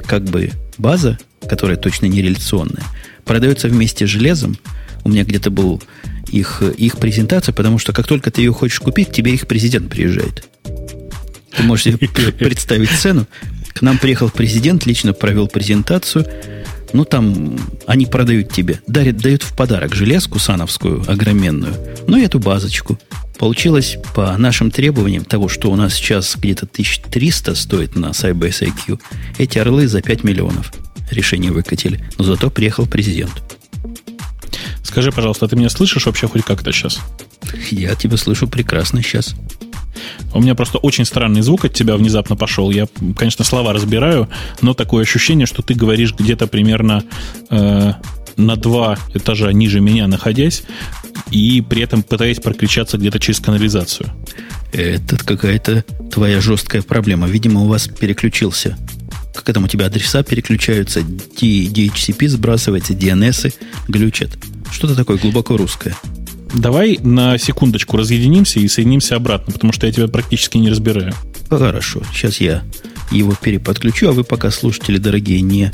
как 0.06 0.24
бы 0.24 0.50
база, 0.76 1.18
которая 1.48 1.76
точно 1.76 2.06
не 2.06 2.20
реляционная, 2.20 2.82
продается 3.24 3.68
вместе 3.68 4.06
с 4.06 4.10
железом. 4.10 4.58
У 5.04 5.08
меня 5.08 5.24
где-то 5.24 5.50
был 5.50 5.80
их, 6.30 6.62
их 6.62 6.98
презентация, 6.98 7.52
потому 7.52 7.78
что 7.78 7.92
как 7.92 8.06
только 8.06 8.30
ты 8.30 8.42
ее 8.42 8.52
хочешь 8.52 8.80
купить, 8.80 9.12
тебе 9.12 9.34
их 9.34 9.46
президент 9.46 9.90
приезжает. 9.90 10.48
Ты 11.56 11.62
можешь 11.62 11.84
себе 11.84 11.98
представить 12.38 12.90
цену. 12.90 13.26
К 13.72 13.82
нам 13.82 13.98
приехал 13.98 14.30
президент, 14.30 14.86
лично 14.86 15.12
провел 15.12 15.48
презентацию. 15.48 16.26
Ну, 16.92 17.04
там 17.04 17.56
они 17.86 18.06
продают 18.06 18.52
тебе, 18.52 18.80
дарят, 18.86 19.18
дают 19.18 19.42
в 19.42 19.56
подарок 19.56 19.94
железку 19.94 20.38
сановскую, 20.38 21.04
огроменную, 21.06 21.74
ну 22.08 22.16
и 22.16 22.24
эту 22.24 22.40
базочку. 22.40 22.98
Получилось 23.38 23.96
по 24.14 24.36
нашим 24.36 24.70
требованиям 24.70 25.24
того, 25.24 25.48
что 25.48 25.70
у 25.70 25.76
нас 25.76 25.94
сейчас 25.94 26.36
где-то 26.36 26.66
1300 26.66 27.54
стоит 27.54 27.96
на 27.96 28.08
Sybase 28.08 28.70
IQ, 28.72 29.00
эти 29.38 29.58
орлы 29.58 29.86
за 29.86 30.02
5 30.02 30.24
миллионов 30.24 30.72
решение 31.10 31.52
выкатили. 31.52 32.04
Но 32.18 32.24
зато 32.24 32.50
приехал 32.50 32.86
президент. 32.86 33.32
Скажи, 34.90 35.12
пожалуйста, 35.12 35.46
ты 35.46 35.54
меня 35.54 35.70
слышишь 35.70 36.06
вообще 36.06 36.26
хоть 36.26 36.42
как-то 36.42 36.72
сейчас? 36.72 36.98
Я 37.70 37.94
тебя 37.94 38.16
слышу 38.16 38.48
прекрасно 38.48 39.04
сейчас. 39.04 39.36
У 40.34 40.42
меня 40.42 40.56
просто 40.56 40.78
очень 40.78 41.04
странный 41.04 41.42
звук 41.42 41.64
от 41.64 41.72
тебя 41.72 41.96
внезапно 41.96 42.34
пошел. 42.34 42.72
Я, 42.72 42.88
конечно, 43.16 43.44
слова 43.44 43.72
разбираю, 43.72 44.28
но 44.62 44.74
такое 44.74 45.04
ощущение, 45.04 45.46
что 45.46 45.62
ты 45.62 45.74
говоришь 45.74 46.12
где-то 46.12 46.48
примерно 46.48 47.04
э, 47.50 47.92
на 48.36 48.56
два 48.56 48.98
этажа 49.14 49.52
ниже 49.52 49.80
меня 49.80 50.08
находясь, 50.08 50.64
и 51.30 51.60
при 51.60 51.82
этом 51.82 52.02
пытаясь 52.02 52.40
прокричаться 52.40 52.98
где-то 52.98 53.20
через 53.20 53.38
канализацию. 53.38 54.10
Это 54.72 55.16
какая-то 55.18 55.84
твоя 56.10 56.40
жесткая 56.40 56.82
проблема. 56.82 57.28
Видимо, 57.28 57.60
у 57.60 57.68
вас 57.68 57.86
переключился. 57.86 58.76
Как 59.32 59.54
там 59.54 59.64
у 59.64 59.68
тебя 59.68 59.86
адреса 59.86 60.24
переключаются, 60.24 60.98
DHCP 61.00 62.26
сбрасывается, 62.26 62.92
DNS 62.92 63.54
глючат. 63.86 64.30
Что-то 64.70 64.94
такое 64.94 65.18
глубоко 65.18 65.56
русское. 65.56 65.96
Давай 66.54 66.98
на 67.02 67.38
секундочку 67.38 67.96
разъединимся 67.96 68.58
и 68.60 68.66
соединимся 68.68 69.16
обратно, 69.16 69.52
потому 69.52 69.72
что 69.72 69.86
я 69.86 69.92
тебя 69.92 70.08
практически 70.08 70.58
не 70.58 70.70
разбираю. 70.70 71.14
Хорошо, 71.48 72.02
сейчас 72.12 72.40
я 72.40 72.62
его 73.10 73.34
переподключу, 73.40 74.08
а 74.08 74.12
вы 74.12 74.24
пока, 74.24 74.50
слушатели 74.50 74.98
дорогие, 74.98 75.40
не, 75.40 75.72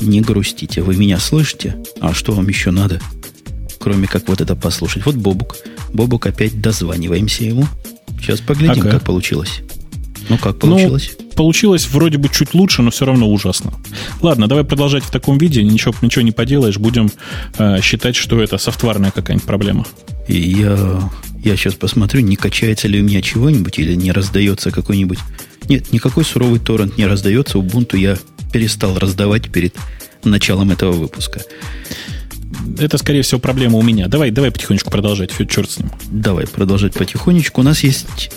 не 0.00 0.20
грустите. 0.20 0.82
Вы 0.82 0.96
меня 0.96 1.18
слышите? 1.18 1.76
А 2.00 2.14
что 2.14 2.32
вам 2.32 2.48
еще 2.48 2.70
надо? 2.70 3.00
Кроме 3.78 4.06
как 4.06 4.28
вот 4.28 4.40
это 4.40 4.56
послушать. 4.56 5.04
Вот 5.06 5.14
Бобук. 5.14 5.56
Бобук 5.92 6.26
опять 6.26 6.60
дозваниваемся 6.60 7.44
ему. 7.44 7.66
Сейчас 8.20 8.40
поглядим, 8.40 8.82
Ага. 8.82 8.92
как 8.92 9.04
получилось. 9.04 9.60
Ну, 10.28 10.38
как 10.38 10.58
получилось? 10.58 11.16
получилось 11.34 11.88
вроде 11.88 12.18
бы 12.18 12.28
чуть 12.28 12.52
лучше, 12.52 12.82
но 12.82 12.90
все 12.90 13.04
равно 13.04 13.30
ужасно. 13.30 13.72
Ладно, 14.20 14.48
давай 14.48 14.64
продолжать 14.64 15.04
в 15.04 15.10
таком 15.10 15.38
виде, 15.38 15.62
ничего, 15.62 15.94
ничего 16.02 16.22
не 16.22 16.32
поделаешь, 16.32 16.78
будем 16.78 17.10
э, 17.58 17.80
считать, 17.80 18.16
что 18.16 18.42
это 18.42 18.58
софтварная 18.58 19.12
какая-нибудь 19.12 19.46
проблема. 19.46 19.86
И 20.26 20.36
я, 20.36 21.00
я 21.44 21.56
сейчас 21.56 21.74
посмотрю, 21.74 22.20
не 22.20 22.36
качается 22.36 22.88
ли 22.88 23.00
у 23.00 23.04
меня 23.04 23.22
чего-нибудь 23.22 23.78
или 23.78 23.94
не 23.94 24.12
раздается 24.12 24.70
какой-нибудь... 24.70 25.18
Нет, 25.68 25.92
никакой 25.92 26.24
суровый 26.24 26.58
торрент 26.58 26.98
не 26.98 27.06
раздается. 27.06 27.58
Ubuntu 27.58 27.96
я 27.96 28.18
перестал 28.52 28.98
раздавать 28.98 29.50
перед 29.50 29.76
началом 30.24 30.72
этого 30.72 30.92
выпуска. 30.92 31.42
Это, 32.78 32.98
скорее 32.98 33.22
всего, 33.22 33.38
проблема 33.38 33.78
у 33.78 33.82
меня. 33.82 34.08
Давай, 34.08 34.30
давай 34.30 34.50
потихонечку 34.50 34.90
продолжать. 34.90 35.30
Фу, 35.30 35.44
черт 35.44 35.70
с 35.70 35.78
ним. 35.78 35.90
Давай 36.10 36.46
продолжать 36.46 36.94
потихонечку. 36.94 37.60
У 37.60 37.64
нас 37.64 37.84
есть 37.84 38.30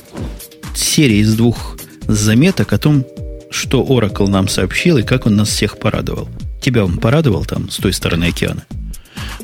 серия 0.75 1.19
из 1.19 1.35
двух 1.35 1.77
заметок 2.07 2.73
о 2.73 2.77
том, 2.77 3.05
что 3.49 3.83
Oracle 3.83 4.29
нам 4.29 4.47
сообщил 4.47 4.97
и 4.97 5.03
как 5.03 5.25
он 5.25 5.35
нас 5.35 5.49
всех 5.49 5.77
порадовал. 5.77 6.29
Тебя 6.61 6.85
он 6.85 6.97
порадовал 6.97 7.45
там 7.45 7.69
с 7.69 7.77
той 7.77 7.93
стороны 7.93 8.25
океана? 8.25 8.65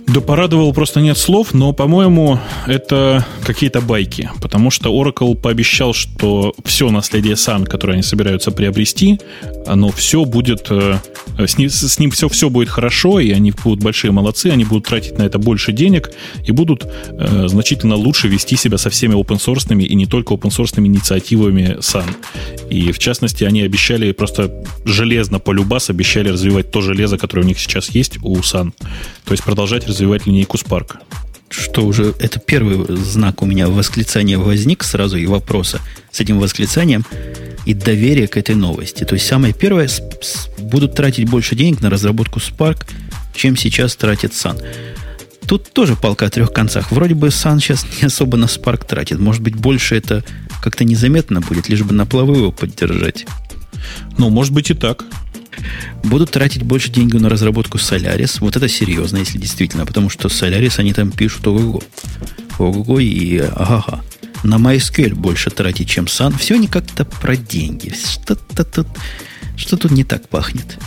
Да 0.07 0.22
порадовал 0.22 0.73
просто 0.73 1.01
нет 1.01 1.18
слов, 1.18 1.53
но, 1.53 1.73
по-моему, 1.73 2.39
это 2.65 3.26
какие-то 3.43 3.81
байки, 3.81 4.30
потому 4.41 4.72
что 4.72 4.89
Oracle 4.89 5.35
пообещал, 5.35 5.93
что 5.93 6.53
все 6.64 6.89
наследие 6.91 7.34
Sun, 7.34 7.65
которое 7.65 7.93
они 7.93 8.03
собираются 8.03 8.51
приобрести, 8.51 9.19
оно 9.65 9.91
все 9.91 10.23
будет, 10.26 10.68
э, 10.69 10.99
с 11.38 11.57
ним, 11.57 11.69
с 11.69 11.99
ним 11.99 12.11
все, 12.11 12.30
все 12.30 12.49
будет 12.49 12.69
хорошо, 12.69 13.19
и 13.19 13.31
они 13.31 13.51
будут 13.51 13.84
большие 13.84 14.11
молодцы, 14.11 14.47
они 14.47 14.64
будут 14.64 14.85
тратить 14.85 15.18
на 15.18 15.23
это 15.23 15.39
больше 15.39 15.72
денег 15.72 16.11
и 16.45 16.51
будут 16.51 16.85
э, 16.85 17.47
значительно 17.47 17.95
лучше 17.95 18.27
вести 18.27 18.55
себя 18.55 18.77
со 18.77 18.89
всеми 18.89 19.14
open 19.14 19.38
source 19.38 19.68
и 19.77 19.95
не 19.95 20.05
только 20.05 20.34
open 20.34 20.49
source 20.49 20.77
инициативами 20.77 21.77
Sun. 21.80 22.05
И, 22.69 22.91
в 22.91 22.99
частности, 22.99 23.43
они 23.43 23.61
обещали 23.61 24.11
просто 24.11 24.51
железно 24.85 25.39
по 25.39 25.51
любас 25.51 25.89
обещали 25.89 26.30
развивать 26.30 26.72
то 26.72 26.81
железо, 26.81 27.18
которое 27.18 27.41
у 27.43 27.45
них 27.45 27.59
сейчас 27.59 27.89
есть 27.89 28.18
у 28.22 28.35
Sun. 28.38 28.73
То 29.26 29.31
есть 29.31 29.43
продолжать 29.43 29.86
развивать 29.88 30.27
линейку 30.27 30.57
Spark. 30.57 30.97
Что 31.49 31.85
уже, 31.85 32.14
это 32.19 32.39
первый 32.39 32.97
знак 32.97 33.41
у 33.41 33.45
меня 33.45 33.68
восклицания 33.68 34.38
возник 34.38 34.84
сразу 34.84 35.18
и 35.18 35.26
вопроса 35.26 35.80
с 36.11 36.19
этим 36.19 36.39
восклицанием 36.39 37.05
и 37.65 37.73
доверие 37.73 38.27
к 38.27 38.38
этой 38.38 38.55
новости. 38.55 39.03
То 39.05 39.15
есть 39.15 39.26
самое 39.26 39.53
первое, 39.53 39.89
будут 40.59 40.95
тратить 40.95 41.30
больше 41.30 41.55
денег 41.55 41.81
на 41.81 41.89
разработку 41.89 42.39
Spark, 42.39 42.85
чем 43.34 43.55
сейчас 43.55 43.95
тратит 43.95 44.31
Sun. 44.31 44.61
Тут 45.47 45.72
тоже 45.72 45.95
палка 45.95 46.26
о 46.26 46.30
трех 46.30 46.51
концах. 46.51 46.91
Вроде 46.91 47.15
бы 47.15 47.27
Sun 47.27 47.59
сейчас 47.59 47.85
не 48.01 48.07
особо 48.07 48.35
на 48.38 48.45
Spark 48.45 48.85
тратит. 48.85 49.19
Может 49.19 49.41
быть, 49.41 49.55
больше 49.55 49.95
это 49.95 50.23
как-то 50.61 50.84
незаметно 50.84 51.39
будет, 51.39 51.69
лишь 51.69 51.84
бы 51.84 51.93
на 51.93 52.05
плаву 52.05 52.35
его 52.35 52.51
поддержать. 52.51 53.26
Ну, 54.18 54.30
может 54.30 54.53
быть 54.53 54.69
и 54.69 54.73
так 54.73 55.05
будут 56.03 56.31
тратить 56.31 56.63
больше 56.63 56.89
денег 56.89 57.13
на 57.13 57.29
разработку 57.29 57.77
Solaris. 57.77 58.38
Вот 58.39 58.55
это 58.55 58.67
серьезно, 58.67 59.17
если 59.17 59.38
действительно, 59.38 59.85
потому 59.85 60.09
что 60.09 60.27
Solaris 60.27 60.79
они 60.79 60.93
там 60.93 61.11
пишут 61.11 61.47
ого-го. 61.47 61.81
Ого-го 62.59 62.99
и 62.99 63.38
ага-га. 63.38 64.03
На 64.43 64.55
MySQL 64.55 65.15
больше 65.15 65.49
тратить, 65.49 65.89
чем 65.89 66.05
Sun. 66.05 66.38
Все 66.38 66.55
не 66.57 66.67
как-то 66.67 67.05
про 67.05 67.35
деньги. 67.35 67.93
Что-то 67.93 68.63
тут, 68.63 68.88
что 69.55 69.77
тут 69.77 69.91
не 69.91 70.03
так 70.03 70.27
пахнет. 70.29 70.77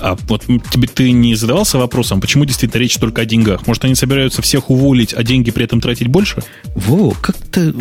А 0.00 0.16
вот 0.28 0.44
тебе 0.46 0.88
ты 0.88 1.10
не 1.12 1.34
задавался 1.34 1.78
вопросом, 1.78 2.20
почему 2.20 2.44
действительно 2.44 2.80
речь 2.80 2.96
только 2.96 3.22
о 3.22 3.24
деньгах? 3.24 3.66
Может, 3.66 3.84
они 3.84 3.94
собираются 3.94 4.42
всех 4.42 4.70
уволить, 4.70 5.14
а 5.14 5.22
деньги 5.22 5.50
при 5.50 5.64
этом 5.64 5.80
тратить 5.80 6.08
больше? 6.08 6.42
Во, 6.74 7.10
как-то 7.10 7.72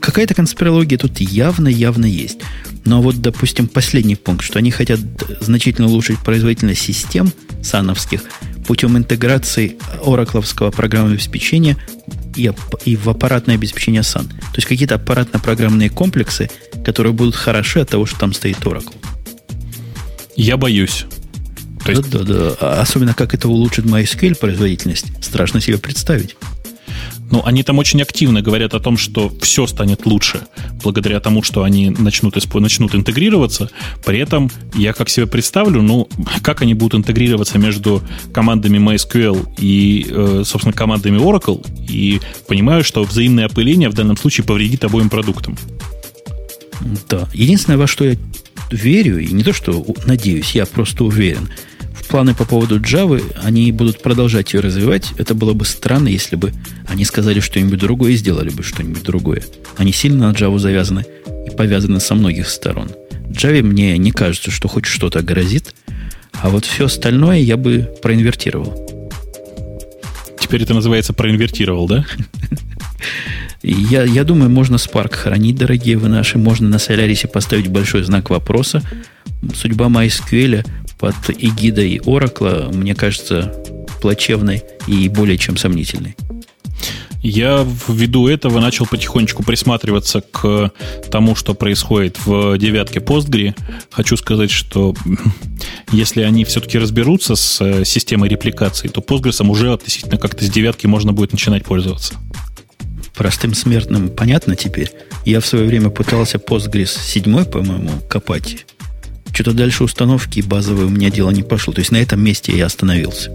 какая-то 0.00 0.34
конспирология 0.34 0.98
тут 0.98 1.20
явно-явно 1.20 2.06
есть. 2.06 2.38
Но 2.84 3.02
вот, 3.02 3.20
допустим, 3.20 3.68
последний 3.68 4.16
пункт, 4.16 4.44
что 4.44 4.58
они 4.58 4.70
хотят 4.70 5.00
значительно 5.40 5.88
улучшить 5.88 6.18
производительность 6.20 6.80
систем 6.80 7.32
сановских 7.62 8.22
путем 8.66 8.96
интеграции 8.96 9.76
оракловского 10.04 10.70
программного 10.70 11.14
обеспечения 11.14 11.76
и, 12.36 12.50
и 12.84 12.96
в 12.96 13.08
аппаратное 13.08 13.56
обеспечение 13.56 14.02
SAN. 14.02 14.28
То 14.28 14.56
есть 14.56 14.68
какие-то 14.68 14.94
аппаратно-программные 14.94 15.90
комплексы, 15.90 16.50
которые 16.84 17.12
будут 17.12 17.34
хороши 17.34 17.80
от 17.80 17.90
того, 17.90 18.06
что 18.06 18.18
там 18.20 18.32
стоит 18.32 18.58
Oracle. 18.58 18.94
Я 20.36 20.56
боюсь. 20.56 21.06
То 21.88 21.92
есть... 21.92 22.10
Да, 22.10 22.18
да, 22.18 22.34
да. 22.34 22.56
А 22.60 22.80
особенно 22.82 23.14
как 23.14 23.32
это 23.32 23.48
улучшит 23.48 23.86
MySQL 23.86 24.36
производительность, 24.36 25.06
страшно 25.22 25.60
себе 25.60 25.78
представить. 25.78 26.36
Ну, 27.30 27.42
они 27.44 27.62
там 27.62 27.78
очень 27.78 28.02
активно 28.02 28.42
говорят 28.42 28.74
о 28.74 28.80
том, 28.80 28.98
что 28.98 29.32
все 29.40 29.66
станет 29.66 30.04
лучше 30.04 30.42
благодаря 30.82 31.18
тому, 31.20 31.42
что 31.42 31.62
они 31.62 31.90
начнут, 31.90 32.36
начнут 32.54 32.94
интегрироваться. 32.94 33.70
При 34.04 34.18
этом 34.18 34.50
я 34.74 34.92
как 34.92 35.08
себе 35.08 35.26
представлю, 35.26 35.80
ну, 35.80 36.08
как 36.42 36.60
они 36.60 36.74
будут 36.74 37.00
интегрироваться 37.00 37.58
между 37.58 38.02
командами 38.32 38.78
MySQL 38.78 39.54
и, 39.58 40.06
э, 40.10 40.42
собственно, 40.44 40.74
командами 40.74 41.18
Oracle, 41.18 41.66
и 41.88 42.20
понимаю, 42.46 42.84
что 42.84 43.02
взаимное 43.02 43.46
опыление 43.46 43.88
в 43.88 43.94
данном 43.94 44.18
случае 44.18 44.44
повредит 44.44 44.84
обоим 44.84 45.08
продуктам. 45.08 45.56
Да. 47.08 47.28
Единственное, 47.32 47.78
во 47.78 47.86
что 47.86 48.04
я 48.04 48.16
верю, 48.70 49.18
и 49.18 49.32
не 49.32 49.42
то, 49.42 49.54
что 49.54 49.86
надеюсь, 50.04 50.50
я 50.52 50.66
просто 50.66 51.04
уверен– 51.04 51.50
планы 52.08 52.34
по 52.34 52.44
поводу 52.44 52.80
Java, 52.80 53.22
они 53.42 53.70
будут 53.70 54.02
продолжать 54.02 54.52
ее 54.52 54.60
развивать. 54.60 55.12
Это 55.18 55.34
было 55.34 55.52
бы 55.52 55.64
странно, 55.64 56.08
если 56.08 56.36
бы 56.36 56.52
они 56.86 57.04
сказали 57.04 57.40
что-нибудь 57.40 57.78
другое 57.78 58.12
и 58.12 58.16
сделали 58.16 58.50
бы 58.50 58.62
что-нибудь 58.62 59.02
другое. 59.02 59.42
Они 59.76 59.92
сильно 59.92 60.28
на 60.28 60.34
Java 60.34 60.58
завязаны 60.58 61.04
и 61.46 61.50
повязаны 61.54 62.00
со 62.00 62.14
многих 62.14 62.48
сторон. 62.48 62.90
Java 63.28 63.62
мне 63.62 63.96
не 63.98 64.10
кажется, 64.10 64.50
что 64.50 64.68
хоть 64.68 64.86
что-то 64.86 65.22
грозит, 65.22 65.74
а 66.32 66.48
вот 66.50 66.64
все 66.64 66.86
остальное 66.86 67.38
я 67.38 67.56
бы 67.56 67.90
проинвертировал. 68.02 68.86
Теперь 70.40 70.62
это 70.62 70.74
называется 70.74 71.12
проинвертировал, 71.12 71.86
да? 71.86 72.06
Я, 73.62 74.04
я 74.04 74.24
думаю, 74.24 74.50
можно 74.50 74.76
Spark 74.76 75.14
хранить, 75.14 75.56
дорогие 75.56 75.98
вы 75.98 76.08
наши. 76.08 76.38
Можно 76.38 76.68
на 76.68 76.76
Solaris 76.76 77.26
поставить 77.26 77.68
большой 77.68 78.04
знак 78.04 78.30
вопроса. 78.30 78.82
Судьба 79.54 79.86
MySQL 79.86 80.64
под 80.98 81.14
эгидой 81.28 81.96
Oracle, 81.98 82.74
мне 82.74 82.94
кажется, 82.94 83.54
плачевной 84.00 84.62
и 84.86 85.08
более 85.08 85.38
чем 85.38 85.56
сомнительной. 85.56 86.16
Я 87.20 87.66
ввиду 87.88 88.28
этого 88.28 88.60
начал 88.60 88.86
потихонечку 88.86 89.42
присматриваться 89.42 90.20
к 90.20 90.70
тому, 91.10 91.34
что 91.34 91.54
происходит 91.54 92.16
в 92.24 92.56
девятке 92.58 93.00
Postgre. 93.00 93.56
Хочу 93.90 94.16
сказать, 94.16 94.52
что 94.52 94.94
если 95.92 96.22
они 96.22 96.44
все-таки 96.44 96.78
разберутся 96.78 97.34
с 97.34 97.60
э, 97.60 97.84
системой 97.84 98.28
репликации, 98.28 98.86
то 98.86 99.00
Postgres 99.00 99.44
уже 99.48 99.72
относительно 99.72 100.16
как-то 100.16 100.44
с 100.44 100.48
девятки 100.48 100.86
можно 100.86 101.12
будет 101.12 101.32
начинать 101.32 101.64
пользоваться. 101.64 102.14
Простым 103.16 103.52
смертным 103.52 104.10
понятно 104.10 104.54
теперь. 104.54 104.92
Я 105.24 105.40
в 105.40 105.46
свое 105.46 105.66
время 105.66 105.90
пытался 105.90 106.38
Postgres 106.38 107.00
7, 107.00 107.44
по-моему, 107.46 107.90
копать 108.08 108.64
что-то 109.38 109.56
дальше 109.56 109.84
установки 109.84 110.40
базовой 110.40 110.86
у 110.86 110.88
меня 110.88 111.10
дело 111.10 111.30
не 111.30 111.44
пошло. 111.44 111.72
То 111.72 111.78
есть 111.78 111.92
на 111.92 111.98
этом 111.98 112.20
месте 112.20 112.56
я 112.56 112.66
остановился. 112.66 113.30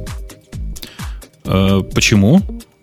Э, 1.46 1.82
почему? 1.96 2.42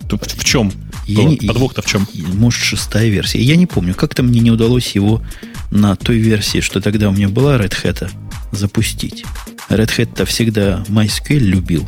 В 0.09 0.43
чем? 0.43 0.73
Я 1.07 1.25
не, 1.25 1.37
Подвох-то 1.37 1.83
в 1.83 1.87
чем? 1.87 2.09
Может, 2.15 2.63
шестая 2.63 3.09
версия. 3.11 3.43
Я 3.43 3.57
не 3.57 3.67
помню. 3.67 3.95
Как-то 3.95 4.23
мне 4.23 4.41
не 4.41 4.51
удалось 4.51 4.93
его 4.93 5.23
на 5.71 5.97
той 5.97 6.17
версии, 6.17 6.61
что 6.61 6.81
тогда 6.81 7.11
у 7.11 7.13
меня 7.13 7.29
была 7.29 7.59
Red 7.59 7.75
Hat, 7.85 8.11
запустить. 8.53 9.27
Red 9.69 9.91
Hat-то 9.99 10.25
всегда 10.25 10.83
MySQL 10.89 11.41
любил. 11.41 11.87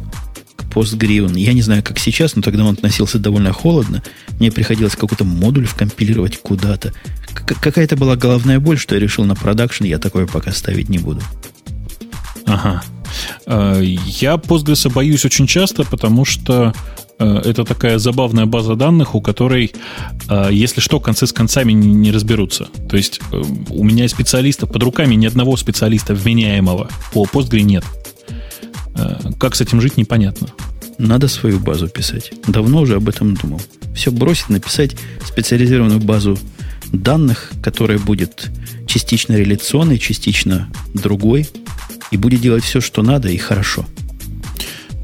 Postgre, 0.57 1.39
я 1.39 1.53
не 1.53 1.63
знаю, 1.63 1.83
как 1.83 1.99
сейчас, 1.99 2.37
но 2.37 2.43
тогда 2.43 2.65
он 2.65 2.75
относился 2.75 3.19
довольно 3.19 3.53
холодно. 3.53 4.03
Мне 4.39 4.51
приходилось 4.51 4.97
какой-то 4.97 5.25
модуль 5.25 5.67
вкомпилировать 5.67 6.39
куда-то. 6.39 6.93
Какая-то 7.35 7.97
была 7.97 8.17
головная 8.17 8.61
боль, 8.61 8.79
что 8.79 8.95
я 8.95 9.01
решил 9.01 9.25
на 9.25 9.35
продакшн, 9.35 9.85
я 9.85 9.99
такое 9.99 10.27
пока 10.27 10.53
ставить 10.53 10.89
не 10.89 10.99
буду. 10.99 11.21
Ага. 12.47 12.83
Э, 13.47 13.81
я 13.83 14.35
Postgres 14.35 14.91
боюсь 14.91 15.25
очень 15.25 15.47
часто, 15.47 15.85
потому 15.85 16.25
что 16.25 16.75
э, 17.19 17.43
это 17.45 17.65
такая 17.65 17.99
забавная 17.99 18.47
база 18.47 18.75
данных, 18.75 19.15
у 19.15 19.21
которой, 19.21 19.73
э, 20.29 20.49
если 20.51 20.81
что, 20.81 21.01
концы 21.01 21.27
с 21.27 21.33
концами 21.33 21.73
не 21.73 22.11
разберутся. 22.11 22.69
То 22.89 22.97
есть 22.97 23.21
у 23.71 23.85
меня 23.85 24.09
специалистов 24.09 24.73
под 24.73 24.83
руками 24.83 25.15
ни 25.15 25.27
одного 25.27 25.57
специалиста 25.57 26.15
вменяемого 26.15 26.89
по 27.13 27.25
Postgre 27.25 27.63
нет. 27.63 27.85
Как 29.39 29.55
с 29.55 29.61
этим 29.61 29.81
жить, 29.81 29.97
непонятно. 29.97 30.49
Надо 30.99 31.29
свою 31.29 31.59
базу 31.59 31.89
писать. 31.89 32.33
Давно 32.47 32.83
уже 32.83 32.97
об 32.97 33.09
этом 33.09 33.35
думал. 33.35 33.61
Все 33.95 34.11
бросить, 34.11 34.49
написать 34.49 34.97
специализированную 35.25 36.01
базу 36.01 36.39
данных, 36.93 37.51
которая 37.63 37.99
будет 37.99 38.51
частично 38.87 39.35
реляционной, 39.35 39.99
частично 39.99 40.71
другой, 40.95 41.49
и 42.11 42.17
будет 42.17 42.41
делать 42.41 42.63
все, 42.63 42.81
что 42.81 43.03
надо, 43.03 43.29
и 43.29 43.37
хорошо. 43.39 43.87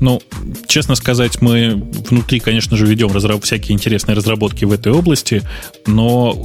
Ну, 0.00 0.22
честно 0.66 0.94
сказать, 0.94 1.40
мы 1.42 1.74
внутри, 2.08 2.40
конечно 2.40 2.76
же, 2.76 2.86
ведем 2.86 3.08
разраб- 3.08 3.42
всякие 3.42 3.74
интересные 3.74 4.14
разработки 4.14 4.64
в 4.64 4.72
этой 4.72 4.92
области, 4.92 5.42
но 5.86 6.36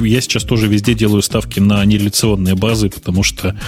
я 0.00 0.20
сейчас 0.20 0.44
тоже 0.44 0.66
везде 0.66 0.94
делаю 0.94 1.22
ставки 1.22 1.60
на 1.60 1.84
нереляционные 1.84 2.54
базы, 2.54 2.88
потому 2.88 3.22
что, 3.22 3.58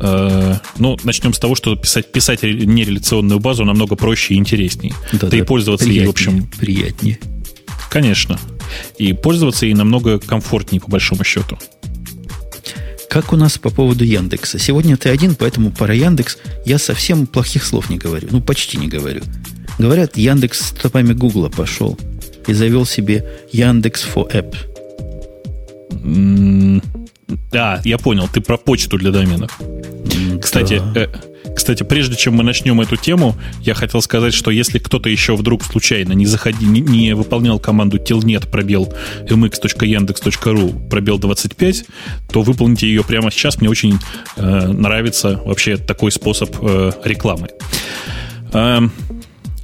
э, 0.00 0.56
ну, 0.78 0.96
начнем 1.04 1.32
с 1.32 1.38
того, 1.38 1.54
что 1.54 1.76
писать, 1.76 2.10
писать 2.12 2.42
нереляционную 2.42 3.40
базу 3.40 3.64
намного 3.64 3.94
проще 3.94 4.34
и 4.34 4.36
интересней. 4.38 4.94
Да, 5.12 5.28
да 5.28 5.36
и 5.36 5.42
пользоваться 5.42 5.88
ей, 5.88 6.06
в 6.06 6.10
общем... 6.10 6.50
Приятнее. 6.58 7.18
Конечно. 7.90 8.38
И 8.98 9.12
пользоваться 9.12 9.66
ей 9.66 9.74
намного 9.74 10.18
комфортнее, 10.18 10.80
по 10.80 10.90
большому 10.90 11.24
счету. 11.24 11.58
Как 13.08 13.32
у 13.32 13.36
нас 13.36 13.56
по 13.58 13.70
поводу 13.70 14.04
Яндекса? 14.04 14.58
Сегодня 14.58 14.96
ты 14.96 15.08
один, 15.08 15.34
поэтому 15.34 15.70
про 15.70 15.94
Яндекс 15.94 16.38
я 16.66 16.78
совсем 16.78 17.26
плохих 17.26 17.64
слов 17.64 17.88
не 17.88 17.96
говорю. 17.96 18.28
Ну, 18.30 18.40
почти 18.40 18.76
не 18.76 18.86
говорю. 18.86 19.22
Говорят, 19.78 20.16
Яндекс 20.16 20.60
с 20.60 20.66
стопами 20.68 21.14
Гугла 21.14 21.48
пошел 21.48 21.98
и 22.46 22.52
завел 22.52 22.84
себе 22.84 23.24
Яндекс 23.50 24.06
for 24.14 24.30
App. 24.32 24.54
Да, 27.50 27.80
я 27.84 27.98
понял, 27.98 28.28
ты 28.32 28.40
про 28.40 28.58
почту 28.58 28.98
для 28.98 29.10
доменов. 29.10 29.58
Кстати, 30.42 30.80
да. 30.94 31.02
э, 31.02 31.08
кстати, 31.58 31.82
прежде 31.82 32.14
чем 32.14 32.34
мы 32.34 32.44
начнем 32.44 32.80
эту 32.80 32.96
тему, 32.96 33.34
я 33.62 33.74
хотел 33.74 34.00
сказать, 34.00 34.32
что 34.32 34.52
если 34.52 34.78
кто-то 34.78 35.08
еще 35.08 35.34
вдруг 35.34 35.64
случайно 35.64 36.12
не, 36.12 36.24
заходи, 36.24 36.64
не, 36.64 36.80
не 36.80 37.16
выполнял 37.16 37.58
команду 37.58 37.96
telnet 37.98 38.48
пробел 38.48 38.94
mx.yandex.ru 39.28 40.88
пробел 40.88 41.18
25, 41.18 41.84
то 42.32 42.42
выполните 42.42 42.86
ее 42.86 43.02
прямо 43.02 43.32
сейчас. 43.32 43.58
Мне 43.58 43.68
очень 43.68 43.98
э, 44.36 44.68
нравится 44.68 45.40
вообще 45.44 45.76
такой 45.76 46.12
способ 46.12 46.56
э, 46.60 46.92
рекламы. 47.02 47.48
Э, 48.52 48.78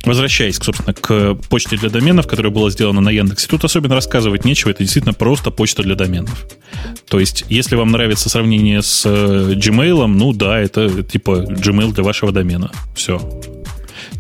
Возвращаясь, 0.05 0.57
собственно, 0.57 0.93
к 0.93 1.35
почте 1.49 1.77
для 1.77 1.89
доменов, 1.89 2.27
которая 2.27 2.53
была 2.53 2.71
сделана 2.71 3.01
на 3.01 3.11
Яндексе, 3.11 3.49
тут 3.49 3.65
особенно 3.65 3.95
рассказывать 3.95 4.45
нечего, 4.45 4.71
это 4.71 4.83
действительно 4.83 5.15
просто 5.15 5.51
почта 5.51 5.83
для 5.83 5.95
доменов. 5.95 6.47
То 7.09 7.21
есть, 7.21 7.45
если 7.49 7.77
вам 7.77 7.91
нравится 7.91 8.29
сравнение 8.29 8.83
с 8.83 9.05
э, 9.07 9.55
Gmail, 9.55 10.07
ну 10.07 10.33
да, 10.33 10.59
это 10.59 11.03
типа 11.03 11.47
Gmail 11.49 11.93
для 11.93 12.05
вашего 12.05 12.33
домена. 12.33 12.71
Все. 12.95 13.21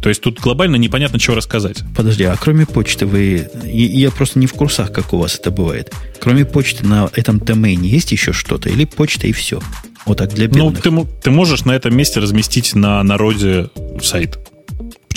То 0.03 0.09
есть 0.09 0.21
тут 0.21 0.41
глобально 0.41 0.77
непонятно, 0.77 1.19
чего 1.19 1.37
рассказать. 1.37 1.83
Подожди, 1.97 2.25
а 2.25 2.37
кроме 2.37 2.67
почты 2.67 3.07
вы... 3.07 3.49
Я 3.65 4.11
просто 4.11 4.39
не 4.39 4.47
в 4.47 4.53
курсах, 4.53 4.93
как 4.93 5.13
у 5.13 5.19
вас 5.19 5.39
это 5.39 5.51
бывает. 5.51 5.93
Кроме 6.21 6.45
почты 6.45 6.87
на 6.87 7.11
этом 7.15 7.39
домене 7.39 7.89
есть 7.89 8.13
еще 8.13 8.33
что-то? 8.33 8.69
Или 8.69 8.85
почта 8.85 9.27
и 9.27 9.33
все? 9.33 9.61
Вот 10.05 10.19
так 10.19 10.35
для 10.35 10.49
ну, 10.49 10.71
бедных? 10.71 10.85
Ну, 10.85 11.05
ты, 11.05 11.11
ты 11.23 11.31
можешь 11.31 11.65
на 11.65 11.73
этом 11.73 11.97
месте 11.97 12.21
разместить 12.21 12.75
на 12.75 13.03
народе 13.03 13.71
сайт. 14.03 14.39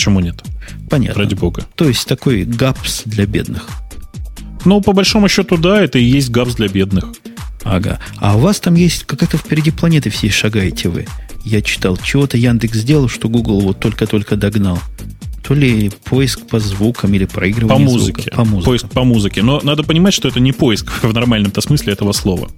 Почему 0.08 0.20
нет? 0.20 0.42
Понятно. 0.88 1.22
Ради 1.22 1.34
бога. 1.34 1.66
То 1.74 1.86
есть 1.86 2.06
такой 2.06 2.44
гапс 2.44 3.02
для 3.04 3.26
бедных. 3.26 3.68
Ну, 4.64 4.80
по 4.80 4.94
большому 4.94 5.28
счету, 5.28 5.58
да, 5.58 5.82
это 5.82 5.98
и 5.98 6.02
есть 6.02 6.30
гапс 6.30 6.54
для 6.54 6.68
бедных. 6.68 7.12
Ага. 7.62 8.00
А 8.16 8.36
у 8.36 8.40
вас 8.40 8.58
там 8.58 8.74
есть 8.74 9.04
какая-то 9.04 9.36
впереди 9.36 9.70
планеты 9.70 10.08
все 10.08 10.30
шагаете 10.30 10.88
вы. 10.88 11.06
Я 11.44 11.60
читал, 11.60 11.98
чего-то 11.98 12.38
Яндекс 12.38 12.78
сделал, 12.78 13.10
что 13.10 13.28
Google 13.28 13.60
вот 13.60 13.80
только-только 13.80 14.36
догнал. 14.36 14.78
То 15.46 15.52
ли 15.52 15.90
поиск 16.04 16.46
по 16.46 16.58
звукам 16.58 17.12
или 17.12 17.26
проигрывание 17.26 17.86
по 17.86 17.92
музыке. 17.92 18.22
Звука. 18.22 18.36
По 18.36 18.44
музыке. 18.46 18.64
Поиск 18.64 18.88
по 18.88 19.04
музыке. 19.04 19.42
Но 19.42 19.60
надо 19.62 19.82
понимать, 19.82 20.14
что 20.14 20.28
это 20.28 20.40
не 20.40 20.52
поиск 20.52 20.90
в 21.02 21.12
нормальном-то 21.12 21.60
смысле 21.60 21.92
этого 21.92 22.12
слова. 22.12 22.48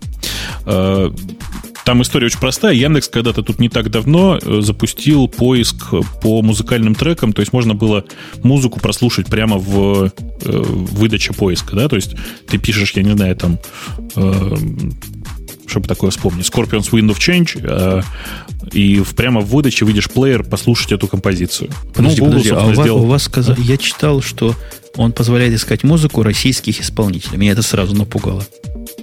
Там 1.84 2.02
история 2.02 2.26
очень 2.26 2.38
простая. 2.38 2.74
Яндекс 2.74 3.08
когда-то 3.08 3.42
тут 3.42 3.58
не 3.58 3.68
так 3.68 3.90
давно 3.90 4.38
э, 4.40 4.60
запустил 4.60 5.28
поиск 5.28 5.92
по 6.22 6.42
музыкальным 6.42 6.94
трекам, 6.94 7.32
то 7.32 7.40
есть 7.40 7.52
можно 7.52 7.74
было 7.74 8.04
музыку 8.42 8.80
прослушать 8.80 9.26
прямо 9.26 9.58
в, 9.58 10.06
э, 10.06 10.10
выдаче 10.44 11.32
поиска, 11.32 11.76
да, 11.76 11.88
то 11.88 11.96
есть 11.96 12.14
ты 12.46 12.58
пишешь, 12.58 12.92
я 12.92 13.02
не 13.02 13.12
знаю, 13.12 13.36
там, 13.36 13.58
э, 14.16 14.56
чтобы 15.70 15.88
такое 15.88 16.10
вспомнить, 16.10 16.46
Scorpions 16.46 16.90
Wind 16.90 17.14
of 17.14 17.18
Change, 17.18 17.60
э, 17.62 18.02
и 18.72 19.02
прямо 19.16 19.40
в 19.40 19.46
выдаче 19.46 19.84
видишь 19.84 20.10
плеер 20.10 20.44
послушать 20.44 20.92
эту 20.92 21.08
композицию. 21.08 21.70
Подожди, 21.94 22.20
ну, 22.20 22.26
Google, 22.26 22.42
подожди, 22.42 22.50
а 22.50 22.62
у 22.62 22.66
вас, 22.66 22.78
сделал... 22.78 23.02
у 23.02 23.06
вас 23.06 23.22
сказали, 23.22 23.60
я 23.62 23.76
читал, 23.76 24.22
что 24.22 24.54
он 24.96 25.12
позволяет 25.12 25.54
искать 25.54 25.84
музыку 25.84 26.22
российских 26.22 26.80
исполнителей. 26.80 27.38
Меня 27.38 27.52
это 27.52 27.62
сразу 27.62 27.94
напугало. 27.94 28.44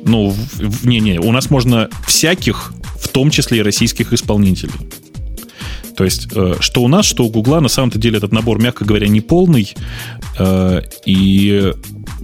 Ну, 0.03 0.35
не-не, 0.83 1.19
у 1.19 1.31
нас 1.31 1.49
можно 1.49 1.89
всяких, 2.05 2.73
в 2.99 3.07
том 3.07 3.31
числе 3.31 3.59
и 3.59 3.61
российских 3.61 4.13
исполнителей. 4.13 4.73
То 5.97 6.03
есть, 6.03 6.27
э, 6.35 6.55
что 6.59 6.83
у 6.83 6.87
нас, 6.87 7.05
что 7.05 7.25
у 7.25 7.29
Гугла, 7.29 7.59
на 7.59 7.69
самом-то 7.69 7.97
деле 7.97 8.17
этот 8.17 8.31
набор, 8.31 8.61
мягко 8.61 8.85
говоря, 8.85 9.07
не 9.07 9.19
полный. 9.19 9.73
Э, 10.37 10.81
и, 11.05 11.73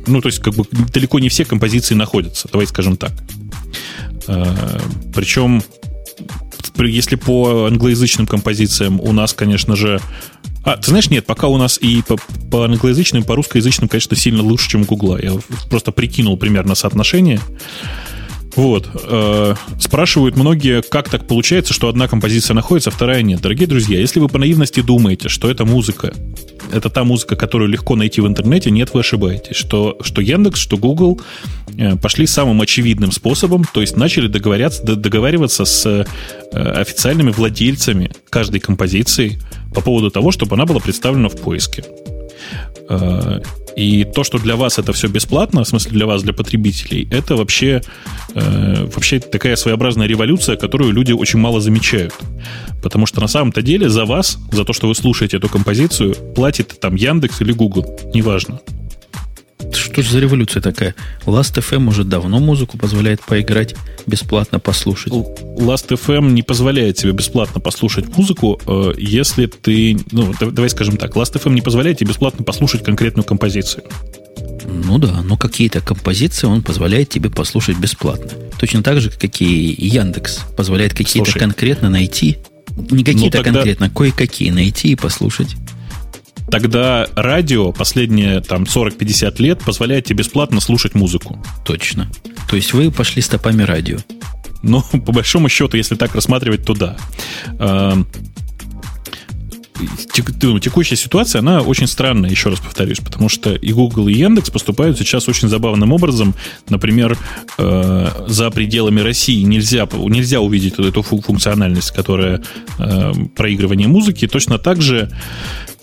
ну, 0.06 0.22
то 0.22 0.28
есть, 0.30 0.40
как 0.40 0.54
бы 0.54 0.66
далеко 0.94 1.18
не 1.18 1.30
все 1.30 1.44
композиции 1.44 1.96
находятся, 1.96 2.48
давайте 2.52 2.70
скажем 2.70 2.98
так. 2.98 3.12
Э, 4.28 4.80
причем, 5.14 5.62
если 6.78 7.16
по 7.16 7.66
англоязычным 7.66 8.28
композициям 8.28 9.00
у 9.00 9.12
нас, 9.12 9.34
конечно 9.34 9.76
же, 9.76 10.00
а, 10.64 10.78
ты 10.78 10.90
знаешь, 10.90 11.10
нет, 11.10 11.26
пока 11.26 11.48
у 11.48 11.58
нас 11.58 11.78
и 11.78 12.02
по, 12.02 12.18
по 12.50 12.64
англоязычным, 12.64 13.24
и 13.24 13.26
по 13.26 13.36
русскоязычным, 13.36 13.90
конечно, 13.90 14.16
сильно 14.16 14.42
лучше, 14.42 14.70
чем 14.70 14.82
у 14.82 14.86
Гугла. 14.86 15.20
Я 15.22 15.34
просто 15.70 15.92
прикинул 15.92 16.38
примерно 16.38 16.74
соотношение. 16.76 17.42
Вот. 18.56 18.90
Э, 19.06 19.56
спрашивают 19.80 20.36
многие, 20.36 20.82
как 20.82 21.10
так 21.10 21.28
получается, 21.28 21.74
что 21.74 21.88
одна 21.88 22.08
композиция 22.08 22.54
находится, 22.54 22.90
а 22.90 22.94
вторая 22.94 23.22
нет. 23.24 23.42
Дорогие 23.42 23.68
друзья, 23.68 24.00
если 24.00 24.20
вы 24.20 24.28
по 24.28 24.38
наивности 24.38 24.82
думаете, 24.82 25.30
что 25.30 25.50
эта 25.50 25.66
музыка, 25.66 26.14
это 26.72 26.90
та 26.90 27.04
музыка, 27.04 27.36
которую 27.36 27.70
легко 27.70 27.96
найти 27.96 28.22
в 28.22 28.28
интернете, 28.28 28.70
нет, 28.70 28.94
вы 28.94 29.00
ошибаетесь. 29.00 29.56
Что, 29.56 29.98
что 30.02 30.22
Яндекс, 30.22 30.60
что 30.60 30.78
Google 30.78 31.20
э, 31.78 31.96
пошли 31.98 32.28
самым 32.28 32.62
очевидным 32.62 33.12
способом, 33.12 33.66
то 33.74 33.82
есть 33.82 33.98
начали 33.98 34.28
договоряться, 34.28 34.84
договариваться 34.84 35.66
с 35.66 35.86
э, 35.86 36.06
официальными 36.52 37.32
владельцами 37.32 38.12
каждой 38.30 38.60
композиции 38.60 39.40
по 39.74 39.82
поводу 39.82 40.12
того, 40.12 40.32
чтобы 40.32 40.56
она 40.56 40.66
была 40.66 40.80
представлена 40.80 41.30
в 41.30 41.38
поиске. 41.38 41.84
И 43.76 44.04
то, 44.04 44.24
что 44.24 44.38
для 44.38 44.56
вас 44.56 44.80
это 44.80 44.94
все 44.94 45.08
бесплатно, 45.08 45.64
в 45.64 45.68
смысле 45.68 45.92
для 45.92 46.06
вас, 46.06 46.24
для 46.24 46.34
потребителей, 46.34 47.08
это 47.12 47.36
вообще, 47.36 47.82
э, 48.36 48.86
вообще 48.94 49.20
такая 49.20 49.56
своеобразная 49.56 50.08
революция, 50.08 50.56
которую 50.56 50.92
люди 50.92 51.12
очень 51.12 51.40
мало 51.40 51.60
замечают. 51.62 52.14
Потому 52.82 53.06
что 53.06 53.22
на 53.22 53.28
самом-то 53.28 53.62
деле 53.62 53.90
за 53.90 54.06
вас, 54.06 54.38
за 54.52 54.64
то, 54.66 54.74
что 54.74 54.88
вы 54.88 54.96
слушаете 54.96 55.38
эту 55.38 55.50
композицию, 55.50 56.16
платит 56.36 56.80
там 56.80 56.96
Яндекс 56.96 57.42
или 57.42 57.52
Google, 57.52 58.00
неважно. 58.14 58.60
Что 59.72 60.02
же 60.02 60.12
за 60.12 60.20
революция 60.20 60.62
такая? 60.62 60.96
Last.fm 61.26 61.88
уже 61.88 62.04
давно 62.04 62.40
музыку 62.40 62.78
позволяет 62.78 63.22
поиграть, 63.22 63.76
бесплатно 64.06 64.60
послушать. 64.60 65.14
Last.fm 65.14 66.32
не 66.32 66.44
позволяет 66.44 66.98
тебе 66.98 67.12
бесплатно 67.12 67.62
послушать 67.62 68.16
музыку, 68.18 68.60
э, 68.66 68.94
если 68.98 69.46
ты... 69.46 69.98
Ну, 70.12 70.34
давай 70.40 70.70
скажем 70.70 70.98
так. 70.98 71.16
Last.fm 71.16 71.54
не 71.54 71.62
позволяет 71.62 72.00
тебе 72.00 72.10
бесплатно 72.10 72.44
послушать 72.44 72.84
конкретную 72.84 73.26
композицию. 73.26 73.84
Ну 74.66 74.98
да, 74.98 75.22
но 75.22 75.38
какие-то 75.38 75.82
композиции 75.82 76.48
он 76.48 76.62
позволяет 76.62 77.10
тебе 77.10 77.30
послушать 77.30 77.78
бесплатно. 77.78 78.32
Точно 78.60 78.82
так 78.82 79.02
же, 79.02 79.12
как 79.12 79.42
и 79.42 79.46
Яндекс 79.46 80.40
позволяет 80.56 80.94
какие-то 80.94 81.38
конкретно 81.38 81.90
найти. 81.90 82.38
Не 82.76 83.04
какие-то 83.04 83.38
ну, 83.38 83.44
тогда... 83.44 83.60
конкретно, 83.60 83.90
кое-какие 83.90 84.50
найти 84.50 84.90
и 84.90 84.96
послушать. 84.96 85.56
Тогда 86.50 87.08
радио 87.16 87.72
последние 87.72 88.42
там 88.42 88.64
40-50 88.64 89.42
лет 89.42 89.60
позволяет 89.64 90.06
тебе 90.06 90.20
бесплатно 90.20 90.60
слушать 90.62 90.96
музыку. 90.96 91.44
Точно. 91.66 92.10
То 92.50 92.56
есть 92.56 92.74
вы 92.74 92.92
пошли 92.92 93.22
стопами 93.22 93.64
радио. 93.64 93.98
Ну, 94.62 94.82
по 94.82 95.12
большому 95.12 95.50
счету, 95.50 95.78
если 95.78 95.96
так 95.96 96.16
рассматривать, 96.16 96.66
то 96.66 96.74
да. 96.74 96.98
Эм, 97.60 98.08
ну, 100.42 100.60
текущая 100.60 100.96
ситуация, 100.96 101.40
она 101.40 101.62
очень 101.62 101.88
странная, 101.88 102.30
еще 102.30 102.50
раз 102.50 102.60
повторюсь, 102.60 103.00
потому 103.00 103.30
что 103.30 103.54
и 103.54 103.74
Google, 103.74 104.08
и 104.08 104.14
Яндекс 104.14 104.50
поступают 104.50 104.98
сейчас 104.98 105.28
очень 105.28 105.50
забавным 105.50 105.92
образом. 105.92 106.36
Например, 106.70 107.18
э, 107.58 108.10
за 108.28 108.50
пределами 108.52 109.02
России 109.02 109.42
нельзя, 109.44 109.88
нельзя 109.92 110.40
увидеть 110.40 110.80
эту 110.80 111.02
функциональность, 111.02 111.92
которая 111.92 112.42
э, 112.80 113.12
проигрывание 113.36 113.88
музыки. 113.88 114.28
Точно 114.28 114.58
так 114.58 114.82
же 114.82 115.10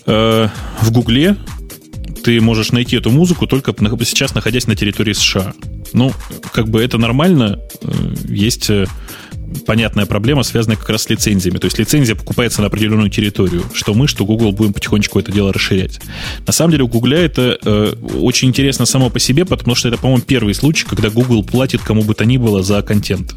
Э, 0.05 0.49
в 0.81 0.91
Гугле 0.91 1.37
ты 2.23 2.39
можешь 2.39 2.71
найти 2.71 2.97
эту 2.97 3.09
музыку 3.09 3.47
только 3.47 3.73
сейчас 4.05 4.35
находясь 4.35 4.67
на 4.67 4.75
территории 4.75 5.13
США. 5.13 5.53
Ну, 5.93 6.11
как 6.51 6.69
бы 6.69 6.81
это 6.81 6.97
нормально. 6.97 7.59
Э, 7.81 8.13
есть 8.27 8.69
э, 8.69 8.85
понятная 9.65 10.05
проблема, 10.05 10.43
связанная 10.43 10.77
как 10.77 10.89
раз 10.89 11.03
с 11.03 11.09
лицензиями. 11.09 11.57
То 11.57 11.65
есть 11.65 11.79
лицензия 11.79 12.15
покупается 12.15 12.61
на 12.61 12.67
определенную 12.67 13.09
территорию. 13.09 13.63
Что 13.73 13.93
мы, 13.93 14.07
что 14.07 14.25
Google 14.25 14.51
будем 14.51 14.73
потихонечку 14.73 15.19
это 15.19 15.31
дело 15.31 15.51
расширять. 15.51 15.99
На 16.45 16.53
самом 16.53 16.71
деле 16.71 16.83
у 16.83 16.87
Google 16.87 17.13
это 17.13 17.57
э, 17.63 17.93
очень 18.19 18.49
интересно 18.49 18.85
само 18.85 19.09
по 19.09 19.19
себе, 19.19 19.45
потому 19.45 19.75
что 19.75 19.87
это, 19.87 19.97
по-моему, 19.97 20.21
первый 20.21 20.53
случай, 20.53 20.85
когда 20.85 21.09
Google 21.09 21.43
платит 21.43 21.81
кому 21.81 22.03
бы 22.03 22.13
то 22.13 22.25
ни 22.25 22.37
было 22.37 22.63
за 22.63 22.81
контент. 22.81 23.35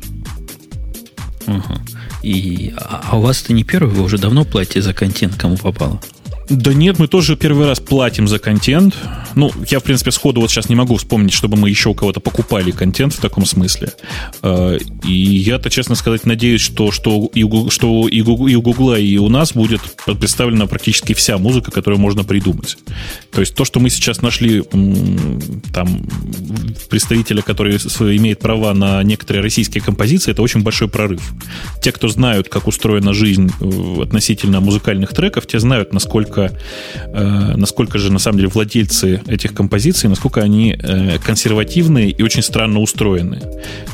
Угу. 1.47 1.75
И, 2.23 2.73
а, 2.77 3.05
а 3.11 3.19
у 3.19 3.21
вас 3.21 3.43
это 3.43 3.53
не 3.53 3.65
первый, 3.65 3.95
вы 3.95 4.05
уже 4.05 4.17
давно 4.17 4.45
платите 4.45 4.81
за 4.81 4.95
контент, 4.95 5.35
кому 5.35 5.57
попало? 5.57 6.01
Да 6.49 6.75
нет, 6.75 6.99
мы 6.99 7.09
тоже 7.09 7.37
первый 7.37 7.67
раз 7.67 7.81
платим 7.81 8.29
за 8.29 8.39
контент. 8.39 8.95
Ну, 9.35 9.51
я, 9.71 9.81
в 9.81 9.83
принципе, 9.83 10.11
сходу 10.11 10.41
вот 10.41 10.51
сейчас 10.51 10.69
не 10.69 10.75
могу 10.75 10.97
вспомнить, 10.97 11.33
чтобы 11.33 11.57
мы 11.57 11.71
еще 11.71 11.91
у 11.91 11.95
кого-то 11.95 12.21
покупали 12.21 12.71
контент 12.71 13.15
в 13.15 13.21
таком 13.21 13.47
смысле. 13.47 13.93
Э, 14.43 14.79
и 15.05 15.13
я-то, 15.13 15.71
честно 15.71 15.95
сказать, 15.95 16.27
надеюсь, 16.27 16.61
что, 16.61 16.93
что, 16.93 17.31
и, 17.35 17.43
у, 17.43 17.71
что 17.71 18.09
и, 18.09 18.23
у, 18.23 18.47
и 18.47 18.55
у 18.55 18.63
Гугла, 18.63 18.99
и 18.99 19.17
у 19.17 19.29
нас 19.29 19.53
будет 19.53 19.81
представлена 20.05 20.67
практически 20.67 21.15
вся 21.15 21.39
музыка, 21.39 21.71
которую 21.71 22.01
можно 22.01 22.25
придумать. 22.25 22.77
То 23.33 23.41
есть 23.41 23.55
то, 23.55 23.65
что 23.65 23.81
мы 23.81 23.91
сейчас 23.91 24.23
нашли 24.23 24.63
там 25.73 26.07
представителя, 26.89 27.43
который 27.43 27.77
имеет 27.77 28.39
права 28.39 28.75
на 28.75 29.03
некоторые 29.03 29.43
российские 29.43 29.83
композиции, 29.83 30.31
это 30.31 30.43
очень 30.43 30.63
большой 30.63 30.89
прорыв. 30.89 31.23
Те, 31.83 31.93
кто 31.93 32.09
знают, 32.09 32.49
как 32.49 32.67
устроена 32.67 33.13
жизнь 33.15 33.51
э, 33.61 34.03
относительно 34.03 34.61
музыкальных 34.61 35.13
треков, 35.13 35.47
те 35.47 35.59
знают, 35.59 35.93
насколько, 35.93 36.34
э, 36.39 37.57
насколько 37.57 37.99
же 37.99 38.13
на 38.13 38.19
самом 38.19 38.39
деле 38.39 38.51
владельцы 38.51 39.21
этих 39.27 39.55
композиций, 39.55 40.09
насколько 40.09 40.41
они 40.41 40.77
э, 40.79 41.19
консервативные 41.19 42.11
и 42.11 42.23
очень 42.23 42.43
странно 42.43 42.81
устроены. 42.81 43.41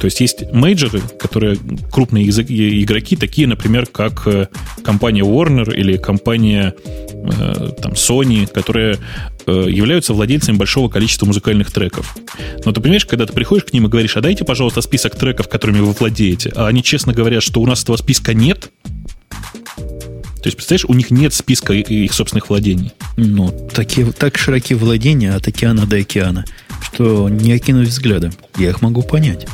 То 0.01 0.05
есть 0.05 0.21
есть 0.21 0.53
мейджоры, 0.53 1.01
которые 1.19 1.57
крупные 1.91 2.29
игроки, 2.29 3.17
такие, 3.17 3.47
например, 3.47 3.87
как 3.87 4.27
э, 4.27 4.49
компания 4.85 5.23
Warner 5.23 5.75
или 5.75 5.97
компания 5.97 6.75
э, 7.13 7.71
там, 7.81 7.93
Sony, 7.93 8.47
которые 8.51 8.99
э, 9.47 9.67
являются 9.69 10.15
владельцами 10.15 10.57
большого 10.57 10.89
количества 10.89 11.27
музыкальных 11.27 11.71
треков. 11.71 12.17
Но 12.65 12.73
ты 12.73 12.81
понимаешь, 12.81 13.07
когда 13.07 13.27
ты 13.27 13.33
приходишь 13.33 13.65
к 13.65 13.73
ним 13.73 13.87
и 13.87 13.89
говоришь, 13.89 14.17
а 14.17 14.21
дайте, 14.21 14.45
пожалуйста, 14.45 14.81
список 14.81 15.17
треков, 15.17 15.49
которыми 15.49 15.81
вы 15.81 15.93
владеете, 15.93 16.53
а 16.55 16.67
они 16.67 16.83
честно 16.83 17.13
говорят, 17.13 17.43
что 17.43 17.61
у 17.61 17.67
нас 17.67 17.83
этого 17.83 17.97
списка 17.97 18.35
нет, 18.35 18.71
то 20.43 20.47
есть, 20.47 20.57
представляешь, 20.57 20.87
у 20.87 20.95
них 20.95 21.11
нет 21.11 21.35
списка 21.35 21.75
их 21.75 22.13
собственных 22.13 22.49
владений. 22.49 22.93
Ну, 23.17 23.51
такие, 23.75 24.11
так 24.13 24.39
широки 24.39 24.75
владения 24.75 25.35
от 25.35 25.47
океана 25.47 25.87
до 25.87 25.97
океана, 25.97 26.45
что 26.81 27.29
не 27.29 27.53
окинуть 27.53 27.89
взглядом. 27.89 28.33
Я 28.57 28.71
их 28.71 28.81
могу 28.81 29.03
понять. 29.03 29.47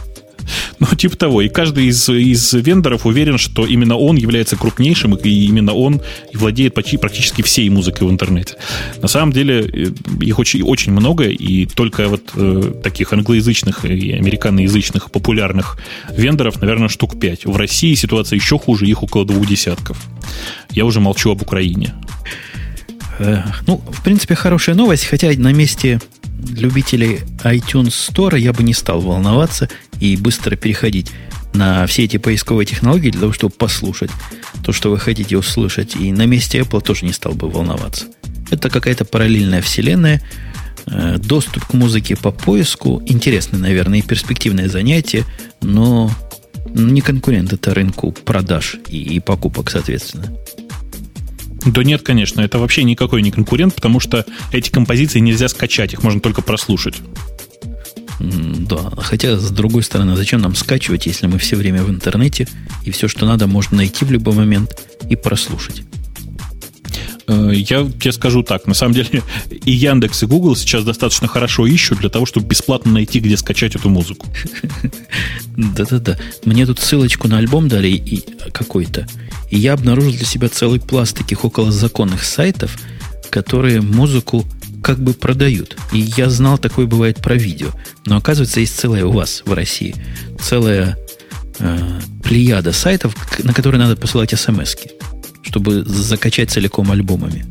Ну, 0.79 0.87
типа 0.95 1.17
того. 1.17 1.43
И 1.43 1.49
каждый 1.49 1.87
из, 1.87 2.09
из 2.09 2.53
вендоров 2.53 3.07
уверен, 3.07 3.39
что 3.39 3.67
именно 3.67 3.97
он 3.97 4.17
является 4.17 4.57
крупнейшим, 4.57 5.15
и 5.15 5.29
именно 5.47 5.73
он 5.73 6.03
владеет 6.35 6.75
почти, 6.75 6.97
практически 6.99 7.43
всей 7.43 7.69
музыкой 7.71 8.07
в 8.07 8.11
интернете. 8.11 8.57
На 9.01 9.09
самом 9.09 9.33
деле 9.33 9.61
э, 9.61 9.87
их 10.21 10.39
очень, 10.39 10.63
очень 10.63 10.93
много, 10.93 11.25
и 11.25 11.67
только 11.67 12.09
вот 12.09 12.33
э, 12.35 12.73
таких 12.83 13.13
англоязычных 13.13 13.85
и 13.85 14.13
американоязычных 14.13 15.11
популярных 15.11 15.79
вендоров, 16.11 16.61
наверное, 16.61 16.89
штук 16.89 17.19
пять. 17.19 17.47
В 17.47 17.57
России 17.57 17.95
ситуация 17.95 18.37
еще 18.37 18.59
хуже, 18.59 18.87
их 18.87 19.03
около 19.03 19.25
двух 19.25 19.47
десятков. 19.47 19.99
Я 20.71 20.85
уже 20.85 21.01
молчу 21.01 21.31
об 21.31 21.43
Украине. 21.43 21.95
Э, 23.19 23.43
ну, 23.67 23.79
в 23.91 24.03
принципе, 24.03 24.35
хорошая 24.35 24.77
новость, 24.77 25.07
хотя 25.07 25.31
на 25.37 25.53
месте 25.53 26.01
любителей 26.51 27.21
iTunes 27.45 27.89
Store 27.89 28.39
я 28.39 28.53
бы 28.53 28.63
не 28.63 28.75
стал 28.75 29.01
волноваться 29.01 29.69
и 30.01 30.17
быстро 30.17 30.57
переходить 30.57 31.11
на 31.55 31.87
все 31.87 32.05
эти 32.05 32.19
поисковые 32.19 32.67
технологии 32.67 33.11
для 33.11 33.21
того, 33.21 33.33
чтобы 33.33 33.55
послушать 33.55 34.11
то, 34.65 34.73
что 34.73 34.91
вы 34.91 34.99
хотите 34.99 35.37
услышать. 35.37 35.97
И 35.97 36.13
на 36.13 36.27
месте 36.27 36.59
Apple 36.59 36.83
тоже 36.83 37.07
не 37.07 37.13
стал 37.13 37.33
бы 37.33 37.49
волноваться. 37.49 38.07
Это 38.51 38.71
какая-то 38.71 39.05
параллельная 39.05 39.63
вселенная, 39.63 40.23
э, 40.87 41.17
доступ 41.19 41.65
к 41.65 41.73
музыке 41.73 42.17
по 42.17 42.31
поиску. 42.31 43.03
Интересное, 43.07 43.59
наверное, 43.59 44.01
и 44.01 44.03
перспективное 44.03 44.69
занятие, 44.69 45.25
но 45.63 46.11
не 46.75 47.01
конкурент 47.01 47.53
это 47.53 47.75
рынку 47.75 48.13
продаж 48.13 48.77
и, 48.89 48.99
и 48.99 49.21
покупок, 49.21 49.71
соответственно. 49.71 50.37
Да 51.65 51.83
нет, 51.83 52.03
конечно, 52.03 52.41
это 52.43 52.59
вообще 52.59 52.85
никакой 52.85 53.23
не 53.23 53.33
конкурент, 53.33 53.75
потому 53.75 53.99
что 53.99 54.25
эти 54.53 54.71
композиции 54.71 55.19
нельзя 55.19 55.49
скачать, 55.49 55.95
их 55.95 56.03
можно 56.03 56.21
только 56.21 56.43
прослушать. 56.43 56.97
Да, 58.19 58.91
хотя, 58.99 59.39
с 59.39 59.51
другой 59.51 59.83
стороны, 59.83 60.17
зачем 60.17 60.41
нам 60.41 60.55
скачивать, 60.55 61.07
если 61.07 61.27
мы 61.27 61.39
все 61.39 61.57
время 61.57 61.83
в 61.83 61.91
интернете, 61.91 62.49
и 62.85 62.91
все, 62.91 63.09
что 63.09 63.27
надо, 63.27 63.47
можно 63.47 63.79
найти 63.79 64.05
в 64.05 64.11
любой 64.11 64.35
момент 64.35 64.83
и 65.09 65.17
прослушать. 65.17 65.83
Э, 67.29 67.51
я 67.53 67.85
тебе 67.85 68.13
скажу 68.13 68.43
так, 68.43 68.67
на 68.67 68.75
самом 68.75 68.95
деле 68.95 69.23
и 69.51 69.73
Яндекс, 69.73 70.23
и 70.23 70.27
Google 70.27 70.57
сейчас 70.57 70.85
достаточно 70.85 71.29
хорошо 71.29 71.67
ищут 71.67 71.99
для 71.99 72.09
того, 72.09 72.27
чтобы 72.27 72.47
бесплатно 72.47 72.93
найти, 72.93 73.21
где 73.21 73.37
скачать 73.37 73.75
эту 73.75 73.89
музыку. 73.89 74.27
Да-да-да. 75.57 76.19
Мне 76.45 76.67
тут 76.67 76.79
ссылочку 76.79 77.29
на 77.29 77.39
альбом 77.39 77.69
дали 77.69 77.89
и 77.89 78.25
какой-то. 78.53 79.07
И 79.51 79.59
я 79.59 79.75
обнаружил 79.75 80.13
для 80.13 80.25
себя 80.25 80.49
целый 80.49 80.81
пласт 80.81 81.17
таких 81.17 81.45
около 81.45 81.71
законных 81.71 82.25
сайтов, 82.25 82.77
которые 83.31 83.81
музыку 83.81 84.45
как 84.87 85.01
бы 85.01 85.15
продают. 85.15 85.77
И 85.93 85.99
я 85.99 86.31
знал, 86.31 86.59
такое 86.59 86.87
бывает 86.87 87.21
про 87.21 87.35
видео. 87.35 87.71
Но 88.05 88.17
оказывается, 88.17 88.61
есть 88.61 88.79
целая 88.79 89.05
у 89.05 89.11
вас 89.11 89.43
в 89.45 89.53
России, 89.53 89.97
целая 90.41 90.97
э, 91.59 92.01
плеяда 92.23 92.73
сайтов, 92.73 93.17
на 93.43 93.53
которые 93.53 93.81
надо 93.81 93.97
посылать 93.97 94.31
смс 94.39 94.77
чтобы 95.43 95.83
закачать 95.83 96.53
целиком 96.53 96.93
альбомами. 96.93 97.45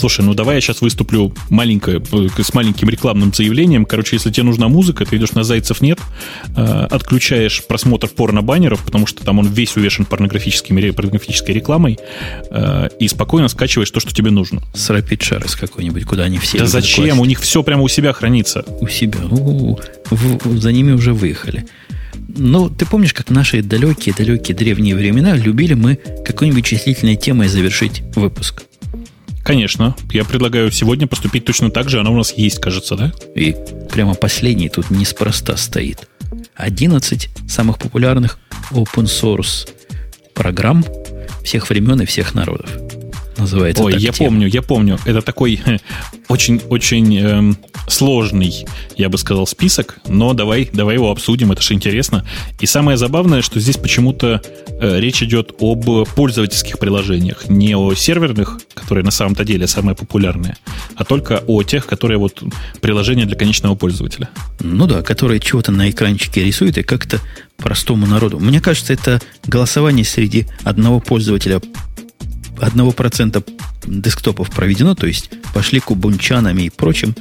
Слушай, 0.00 0.24
ну 0.24 0.32
давай 0.32 0.54
я 0.54 0.60
сейчас 0.62 0.80
выступлю 0.80 1.34
маленькое, 1.50 2.00
э, 2.00 2.42
с 2.42 2.54
маленьким 2.54 2.88
рекламным 2.88 3.34
заявлением. 3.34 3.84
Короче, 3.84 4.16
если 4.16 4.30
тебе 4.30 4.44
нужна 4.44 4.68
музыка, 4.68 5.04
ты 5.04 5.18
идешь 5.18 5.32
на 5.32 5.44
Зайцев 5.44 5.82
нет, 5.82 5.98
э, 6.56 6.86
отключаешь 6.90 7.62
просмотр 7.68 8.08
порно-баннеров, 8.08 8.82
потому 8.82 9.06
что 9.06 9.22
там 9.22 9.38
он 9.38 9.48
весь 9.48 9.76
увешан 9.76 10.06
порнографическими, 10.06 10.88
порнографической 10.92 11.54
рекламой, 11.54 11.98
э, 12.50 12.88
и 12.98 13.08
спокойно 13.08 13.48
скачиваешь 13.48 13.90
то, 13.90 14.00
что 14.00 14.14
тебе 14.14 14.30
нужно. 14.30 14.62
С 14.72 14.88
Rapid 14.88 15.18
Share 15.18 15.46
с 15.46 15.54
какой-нибудь, 15.54 16.06
куда 16.06 16.22
они 16.24 16.38
все... 16.38 16.60
Да 16.60 16.66
зачем? 16.66 17.04
Класть. 17.04 17.20
У 17.20 17.24
них 17.26 17.40
все 17.40 17.62
прямо 17.62 17.82
у 17.82 17.88
себя 17.88 18.14
хранится. 18.14 18.64
У 18.80 18.88
себя. 18.88 19.18
У-у-у. 19.30 19.78
За 20.56 20.72
ними 20.72 20.92
уже 20.92 21.12
выехали. 21.12 21.66
Ну, 22.34 22.70
ты 22.70 22.86
помнишь, 22.86 23.12
как 23.12 23.28
наши 23.28 23.62
далекие-далекие 23.62 24.56
древние 24.56 24.96
времена 24.96 25.36
любили 25.36 25.74
мы 25.74 25.98
какой-нибудь 26.24 26.64
числительной 26.64 27.16
темой 27.16 27.48
завершить 27.48 28.00
выпуск? 28.16 28.62
Конечно. 29.50 29.96
Я 30.12 30.24
предлагаю 30.24 30.70
сегодня 30.70 31.08
поступить 31.08 31.44
точно 31.44 31.72
так 31.72 31.88
же. 31.88 31.98
Она 31.98 32.10
у 32.10 32.16
нас 32.16 32.32
есть, 32.36 32.60
кажется, 32.60 32.94
да? 32.94 33.12
И 33.34 33.56
прямо 33.90 34.14
последний 34.14 34.68
тут 34.68 34.90
неспроста 34.90 35.56
стоит. 35.56 36.08
11 36.54 37.28
самых 37.48 37.80
популярных 37.80 38.38
open 38.70 39.06
source 39.06 39.68
программ 40.34 40.84
всех 41.42 41.68
времен 41.68 42.00
и 42.00 42.04
всех 42.04 42.34
народов 42.34 42.70
называется. 43.36 43.82
Ой, 43.82 43.94
я 43.94 44.12
тема. 44.12 44.30
помню, 44.30 44.46
я 44.46 44.62
помню. 44.62 44.98
Это 45.04 45.20
такой 45.20 45.60
очень-очень 46.28 47.18
эм, 47.18 47.56
сложный, 47.90 48.66
я 48.96 49.08
бы 49.08 49.18
сказал, 49.18 49.46
список, 49.46 49.98
но 50.08 50.32
давай, 50.32 50.68
давай 50.72 50.94
его 50.94 51.10
обсудим, 51.10 51.52
это 51.52 51.62
же 51.62 51.74
интересно. 51.74 52.24
И 52.60 52.66
самое 52.66 52.96
забавное, 52.96 53.42
что 53.42 53.60
здесь 53.60 53.76
почему-то 53.76 54.42
э, 54.68 55.00
речь 55.00 55.22
идет 55.22 55.52
об 55.60 55.84
пользовательских 56.14 56.78
приложениях, 56.78 57.48
не 57.48 57.74
о 57.74 57.94
серверных, 57.94 58.58
которые 58.74 59.04
на 59.04 59.10
самом-то 59.10 59.44
деле 59.44 59.66
самые 59.66 59.94
популярные, 59.94 60.56
а 60.94 61.04
только 61.04 61.42
о 61.46 61.62
тех, 61.62 61.86
которые 61.86 62.18
вот 62.18 62.42
приложения 62.80 63.26
для 63.26 63.36
конечного 63.36 63.74
пользователя. 63.74 64.28
Ну 64.60 64.86
да, 64.86 65.02
которые 65.02 65.40
чего-то 65.40 65.72
на 65.72 65.90
экранчике 65.90 66.44
рисуют 66.44 66.78
и 66.78 66.82
как-то 66.82 67.20
простому 67.56 68.06
народу. 68.06 68.38
Мне 68.38 68.60
кажется, 68.60 68.92
это 68.92 69.20
голосование 69.46 70.04
среди 70.04 70.46
одного 70.64 71.00
пользователя 71.00 71.60
1% 72.60 73.44
десктопов 73.86 74.50
проведено, 74.50 74.94
то 74.94 75.06
есть 75.06 75.30
пошли 75.54 75.80
кубунчанами 75.80 76.62
и 76.62 76.70
прочим 76.70 77.14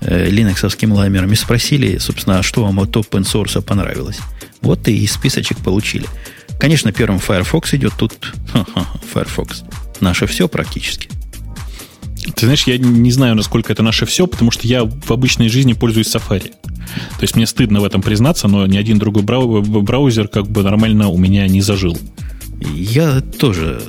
э, 0.00 0.28
линоксовским 0.28 0.92
лаймерами, 0.92 1.34
спросили, 1.34 1.98
собственно, 1.98 2.38
а 2.38 2.42
что 2.42 2.64
вам 2.64 2.80
от 2.80 2.90
open 2.96 3.22
source 3.22 3.60
понравилось. 3.62 4.18
Вот 4.60 4.86
и 4.88 5.06
списочек 5.06 5.58
получили. 5.58 6.06
Конечно, 6.58 6.92
первым 6.92 7.20
Firefox 7.20 7.74
идет, 7.74 7.92
тут 7.96 8.14
Firefox. 9.12 9.62
Наше 10.00 10.26
все 10.26 10.48
практически. 10.48 11.08
Ты 12.34 12.46
знаешь, 12.46 12.64
я 12.64 12.78
не 12.78 13.10
знаю, 13.10 13.34
насколько 13.34 13.72
это 13.72 13.82
наше 13.82 14.06
все, 14.06 14.26
потому 14.26 14.50
что 14.50 14.66
я 14.66 14.84
в 14.84 15.10
обычной 15.10 15.48
жизни 15.48 15.72
пользуюсь 15.72 16.14
Safari. 16.14 16.50
То 16.50 17.22
есть 17.22 17.36
мне 17.36 17.46
стыдно 17.46 17.80
в 17.80 17.84
этом 17.84 18.02
признаться, 18.02 18.48
но 18.48 18.66
ни 18.66 18.76
один 18.76 18.98
другой 18.98 19.22
браузер 19.22 20.28
как 20.28 20.48
бы 20.48 20.62
нормально 20.62 21.08
у 21.08 21.18
меня 21.18 21.46
не 21.46 21.60
зажил. 21.60 21.96
Я 22.60 23.20
тоже 23.20 23.80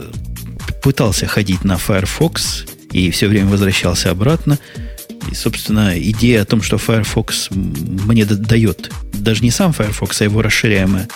пытался 0.83 1.25
ходить 1.27 1.63
на 1.63 1.77
Firefox 1.77 2.65
и 2.91 3.11
все 3.11 3.27
время 3.27 3.49
возвращался 3.49 4.11
обратно. 4.11 4.59
И, 5.31 5.35
собственно, 5.35 5.93
идея 5.97 6.41
о 6.41 6.45
том, 6.45 6.61
что 6.61 6.77
Firefox 6.77 7.49
мне 7.51 8.25
дает 8.25 8.91
даже 9.13 9.43
не 9.43 9.51
сам 9.51 9.73
Firefox, 9.73 10.21
а 10.21 10.23
его 10.23 10.41
расширяемая 10.41 11.07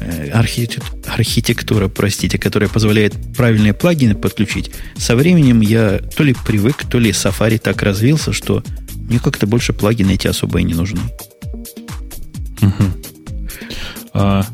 э, 0.00 0.30
архитектура, 0.30 1.88
простите, 1.88 2.38
которая 2.38 2.68
позволяет 2.68 3.14
правильные 3.34 3.72
плагины 3.72 4.14
подключить. 4.14 4.70
Со 4.96 5.16
временем 5.16 5.60
я 5.60 5.98
то 5.98 6.22
ли 6.22 6.34
привык, 6.46 6.84
то 6.88 6.98
ли 6.98 7.10
Safari 7.10 7.58
так 7.58 7.82
развился, 7.82 8.32
что 8.32 8.62
мне 8.94 9.18
как-то 9.18 9.46
больше 9.46 9.72
плагины 9.72 10.12
эти 10.12 10.28
особо 10.28 10.60
и 10.60 10.64
не 10.64 10.74
нужны. 10.74 11.00
Угу. 12.62 12.84
А, 14.12 14.46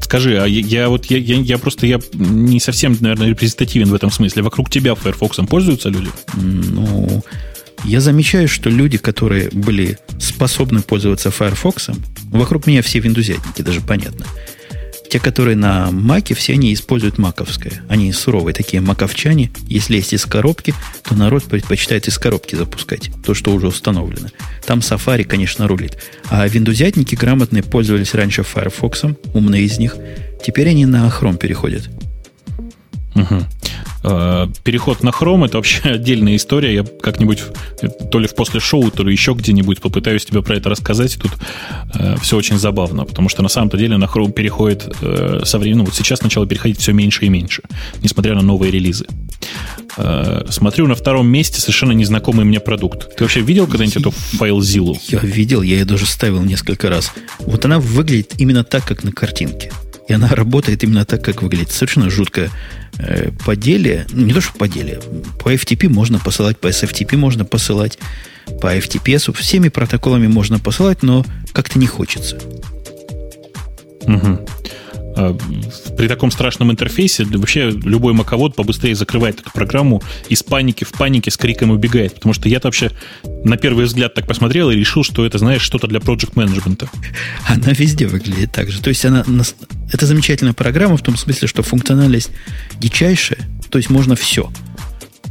скажи, 0.00 0.40
а 0.40 0.46
я, 0.46 0.60
я 0.60 0.88
вот 0.88 1.06
я, 1.06 1.18
я, 1.18 1.36
я 1.36 1.58
просто 1.58 1.86
я 1.86 2.00
не 2.12 2.60
совсем, 2.60 2.96
наверное, 3.00 3.28
репрезентативен 3.28 3.88
в 3.88 3.94
этом 3.94 4.10
смысле. 4.10 4.42
Вокруг 4.42 4.70
тебя 4.70 4.94
Firefox 4.94 5.38
пользуются 5.48 5.88
люди? 5.88 6.10
Ну, 6.34 7.22
я 7.84 8.00
замечаю, 8.00 8.48
что 8.48 8.70
люди, 8.70 8.98
которые 8.98 9.50
были 9.50 9.98
способны 10.18 10.82
пользоваться 10.82 11.30
Firefox, 11.30 11.90
вокруг 12.24 12.66
меня 12.66 12.82
все 12.82 13.00
виндузятники, 13.00 13.62
даже 13.62 13.80
понятно. 13.80 14.26
Те, 15.10 15.20
которые 15.20 15.56
на 15.56 15.90
Маке, 15.90 16.34
все 16.34 16.54
они 16.54 16.72
используют 16.72 17.18
маковское. 17.18 17.82
Они 17.90 18.10
суровые 18.14 18.54
такие 18.54 18.80
маковчане. 18.80 19.50
Если 19.68 19.96
есть 19.96 20.14
из 20.14 20.24
коробки, 20.24 20.74
то 21.02 21.14
народ 21.14 21.44
предпочитает 21.44 22.08
из 22.08 22.16
коробки 22.16 22.54
запускать. 22.54 23.10
То, 23.22 23.34
что 23.34 23.52
уже 23.52 23.66
установлено. 23.66 24.28
Там 24.64 24.78
Safari, 24.78 25.24
конечно, 25.24 25.68
рулит. 25.68 25.98
А 26.30 26.48
виндузятники 26.48 27.14
грамотные 27.14 27.62
пользовались 27.62 28.14
раньше 28.14 28.42
Firefox, 28.42 29.02
умные 29.34 29.64
из 29.64 29.78
них. 29.78 29.96
Теперь 30.42 30.70
они 30.70 30.86
на 30.86 31.06
Chrome 31.08 31.36
переходят. 31.36 31.90
Угу. 33.14 33.46
Э, 34.04 34.48
переход 34.64 35.02
на 35.02 35.10
Chrome 35.10 35.46
это 35.46 35.58
вообще 35.58 35.80
отдельная 35.90 36.36
история. 36.36 36.74
Я 36.74 36.84
как-нибудь 36.84 37.42
то 38.10 38.18
ли 38.18 38.26
в 38.26 38.34
после 38.34 38.60
шоу, 38.60 38.90
то 38.90 39.02
ли 39.02 39.12
еще 39.12 39.32
где-нибудь 39.32 39.80
попытаюсь 39.80 40.24
тебе 40.24 40.42
про 40.42 40.56
это 40.56 40.70
рассказать. 40.70 41.18
Тут 41.20 41.32
э, 41.94 42.16
все 42.20 42.36
очень 42.36 42.58
забавно, 42.58 43.04
потому 43.04 43.28
что 43.28 43.42
на 43.42 43.48
самом-то 43.48 43.76
деле 43.76 43.96
на 43.96 44.04
Chrome 44.04 44.32
переходит 44.32 44.94
э, 45.00 45.40
со 45.44 45.58
временем, 45.58 45.84
вот 45.84 45.94
сейчас 45.94 46.22
начало 46.22 46.46
переходить 46.46 46.78
все 46.78 46.92
меньше 46.92 47.26
и 47.26 47.28
меньше, 47.28 47.62
несмотря 48.02 48.34
на 48.34 48.42
новые 48.42 48.70
релизы. 48.70 49.06
Э, 49.96 50.44
смотрю 50.48 50.86
на 50.86 50.94
втором 50.94 51.28
месте 51.28 51.60
совершенно 51.60 51.92
незнакомый 51.92 52.44
мне 52.44 52.60
продукт. 52.60 53.14
Ты 53.16 53.24
вообще 53.24 53.40
видел 53.40 53.66
когда-нибудь 53.66 53.96
эту 53.96 54.10
FileZilla? 54.10 54.98
Я 55.08 55.18
видел, 55.20 55.62
я 55.62 55.78
ее 55.78 55.84
даже 55.84 56.06
ставил 56.06 56.42
несколько 56.42 56.88
раз. 56.88 57.12
Вот 57.40 57.64
она 57.64 57.78
выглядит 57.78 58.34
именно 58.38 58.64
так, 58.64 58.84
как 58.84 59.04
на 59.04 59.12
картинке. 59.12 59.70
И 60.08 60.12
она 60.12 60.28
работает 60.28 60.82
именно 60.82 61.04
так, 61.04 61.24
как 61.24 61.42
выглядит. 61.42 61.70
Совершенно 61.70 62.10
жуткая 62.10 62.50
э, 62.98 63.30
поделие. 63.44 64.06
Ну, 64.10 64.26
не 64.26 64.32
то, 64.32 64.40
что 64.40 64.56
поделие. 64.58 65.00
По 65.42 65.52
FTP 65.52 65.88
можно 65.88 66.18
посылать, 66.18 66.58
по 66.58 66.68
SFTP 66.68 67.16
можно 67.16 67.44
посылать, 67.44 67.98
по 68.60 68.76
FTPS. 68.76 69.34
Всеми 69.34 69.68
протоколами 69.68 70.26
можно 70.26 70.58
посылать, 70.58 71.02
но 71.02 71.24
как-то 71.52 71.78
не 71.78 71.86
хочется. 71.86 72.38
Угу. 74.02 74.46
А, 75.16 75.36
при 75.96 76.08
таком 76.08 76.30
страшном 76.30 76.70
интерфейсе 76.70 77.24
вообще 77.24 77.70
любой 77.70 78.12
маковод 78.12 78.54
побыстрее 78.54 78.94
закрывает 78.94 79.40
эту 79.40 79.50
программу 79.50 80.02
из 80.28 80.42
паники 80.42 80.84
в 80.84 80.92
панике 80.92 81.30
с 81.30 81.36
криком 81.36 81.70
убегает. 81.70 82.14
Потому 82.14 82.32
что 82.32 82.48
я-то 82.48 82.68
вообще 82.68 82.90
на 83.44 83.56
первый 83.56 83.84
взгляд 83.84 84.14
так 84.14 84.26
посмотрел 84.26 84.70
и 84.70 84.76
решил, 84.76 85.04
что 85.04 85.26
это, 85.26 85.38
знаешь, 85.38 85.62
что-то 85.62 85.86
для 85.86 86.00
project 86.00 86.32
менеджмента. 86.34 86.88
Она 87.46 87.72
везде 87.72 88.06
выглядит 88.06 88.52
так 88.52 88.70
же. 88.70 88.80
То 88.80 88.88
есть 88.88 89.04
она, 89.04 89.24
это 89.92 90.06
замечательная 90.06 90.54
программа 90.54 90.96
в 90.96 91.02
том 91.02 91.16
смысле, 91.16 91.48
что 91.48 91.62
функциональность 91.62 92.30
дичайшая, 92.78 93.38
то 93.70 93.78
есть 93.78 93.90
можно 93.90 94.16
все 94.16 94.50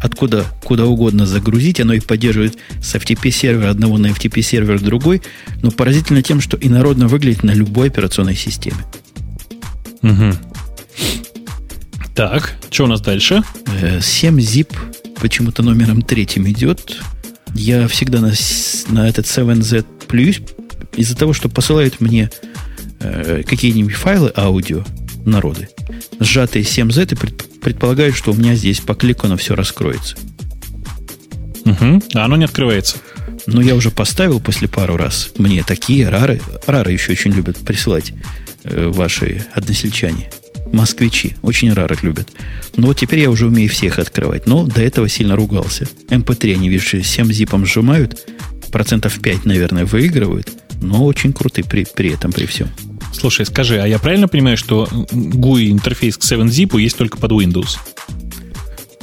откуда 0.02 0.46
куда 0.64 0.86
угодно 0.86 1.26
загрузить. 1.26 1.80
Оно 1.80 1.94
и 1.94 2.00
поддерживает 2.00 2.58
с 2.82 2.96
FTP 2.96 3.30
сервера 3.30 3.70
одного 3.70 3.98
на 3.98 4.08
FTP 4.08 4.42
сервер 4.42 4.80
другой. 4.82 5.22
Но 5.62 5.72
поразительно 5.72 6.22
тем, 6.24 6.42
что 6.42 6.58
инородно 6.60 7.08
выглядит 7.08 7.44
на 7.44 7.52
любой 7.52 7.88
операционной 7.90 8.36
системе. 8.36 8.78
Угу. 10.04 10.34
Так, 12.16 12.58
что 12.70 12.86
у 12.86 12.88
нас 12.88 13.02
дальше? 13.02 13.42
7-zip 13.66 14.74
э, 14.74 15.20
почему-то 15.20 15.64
номером 15.64 16.02
третьим 16.02 16.48
идет. 16.50 17.02
Я 17.54 17.88
всегда 17.88 18.20
на, 18.20 18.34
на 18.90 19.08
этот 19.08 19.26
7z 19.26 19.86
плююсь 20.08 20.42
из-за 20.96 21.16
того, 21.16 21.34
что 21.34 21.50
посылают 21.50 22.02
мне 22.02 22.30
э, 23.00 23.44
какие-нибудь 23.46 23.94
файлы 23.94 24.32
аудио 24.36 24.84
народы. 25.26 25.70
Сжатые 26.20 26.64
7z 26.64 27.14
и 27.14 27.16
пред, 27.16 27.62
предполагают, 27.62 28.16
что 28.16 28.32
у 28.32 28.36
меня 28.36 28.56
здесь 28.56 28.80
по 28.80 28.94
клику 28.94 29.28
оно 29.28 29.38
все 29.38 29.56
раскроется. 29.56 30.18
Угу. 31.66 32.04
А 32.16 32.26
оно 32.26 32.36
не 32.36 32.46
открывается. 32.46 32.98
Ну, 33.48 33.62
я 33.62 33.76
уже 33.76 33.92
поставил 33.92 34.40
после 34.40 34.68
пару 34.68 34.98
раз. 34.98 35.32
Мне 35.38 35.64
такие 35.64 36.10
рары, 36.10 36.42
рары 36.68 36.92
еще 36.92 37.14
очень 37.14 37.32
любят 37.32 37.58
присылать 37.58 38.14
ваши 38.64 39.46
односельчане. 39.54 40.30
Москвичи. 40.72 41.36
Очень 41.42 41.72
рaro 41.74 41.98
любят. 42.02 42.30
Но 42.78 42.88
вот 42.88 42.98
теперь 42.98 43.20
я 43.20 43.30
уже 43.30 43.48
умею 43.48 43.70
всех 43.70 44.00
открывать. 44.00 44.48
Но 44.48 44.66
до 44.66 44.82
этого 44.82 45.10
сильно 45.10 45.36
ругался. 45.36 45.88
MP3 46.10 46.54
эм 46.54 46.60
они, 46.60 46.70
видишь, 46.70 47.06
7 47.06 47.32
зипом 47.32 47.66
сжимают. 47.66 48.26
Процентов 48.72 49.20
5, 49.20 49.46
наверное, 49.46 49.86
выигрывают. 49.86 50.50
Но 50.82 51.06
очень 51.06 51.34
круты 51.34 51.64
при, 51.64 51.86
при 51.86 52.14
этом, 52.14 52.32
при 52.32 52.46
всем. 52.46 52.70
Слушай, 53.14 53.46
скажи, 53.46 53.82
а 53.82 53.86
я 53.86 54.00
правильно 54.00 54.28
понимаю, 54.28 54.58
что 54.58 54.88
GUI 55.12 55.70
интерфейс 55.70 56.18
к 56.18 56.22
7-zip 56.22 56.80
есть 56.80 56.98
только 56.98 57.18
под 57.18 57.32
Windows? 57.32 57.78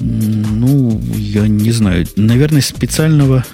Ну, 0.00 1.00
я 1.14 1.46
не 1.46 1.70
знаю. 1.72 2.06
Наверное, 2.16 2.62
специального 2.62 3.44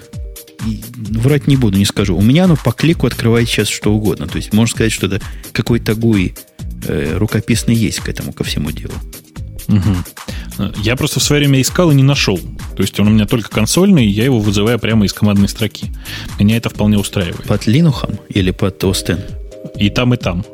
врать 1.11 1.47
не 1.47 1.57
буду, 1.57 1.79
не 1.79 1.85
скажу. 1.85 2.17
У 2.17 2.23
меня 2.23 2.45
оно 2.45 2.57
по 2.57 2.73
клику 2.73 3.07
открывает 3.07 3.49
сейчас 3.49 3.69
что 3.69 3.93
угодно. 3.93 4.27
То 4.27 4.37
есть 4.37 4.53
можно 4.53 4.75
сказать, 4.75 4.93
что 4.93 5.07
это 5.07 5.21
какой-то 5.53 5.93
GUI 5.93 6.37
э, 6.87 7.17
рукописный 7.17 7.75
есть 7.75 8.01
к 8.01 8.09
этому, 8.09 8.33
ко 8.33 8.45
всему 8.45 8.71
делу. 8.71 8.95
Угу. 9.69 10.71
Я 10.83 10.97
просто 10.97 11.21
в 11.21 11.23
свое 11.23 11.41
время 11.41 11.61
искал 11.61 11.91
и 11.91 11.95
не 11.95 12.03
нашел. 12.03 12.39
То 12.39 12.83
есть 12.83 12.99
он 13.01 13.09
у 13.09 13.11
меня 13.11 13.27
только 13.27 13.51
консольный, 13.51 14.07
и 14.07 14.11
я 14.11 14.25
его 14.25 14.39
вызываю 14.39 14.79
прямо 14.79 15.05
из 15.07 15.13
командной 15.13 15.49
строки. 15.49 15.93
Меня 16.39 16.57
это 16.57 16.71
вполне 16.71 16.99
устраивает. 16.99 17.45
Под 17.45 17.67
Linux 17.67 18.19
или 18.29 18.51
под 18.51 18.83
OS 18.83 19.19
И 19.77 19.91
там, 19.91 20.15
и 20.15 20.17
там. 20.17 20.45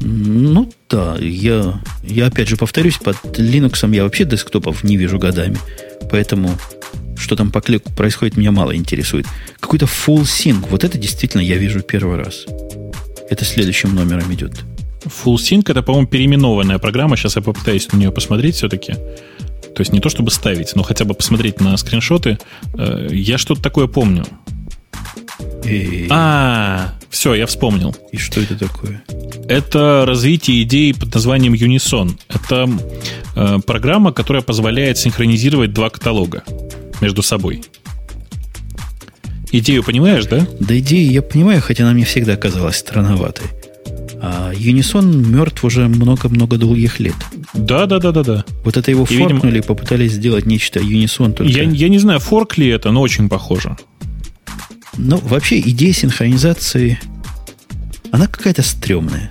Ну 0.00 0.70
да, 0.88 1.16
я, 1.18 1.80
я 2.02 2.26
опять 2.26 2.48
же 2.48 2.56
повторюсь, 2.56 2.98
под 2.98 3.16
Linux 3.38 3.94
я 3.94 4.04
вообще 4.04 4.24
десктопов 4.24 4.84
не 4.84 4.96
вижу 4.96 5.18
годами. 5.18 5.58
Поэтому 6.10 6.58
что 7.22 7.36
там 7.36 7.50
по 7.50 7.60
клику 7.60 7.90
происходит, 7.92 8.36
меня 8.36 8.52
мало 8.52 8.76
интересует. 8.76 9.26
Какой-то 9.60 9.86
full 9.86 10.22
sync, 10.22 10.66
вот 10.68 10.84
это 10.84 10.98
действительно 10.98 11.40
я 11.40 11.56
вижу 11.56 11.80
первый 11.80 12.18
раз. 12.18 12.44
Это 13.30 13.44
следующим 13.44 13.94
номером 13.94 14.32
идет. 14.34 14.64
Full 15.04 15.36
Sync 15.36 15.70
это, 15.70 15.82
по-моему, 15.82 16.06
переименованная 16.06 16.78
программа. 16.78 17.16
Сейчас 17.16 17.36
я 17.36 17.42
попытаюсь 17.42 17.90
на 17.92 17.96
нее 17.96 18.12
посмотреть 18.12 18.56
все-таки. 18.56 18.92
То 18.92 19.80
есть 19.80 19.92
не 19.92 20.00
то 20.00 20.08
чтобы 20.08 20.30
ставить, 20.30 20.74
но 20.76 20.82
хотя 20.82 21.04
бы 21.04 21.14
посмотреть 21.14 21.60
на 21.60 21.76
скриншоты. 21.76 22.38
Э, 22.74 23.08
я 23.10 23.38
что-то 23.38 23.62
такое 23.62 23.86
помню. 23.86 24.24
И... 25.64 26.06
А, 26.10 26.94
все, 27.08 27.34
я 27.34 27.46
вспомнил. 27.46 27.96
И 28.12 28.18
что 28.18 28.40
это 28.40 28.56
такое? 28.56 29.02
Это 29.48 30.04
развитие 30.06 30.62
идеи 30.62 30.92
под 30.92 31.14
названием 31.14 31.54
Unison. 31.54 32.18
Это 32.28 32.68
э, 33.34 33.58
программа, 33.66 34.12
которая 34.12 34.42
позволяет 34.42 34.98
синхронизировать 34.98 35.72
два 35.72 35.90
каталога 35.90 36.44
между 37.02 37.22
собой. 37.22 37.62
Идею 39.50 39.82
понимаешь, 39.82 40.24
да? 40.24 40.46
Да 40.60 40.78
идею 40.78 41.10
я 41.10 41.20
понимаю, 41.20 41.60
хотя 41.60 41.84
она 41.84 41.92
мне 41.92 42.06
всегда 42.06 42.36
казалась 42.36 42.76
странноватой. 42.76 43.46
А 44.24 44.52
Unison 44.54 45.04
мертв 45.04 45.64
уже 45.64 45.88
много-много 45.88 46.56
долгих 46.56 47.00
лет. 47.00 47.16
Да, 47.52 47.86
да, 47.86 47.98
да, 47.98 48.12
да, 48.12 48.22
да. 48.22 48.44
Вот 48.64 48.76
это 48.76 48.90
его 48.90 49.04
и, 49.10 49.18
форкнули, 49.18 49.56
видимо, 49.56 49.62
попытались 49.64 50.12
сделать 50.12 50.46
нечто 50.46 50.80
Unison 50.80 51.32
только. 51.32 51.52
Я, 51.52 51.64
я 51.64 51.88
не 51.88 51.98
знаю, 51.98 52.20
форк 52.20 52.56
ли 52.56 52.68
это, 52.68 52.92
но 52.92 53.02
очень 53.02 53.28
похоже. 53.28 53.76
Ну, 54.96 55.18
вообще, 55.18 55.60
идея 55.60 55.92
синхронизации, 55.92 56.98
она 58.10 58.28
какая-то 58.28 58.62
стрёмная. 58.62 59.30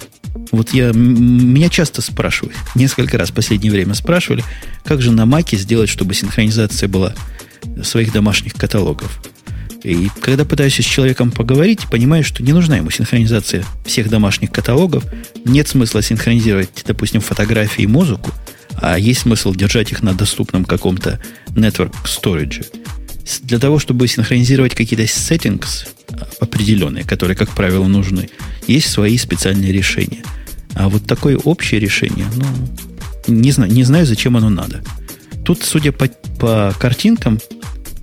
Вот 0.52 0.73
я, 0.73 0.91
меня 0.91 1.69
часто 1.69 2.02
спрашивают, 2.02 2.57
несколько 2.76 3.18
раз 3.18 3.30
в 3.30 3.34
последнее 3.34 3.72
время 3.72 3.93
спрашивали, 3.93 4.43
как 4.84 5.02
же 5.02 5.11
на 5.11 5.26
Маке 5.26 5.56
сделать, 5.56 5.89
чтобы 5.89 6.14
синхронизация 6.14 6.89
была 6.89 7.15
своих 7.83 8.11
домашних 8.11 8.53
каталогов. 8.53 9.21
И 9.83 10.09
когда 10.21 10.45
пытаюсь 10.45 10.75
с 10.75 10.83
человеком 10.83 11.31
поговорить, 11.31 11.89
понимаю, 11.89 12.23
что 12.23 12.43
не 12.43 12.53
нужна 12.53 12.77
ему 12.77 12.91
синхронизация 12.91 13.65
всех 13.85 14.09
домашних 14.09 14.51
каталогов. 14.51 15.03
Нет 15.43 15.67
смысла 15.67 16.01
синхронизировать, 16.01 16.69
допустим, 16.85 17.21
фотографии 17.21 17.83
и 17.83 17.88
музыку, 17.88 18.31
а 18.75 18.97
есть 18.97 19.21
смысл 19.21 19.53
держать 19.53 19.91
их 19.91 20.03
на 20.03 20.13
доступном 20.13 20.65
каком-то 20.65 21.19
network 21.49 21.93
storage. 22.03 22.65
Для 23.43 23.59
того, 23.59 23.79
чтобы 23.79 24.07
синхронизировать 24.07 24.75
какие-то 24.75 25.03
settings 25.05 25.88
определенные, 26.39 27.03
которые, 27.03 27.35
как 27.35 27.49
правило, 27.49 27.88
нужны, 27.88 28.29
есть 28.67 28.89
свои 28.89 29.17
специальные 29.17 29.71
решения. 29.71 30.23
А 30.73 30.89
вот 30.89 31.05
такое 31.05 31.38
общее 31.38 31.79
решение, 31.79 32.25
ну, 32.35 32.45
не 33.27 33.51
знаю, 33.51 33.71
не 33.71 33.83
знаю, 33.83 34.05
зачем 34.05 34.38
оно 34.38 34.49
надо. 34.49 34.83
Тут, 35.52 35.64
судя 35.64 35.91
по, 35.91 36.07
по 36.40 36.73
картинкам, 36.80 37.38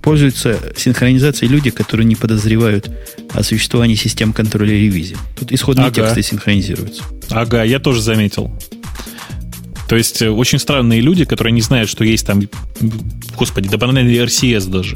пользуются 0.03 0.59
синхронизацией 0.77 1.51
люди, 1.51 1.71
которые 1.71 2.05
не 2.05 2.15
подозревают 2.15 2.91
о 3.33 3.41
существовании 3.41 3.95
систем 3.95 4.33
контроля 4.33 4.73
ревизии. 4.73 5.17
Тут 5.35 5.51
исходные 5.51 5.87
ага. 5.87 5.95
тексты 5.95 6.21
синхронизируются. 6.21 7.01
Ага, 7.31 7.63
я 7.63 7.79
тоже 7.79 8.03
заметил. 8.03 8.51
То 9.87 9.95
есть 9.95 10.21
э, 10.21 10.29
очень 10.29 10.59
странные 10.59 11.01
люди, 11.01 11.25
которые 11.25 11.51
не 11.51 11.61
знают, 11.61 11.89
что 11.89 12.03
есть 12.03 12.27
там, 12.27 12.43
господи, 13.35 13.67
да 13.67 13.79
банальный 13.79 14.13
RCS 14.13 14.69
даже. 14.69 14.95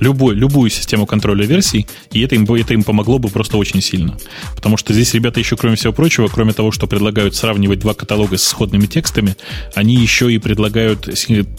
Любой, 0.00 0.34
любую 0.34 0.70
систему 0.70 1.06
контроля 1.06 1.46
версий, 1.46 1.86
и 2.10 2.20
это 2.22 2.34
им, 2.34 2.44
это 2.44 2.74
им 2.74 2.82
помогло 2.82 3.18
бы 3.18 3.28
просто 3.28 3.56
очень 3.56 3.80
сильно. 3.80 4.16
Потому 4.56 4.76
что 4.76 4.92
здесь 4.92 5.14
ребята 5.14 5.40
еще, 5.40 5.56
кроме 5.56 5.76
всего 5.76 5.92
прочего, 5.92 6.28
кроме 6.28 6.52
того, 6.52 6.72
что 6.72 6.86
предлагают 6.86 7.36
сравнивать 7.36 7.78
два 7.80 7.94
каталога 7.94 8.36
с 8.38 8.46
исходными 8.46 8.86
текстами, 8.86 9.36
они 9.74 9.94
еще 9.94 10.32
и 10.32 10.38
предлагают, 10.38 11.08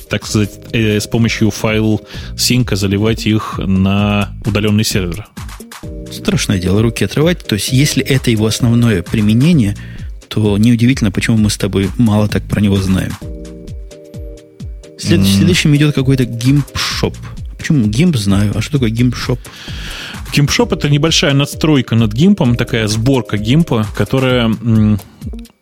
так 0.10 0.26
сказать, 0.26 0.52
э, 0.74 1.00
с 1.00 1.08
помощью 1.08 1.52
файл 1.52 2.02
синка 2.38 2.76
заливать 2.76 3.26
их 3.26 3.60
на 3.60 4.36
удаленный 4.46 4.84
сервер. 4.84 5.28
Страшное 6.12 6.60
дело, 6.60 6.82
руки 6.82 7.06
отрывать. 7.06 7.46
То 7.46 7.56
есть, 7.56 7.72
если 7.72 8.04
это 8.04 8.32
его 8.32 8.46
основное 8.46 9.02
применение, 9.02 9.78
то 10.28 10.58
неудивительно, 10.58 11.12
почему 11.12 11.38
мы 11.38 11.50
с 11.50 11.58
тобой 11.58 11.90
мало 11.98 12.28
так 12.28 12.44
про 12.44 12.62
него 12.62 12.78
знаем. 12.78 13.14
След, 14.98 15.22
mm. 15.22 15.26
Следующим 15.26 15.76
идет 15.76 15.96
какой-то 15.96 16.26
гимп-шоп. 16.26 17.16
Почему 17.62 17.86
гимп 17.86 18.16
знаю? 18.16 18.54
А 18.56 18.62
что 18.62 18.74
такое 18.74 18.90
гимп-шоп? 18.90 19.40
Гимп-шоп 20.34 20.74
это 20.74 20.90
небольшая 20.90 21.36
надстройка 21.36 21.96
над 21.96 22.12
гимпом, 22.12 22.56
такая 22.56 22.88
сборка 22.88 23.38
гимпа, 23.38 23.86
которая 23.96 24.52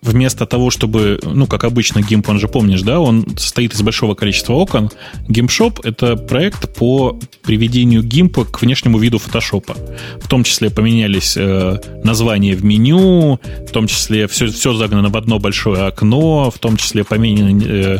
вместо 0.01 0.45
того, 0.45 0.69
чтобы, 0.69 1.19
ну, 1.23 1.45
как 1.45 1.65
обычно, 1.65 1.99
GIMP, 1.99 2.23
он 2.29 2.39
же 2.39 2.47
помнишь, 2.47 2.81
да, 2.83 3.01
он 3.01 3.25
состоит 3.37 3.73
из 3.73 3.81
большого 3.81 4.15
количества 4.15 4.53
окон. 4.53 4.89
GIMP 5.27 5.81
это 5.83 6.15
проект 6.15 6.73
по 6.73 7.19
приведению 7.43 8.01
GIMP 8.01 8.45
к 8.49 8.61
внешнему 8.61 8.97
виду 8.97 9.17
Photoshop. 9.17 9.75
В 10.21 10.27
том 10.29 10.45
числе 10.45 10.69
поменялись 10.69 11.35
э, 11.35 11.81
названия 12.03 12.55
в 12.55 12.63
меню, 12.63 13.39
в 13.67 13.71
том 13.71 13.87
числе 13.87 14.29
все, 14.29 14.47
все 14.47 14.73
загнано 14.73 15.09
в 15.09 15.17
одно 15.17 15.37
большое 15.37 15.87
окно, 15.87 16.49
в 16.49 16.59
том 16.59 16.77
числе 16.77 17.03
поменены 17.03 17.61
Э, 17.65 17.99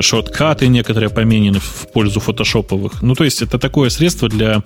shortcut 0.00 0.60
ы 0.60 0.68
некоторые 0.68 1.10
поменены 1.10 1.60
в 1.60 1.88
пользу 1.92 2.20
фотошоповых. 2.20 3.02
Ну, 3.02 3.14
то 3.14 3.24
есть, 3.24 3.42
это 3.42 3.58
такое 3.58 3.90
средство 3.90 4.28
для... 4.28 4.62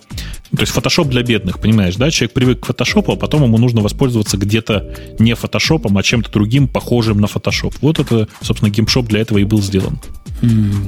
То 0.50 0.60
есть, 0.60 0.72
фотошоп 0.72 1.08
для 1.08 1.22
бедных, 1.22 1.60
понимаешь, 1.60 1.96
да? 1.96 2.10
Человек 2.10 2.32
привык 2.32 2.60
к 2.60 2.66
фотошопу, 2.66 3.12
а 3.12 3.16
потом 3.16 3.44
ему 3.44 3.58
нужно 3.58 3.80
воспользоваться 3.80 4.36
где-то 4.36 4.94
не 5.18 5.34
фотошопом, 5.34 5.96
а 5.98 6.02
чем-то 6.02 6.30
другим, 6.30 6.68
похожим 6.68 7.20
на 7.20 7.26
фотошоп. 7.26 7.74
Вот 7.80 7.98
это, 7.98 8.28
собственно, 8.42 8.70
GIMPshop 8.70 9.06
для 9.06 9.20
этого 9.20 9.38
и 9.38 9.44
был 9.44 9.62
сделан. 9.62 9.98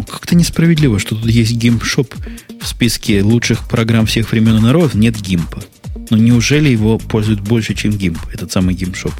Как-то 0.08 0.34
несправедливо, 0.34 0.98
что 0.98 1.14
тут 1.14 1.26
есть 1.26 1.52
GIMPshop 1.52 2.14
в 2.60 2.66
списке 2.66 3.22
лучших 3.22 3.68
программ 3.68 4.06
всех 4.06 4.32
времен 4.32 4.56
и 4.56 4.60
народов, 4.60 4.94
нет 4.94 5.20
GIMP 5.20 5.48
а. 5.48 5.62
Но 6.10 6.16
неужели 6.16 6.68
его 6.68 6.98
пользуют 6.98 7.40
больше, 7.40 7.74
чем 7.74 7.92
GIMP, 7.92 8.18
этот 8.32 8.50
самый 8.50 8.74
GIMPshop? 8.74 9.12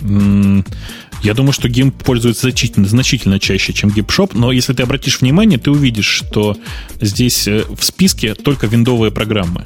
Я 0.00 1.34
думаю, 1.34 1.52
что 1.52 1.68
GIMP 1.68 1.92
пользуется 2.02 2.42
значительно, 2.42 2.86
значительно 2.86 3.38
чаще, 3.38 3.72
чем 3.72 3.90
GIMP 3.90 4.30
но 4.34 4.52
если 4.52 4.72
ты 4.72 4.82
обратишь 4.82 5.20
внимание, 5.20 5.58
ты 5.58 5.70
увидишь, 5.70 6.06
что 6.06 6.56
здесь 7.00 7.46
э, 7.46 7.64
в 7.68 7.84
списке 7.84 8.34
только 8.34 8.66
виндовые 8.66 9.10
программы. 9.10 9.64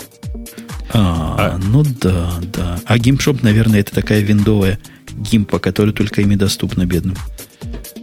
А, 0.93 1.57
а, 1.57 1.59
ну 1.59 1.85
да, 2.01 2.41
да. 2.53 2.81
А 2.85 2.99
GIMP 2.99 3.39
наверное, 3.43 3.81
это 3.81 3.95
такая 3.95 4.21
виндовая 4.21 4.79
GIMP 5.17 5.45
а, 5.45 5.59
которая 5.59 5.95
только 5.95 6.23
ими 6.23 6.35
доступна 6.35 6.87
бедным. 6.87 7.17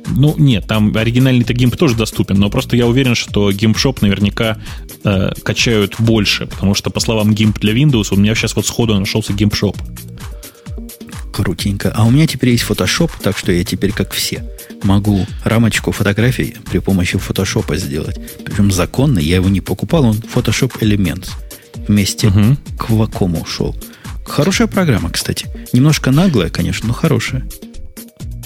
Ну, 0.07 0.35
нет, 0.37 0.67
там 0.67 0.95
оригинальный-то 0.95 1.53
GIMP 1.53 1.75
тоже 1.75 1.95
доступен, 1.95 2.37
но 2.37 2.49
просто 2.49 2.75
я 2.75 2.87
уверен, 2.87 3.15
что 3.15 3.49
GIMP 3.51 3.97
наверняка 4.01 4.57
э, 5.03 5.31
качают 5.43 5.95
больше, 5.99 6.47
потому 6.47 6.73
что, 6.73 6.89
по 6.89 6.99
словам 6.99 7.31
GIMP 7.31 7.59
для 7.59 7.73
Windows, 7.73 8.07
у 8.11 8.17
меня 8.17 8.35
сейчас 8.35 8.55
вот 8.55 8.65
сходу 8.65 8.97
нашелся 8.97 9.33
GIMP 9.33 9.73
Крутенько. 11.31 11.91
А 11.95 12.05
у 12.05 12.11
меня 12.11 12.27
теперь 12.27 12.51
есть 12.51 12.65
Photoshop, 12.67 13.11
так 13.21 13.37
что 13.37 13.51
я 13.51 13.63
теперь, 13.63 13.91
как 13.91 14.11
все, 14.11 14.43
могу 14.83 15.25
рамочку 15.43 15.91
фотографий 15.91 16.55
при 16.69 16.79
помощи 16.79 17.15
Photoshop 17.15 17.75
сделать. 17.77 18.19
Причем 18.43 18.71
законно, 18.71 19.19
я 19.19 19.37
его 19.37 19.49
не 19.49 19.61
покупал, 19.61 20.05
он 20.05 20.17
Photoshop 20.17 20.79
Elements. 20.79 21.29
Вместе 21.87 22.27
угу. 22.27 22.57
к 22.77 22.89
Вакому 22.89 23.41
ушел. 23.41 23.75
Хорошая 24.25 24.67
программа, 24.67 25.09
кстати. 25.09 25.47
Немножко 25.73 26.11
наглая, 26.11 26.49
конечно, 26.49 26.87
но 26.87 26.93
хорошая. 26.93 27.47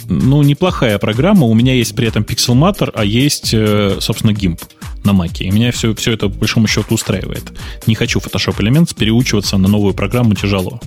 Ну, 0.07 0.43
неплохая 0.43 0.99
программа. 0.99 1.45
У 1.47 1.53
меня 1.53 1.73
есть 1.73 1.95
при 1.95 2.07
этом 2.07 2.23
Pixelmator, 2.23 2.91
а 2.93 3.03
есть, 3.03 3.53
э, 3.53 3.97
собственно, 3.99 4.31
GIMP 4.31 4.61
на 5.03 5.11
Mac. 5.11 5.37
И 5.39 5.49
меня 5.49 5.71
все, 5.71 5.95
все 5.95 6.13
это, 6.13 6.29
по 6.29 6.37
большому 6.37 6.67
счету, 6.67 6.93
устраивает. 6.93 7.43
Не 7.87 7.95
хочу 7.95 8.19
Photoshop 8.19 8.57
Elements, 8.57 8.95
переучиваться 8.95 9.57
на 9.57 9.67
новую 9.67 9.93
программу 9.93 10.35
тяжело 10.35 10.79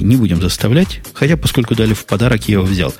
не 0.00 0.16
будем 0.16 0.40
заставлять. 0.40 1.00
Хотя, 1.12 1.36
поскольку 1.36 1.74
дали 1.74 1.94
в 1.94 2.04
подарок, 2.06 2.48
я 2.48 2.54
его 2.54 2.64
взял. 2.64 2.94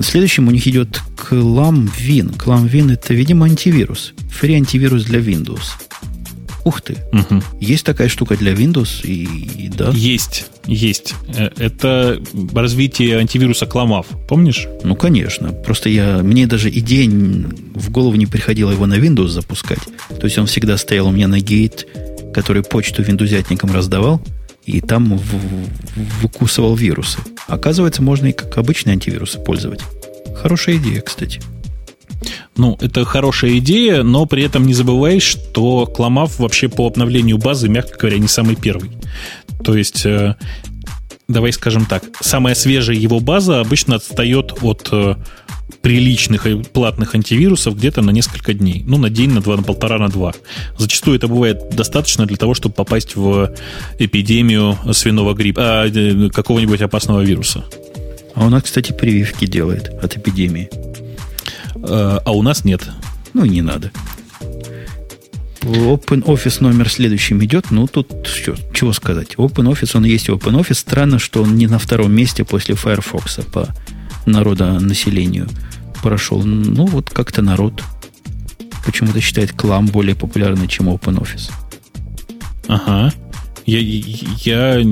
Следующим 0.00 0.48
у 0.48 0.50
них 0.50 0.66
идет 0.66 1.00
ClamWin. 1.16 2.36
ClamWin 2.36 2.92
это, 2.92 3.14
видимо, 3.14 3.46
антивирус. 3.46 4.14
Фри 4.30 4.54
антивирус 4.54 5.04
для 5.04 5.20
Windows. 5.20 5.72
Ух 6.64 6.82
ты. 6.82 6.96
Угу. 7.12 7.42
Есть 7.60 7.86
такая 7.86 8.08
штука 8.08 8.36
для 8.36 8.52
Windows 8.52 9.00
и, 9.02 9.24
и 9.24 9.68
да? 9.68 9.90
Есть, 9.94 10.46
есть. 10.66 11.14
Э, 11.28 11.48
это 11.56 12.20
развитие 12.52 13.16
антивируса 13.16 13.64
Clamав. 13.64 14.06
Помнишь? 14.28 14.68
Ну, 14.84 14.94
конечно. 14.94 15.52
Просто 15.52 15.88
я, 15.88 16.18
мне 16.18 16.46
даже 16.46 16.68
идея 16.68 17.08
в 17.74 17.90
голову 17.90 18.16
не 18.16 18.26
приходила 18.26 18.70
его 18.70 18.86
на 18.86 18.98
Windows 18.98 19.28
запускать. 19.28 19.80
То 20.08 20.24
есть 20.24 20.36
он 20.36 20.46
всегда 20.46 20.76
стоял 20.76 21.06
у 21.06 21.10
меня 21.10 21.26
на 21.26 21.40
гейт, 21.40 21.86
который 22.34 22.62
почту 22.62 23.02
виндузятникам 23.02 23.72
раздавал 23.72 24.20
и 24.68 24.80
там 24.80 25.16
в, 25.16 26.20
выкусывал 26.22 26.74
вирусы. 26.74 27.18
Оказывается, 27.46 28.02
можно 28.02 28.26
и 28.26 28.32
как 28.32 28.58
обычные 28.58 28.92
антивирусы 28.92 29.38
пользовать. 29.38 29.80
Хорошая 30.36 30.76
идея, 30.76 31.00
кстати. 31.00 31.40
Ну, 32.56 32.76
это 32.80 33.04
хорошая 33.04 33.58
идея, 33.58 34.02
но 34.02 34.26
при 34.26 34.42
этом 34.42 34.66
не 34.66 34.74
забывай, 34.74 35.20
что 35.20 35.86
Кламав 35.86 36.38
вообще 36.38 36.68
по 36.68 36.86
обновлению 36.86 37.38
базы, 37.38 37.68
мягко 37.68 37.98
говоря, 37.98 38.18
не 38.18 38.28
самый 38.28 38.56
первый. 38.56 38.90
То 39.64 39.76
есть, 39.76 40.04
э, 40.04 40.34
давай 41.28 41.52
скажем 41.52 41.86
так, 41.86 42.04
самая 42.20 42.54
свежая 42.54 42.96
его 42.96 43.20
база 43.20 43.60
обычно 43.60 43.96
отстает 43.96 44.52
от 44.62 44.88
э, 44.92 45.14
приличных 45.82 46.46
и 46.46 46.56
платных 46.62 47.14
антивирусов 47.14 47.76
где-то 47.76 48.02
на 48.02 48.10
несколько 48.10 48.54
дней. 48.54 48.84
Ну, 48.86 48.98
на 48.98 49.10
день, 49.10 49.30
на 49.30 49.40
два, 49.40 49.56
на 49.56 49.62
полтора, 49.62 49.98
на 49.98 50.08
два. 50.08 50.34
Зачастую 50.78 51.16
это 51.16 51.28
бывает 51.28 51.70
достаточно 51.70 52.26
для 52.26 52.36
того, 52.36 52.54
чтобы 52.54 52.74
попасть 52.74 53.16
в 53.16 53.54
эпидемию 53.98 54.78
свиного 54.92 55.34
гриппа, 55.34 55.82
а, 55.82 55.86
э, 55.86 56.30
какого-нибудь 56.30 56.80
опасного 56.80 57.20
вируса. 57.20 57.64
А 58.34 58.46
у 58.46 58.48
нас, 58.48 58.62
кстати, 58.62 58.92
прививки 58.92 59.46
делает 59.46 59.88
от 60.02 60.16
эпидемии. 60.16 60.70
А, 61.76 62.22
а 62.24 62.32
у 62.32 62.42
нас 62.42 62.64
нет. 62.64 62.88
Ну 63.34 63.44
и 63.44 63.48
не 63.48 63.62
надо. 63.62 63.90
Open 65.60 66.24
Office 66.24 66.62
номер 66.62 66.88
следующим 66.88 67.44
идет. 67.44 67.70
Ну, 67.70 67.86
тут 67.86 68.26
что, 68.26 68.54
чего 68.72 68.92
сказать. 68.92 69.34
Open 69.36 69.70
Office, 69.70 69.96
он 69.96 70.04
есть 70.04 70.28
Open 70.28 70.58
Office. 70.58 70.74
Странно, 70.74 71.18
что 71.18 71.42
он 71.42 71.56
не 71.56 71.66
на 71.66 71.78
втором 71.78 72.12
месте 72.12 72.44
после 72.44 72.74
Firefox 72.74 73.40
по 73.52 73.68
народонаселению 74.28 75.48
прошел. 76.02 76.42
Ну, 76.42 76.86
вот 76.86 77.10
как-то 77.10 77.42
народ 77.42 77.82
почему-то 78.84 79.20
считает 79.20 79.52
клам 79.52 79.86
более 79.86 80.14
популярным, 80.14 80.68
чем 80.68 80.88
OpenOffice. 80.88 81.50
Ага. 82.68 83.12
Я, 83.66 83.80
я 83.80 84.82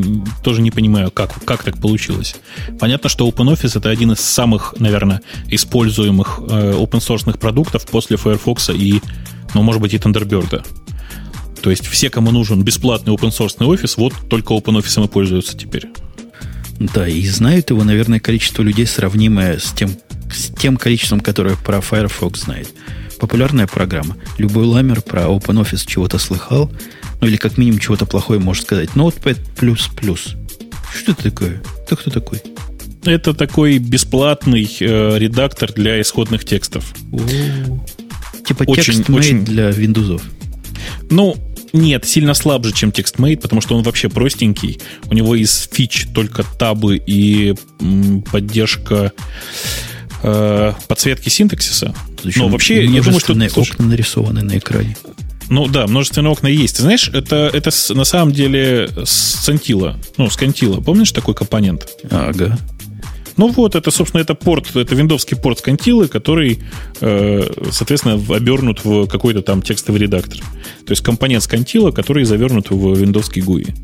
тоже 0.42 0.60
не 0.60 0.70
понимаю, 0.70 1.10
как, 1.10 1.32
как 1.46 1.62
так 1.62 1.78
получилось. 1.78 2.36
Понятно, 2.78 3.08
что 3.08 3.26
OpenOffice 3.26 3.78
это 3.78 3.88
один 3.88 4.12
из 4.12 4.20
самых, 4.20 4.74
наверное, 4.78 5.22
используемых 5.48 6.40
э, 6.46 6.72
open-source 6.72 7.38
продуктов 7.38 7.86
после 7.86 8.18
Firefox 8.18 8.70
и, 8.70 9.00
ну, 9.54 9.62
может 9.62 9.80
быть, 9.80 9.94
и 9.94 9.96
Thunderbird. 9.96 10.66
То 11.62 11.70
есть 11.70 11.86
все, 11.86 12.10
кому 12.10 12.32
нужен 12.32 12.62
бесплатный 12.62 13.14
open-source 13.14 13.64
офис, 13.64 13.96
вот 13.96 14.12
только 14.28 14.52
OpenOffice 14.52 15.04
и 15.04 15.08
пользуются 15.08 15.56
теперь. 15.56 15.88
Да, 16.78 17.08
и 17.08 17.26
знают 17.26 17.70
его, 17.70 17.84
наверное, 17.84 18.20
количество 18.20 18.62
людей, 18.62 18.86
сравнимое 18.86 19.58
с 19.58 19.72
тем, 19.72 19.90
с 20.30 20.52
тем 20.54 20.76
количеством, 20.76 21.20
которое 21.20 21.56
про 21.56 21.80
Firefox 21.80 22.42
знает. 22.42 22.68
Популярная 23.18 23.66
программа. 23.66 24.16
Любой 24.36 24.64
ламер 24.64 25.00
про 25.00 25.22
OpenOffice 25.22 25.86
чего-то 25.86 26.18
слыхал, 26.18 26.70
ну 27.20 27.26
или 27.26 27.36
как 27.36 27.56
минимум 27.56 27.80
чего-то 27.80 28.04
плохое 28.04 28.38
может 28.38 28.64
сказать. 28.64 28.90
Notepad++. 28.94 29.36
Что 29.56 31.12
это 31.12 31.22
такое? 31.22 31.62
Ты 31.88 31.96
кто 31.96 32.10
такой? 32.10 32.42
Это 33.04 33.34
такой 33.34 33.78
бесплатный 33.78 34.68
э, 34.80 35.18
редактор 35.18 35.72
для 35.72 36.00
исходных 36.00 36.44
текстов. 36.44 36.92
О-о-о. 37.12 37.84
Типа 38.44 38.64
очень, 38.66 38.94
текст 38.94 39.10
очень... 39.10 39.44
для 39.44 39.70
Windows. 39.70 40.22
Ну, 41.10 41.36
нет, 41.72 42.04
сильно 42.04 42.34
слабже, 42.34 42.72
чем 42.72 42.90
TextMate, 42.90 43.38
потому 43.38 43.60
что 43.60 43.76
он 43.76 43.82
вообще 43.82 44.08
простенький. 44.08 44.80
У 45.10 45.14
него 45.14 45.34
из 45.34 45.68
фич 45.72 46.06
только 46.14 46.44
табы 46.58 46.96
и 47.04 47.54
поддержка 48.30 49.12
э, 50.22 50.72
подсветки 50.88 51.28
синтаксиса. 51.28 51.94
Зачем? 52.22 52.44
Но 52.44 52.48
вообще, 52.48 52.84
я 52.84 53.02
думаю, 53.02 53.20
что... 53.20 53.34
Слушай, 53.48 53.72
окна 53.72 53.86
нарисованы 53.86 54.42
на 54.42 54.58
экране. 54.58 54.96
Ну 55.48 55.68
да, 55.68 55.86
множественные 55.86 56.32
окна 56.32 56.48
есть. 56.48 56.76
Ты 56.76 56.82
знаешь, 56.82 57.08
это, 57.12 57.50
это 57.52 57.70
на 57.94 58.04
самом 58.04 58.32
деле 58.32 58.88
с 59.04 59.44
Центила. 59.44 59.98
Ну, 60.16 60.28
с 60.28 60.36
Кантила. 60.36 60.80
Помнишь 60.80 61.12
такой 61.12 61.34
компонент? 61.34 61.86
Ага. 62.10 62.58
Ну 63.36 63.48
вот, 63.48 63.74
это, 63.74 63.90
собственно, 63.90 64.22
это 64.22 64.34
порт, 64.34 64.74
это 64.74 64.94
виндовский 64.94 65.36
порт 65.36 65.58
скантилы, 65.58 66.08
который, 66.08 66.58
э, 67.00 67.42
соответственно, 67.70 68.14
обернут 68.34 68.84
в 68.84 69.06
какой-то 69.06 69.42
там 69.42 69.62
текстовый 69.62 70.00
редактор. 70.00 70.40
То 70.40 70.92
есть 70.92 71.02
компонент 71.02 71.42
скантила, 71.42 71.90
который 71.90 72.24
завернут 72.24 72.70
в 72.70 72.94
виндовский 72.96 73.42
GUI. 73.42 73.74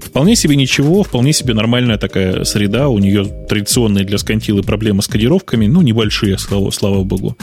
Вполне 0.00 0.36
себе 0.36 0.56
ничего, 0.56 1.02
вполне 1.02 1.32
себе 1.32 1.54
нормальная 1.54 1.98
такая 1.98 2.44
среда. 2.44 2.88
У 2.88 2.98
нее 2.98 3.24
традиционные 3.48 4.04
для 4.04 4.18
скантилы 4.18 4.62
проблемы 4.62 5.02
с 5.02 5.08
кодировками, 5.08 5.66
ну, 5.66 5.82
небольшие, 5.82 6.38
слава, 6.38 6.70
слава 6.70 7.04
богу. 7.04 7.36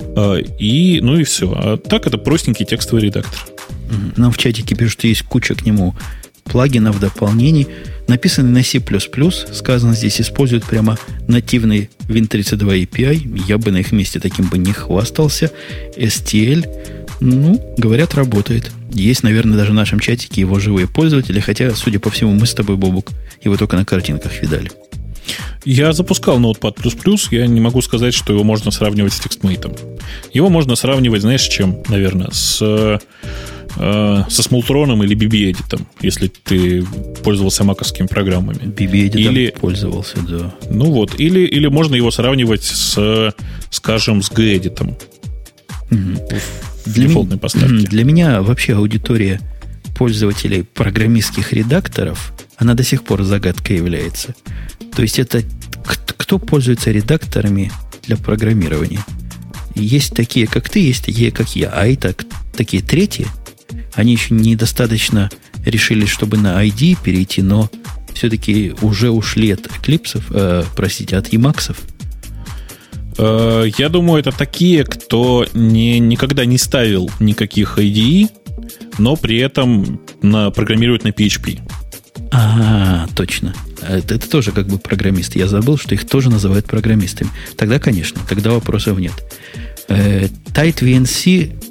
А, 0.00 0.36
и, 0.36 1.00
ну 1.00 1.18
и 1.18 1.24
все. 1.24 1.52
А 1.52 1.76
так 1.76 2.06
это 2.06 2.18
простенький 2.18 2.64
текстовый 2.64 3.02
редактор. 3.02 3.38
Нам 4.16 4.32
в 4.32 4.38
чатике 4.38 4.74
пишут, 4.74 5.04
есть 5.04 5.22
куча 5.22 5.54
к 5.54 5.64
нему 5.64 5.94
плагинов, 6.48 6.98
дополнений. 7.00 7.68
Написанный 8.06 8.50
на 8.50 8.62
C++, 8.62 8.80
сказано 9.52 9.94
здесь, 9.94 10.20
используют 10.20 10.64
прямо 10.64 10.98
нативный 11.26 11.90
Win32 12.08 12.86
API. 12.86 13.44
Я 13.46 13.58
бы 13.58 13.70
на 13.70 13.78
их 13.78 13.92
месте 13.92 14.18
таким 14.18 14.48
бы 14.48 14.56
не 14.58 14.72
хвастался. 14.72 15.50
STL, 15.96 16.66
ну, 17.20 17.74
говорят, 17.76 18.14
работает. 18.14 18.70
Есть, 18.90 19.22
наверное, 19.22 19.58
даже 19.58 19.72
в 19.72 19.74
нашем 19.74 20.00
чатике 20.00 20.40
его 20.40 20.58
живые 20.58 20.86
пользователи, 20.86 21.40
хотя, 21.40 21.74
судя 21.74 22.00
по 22.00 22.10
всему, 22.10 22.32
мы 22.32 22.46
с 22.46 22.54
тобой, 22.54 22.76
Бобук, 22.76 23.10
его 23.44 23.56
только 23.56 23.76
на 23.76 23.84
картинках 23.84 24.40
видали. 24.40 24.70
Я 25.64 25.92
запускал 25.92 26.40
Notepad++, 26.40 26.74
я 27.30 27.46
не 27.46 27.60
могу 27.60 27.82
сказать, 27.82 28.14
что 28.14 28.32
его 28.32 28.44
можно 28.44 28.70
сравнивать 28.70 29.12
с 29.12 29.20
TextMate. 29.20 29.98
Его 30.32 30.48
можно 30.48 30.76
сравнивать, 30.76 31.22
знаешь, 31.22 31.42
с 31.42 31.48
чем, 31.48 31.82
наверное, 31.88 32.30
с, 32.32 33.00
э, 33.76 34.24
со 34.28 34.42
Smultron 34.42 35.04
или 35.04 35.16
BB-Edit, 35.16 35.80
если 36.00 36.28
ты 36.28 36.84
пользовался 37.22 37.64
маковскими 37.64 38.06
программами. 38.06 38.58
BB-Edit 38.64 39.18
или, 39.18 39.50
пользовался, 39.50 40.18
да. 40.28 40.54
Ну 40.70 40.92
вот, 40.92 41.18
или, 41.18 41.40
или 41.40 41.66
можно 41.66 41.94
его 41.94 42.10
сравнивать 42.10 42.64
с, 42.64 43.34
скажем, 43.70 44.22
с 44.22 44.30
G-Edit. 44.30 44.96
Угу 45.90 46.38
для 46.88 47.06
дефолтной 47.06 47.38
ми-. 47.38 47.84
Для 47.84 48.04
меня 48.04 48.42
вообще 48.42 48.74
аудитория 48.74 49.40
пользователей 49.96 50.62
программистских 50.62 51.52
редакторов, 51.52 52.32
она 52.56 52.74
до 52.74 52.84
сих 52.84 53.04
пор 53.04 53.22
загадкой 53.22 53.76
является. 53.76 54.34
То 54.94 55.02
есть 55.02 55.18
это 55.18 55.42
кто 55.84 56.38
пользуется 56.38 56.90
редакторами 56.90 57.72
для 58.04 58.16
программирования? 58.16 59.04
Есть 59.74 60.14
такие, 60.14 60.46
как 60.46 60.68
ты, 60.68 60.80
есть 60.80 61.04
такие, 61.04 61.30
как 61.30 61.54
я. 61.54 61.70
А 61.70 61.86
это 61.86 62.14
такие 62.56 62.82
третьи, 62.82 63.26
они 63.94 64.12
еще 64.12 64.34
недостаточно 64.34 65.30
решили, 65.64 66.06
чтобы 66.06 66.36
на 66.36 66.64
ID 66.64 66.98
перейти, 67.02 67.42
но 67.42 67.70
все-таки 68.14 68.74
уже 68.82 69.10
ушли 69.10 69.52
от 69.52 69.66
Eclipse, 69.66 70.22
э, 70.30 70.64
простите, 70.74 71.16
от 71.16 71.28
Emacs, 71.28 71.74
Э, 73.18 73.66
я 73.76 73.88
думаю, 73.88 74.20
это 74.20 74.32
такие, 74.32 74.84
кто 74.84 75.44
не, 75.52 75.98
никогда 75.98 76.44
не 76.44 76.56
ставил 76.56 77.10
никаких 77.18 77.78
IDE, 77.78 78.30
но 78.98 79.16
при 79.16 79.38
этом 79.38 80.00
на, 80.22 80.50
программирует 80.50 81.04
на 81.04 81.08
PHP. 81.08 81.60
А, 82.30 83.06
точно. 83.14 83.54
Это, 83.82 84.14
это 84.14 84.30
тоже 84.30 84.52
как 84.52 84.68
бы 84.68 84.78
программисты. 84.78 85.38
Я 85.38 85.48
забыл, 85.48 85.78
что 85.78 85.94
их 85.94 86.06
тоже 86.06 86.30
называют 86.30 86.66
программистами. 86.66 87.30
Тогда, 87.56 87.78
конечно, 87.78 88.20
тогда 88.28 88.50
вопросов 88.52 88.98
нет. 88.98 89.14
Э, 89.88 90.28
Tight 90.52 90.80
VNC 90.80 91.67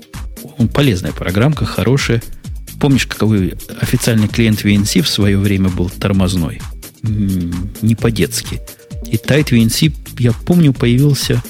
полезная 0.74 1.12
программка, 1.12 1.66
хорошая. 1.66 2.22
Помнишь, 2.80 3.08
какой 3.08 3.56
официальный 3.80 4.28
клиент 4.28 4.64
VNC 4.64 5.02
в 5.02 5.10
свое 5.10 5.38
время 5.38 5.70
был 5.70 5.90
тормозной? 5.90 6.62
Не 7.04 7.96
по-детски. 7.96 8.62
И 9.06 9.16
Tight 9.16 9.50
VNC, 9.50 9.94
я 10.20 10.34
помню, 10.34 10.74
появился 10.74 11.42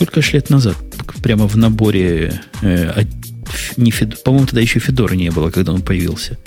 сколько 0.00 0.22
ж 0.22 0.32
лет 0.32 0.48
назад, 0.50 0.76
прямо 1.22 1.46
в 1.46 1.56
наборе, 1.56 2.40
э, 2.62 3.04
не 3.76 3.90
Фед, 3.90 4.22
по-моему, 4.22 4.46
тогда 4.46 4.62
еще 4.62 4.78
Федора 4.80 5.14
не 5.14 5.30
было, 5.30 5.50
когда 5.50 5.72
он 5.72 5.82
появился. 5.82 6.38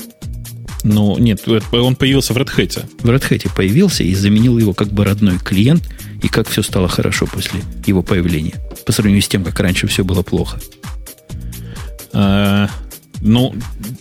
Ну, 0.83 1.19
нет, 1.19 1.47
он 1.71 1.95
появился 1.95 2.33
в 2.33 2.37
Red 2.37 2.49
Hat. 2.57 2.83
В 3.03 3.09
Red 3.09 3.29
Hat 3.29 3.55
появился 3.55 4.03
и 4.03 4.15
заменил 4.15 4.57
его 4.57 4.73
как 4.73 4.87
бы 4.87 5.05
родной 5.05 5.37
клиент, 5.37 5.87
и 6.23 6.29
как 6.29 6.49
все 6.49 6.63
стало 6.63 6.87
хорошо 6.87 7.27
после 7.27 7.61
его 7.85 8.01
появления. 8.01 8.55
По 8.87 8.91
сравнению 8.91 9.21
с 9.21 9.27
тем, 9.27 9.43
как 9.43 9.59
раньше 9.59 9.85
все 9.85 10.03
было 10.03 10.23
плохо. 10.23 10.59
А, 12.13 12.69
ну, 13.21 13.55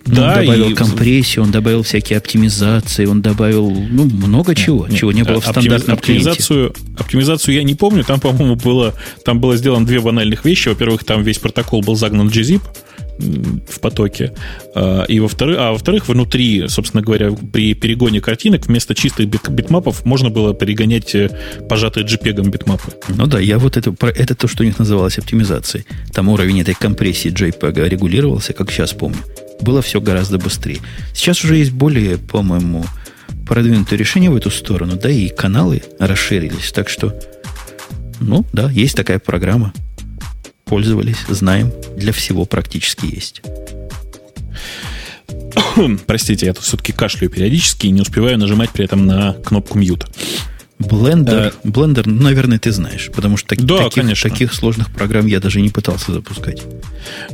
да. 0.05 0.39
Он 0.39 0.47
добавил 0.47 0.71
и... 0.71 0.75
компрессию, 0.75 1.45
он 1.45 1.53
добавил 1.53 1.83
всякие 1.83 2.19
оптимизации, 2.19 3.07
он 3.07 3.23
добавил 3.23 3.71
ну, 3.71 4.05
много 4.05 4.55
чего, 4.55 4.87
нет, 4.89 4.99
чего 4.99 5.13
не 5.13 5.23
было 5.23 5.41
в 5.41 5.47
стандартном 5.47 5.97
оптимизацию, 5.97 6.73
клиенте. 6.73 7.03
Оптимизацию 7.03 7.55
я 7.55 7.63
не 7.63 7.75
помню. 7.75 8.05
Там, 8.05 8.19
по-моему, 8.21 8.57
было, 8.57 8.95
там 9.25 9.41
было 9.41 9.57
сделано 9.57 9.87
две 9.87 10.01
банальных 10.01 10.45
вещи. 10.45 10.69
Во-первых, 10.69 11.05
там 11.05 11.23
весь 11.23 11.39
протокол 11.39 11.83
был 11.83 11.95
загнан 11.95 12.29
в 12.29 12.33
gzip, 12.33 12.63
в 13.19 13.81
потоке. 13.81 14.33
А, 14.75 15.05
и 15.05 15.21
во-вторых, 15.21 15.57
а 15.59 15.73
во-вторых, 15.73 16.09
внутри, 16.09 16.69
собственно 16.69 17.03
говоря, 17.03 17.33
при 17.33 17.75
перегоне 17.75 18.21
картинок 18.21 18.67
вместо 18.67 18.95
чистых 18.95 19.29
бит 19.29 19.49
bitmap 19.49 19.91
ов 19.91 20.05
можно 20.05 20.31
было 20.31 20.55
перегонять 20.55 21.15
э, 21.15 21.31
пожатые 21.69 22.07
JPEG 22.07 22.49
bitmap 22.49 22.82
ы. 22.82 22.93
Ну 23.09 23.27
да, 23.27 23.39
я 23.39 23.59
вот 23.59 23.77
это, 23.77 23.95
это 24.07 24.35
то, 24.35 24.49
что 24.49 24.63
у 24.63 24.67
них 24.67 24.79
называлось 24.79 25.19
оптимизацией. 25.19 25.87
Там 26.13 26.29
уровень 26.29 26.61
этой 26.61 26.75
компрессии 26.75 27.33
JPEG 27.33 27.89
регулировался, 27.89 28.53
как 28.53 28.71
сейчас 28.71 28.93
помню. 28.93 29.19
Было 29.61 29.83
все 29.83 30.01
гораздо 30.01 30.39
быстрее. 30.39 30.81
Сейчас 31.15 31.45
уже 31.45 31.57
есть 31.57 31.73
более, 31.73 32.19
по-моему, 32.19 32.85
продвинутые 33.47 33.99
решения 33.99 34.31
в 34.31 34.37
эту 34.37 34.51
сторону, 34.51 34.97
да 34.97 35.11
и 35.11 35.29
каналы 35.29 35.83
расширились. 35.99 36.73
Так 36.73 36.89
что, 36.89 37.15
ну 38.21 38.45
да, 38.53 38.71
есть 38.71 38.97
такая 38.97 39.19
программа 39.19 39.73
пользовались, 40.73 41.19
знаем, 41.29 41.71
для 41.99 42.15
всего 42.15 42.47
практически 42.47 43.05
есть. 43.05 43.43
Простите, 46.07 46.47
я 46.47 46.55
тут 46.55 46.65
все-таки 46.65 46.95
кашляю 46.95 47.29
периодически 47.29 47.89
и 47.89 47.91
не 47.91 48.01
успеваю 48.01 48.39
нажимать 48.39 48.71
при 48.71 48.87
этом 48.87 49.05
на 49.05 49.35
кнопку 49.35 49.77
мьюта. 49.77 50.07
Блендер, 50.79 51.53
э, 51.63 51.69
Blender, 51.69 52.05
ну, 52.07 52.23
наверное, 52.23 52.59
ты 52.59 52.73
знаешь, 52.73 53.11
потому 53.15 53.37
что 53.37 53.51
так, 53.51 53.63
да, 53.67 53.77
таких, 53.85 54.03
конечно. 54.03 54.31
таких 54.31 54.55
сложных 54.55 54.91
программ 54.91 55.27
я 55.27 55.41
даже 55.41 55.61
не 55.61 55.69
пытался 55.69 56.11
запускать. 56.11 56.63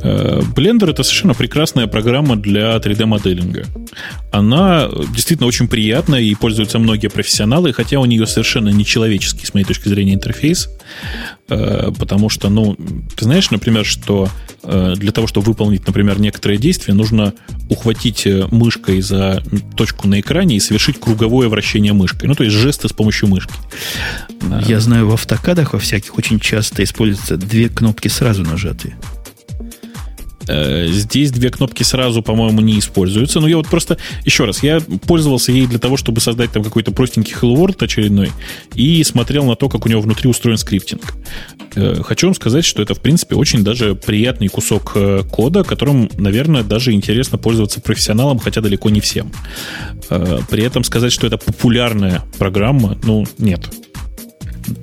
Э, 0.03 0.41
Blender 0.41 0.91
это 0.91 1.05
совершенно 1.05 1.35
прекрасная 1.35 1.87
программа 1.87 2.35
для 2.35 2.77
3D-моделинга. 2.77 3.67
Она 4.33 4.91
действительно 5.15 5.47
очень 5.47 5.69
приятная 5.69 6.23
и 6.23 6.35
пользуются 6.35 6.81
многие 6.81 7.07
профессионалы, 7.07 7.73
хотя 7.73 8.01
у 8.01 8.05
нее 8.05 8.27
совершенно 8.27 8.71
нечеловеческий, 8.71 9.47
с 9.47 9.55
моей 9.55 9.65
точки 9.65 9.89
зрения, 9.89 10.15
интерфейс. 10.15 10.69
Э, 11.49 11.91
потому 11.99 12.29
что, 12.29 12.49
ну, 12.49 12.77
ты 13.17 13.25
знаешь, 13.25 13.51
например, 13.51 13.85
что 13.85 14.29
для 14.65 15.13
того, 15.13 15.27
чтобы 15.27 15.47
выполнить, 15.47 15.87
например, 15.87 16.21
некоторые 16.21 16.59
действия, 16.59 16.93
нужно 16.93 17.33
ухватить 17.71 18.27
мышкой 18.51 19.01
за 19.01 19.43
точку 19.77 20.09
на 20.09 20.21
экране 20.21 20.57
и 20.57 20.61
совершить 20.61 21.01
круговое 21.01 21.49
вращение 21.49 21.93
мышкой. 21.95 22.29
Ну, 22.29 22.35
то 22.35 22.45
есть 22.45 22.55
жесты 22.55 22.89
с 22.89 22.93
помощью 22.93 23.29
мышки. 23.29 23.55
Я 24.67 24.81
знаю, 24.81 25.09
в 25.09 25.15
автокадах 25.15 25.73
во 25.73 25.79
всяких 25.79 26.19
очень 26.19 26.41
часто 26.41 26.83
используются 26.83 27.37
две 27.37 27.69
кнопки 27.69 28.09
сразу 28.09 28.43
нажатые. 28.43 28.99
Э, 30.49 30.87
здесь 30.89 31.31
две 31.31 31.51
кнопки 31.51 31.83
сразу, 31.83 32.23
по-моему, 32.23 32.61
не 32.61 32.79
используются. 32.79 33.41
Но 33.41 33.49
я 33.49 33.57
вот 33.57 33.69
просто, 33.69 33.99
еще 34.25 34.45
раз, 34.45 34.63
я 34.63 34.81
пользовался 35.07 35.53
ей 35.53 35.67
для 35.67 35.79
того, 35.79 35.97
чтобы 35.97 36.21
создать 36.21 36.53
там 36.53 36.65
какой-то 36.65 36.91
простенький 36.91 37.35
Hello 37.35 37.55
World 37.55 37.85
очередной 37.85 38.33
и 38.75 39.05
смотрел 39.05 39.45
на 39.45 39.57
то, 39.57 39.69
как 39.69 39.87
у 39.87 39.89
него 39.89 40.01
внутри 40.01 40.29
устроен 40.29 40.59
скриптинг. 40.59 41.15
Э, 41.75 42.03
хочу 42.03 42.29
вам 42.29 42.35
сказать, 42.35 42.65
что 42.65 42.83
это, 42.83 42.95
в 42.95 43.01
принципе, 43.01 43.35
очень 43.35 43.63
даже 43.63 43.95
приятный 43.95 44.49
кусок 44.49 44.93
э, 44.95 45.23
кода, 45.31 45.65
которым, 45.65 46.11
наверное, 46.17 46.63
даже 46.63 46.93
интересно 46.93 47.39
пользоваться 47.39 47.81
профессионалам, 47.81 48.39
хотя 48.39 48.61
далеко 48.61 48.91
не 48.91 49.01
всем. 49.01 49.31
При 50.09 50.63
этом 50.63 50.85
сказать, 50.85 51.13
что 51.13 51.27
это 51.27 51.37
популярная 51.37 52.23
программа, 52.39 52.99
ну, 53.05 53.27
нет. 53.39 53.69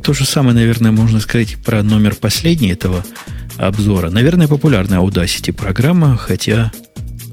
То 0.03 0.13
же 0.13 0.25
самое, 0.25 0.55
наверное, 0.55 0.91
можно 0.91 1.19
сказать 1.19 1.57
про 1.63 1.83
номер 1.83 2.15
последний 2.15 2.71
этого 2.71 3.03
обзора. 3.57 4.09
Наверное, 4.09 4.47
популярная 4.47 4.99
Audacity 4.99 5.53
программа, 5.53 6.17
хотя 6.17 6.71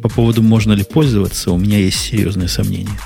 по 0.03 0.09
поводу 0.09 0.43
можно 0.43 0.73
ли 0.73 0.85
пользоваться, 0.85 1.53
у 1.53 1.59
меня 1.59 1.79
есть 1.79 1.99
серьезные 1.99 2.49
сомнения. 2.49 2.99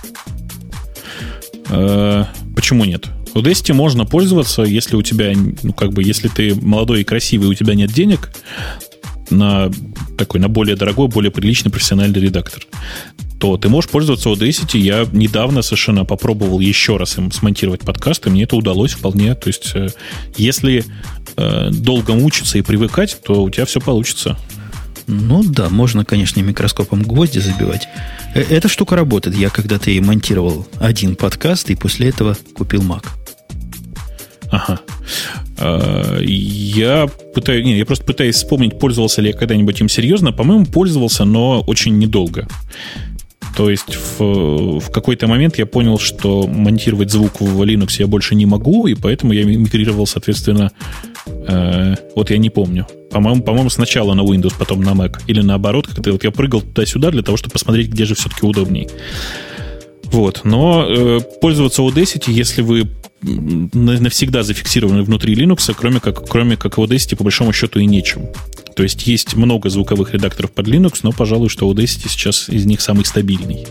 Э, 1.68 2.24
почему 2.55 2.84
нет? 2.84 3.06
Audacity 3.34 3.74
можно 3.74 4.06
пользоваться, 4.06 4.62
если 4.62 4.97
у 4.97 5.02
тебя, 5.02 5.32
ну, 5.62 5.72
как 5.72 5.93
бы, 5.93 6.02
если 6.02 6.28
ты 6.28 6.55
молодой 6.55 7.02
и 7.02 7.05
красивый, 7.05 7.48
у 7.48 7.55
тебя 7.55 7.74
нет 7.74 7.93
денег 7.93 8.30
на 9.30 9.70
такой, 10.16 10.40
на 10.40 10.48
более 10.48 10.76
дорогой, 10.76 11.09
более 11.09 11.30
приличный 11.30 11.70
профессиональный 11.70 12.20
редактор, 12.20 12.62
то 13.38 13.56
ты 13.56 13.68
можешь 13.68 13.90
пользоваться 13.90 14.30
Audacity. 14.30 14.78
Я 14.78 15.06
недавно 15.12 15.62
совершенно 15.62 16.04
попробовал 16.04 16.60
еще 16.60 16.96
раз 16.96 17.18
им 17.18 17.30
смонтировать 17.30 17.82
подкаст, 17.82 18.26
и 18.26 18.30
мне 18.30 18.44
это 18.44 18.56
удалось 18.56 18.92
вполне. 18.92 19.34
То 19.34 19.48
есть, 19.48 19.72
э, 19.74 19.88
если 20.36 20.84
э, 21.36 21.70
долго 21.70 22.14
мучиться 22.14 22.58
и 22.58 22.62
привыкать, 22.62 23.18
то 23.22 23.42
у 23.42 23.50
тебя 23.50 23.66
все 23.66 23.80
получится. 23.80 24.38
Ну 25.06 25.44
да, 25.44 25.68
можно, 25.68 26.04
конечно, 26.04 26.40
микроскопом 26.40 27.02
гвозди 27.02 27.38
забивать. 27.38 27.88
Э, 28.34 28.40
эта 28.40 28.68
штука 28.68 28.96
работает. 28.96 29.36
Я 29.36 29.50
когда-то 29.50 29.90
и 29.90 30.00
монтировал 30.00 30.66
один 30.80 31.14
подкаст, 31.14 31.68
и 31.70 31.74
после 31.74 32.08
этого 32.08 32.36
купил 32.54 32.82
Mac. 32.82 33.04
Ага. 34.50 34.80
Я 36.22 37.08
пытаюсь, 37.34 37.64
не, 37.64 37.78
я 37.78 37.84
просто 37.84 38.04
пытаюсь 38.04 38.36
вспомнить, 38.36 38.78
пользовался 38.78 39.20
ли 39.20 39.30
я 39.30 39.36
когда-нибудь 39.36 39.80
им 39.80 39.88
серьезно. 39.88 40.32
По-моему, 40.32 40.66
пользовался, 40.66 41.24
но 41.24 41.62
очень 41.62 41.98
недолго. 41.98 42.46
То 43.56 43.70
есть 43.70 43.96
в, 43.96 44.80
в 44.80 44.90
какой-то 44.90 45.26
момент 45.26 45.56
я 45.56 45.64
понял, 45.64 45.98
что 45.98 46.46
монтировать 46.46 47.10
звук 47.10 47.40
в 47.40 47.62
Linux 47.62 47.96
я 47.98 48.06
больше 48.06 48.34
не 48.34 48.44
могу, 48.44 48.86
и 48.86 48.94
поэтому 48.94 49.32
я 49.32 49.44
мигрировал, 49.44 50.06
соответственно, 50.06 50.72
э, 51.26 51.94
вот 52.14 52.30
я 52.30 52.36
не 52.36 52.50
помню. 52.50 52.86
По-моему, 53.10 53.42
по-моему, 53.42 53.70
сначала 53.70 54.12
на 54.12 54.20
Windows, 54.20 54.52
потом 54.58 54.82
на 54.82 54.90
Mac. 54.90 55.20
Или 55.26 55.40
наоборот, 55.40 55.86
как-то 55.86 56.12
вот 56.12 56.22
я 56.22 56.30
прыгал 56.30 56.60
туда-сюда 56.60 57.10
для 57.10 57.22
того, 57.22 57.38
чтобы 57.38 57.54
посмотреть, 57.54 57.88
где 57.88 58.04
же 58.04 58.14
все-таки 58.14 58.44
удобней. 58.44 58.90
Вот. 60.04 60.42
Но 60.44 60.86
э, 60.86 61.20
пользоваться 61.40 61.80
Audacity, 61.80 62.32
если 62.32 62.60
вы 62.60 62.86
навсегда 63.26 64.42
зафиксированы 64.42 65.02
внутри 65.02 65.34
Linux, 65.34 65.74
кроме 65.76 66.00
как, 66.00 66.28
кроме 66.28 66.56
как 66.56 66.78
Audacity, 66.78 67.16
по 67.16 67.24
большому 67.24 67.52
счету, 67.52 67.78
и 67.78 67.86
нечем. 67.86 68.28
То 68.74 68.82
есть 68.82 69.06
есть 69.06 69.36
много 69.36 69.70
звуковых 69.70 70.12
редакторов 70.14 70.52
под 70.52 70.68
Linux, 70.68 71.00
но, 71.02 71.12
пожалуй, 71.12 71.48
что 71.48 71.70
Audacity 71.70 72.08
сейчас 72.08 72.48
из 72.48 72.66
них 72.66 72.80
самый 72.80 73.04
стабильный. 73.04 73.66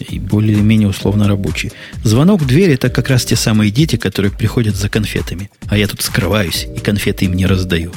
И 0.00 0.18
более-менее 0.18 0.88
условно 0.88 1.28
рабочий. 1.28 1.72
Звонок 2.04 2.40
в 2.40 2.46
дверь– 2.46 2.70
это 2.72 2.88
как 2.88 3.10
раз 3.10 3.24
те 3.24 3.36
самые 3.36 3.70
дети, 3.70 3.96
которые 3.96 4.32
приходят 4.32 4.74
за 4.74 4.88
конфетами. 4.88 5.50
А 5.66 5.76
я 5.76 5.86
тут 5.86 6.00
скрываюсь, 6.00 6.66
и 6.74 6.80
конфеты 6.80 7.26
им 7.26 7.34
не 7.34 7.46
раздаю. 7.46 7.92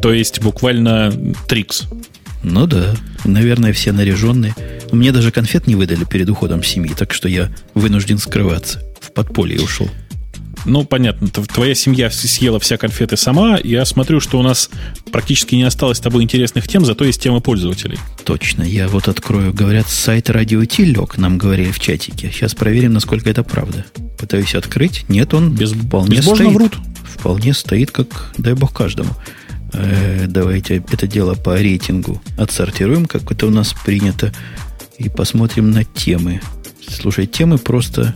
То 0.00 0.12
есть 0.12 0.40
буквально 0.40 1.12
трикс. 1.48 1.84
Ну 2.42 2.66
да. 2.66 2.94
Наверное, 3.24 3.72
все 3.72 3.92
наряженные. 3.92 4.54
Мне 4.92 5.12
даже 5.12 5.30
конфет 5.30 5.66
не 5.66 5.76
выдали 5.76 6.04
перед 6.04 6.28
уходом 6.28 6.62
семьи, 6.62 6.92
так 6.96 7.12
что 7.12 7.28
я 7.28 7.50
вынужден 7.74 8.18
скрываться. 8.18 8.82
В 9.04 9.12
подполье 9.12 9.60
ушел. 9.60 9.88
Ну, 10.66 10.84
понятно, 10.84 11.28
твоя 11.28 11.74
семья 11.74 12.10
съела 12.10 12.58
все 12.58 12.78
конфеты 12.78 13.18
сама. 13.18 13.58
Я 13.62 13.84
смотрю, 13.84 14.18
что 14.20 14.38
у 14.38 14.42
нас 14.42 14.70
практически 15.12 15.54
не 15.54 15.64
осталось 15.64 15.98
с 15.98 16.00
тобой 16.00 16.22
интересных 16.22 16.66
тем, 16.66 16.86
зато 16.86 17.04
есть 17.04 17.20
темы 17.20 17.42
пользователей. 17.42 17.98
Точно. 18.24 18.62
Я 18.62 18.88
вот 18.88 19.08
открою. 19.08 19.52
Говорят, 19.52 19.88
сайт 19.88 20.30
радио 20.30 20.64
Ти 20.64 20.86
лег, 20.86 21.18
нам 21.18 21.36
говорили 21.36 21.70
в 21.70 21.80
чатике. 21.80 22.30
Сейчас 22.32 22.54
проверим, 22.54 22.94
насколько 22.94 23.28
это 23.28 23.42
правда. 23.42 23.84
Пытаюсь 24.18 24.54
открыть. 24.54 25.04
Нет, 25.08 25.34
он 25.34 25.54
Без, 25.54 25.72
вполне 25.72 26.22
стоит. 26.22 26.52
врут. 26.54 26.78
Вполне 27.04 27.52
стоит, 27.52 27.90
как 27.90 28.32
дай 28.38 28.54
бог 28.54 28.72
каждому. 28.72 29.10
Э, 29.74 30.24
давайте 30.28 30.76
это 30.76 31.06
дело 31.06 31.34
по 31.34 31.58
рейтингу 31.58 32.22
отсортируем, 32.38 33.04
как 33.04 33.30
это 33.30 33.46
у 33.46 33.50
нас 33.50 33.74
принято, 33.84 34.32
и 34.98 35.08
посмотрим 35.10 35.70
на 35.72 35.84
темы. 35.84 36.40
Слушай, 36.88 37.26
темы 37.26 37.58
просто 37.58 38.14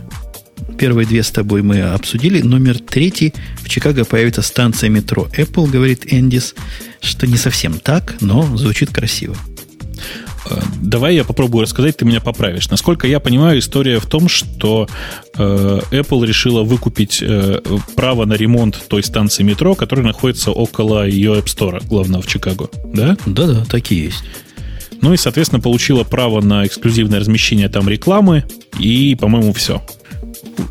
Первые 0.77 1.05
две 1.05 1.23
с 1.23 1.31
тобой 1.31 1.61
мы 1.61 1.81
обсудили. 1.81 2.41
Номер 2.41 2.79
третий. 2.79 3.33
В 3.61 3.69
Чикаго 3.69 4.05
появится 4.05 4.41
станция 4.41 4.89
метро 4.89 5.27
Apple, 5.37 5.69
говорит 5.69 6.11
Эндис, 6.11 6.55
что 7.01 7.27
не 7.27 7.37
совсем 7.37 7.79
так, 7.79 8.15
но 8.21 8.57
звучит 8.57 8.91
красиво. 8.91 9.35
Э, 10.49 10.59
давай 10.81 11.15
я 11.15 11.23
попробую 11.23 11.63
рассказать, 11.63 11.97
ты 11.97 12.05
меня 12.05 12.21
поправишь. 12.21 12.69
Насколько 12.69 13.07
я 13.07 13.19
понимаю, 13.19 13.59
история 13.59 13.99
в 13.99 14.05
том, 14.05 14.27
что 14.27 14.87
э, 15.37 15.79
Apple 15.91 16.25
решила 16.25 16.63
выкупить 16.63 17.19
э, 17.21 17.61
право 17.95 18.25
на 18.25 18.33
ремонт 18.33 18.79
той 18.87 19.03
станции 19.03 19.43
метро, 19.43 19.75
которая 19.75 20.05
находится 20.05 20.51
около 20.51 21.07
ее 21.07 21.33
App 21.33 21.45
Store, 21.45 21.85
главного 21.87 22.21
в 22.21 22.27
Чикаго. 22.27 22.69
Да? 22.93 23.17
Да-да, 23.25 23.65
такие 23.65 24.05
есть. 24.05 24.23
Ну 25.01 25.13
и, 25.13 25.17
соответственно, 25.17 25.61
получила 25.61 26.03
право 26.03 26.41
на 26.41 26.65
эксклюзивное 26.65 27.19
размещение 27.19 27.69
там 27.69 27.87
рекламы, 27.87 28.43
и, 28.77 29.15
по-моему, 29.15 29.53
все 29.53 29.81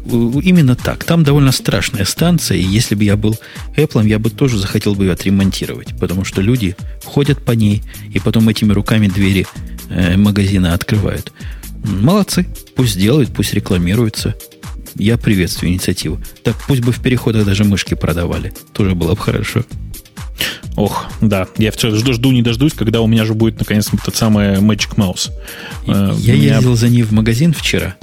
именно 0.07 0.75
так. 0.77 1.05
Там 1.05 1.25
довольно 1.25 1.53
страшная 1.53 2.05
станция, 2.05 2.59
и 2.59 2.63
если 2.63 2.95
бы 2.95 3.05
я 3.05 3.17
был 3.17 3.39
Apple, 3.77 4.07
я 4.07 4.19
бы 4.19 4.31
тоже 4.31 4.59
захотел 4.59 4.95
бы 4.95 5.05
ее 5.05 5.13
отремонтировать, 5.13 5.99
потому 5.99 6.25
что 6.25 6.41
люди 6.41 6.77
ходят 7.05 7.45
по 7.45 7.53
ней, 7.53 7.83
и 8.13 8.19
потом 8.19 8.49
этими 8.49 8.73
руками 8.73 9.09
двери 9.09 9.47
э, 9.89 10.17
магазина 10.17 10.75
открывают. 10.75 11.33
Молодцы, 11.85 12.47
пусть 12.77 12.99
делают, 12.99 13.33
пусть 13.33 13.55
рекламируются. 13.55 14.35
Я 14.97 15.17
приветствую 15.17 15.73
инициативу. 15.73 16.21
Так 16.43 16.57
пусть 16.67 16.83
бы 16.83 16.93
в 16.93 17.01
переходах 17.01 17.45
даже 17.45 17.65
мышки 17.65 17.95
продавали. 17.95 18.53
Тоже 18.73 18.95
было 18.95 19.15
бы 19.15 19.21
хорошо. 19.21 19.65
Ох, 20.77 21.07
да. 21.21 21.49
Я 21.57 21.73
все 21.73 21.95
жду, 21.95 22.13
жду, 22.13 22.31
не 22.33 22.43
дождусь, 22.43 22.73
когда 22.73 23.01
у 23.01 23.07
меня 23.07 23.25
же 23.25 23.35
будет 23.35 23.59
наконец 23.59 23.91
тот 24.05 24.15
самый 24.17 24.57
Magic 24.57 24.95
Mouse. 24.97 25.31
Я 25.87 26.35
меня... 26.35 26.57
ездил 26.57 26.77
за 26.77 26.89
ней 26.89 27.03
в 27.03 27.13
магазин 27.13 27.53
вчера. 27.53 27.97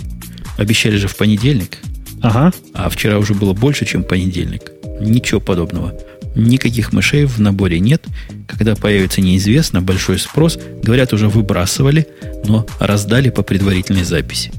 Обещали 0.57 0.97
же 0.97 1.07
в 1.07 1.15
понедельник. 1.15 1.79
Ага. 2.21 2.53
А 2.73 2.89
вчера 2.89 3.17
уже 3.17 3.33
было 3.33 3.53
больше, 3.53 3.85
чем 3.85 4.03
понедельник. 4.03 4.71
Ничего 4.99 5.39
подобного. 5.39 5.93
Никаких 6.35 6.91
мышей 6.91 7.25
в 7.25 7.39
наборе 7.39 7.79
нет. 7.79 8.03
Когда 8.47 8.75
появится 8.75 9.21
неизвестно, 9.21 9.81
большой 9.81 10.19
спрос. 10.19 10.59
Говорят, 10.83 11.13
уже 11.13 11.29
выбрасывали, 11.29 12.07
но 12.45 12.65
раздали 12.79 13.29
по 13.29 13.41
предварительной 13.41 14.03
записи. 14.03 14.51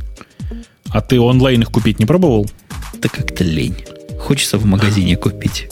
А 0.89 1.01
ты 1.01 1.21
онлайн 1.21 1.63
их 1.63 1.71
купить 1.71 1.99
не 1.99 2.07
пробовал? 2.07 2.49
Да 2.95 3.09
как-то 3.09 3.45
лень. 3.45 3.77
Хочется 4.19 4.59
в 4.59 4.65
магазине 4.65 5.17
купить. 5.17 5.69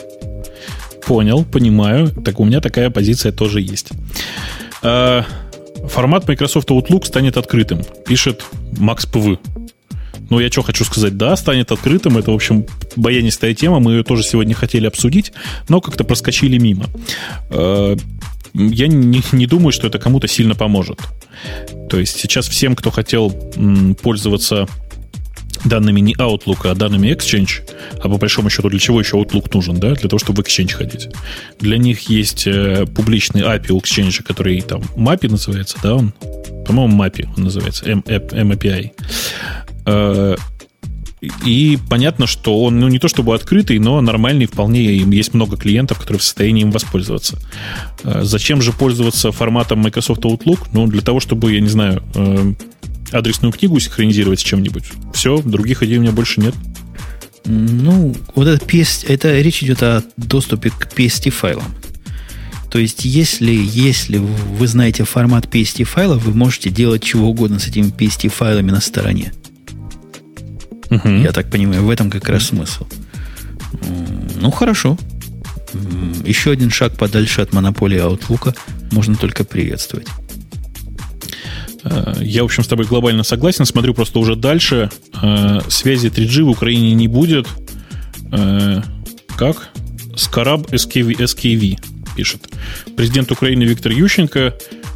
Понял, 1.07 1.45
понимаю. 1.45 2.09
Так 2.09 2.41
у 2.41 2.45
меня 2.45 2.61
такая 2.61 2.91
позиция 2.91 3.33
тоже 3.33 3.61
есть. 3.61 3.89
А, 4.83 5.25
формат 5.89 6.29
Microsoft 6.29 6.69
Outlook 6.71 7.07
станет 7.07 7.37
открытым, 7.37 7.83
пишет 8.07 8.45
Макс 8.79 9.07
Ну, 10.31 10.41
я 10.41 10.51
что 10.51 10.63
хочу 10.63 10.85
сказать, 10.85 11.17
да, 11.17 11.37
станет 11.37 11.73
открытым. 11.73 12.19
Это, 12.19 12.31
в 12.31 12.35
общем, 12.35 12.67
баянистая 12.97 13.55
тема. 13.55 13.81
Мы 13.81 13.93
ее 13.93 14.03
тоже 14.05 14.23
сегодня 14.23 14.55
хотели 14.55 14.87
обсудить, 14.87 15.33
но 15.69 15.81
как-то 15.81 16.05
проскочили 16.05 16.59
мимо. 16.59 16.87
Э, 17.51 17.97
я 18.55 18.87
не, 18.87 19.23
не 19.33 19.47
думаю, 19.47 19.73
что 19.73 19.87
это 19.87 19.99
кому-то 19.99 20.29
сильно 20.29 20.55
поможет. 20.55 21.01
То 21.91 21.99
есть 21.99 22.19
сейчас 22.19 22.49
всем, 22.49 22.77
кто 22.77 22.91
хотел 22.91 23.31
пользоваться 24.03 24.69
данными 25.65 26.01
не 26.01 26.15
Outlook, 26.15 26.69
а 26.69 26.75
данными 26.75 27.09
Exchange, 27.09 27.63
а 27.99 28.09
по 28.09 28.19
большому 28.19 28.51
счету 28.51 28.69
для 28.69 28.79
чего 28.79 29.01
еще 29.01 29.17
Outlook 29.17 29.51
нужен, 29.53 29.79
да? 29.79 29.95
Для 29.95 30.09
того, 30.09 30.19
чтобы 30.19 30.43
в 30.43 30.47
Exchange 30.47 30.73
ходить. 30.73 31.09
Для 31.59 31.79
них 31.79 32.09
есть 32.09 32.47
э, 32.47 32.87
публичный 32.87 33.43
API 33.43 33.73
у 33.73 33.79
Exchange, 33.79 34.23
который 34.23 34.61
там 34.61 34.83
MAPI 34.97 35.31
называется, 35.31 35.79
да, 35.83 35.95
он? 35.95 36.13
По-моему, 36.67 37.03
MAPI 37.03 37.29
он 37.37 37.45
называется, 37.45 37.85
MAPI. 37.87 38.93
Э, 39.87 40.37
и 41.45 41.79
понятно, 41.89 42.27
что 42.27 42.63
он 42.63 42.81
ну, 42.81 42.89
не 42.89 42.99
то 42.99 43.09
чтобы 43.09 43.35
открытый, 43.35 43.79
но 43.79 44.01
нормальный 44.01 44.47
вполне. 44.47 44.97
Есть 44.97 45.35
много 45.35 45.57
клиентов, 45.57 45.99
которые 45.99 46.21
в 46.21 46.25
состоянии 46.25 46.63
им 46.63 46.71
воспользоваться. 46.71 47.39
Э, 48.03 48.23
зачем 48.23 48.63
же 48.63 48.73
пользоваться 48.73 49.33
форматом 49.33 49.81
Microsoft 49.81 50.23
Outlook? 50.23 50.69
Ну, 50.73 50.87
для 50.87 51.01
того, 51.01 51.21
чтобы, 51.21 51.53
я 51.53 51.61
не 51.61 51.69
знаю, 51.69 52.03
э, 52.15 52.55
адресную 53.13 53.53
книгу 53.53 53.79
синхронизировать 53.79 54.41
с 54.41 54.43
чем-нибудь. 54.43 54.85
Все, 55.15 55.41
других 55.41 55.83
идей 55.83 55.99
у 55.99 56.03
меня 56.03 56.13
больше 56.13 56.41
нет. 56.41 56.55
Ну, 57.47 58.15
вот 58.35 58.47
это, 58.47 58.65
PS, 58.65 59.05
это 59.07 59.39
речь 59.41 59.63
идет 59.63 59.83
о 59.83 60.03
доступе 60.17 60.71
к 60.71 60.89
PST 60.97 61.31
файлам. 61.31 61.67
То 62.71 62.79
есть, 62.79 63.05
если, 63.05 63.53
если 63.53 64.19
вы 64.19 64.67
знаете 64.67 65.05
формат 65.05 65.47
PST 65.47 65.85
файла, 65.85 66.17
вы 66.17 66.35
можете 66.35 66.71
делать 66.71 67.05
чего 67.05 67.29
угодно 67.29 67.61
с 67.61 67.69
этими 67.69 67.87
PST 67.87 68.29
файлами 68.31 68.71
на 68.71 68.81
стороне. 68.81 69.33
Угу. 70.95 71.09
Я 71.09 71.33
так 71.33 71.51
понимаю, 71.51 71.85
в 71.85 71.91
этом 71.91 72.11
как 72.11 72.29
раз 72.29 72.45
смысл. 72.45 72.87
Ну, 74.41 74.51
хорошо. 74.51 74.97
Еще 76.25 76.53
один 76.53 76.71
шаг 76.71 76.97
подальше 76.97 77.41
от 77.41 77.53
монополии 77.53 78.01
Outlook 78.01 78.57
можно 78.93 79.17
только 79.17 79.45
приветствовать. 79.45 80.07
Э, 81.85 82.15
я, 82.21 82.43
в 82.43 82.47
общем, 82.47 82.63
с 82.63 82.69
тобой 82.69 82.87
глобально 82.87 83.25
согласен. 83.25 83.65
Смотрю 83.65 83.95
просто 83.95 84.19
уже 84.19 84.37
дальше. 84.37 84.91
Э, 85.21 85.61
связи 85.69 86.09
3G 86.09 86.43
в 86.45 86.51
Украине 86.51 86.95
не 86.95 87.09
будет. 87.09 87.47
Э, 88.33 88.83
как? 89.37 89.71
Скараб 90.17 90.73
SKV, 90.73 91.17
SKV 91.17 91.79
пишет. 92.17 92.49
Президент 92.97 93.33
Украины 93.33 93.65
Виктор 93.65 93.93
Ющенко 93.93 94.55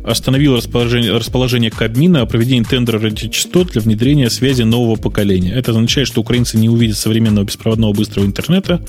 остановил 0.08 0.56
расположение, 0.56 1.12
расположение 1.12 1.70
Кабмина 1.70 2.22
о 2.22 2.26
проведении 2.26 2.64
тендера 2.64 2.98
радиочастот 2.98 3.72
для 3.72 3.80
внедрения 3.80 4.30
связи 4.30 4.62
нового 4.62 4.96
поколения. 4.96 5.52
Это 5.52 5.72
означает, 5.72 6.08
что 6.08 6.20
украинцы 6.20 6.56
не 6.56 6.68
увидят 6.68 6.96
современного 6.96 7.44
беспроводного 7.44 7.92
быстрого 7.92 8.24
интернета. 8.24 8.82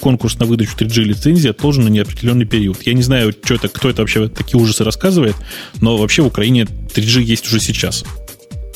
Конкурс 0.00 0.38
на 0.38 0.46
выдачу 0.46 0.76
3G 0.76 1.02
лицензии 1.02 1.50
отложен 1.50 1.84
на 1.84 1.88
неопределенный 1.88 2.46
период. 2.46 2.82
Я 2.82 2.94
не 2.94 3.02
знаю, 3.02 3.34
что 3.44 3.54
это, 3.54 3.68
кто 3.68 3.90
это 3.90 4.02
вообще 4.02 4.28
такие 4.28 4.60
ужасы 4.60 4.84
рассказывает, 4.84 5.36
но 5.80 5.96
вообще 5.96 6.22
в 6.22 6.26
Украине 6.26 6.62
3G 6.94 7.22
есть 7.22 7.46
уже 7.46 7.60
сейчас. 7.60 8.04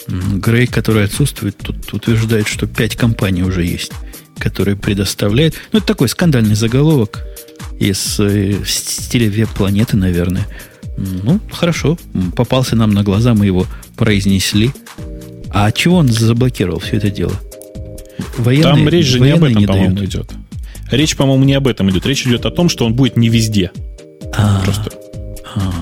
Грей, 0.06 0.66
который 0.66 1.04
отсутствует, 1.04 1.56
тут 1.56 1.92
утверждает, 1.92 2.46
что 2.46 2.66
5 2.66 2.96
компаний 2.96 3.42
уже 3.42 3.64
есть, 3.64 3.92
которые 4.38 4.76
предоставляют. 4.76 5.54
Ну, 5.72 5.78
это 5.78 5.88
такой 5.88 6.08
скандальный 6.08 6.54
заголовок 6.54 7.24
из 7.78 8.20
э, 8.20 8.54
стиля 8.64 9.30
веб-планеты, 9.30 9.96
наверное. 9.96 10.46
Ну, 10.96 11.40
хорошо. 11.50 11.98
Попался 12.34 12.76
нам 12.76 12.90
на 12.92 13.02
глаза, 13.02 13.34
мы 13.34 13.46
его 13.46 13.66
произнесли. 13.96 14.70
А 15.50 15.70
чего 15.72 15.96
он 15.96 16.08
заблокировал 16.08 16.78
все 16.80 16.96
это 16.96 17.10
дело? 17.10 17.32
Военные, 18.38 18.62
Там 18.74 18.88
речь 18.88 19.06
же 19.06 19.20
не 19.20 19.30
об 19.30 19.44
этом, 19.44 19.64
по-моему, 19.64 20.04
идет. 20.04 20.30
Речь, 20.90 21.16
по-моему, 21.16 21.44
не 21.44 21.54
об 21.54 21.66
этом 21.66 21.90
идет. 21.90 22.06
Речь 22.06 22.26
идет 22.26 22.46
о 22.46 22.50
том, 22.50 22.68
что 22.68 22.86
он 22.86 22.94
будет 22.94 23.16
не 23.16 23.28
везде. 23.28 23.70
А, 24.34 24.60
Просто. 24.64 24.90
а, 25.54 25.72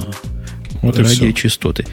Вот 0.82 0.98
радиочастоты. 0.98 1.86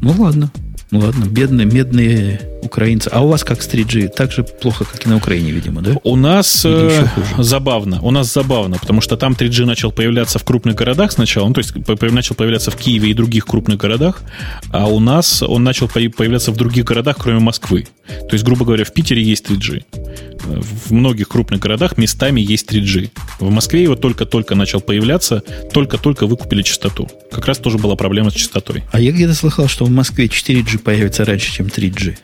Ну 0.00 0.14
ладно, 0.18 0.50
ну 0.90 1.00
ладно, 1.00 1.24
бедные, 1.26 1.66
медные 1.66 2.40
украинцы. 2.62 3.08
А 3.12 3.20
у 3.22 3.28
вас 3.28 3.44
как 3.44 3.62
с 3.62 3.68
3G? 3.68 4.08
Так 4.08 4.32
же 4.32 4.42
плохо, 4.42 4.84
как 4.84 5.06
и 5.06 5.08
на 5.08 5.16
Украине, 5.16 5.50
видимо, 5.52 5.80
да? 5.82 5.94
У 6.02 6.16
нас 6.16 6.62
э, 6.64 7.06
забавно. 7.38 8.00
У 8.02 8.10
нас 8.10 8.32
забавно, 8.32 8.78
потому 8.78 9.00
что 9.00 9.16
там 9.16 9.34
3G 9.34 9.64
начал 9.64 9.92
появляться 9.92 10.38
в 10.38 10.44
крупных 10.44 10.74
городах 10.74 11.12
сначала, 11.12 11.46
ну, 11.48 11.54
то 11.54 11.60
есть 11.60 11.74
начал 12.12 12.34
появляться 12.34 12.70
в 12.70 12.76
Киеве 12.76 13.10
и 13.10 13.14
других 13.14 13.46
крупных 13.46 13.78
городах, 13.78 14.22
а 14.70 14.86
у 14.86 14.98
нас 14.98 15.42
он 15.42 15.62
начал 15.64 15.88
по- 15.88 16.00
появляться 16.16 16.52
в 16.52 16.56
других 16.56 16.84
городах, 16.84 17.16
кроме 17.18 17.38
Москвы. 17.40 17.86
То 18.08 18.32
есть, 18.32 18.44
грубо 18.44 18.64
говоря, 18.64 18.84
в 18.84 18.92
Питере 18.92 19.22
есть 19.22 19.44
3G. 19.46 19.84
Э, 19.92 20.60
В 20.60 20.90
многих 20.90 21.28
крупных 21.28 21.60
городах 21.60 21.98
местами 21.98 22.40
есть 22.40 22.72
3G. 22.72 23.10
В 23.38 23.50
Москве 23.50 23.82
его 23.82 23.94
только-только 23.94 24.54
начал 24.54 24.80
появляться, 24.80 25.42
только-только 25.72 26.26
выкупили 26.26 26.62
частоту. 26.62 27.08
Как 27.30 27.46
раз 27.46 27.58
тоже 27.58 27.78
была 27.78 27.94
проблема 27.94 28.30
с 28.30 28.34
частотой. 28.34 28.82
А 28.90 29.00
я 29.00 29.12
где-то 29.12 29.34
слыхал, 29.34 29.68
что 29.68 29.84
в 29.84 29.90
Москве 29.90 30.26
4G 30.26 30.77
появится 30.78 31.24
раньше, 31.24 31.52
чем 31.52 31.66
3G. 31.66 32.16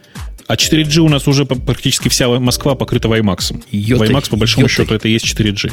А 0.46 0.54
4G 0.56 0.98
у 1.00 1.08
нас 1.08 1.26
уже 1.26 1.46
практически 1.46 2.08
вся 2.08 2.28
Москва 2.38 2.74
покрыта 2.74 3.08
WiMAX. 3.08 3.62
Йотой- 3.70 4.08
WiMAX, 4.10 4.28
по 4.30 4.36
большому 4.36 4.64
йотой. 4.66 4.74
счету, 4.74 4.94
это 4.94 5.08
и 5.08 5.12
есть 5.12 5.24
4G. 5.26 5.72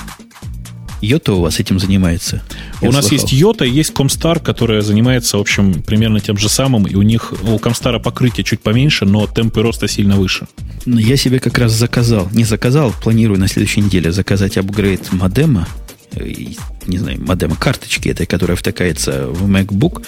Йота 1.02 1.34
у 1.34 1.42
вас 1.42 1.60
этим 1.60 1.80
занимается? 1.80 2.44
Я 2.80 2.90
у 2.90 2.92
нас 2.92 3.08
слыхал. 3.08 3.26
есть 3.28 3.34
Йота, 3.34 3.66
есть 3.66 3.92
Комстар, 3.92 4.40
которая 4.40 4.82
занимается, 4.82 5.38
в 5.38 5.42
общем, 5.42 5.82
примерно 5.82 6.20
тем 6.20 6.38
же 6.38 6.48
самым, 6.48 6.86
и 6.86 6.94
у 6.94 7.02
них 7.02 7.34
у 7.44 7.58
Комстара 7.58 7.98
покрытие 7.98 8.44
чуть 8.44 8.60
поменьше, 8.62 9.06
но 9.06 9.26
темпы 9.26 9.64
роста 9.64 9.88
сильно 9.88 10.16
выше. 10.16 10.48
Ну, 10.86 11.00
Я 11.00 11.18
себе 11.18 11.40
как 11.40 11.58
раз 11.58 11.72
заказал. 11.72 12.30
Не 12.32 12.44
заказал, 12.44 12.94
планирую 13.04 13.40
на 13.40 13.48
следующей 13.48 13.82
неделе 13.82 14.12
заказать 14.12 14.58
апгрейд 14.58 15.12
модема. 15.12 15.68
э, 16.14 16.30
Не 16.86 16.98
знаю, 17.00 17.20
модема 17.22 17.56
карточки 17.56 18.10
этой, 18.10 18.28
которая 18.28 18.56
втыкается 18.56 19.28
в 19.28 19.50
MacBook, 19.50 20.04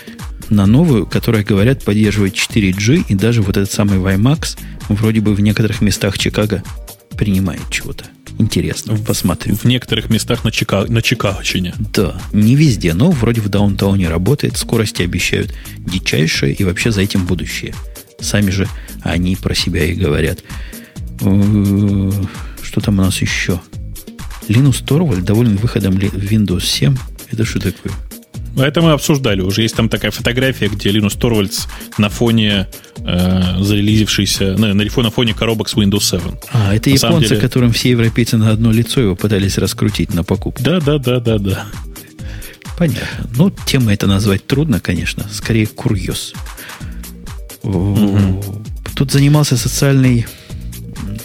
на 0.53 0.65
новую, 0.65 1.05
которая, 1.05 1.43
говорят, 1.43 1.84
поддерживает 1.84 2.35
4G, 2.35 3.05
и 3.09 3.15
даже 3.15 3.41
вот 3.41 3.57
этот 3.57 3.71
самый 3.71 3.99
WiMAX 3.99 4.57
вроде 4.89 5.21
бы 5.21 5.34
в 5.34 5.41
некоторых 5.41 5.81
местах 5.81 6.17
Чикаго 6.17 6.63
принимает 7.17 7.61
чего-то. 7.69 8.05
Интересно, 8.39 8.97
посмотрю. 8.97 9.55
В 9.55 9.65
некоторых 9.65 10.09
местах 10.09 10.43
на, 10.43 10.51
Чика... 10.51 10.85
на 10.88 11.01
Чикагочине. 11.01 11.75
Да, 11.93 12.19
не 12.31 12.55
везде, 12.55 12.93
но 12.93 13.11
вроде 13.11 13.41
в 13.41 13.49
даунтауне 13.49 14.09
работает, 14.09 14.57
скорости 14.57 15.03
обещают 15.03 15.53
дичайшие, 15.77 16.53
и 16.53 16.63
вообще 16.63 16.91
за 16.91 17.01
этим 17.01 17.25
будущее. 17.25 17.75
Сами 18.19 18.49
же 18.49 18.67
они 19.01 19.35
про 19.35 19.53
себя 19.53 19.85
и 19.85 19.93
говорят. 19.93 20.39
Э, 21.21 22.11
Что 22.61 22.81
там 22.81 22.99
у 22.99 23.03
нас 23.03 23.21
еще? 23.21 23.61
Линус 24.47 24.80
Торвальд 24.80 25.23
доволен 25.23 25.57
выходом 25.57 25.95
Windows 25.95 26.65
7. 26.65 26.95
Это 27.31 27.45
что 27.45 27.59
такое? 27.59 27.93
А 28.55 28.63
Это 28.65 28.81
мы 28.81 28.91
обсуждали 28.91 29.41
уже. 29.41 29.63
Есть 29.63 29.75
там 29.75 29.89
такая 29.89 30.11
фотография, 30.11 30.67
где 30.67 30.89
Линус 30.91 31.13
Торвальдс 31.15 31.65
на 31.97 32.09
фоне 32.09 32.67
э, 32.97 33.55
зарелизившейся, 33.59 34.55
на, 34.57 34.73
на 34.73 34.84
на 34.84 35.09
фоне 35.11 35.34
коробок 35.34 35.69
с 35.69 35.73
Windows 35.75 36.03
7. 36.03 36.19
А, 36.51 36.75
это 36.75 36.89
На 36.89 36.93
японцы, 36.93 37.30
деле- 37.30 37.41
которым 37.41 37.71
все 37.71 37.89
европейцы 37.91 38.38
на 38.38 38.51
одно 38.51 38.71
лицо 38.71 39.01
его 39.01 39.15
пытались 39.15 39.57
раскрутить 39.57 40.13
на 40.13 40.23
покупку. 40.23 40.61
Да, 40.63 40.80
да, 40.80 40.97
да, 40.99 41.19
да, 41.19 41.38
да. 41.39 41.65
Понятно. 42.77 43.27
Ну, 43.35 43.51
тема 43.65 43.93
это 43.93 44.07
назвать 44.07 44.45
трудно, 44.45 44.80
конечно. 44.80 45.25
Скорее, 45.31 45.67
курьез. 45.67 46.34
Тут 47.61 49.11
занимался 49.11 49.57
социальной, 49.57 50.27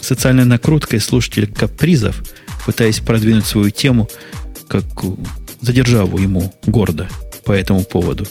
социальной 0.00 0.44
накруткой 0.44 1.00
слушатель 1.00 1.46
капризов, 1.46 2.22
пытаясь 2.64 3.00
продвинуть 3.00 3.46
свою 3.46 3.70
тему, 3.70 4.08
как 4.68 4.84
э, 5.60 5.64
задержаву 5.64 6.18
ему 6.18 6.52
гордо 6.66 7.08
по 7.44 7.52
этому 7.52 7.84
поводу. 7.84 8.26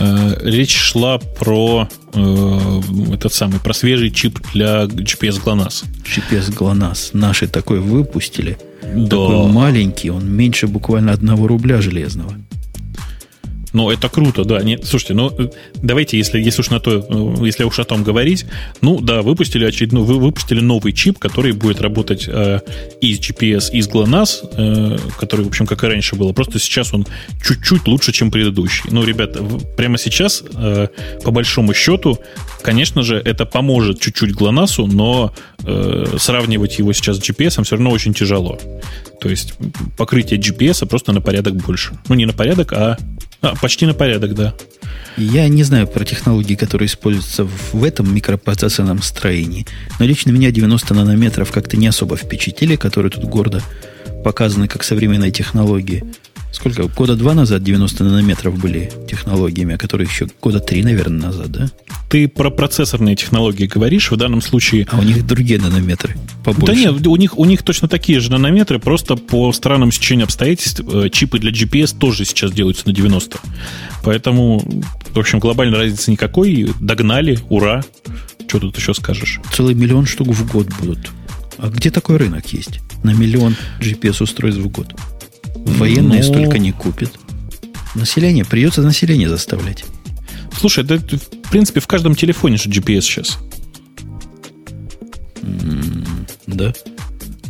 Э, 0.00 0.36
Речь 0.42 0.76
шла 0.76 1.18
про 1.18 1.88
э, 2.12 2.80
этот 3.12 3.32
самый, 3.32 3.60
про 3.60 3.74
свежий 3.74 4.10
чип 4.10 4.38
для 4.52 4.84
GPS 4.84 5.42
GLONASS. 5.42 5.84
GPS 6.04 6.52
GLONASS 6.56 7.10
наши 7.12 7.46
такой 7.46 7.80
выпустили. 7.80 8.58
Да. 8.82 9.08
Такой 9.08 9.48
маленький, 9.48 10.10
он 10.10 10.30
меньше 10.30 10.66
буквально 10.66 11.12
одного 11.12 11.46
рубля 11.46 11.80
железного. 11.80 12.34
Ну, 13.74 13.90
это 13.90 14.08
круто, 14.08 14.44
да. 14.44 14.62
Нет, 14.62 14.86
слушайте, 14.86 15.14
ну, 15.14 15.32
э, 15.36 15.48
давайте, 15.74 16.16
если, 16.16 16.40
если 16.40 16.60
уж 16.60 16.70
на 16.70 16.78
то, 16.78 17.04
э, 17.08 17.44
если 17.44 17.64
уж 17.64 17.76
о 17.80 17.84
том 17.84 18.04
говорить, 18.04 18.46
ну, 18.80 19.00
да, 19.00 19.20
выпустили 19.20 19.64
очередной, 19.64 20.04
вы 20.04 20.20
выпустили 20.20 20.60
новый 20.60 20.92
чип, 20.92 21.18
который 21.18 21.50
будет 21.50 21.80
работать 21.80 22.26
э, 22.28 22.60
и 23.00 23.14
GPS, 23.14 23.72
и 23.72 23.82
с 23.82 23.88
GLONASS, 23.88 24.48
э, 24.56 24.98
который, 25.18 25.44
в 25.44 25.48
общем, 25.48 25.66
как 25.66 25.82
и 25.82 25.88
раньше 25.88 26.14
было. 26.14 26.32
Просто 26.32 26.60
сейчас 26.60 26.94
он 26.94 27.04
чуть-чуть 27.44 27.88
лучше, 27.88 28.12
чем 28.12 28.30
предыдущий. 28.30 28.84
Ну, 28.92 29.02
ребята, 29.04 29.42
прямо 29.76 29.98
сейчас, 29.98 30.44
э, 30.54 30.86
по 31.24 31.32
большому 31.32 31.74
счету, 31.74 32.20
конечно 32.62 33.02
же, 33.02 33.16
это 33.16 33.44
поможет 33.44 34.00
чуть-чуть 34.00 34.36
GLONASS, 34.36 34.86
но 34.86 35.34
э, 35.64 36.16
сравнивать 36.16 36.78
его 36.78 36.92
сейчас 36.92 37.16
с 37.16 37.20
GPS 37.20 37.64
все 37.64 37.74
равно 37.74 37.90
очень 37.90 38.14
тяжело. 38.14 38.56
То 39.20 39.28
есть 39.28 39.54
покрытие 39.96 40.38
GPS 40.38 40.86
просто 40.86 41.12
на 41.12 41.20
порядок 41.20 41.56
больше. 41.56 41.98
Ну, 42.08 42.14
не 42.14 42.26
на 42.26 42.32
порядок, 42.32 42.72
а 42.72 42.98
а, 43.44 43.54
почти 43.60 43.86
на 43.86 43.94
порядок, 43.94 44.34
да. 44.34 44.54
Я 45.16 45.46
не 45.48 45.62
знаю 45.62 45.86
про 45.86 46.04
технологии, 46.04 46.56
которые 46.56 46.86
используются 46.86 47.44
в 47.44 47.84
этом 47.84 48.12
микропроцессорном 48.12 49.00
строении, 49.02 49.66
но 49.98 50.06
лично 50.06 50.30
меня 50.30 50.50
90 50.50 50.92
нанометров 50.92 51.52
как-то 51.52 51.76
не 51.76 51.86
особо 51.86 52.16
впечатлили, 52.16 52.76
которые 52.76 53.12
тут 53.12 53.24
гордо 53.24 53.62
показаны 54.24 54.66
как 54.66 54.82
современные 54.82 55.30
технологии. 55.30 56.04
Сколько? 56.54 56.84
Года 56.84 57.16
два 57.16 57.34
назад 57.34 57.64
90 57.64 58.04
нанометров 58.04 58.56
были 58.58 58.90
технологиями, 59.10 59.74
а 59.74 59.78
которые 59.78 60.06
еще 60.08 60.28
года 60.40 60.60
три, 60.60 60.84
наверное, 60.84 61.26
назад, 61.26 61.50
да? 61.50 61.70
Ты 62.08 62.28
про 62.28 62.48
процессорные 62.50 63.16
технологии 63.16 63.66
говоришь, 63.66 64.12
в 64.12 64.16
данном 64.16 64.40
случае... 64.40 64.86
А 64.92 65.00
у 65.00 65.02
них 65.02 65.26
другие 65.26 65.60
нанометры 65.60 66.16
побольше. 66.44 66.72
Да 66.72 66.74
нет, 66.74 67.06
у 67.06 67.16
них, 67.16 67.36
у 67.36 67.44
них 67.44 67.64
точно 67.64 67.88
такие 67.88 68.20
же 68.20 68.30
нанометры, 68.30 68.78
просто 68.78 69.16
по 69.16 69.52
странному 69.52 69.90
стечению 69.90 70.24
обстоятельств 70.26 70.80
э, 70.86 71.08
чипы 71.10 71.40
для 71.40 71.50
GPS 71.50 71.98
тоже 71.98 72.24
сейчас 72.24 72.52
делаются 72.52 72.86
на 72.86 72.94
90. 72.94 73.36
Поэтому, 74.04 74.60
в 75.12 75.18
общем, 75.18 75.40
глобальной 75.40 75.76
разницы 75.76 76.12
никакой. 76.12 76.72
Догнали, 76.78 77.40
ура. 77.48 77.82
Что 78.46 78.60
тут 78.60 78.78
еще 78.78 78.94
скажешь? 78.94 79.40
Целый 79.52 79.74
миллион 79.74 80.06
штук 80.06 80.28
в 80.28 80.52
год 80.52 80.68
будут. 80.80 81.10
А 81.58 81.68
где 81.68 81.90
такой 81.90 82.16
рынок 82.18 82.46
есть? 82.52 82.80
На 83.02 83.12
миллион 83.12 83.56
GPS-устройств 83.80 84.60
в 84.60 84.68
год. 84.68 84.94
Военные 85.64 86.20
Ну- 86.20 86.26
столько 86.26 86.58
не 86.58 86.72
купят. 86.72 87.12
Население, 87.94 88.44
придется 88.44 88.82
население 88.82 89.28
заставлять. 89.28 89.84
Слушай, 90.58 90.84
да, 90.84 90.96
в 90.96 91.50
принципе, 91.50 91.80
в 91.80 91.86
каждом 91.86 92.14
телефоне 92.14 92.56
же 92.56 92.68
GPS 92.68 93.02
сейчас. 93.02 93.38
Да? 96.46 96.72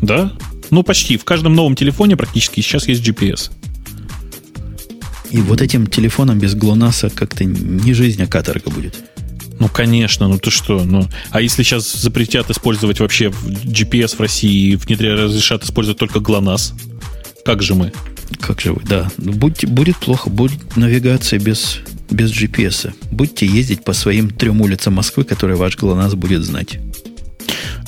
Да? 0.01 0.32
Ну, 0.70 0.82
почти. 0.82 1.16
В 1.16 1.24
каждом 1.24 1.55
новом 1.55 1.77
телефоне 1.77 2.16
практически 2.16 2.61
сейчас 2.61 2.89
есть 2.89 3.07
GPS. 3.07 3.51
И 5.31 5.39
вот 5.39 5.61
этим 5.61 5.86
телефоном 5.86 6.39
без 6.39 6.55
ГЛОНАССа 6.55 7.11
как-то 7.11 7.45
не 7.45 7.93
жизнь, 7.93 8.23
а 8.23 8.27
каторга 8.27 8.70
будет. 8.70 8.95
Ну, 9.59 9.69
конечно, 9.69 10.28
ну 10.28 10.39
ты 10.39 10.51
что? 10.51 10.85
Ну, 10.85 11.09
а 11.31 11.41
если 11.41 11.62
сейчас 11.62 11.93
запретят 11.93 12.51
использовать 12.51 13.01
вообще 13.01 13.27
GPS 13.65 14.16
в 14.16 14.20
России 14.20 14.73
и 14.73 14.77
внедря 14.77 15.15
разрешат 15.15 15.65
использовать 15.65 15.99
только 15.99 16.20
ГЛОНАСС? 16.20 16.74
Как 17.45 17.62
же 17.62 17.75
мы? 17.75 17.93
Как 18.41 18.61
же 18.61 18.73
вы? 18.73 18.83
Да. 18.89 19.11
Будь- 19.19 19.66
будет 19.66 19.97
плохо, 19.99 20.31
будет 20.31 20.77
навигация 20.77 21.39
без, 21.39 21.81
без 22.11 22.31
GPS. 22.33 22.93
Будете 23.11 23.47
ездить 23.47 23.85
по 23.85 23.93
своим 23.93 24.31
трем 24.31 24.61
улицам 24.61 24.95
Москвы, 24.95 25.25
которые 25.25 25.57
ваш 25.57 25.77
ГЛОНАСС 25.77 26.15
будет 26.15 26.43
знать. 26.43 26.79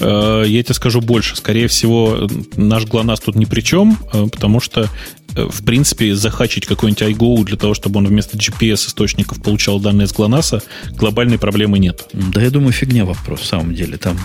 Э, 0.01 0.45
Я 0.47 0.63
тебе 0.63 0.75
скажу 0.75 1.01
больше. 1.01 1.37
Скорее 1.37 1.69
всего, 1.69 2.29
наш 2.57 2.85
ГЛОНАСС 2.85 3.21
тут 3.21 3.37
ни 3.37 3.47
при 3.47 3.63
чем, 3.63 3.99
э, 4.13 4.27
потому 4.31 4.61
что, 4.61 4.91
э, 5.35 5.49
в 5.51 5.65
принципе, 5.65 6.15
захачить 6.15 6.67
какой-нибудь 6.67 7.03
iGo 7.03 7.45
для 7.45 7.57
того, 7.57 7.73
чтобы 7.75 7.99
он 7.99 8.07
вместо 8.07 8.37
GPS-источников 8.37 9.43
получал 9.43 9.81
данные 9.81 10.07
с 10.07 10.13
ГЛОНАССа, 10.13 10.63
глобальной 10.91 11.39
проблемы 11.39 11.79
нет. 11.79 12.09
Да, 12.13 12.43
я 12.43 12.51
думаю, 12.51 12.73
фигня 12.73 13.07
вопрос, 13.07 13.41
в 13.41 13.47
самом 13.47 13.75
деле. 13.75 13.97
Там 13.97 14.19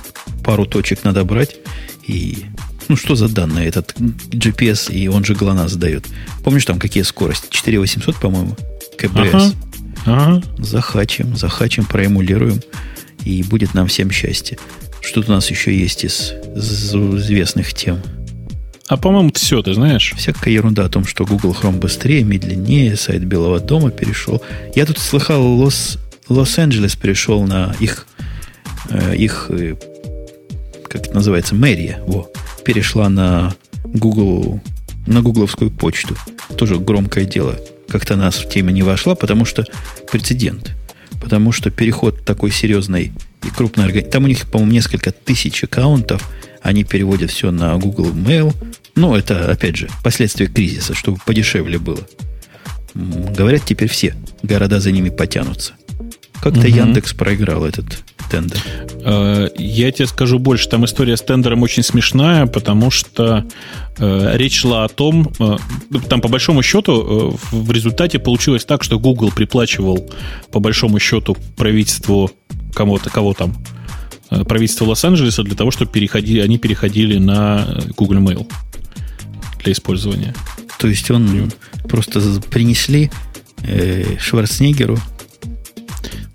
пару 0.44 0.66
точек 0.66 1.06
надо 1.06 1.24
брать 1.24 1.56
и... 2.06 2.46
Ну, 2.92 2.98
что 2.98 3.16
за 3.16 3.30
данные 3.30 3.70
этот 3.70 3.94
GPS, 3.98 4.92
и 4.92 5.08
он 5.08 5.24
же 5.24 5.34
ГЛОНАСС 5.34 5.76
дает. 5.76 6.04
Помнишь, 6.44 6.66
там 6.66 6.78
какие 6.78 7.04
скорости? 7.04 7.48
4800, 7.50 8.18
по-моему, 8.18 8.58
КБС. 8.98 9.34
Ага. 9.34 9.52
Ага. 10.06 10.44
Захачим, 10.58 11.38
захачим, 11.38 11.86
проэмулируем, 11.86 12.60
и 13.24 13.44
будет 13.44 13.74
нам 13.76 13.88
всем 13.88 14.12
счастье. 14.12 14.60
Что 15.00 15.22
тут 15.22 15.30
у 15.30 15.32
нас 15.32 15.50
еще 15.50 15.74
есть 15.74 16.04
из, 16.04 16.34
из 16.54 16.94
известных 16.94 17.74
тем? 17.74 18.02
А 18.90 18.98
по-моему, 18.98 19.32
все, 19.34 19.62
ты 19.62 19.74
знаешь. 19.74 20.14
Всякая 20.18 20.54
ерунда 20.54 20.84
о 20.84 20.90
том, 20.90 21.06
что 21.06 21.24
Google 21.24 21.56
Chrome 21.58 21.80
быстрее, 21.80 22.26
медленнее, 22.26 22.98
сайт 22.98 23.24
Белого 23.24 23.62
дома 23.62 23.92
перешел. 23.92 24.44
Я 24.76 24.86
тут 24.86 24.98
слыхал, 24.98 25.42
Лос, 25.42 25.98
Лос-Анджелес 26.28 26.98
перешел 26.98 27.44
на 27.44 27.74
их, 27.80 28.06
э, 28.90 29.16
их 29.16 29.46
э, 29.48 29.76
как 30.84 31.06
это 31.06 31.14
называется, 31.14 31.56
мэрия. 31.56 32.04
Во. 32.06 32.30
Перешла 32.64 33.10
на 33.10 33.54
Google, 33.84 34.62
на 35.08 35.22
гугловскую 35.22 35.72
почту. 35.72 36.16
Тоже 36.58 36.78
громкое 36.78 37.26
дело. 37.26 37.60
Как-то 37.88 38.16
нас 38.16 38.36
в 38.36 38.50
теме 38.50 38.72
не 38.72 38.84
вошла, 38.84 39.16
потому 39.16 39.46
что 39.46 39.66
прецедент. 40.12 40.72
Потому 41.22 41.52
что 41.52 41.70
переход 41.70 42.24
такой 42.26 42.52
серьезной 42.52 43.12
и 43.44 43.50
крупной 43.50 43.86
организации... 43.86 44.12
Там 44.12 44.24
у 44.24 44.28
них, 44.28 44.50
по-моему, 44.50 44.74
несколько 44.74 45.12
тысяч 45.12 45.64
аккаунтов. 45.64 46.28
Они 46.62 46.84
переводят 46.84 47.32
все 47.32 47.52
на 47.52 47.76
Google 47.78 48.12
Mail. 48.12 48.54
Ну, 48.96 49.16
это, 49.16 49.52
опять 49.52 49.76
же, 49.76 49.90
последствия 50.04 50.48
кризиса, 50.48 50.94
чтобы 50.94 51.20
подешевле 51.26 51.80
было. 51.80 52.08
Говорят, 52.94 53.64
теперь 53.66 53.90
все 53.90 54.16
города 54.44 54.80
за 54.80 54.92
ними 54.92 55.10
потянутся. 55.10 55.74
Как-то 56.42 56.62
угу. 56.62 56.68
Яндекс 56.68 57.14
проиграл 57.14 57.66
этот 57.66 58.04
тендер. 58.32 58.60
Э, 59.04 59.50
я 59.58 59.92
тебе 59.92 60.08
скажу 60.08 60.40
больше. 60.40 60.70
Там 60.70 60.86
история 60.86 61.18
с 61.18 61.22
тендером 61.22 61.64
очень 61.64 61.84
смешная, 61.84 62.46
потому 62.46 62.90
что 62.90 63.46
э, 63.98 64.32
речь 64.38 64.60
шла 64.60 64.86
о 64.86 64.88
том, 64.88 65.32
э, 65.40 65.58
там 66.10 66.22
по 66.22 66.30
большому 66.30 66.64
счету 66.64 67.38
в 67.52 67.72
результате 67.72 68.20
получилось 68.20 68.64
так, 68.64 68.84
что 68.84 69.00
Google 69.00 69.32
приплачивал 69.32 70.10
по 70.52 70.60
большому 70.60 71.00
счету 71.00 71.36
правительству 71.58 72.32
кому-то, 72.74 73.10
кого 73.10 73.34
там, 73.34 73.54
правительство 74.30 74.86
Лос-Анджелеса 74.86 75.44
для 75.44 75.56
того, 75.56 75.72
чтобы 75.72 75.92
переходили, 75.92 76.40
они 76.40 76.58
переходили 76.58 77.18
на 77.18 77.68
Google 77.98 78.20
Mail 78.20 78.50
для 79.62 79.74
использования. 79.74 80.34
То 80.80 80.88
есть 80.88 81.12
он 81.12 81.52
просто 81.84 82.22
принесли 82.50 83.12
э, 83.64 84.18
Шварценеггеру 84.20 84.98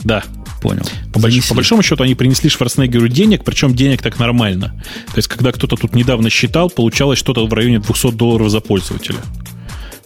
да. 0.06 0.22
Понял. 0.66 0.82
По, 1.12 1.20
больш, 1.20 1.46
по 1.46 1.54
большому 1.54 1.84
счету 1.84 2.02
они 2.02 2.16
принесли 2.16 2.50
Шварценеггеру 2.50 3.06
денег, 3.06 3.44
причем 3.44 3.72
денег 3.72 4.02
так 4.02 4.18
нормально. 4.18 4.74
То 5.06 5.18
есть, 5.18 5.28
когда 5.28 5.52
кто-то 5.52 5.76
тут 5.76 5.94
недавно 5.94 6.28
считал, 6.28 6.70
получалось 6.70 7.20
что-то 7.20 7.46
в 7.46 7.52
районе 7.52 7.78
200 7.78 8.10
долларов 8.10 8.50
за 8.50 8.60
пользователя. 8.60 9.20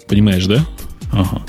Понимаешь, 0.06 0.44
да? 0.44 0.66
Ага. 1.12 1.40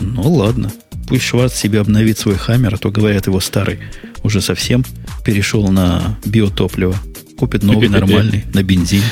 Ну 0.00 0.32
ладно. 0.32 0.72
Пусть 1.06 1.22
Шварц 1.22 1.54
себе 1.54 1.78
обновит 1.78 2.18
свой 2.18 2.34
хаммер, 2.34 2.74
а 2.74 2.76
то, 2.76 2.90
говорят, 2.90 3.28
его 3.28 3.38
старый 3.38 3.78
уже 4.24 4.40
совсем 4.40 4.84
перешел 5.24 5.68
на 5.68 6.18
биотопливо. 6.24 6.96
Купит 7.38 7.62
новый 7.62 7.88
нормальный, 7.88 8.46
на 8.52 8.64
бензин. 8.64 9.02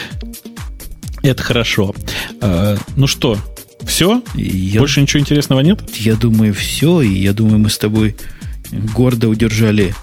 Это 1.22 1.44
хорошо. 1.44 1.94
А, 2.40 2.76
ну 2.97 3.06
что, 3.06 3.39
все? 3.86 4.20
Я, 4.35 4.81
Больше 4.81 5.01
ничего 5.01 5.20
интересного 5.20 5.60
нет? 5.60 5.81
Я 5.97 6.16
думаю, 6.16 6.55
все. 6.55 7.02
И 7.02 7.20
я 7.20 7.32
думаю, 7.32 7.60
мы 7.60 7.70
с 7.70 7.78
тобой 7.78 8.16
гордо 8.72 9.28
удержали 9.28 9.94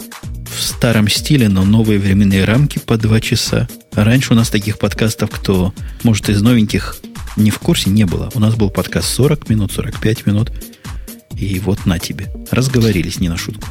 в 0.45 0.61
старом 0.61 1.07
стиле, 1.07 1.49
но 1.49 1.63
новые 1.63 1.99
временные 1.99 2.45
рамки 2.45 2.79
по 2.79 2.97
два 2.97 3.19
часа. 3.19 3.67
Раньше 3.93 4.33
у 4.33 4.35
нас 4.35 4.49
таких 4.49 4.79
подкастов, 4.79 5.29
кто, 5.29 5.73
может, 6.03 6.29
из 6.29 6.41
новеньких 6.41 6.97
не 7.37 7.51
в 7.51 7.59
курсе, 7.59 7.89
не 7.89 8.05
было. 8.05 8.29
У 8.33 8.39
нас 8.39 8.55
был 8.55 8.69
подкаст 8.69 9.07
40 9.09 9.49
минут, 9.49 9.71
45 9.71 10.25
минут. 10.25 10.51
И 11.37 11.59
вот 11.59 11.85
на 11.85 11.97
тебе. 11.97 12.31
Разговорились 12.51 13.19
не 13.19 13.29
на 13.29 13.37
шутку. 13.37 13.67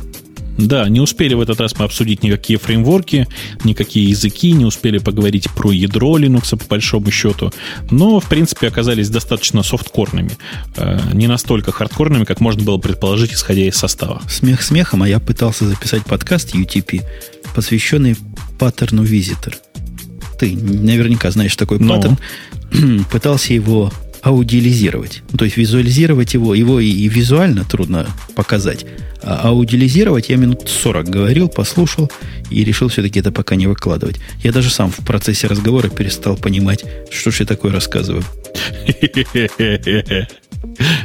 Да, 0.67 0.89
не 0.89 1.01
успели 1.01 1.35
в 1.35 1.41
этот 1.41 1.61
раз 1.61 1.79
мы 1.79 1.85
обсудить 1.85 2.23
никакие 2.23 2.59
фреймворки, 2.59 3.27
никакие 3.65 4.09
языки, 4.09 4.53
не 4.53 4.65
успели 4.65 4.99
поговорить 4.99 5.49
про 5.51 5.73
ядро 5.73 6.19
Linux 6.19 6.57
по 6.57 6.65
большому 6.67 7.11
счету, 7.11 7.53
но, 7.91 8.21
в 8.21 8.29
принципе, 8.29 8.69
оказались 8.69 9.09
достаточно 9.09 9.63
софткорными. 9.63 10.33
Э, 10.77 10.99
не 11.13 11.27
настолько 11.27 11.73
хардкорными, 11.73 12.25
как 12.25 12.41
можно 12.41 12.63
было 12.63 12.79
предположить, 12.79 13.33
исходя 13.33 13.63
из 13.63 13.77
состава. 13.77 14.23
Смех 14.29 14.63
смехом, 14.63 15.03
а 15.03 15.09
я 15.09 15.19
пытался 15.19 15.67
записать 15.67 16.05
подкаст 16.05 16.55
UTP, 16.55 17.03
посвященный 17.55 18.17
паттерну 18.59 19.03
визитор. 19.03 19.57
Ты 20.39 20.57
наверняка 20.57 21.31
знаешь 21.31 21.57
такой 21.57 21.79
но... 21.79 21.95
паттерн. 21.95 23.05
Пытался 23.11 23.53
его 23.53 23.93
аудиализировать. 24.23 25.23
То 25.37 25.45
есть 25.45 25.57
визуализировать 25.57 26.35
его, 26.35 26.55
его 26.55 26.81
и, 26.81 26.91
и 26.91 27.09
визуально 27.09 27.65
трудно 27.65 28.07
показать. 28.35 28.87
А 29.23 29.49
аудиализировать 29.49 30.29
я 30.31 30.37
минут 30.37 30.69
40 30.69 31.09
говорил, 31.09 31.49
послушал 31.49 32.11
и 32.51 32.65
решил 32.65 32.89
все-таки 32.89 33.21
это 33.21 33.33
пока 33.33 33.55
не 33.57 33.67
выкладывать. 33.67 34.19
Я 34.43 34.53
даже 34.53 34.71
сам 34.71 34.91
в 34.91 35.05
процессе 35.05 35.47
разговора 35.47 35.89
перестал 35.89 36.37
понимать, 36.37 36.85
что 37.11 37.31
же 37.31 37.43
я 37.43 37.47
такое 37.47 37.73
рассказываю. 37.73 38.25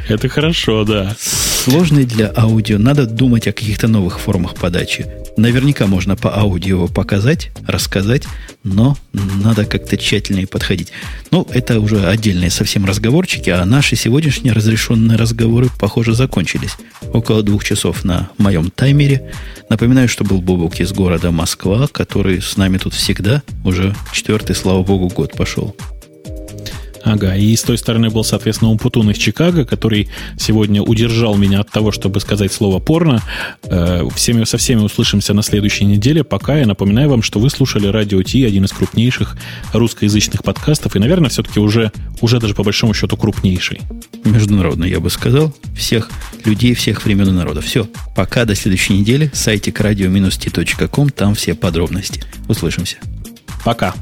Это 0.08 0.28
хорошо, 0.28 0.84
да. 0.84 1.16
Сложный 1.18 2.04
для 2.04 2.32
аудио. 2.36 2.78
Надо 2.78 3.06
думать 3.06 3.48
о 3.48 3.52
каких-то 3.52 3.88
новых 3.88 4.20
формах 4.20 4.54
подачи. 4.54 5.06
Наверняка 5.36 5.86
можно 5.86 6.16
по 6.16 6.34
аудио 6.34 6.88
показать, 6.88 7.50
рассказать, 7.66 8.24
но 8.64 8.96
надо 9.12 9.66
как-то 9.66 9.98
тщательнее 9.98 10.46
подходить. 10.46 10.92
Ну, 11.30 11.46
это 11.50 11.78
уже 11.78 12.06
отдельные 12.06 12.50
совсем 12.50 12.86
разговорчики, 12.86 13.50
а 13.50 13.64
наши 13.66 13.96
сегодняшние 13.96 14.54
разрешенные 14.54 15.18
разговоры, 15.18 15.68
похоже, 15.78 16.14
закончились. 16.14 16.76
Около 17.12 17.42
двух 17.42 17.64
часов 17.64 18.02
на 18.02 18.30
моем 18.38 18.70
таймере. 18.70 19.34
Напоминаю, 19.68 20.08
что 20.08 20.24
был 20.24 20.40
Бобок 20.40 20.80
из 20.80 20.92
города 20.92 21.30
Москва, 21.30 21.86
который 21.86 22.40
с 22.40 22.56
нами 22.56 22.78
тут 22.78 22.94
всегда, 22.94 23.42
уже 23.62 23.94
четвертый, 24.12 24.56
слава 24.56 24.82
богу, 24.82 25.08
год 25.08 25.32
пошел. 25.32 25.76
Ага, 27.06 27.36
и 27.36 27.54
с 27.54 27.62
той 27.62 27.78
стороны 27.78 28.10
был, 28.10 28.24
соответственно, 28.24 28.72
Умпутун 28.72 29.08
из 29.12 29.16
Чикаго, 29.16 29.64
который 29.64 30.08
сегодня 30.36 30.82
удержал 30.82 31.36
меня 31.36 31.60
от 31.60 31.70
того, 31.70 31.92
чтобы 31.92 32.18
сказать 32.18 32.52
слово 32.52 32.80
порно. 32.80 33.22
Э, 33.62 34.02
всеми, 34.16 34.42
со 34.42 34.58
всеми 34.58 34.80
услышимся 34.80 35.32
на 35.32 35.42
следующей 35.42 35.84
неделе. 35.84 36.24
Пока 36.24 36.58
я 36.58 36.66
напоминаю 36.66 37.08
вам, 37.08 37.22
что 37.22 37.38
вы 37.38 37.48
слушали 37.48 37.86
Радио 37.86 38.20
Ти, 38.24 38.44
один 38.44 38.64
из 38.64 38.72
крупнейших 38.72 39.36
русскоязычных 39.72 40.42
подкастов, 40.42 40.96
и, 40.96 40.98
наверное, 40.98 41.30
все-таки 41.30 41.60
уже, 41.60 41.92
уже 42.22 42.40
даже 42.40 42.54
по 42.54 42.64
большому 42.64 42.92
счету 42.92 43.16
крупнейший. 43.16 43.82
Международный, 44.24 44.90
я 44.90 44.98
бы 44.98 45.08
сказал. 45.08 45.54
Всех 45.76 46.10
людей, 46.44 46.74
всех 46.74 47.04
времен 47.04 47.28
и 47.28 47.32
народов. 47.32 47.66
Все. 47.66 47.88
Пока, 48.16 48.44
до 48.44 48.56
следующей 48.56 48.94
недели. 48.94 49.30
Сайтик 49.32 49.80
radio-t.com, 49.80 51.10
там 51.10 51.36
все 51.36 51.54
подробности. 51.54 52.24
Услышимся. 52.48 52.96
Пока. 53.64 53.94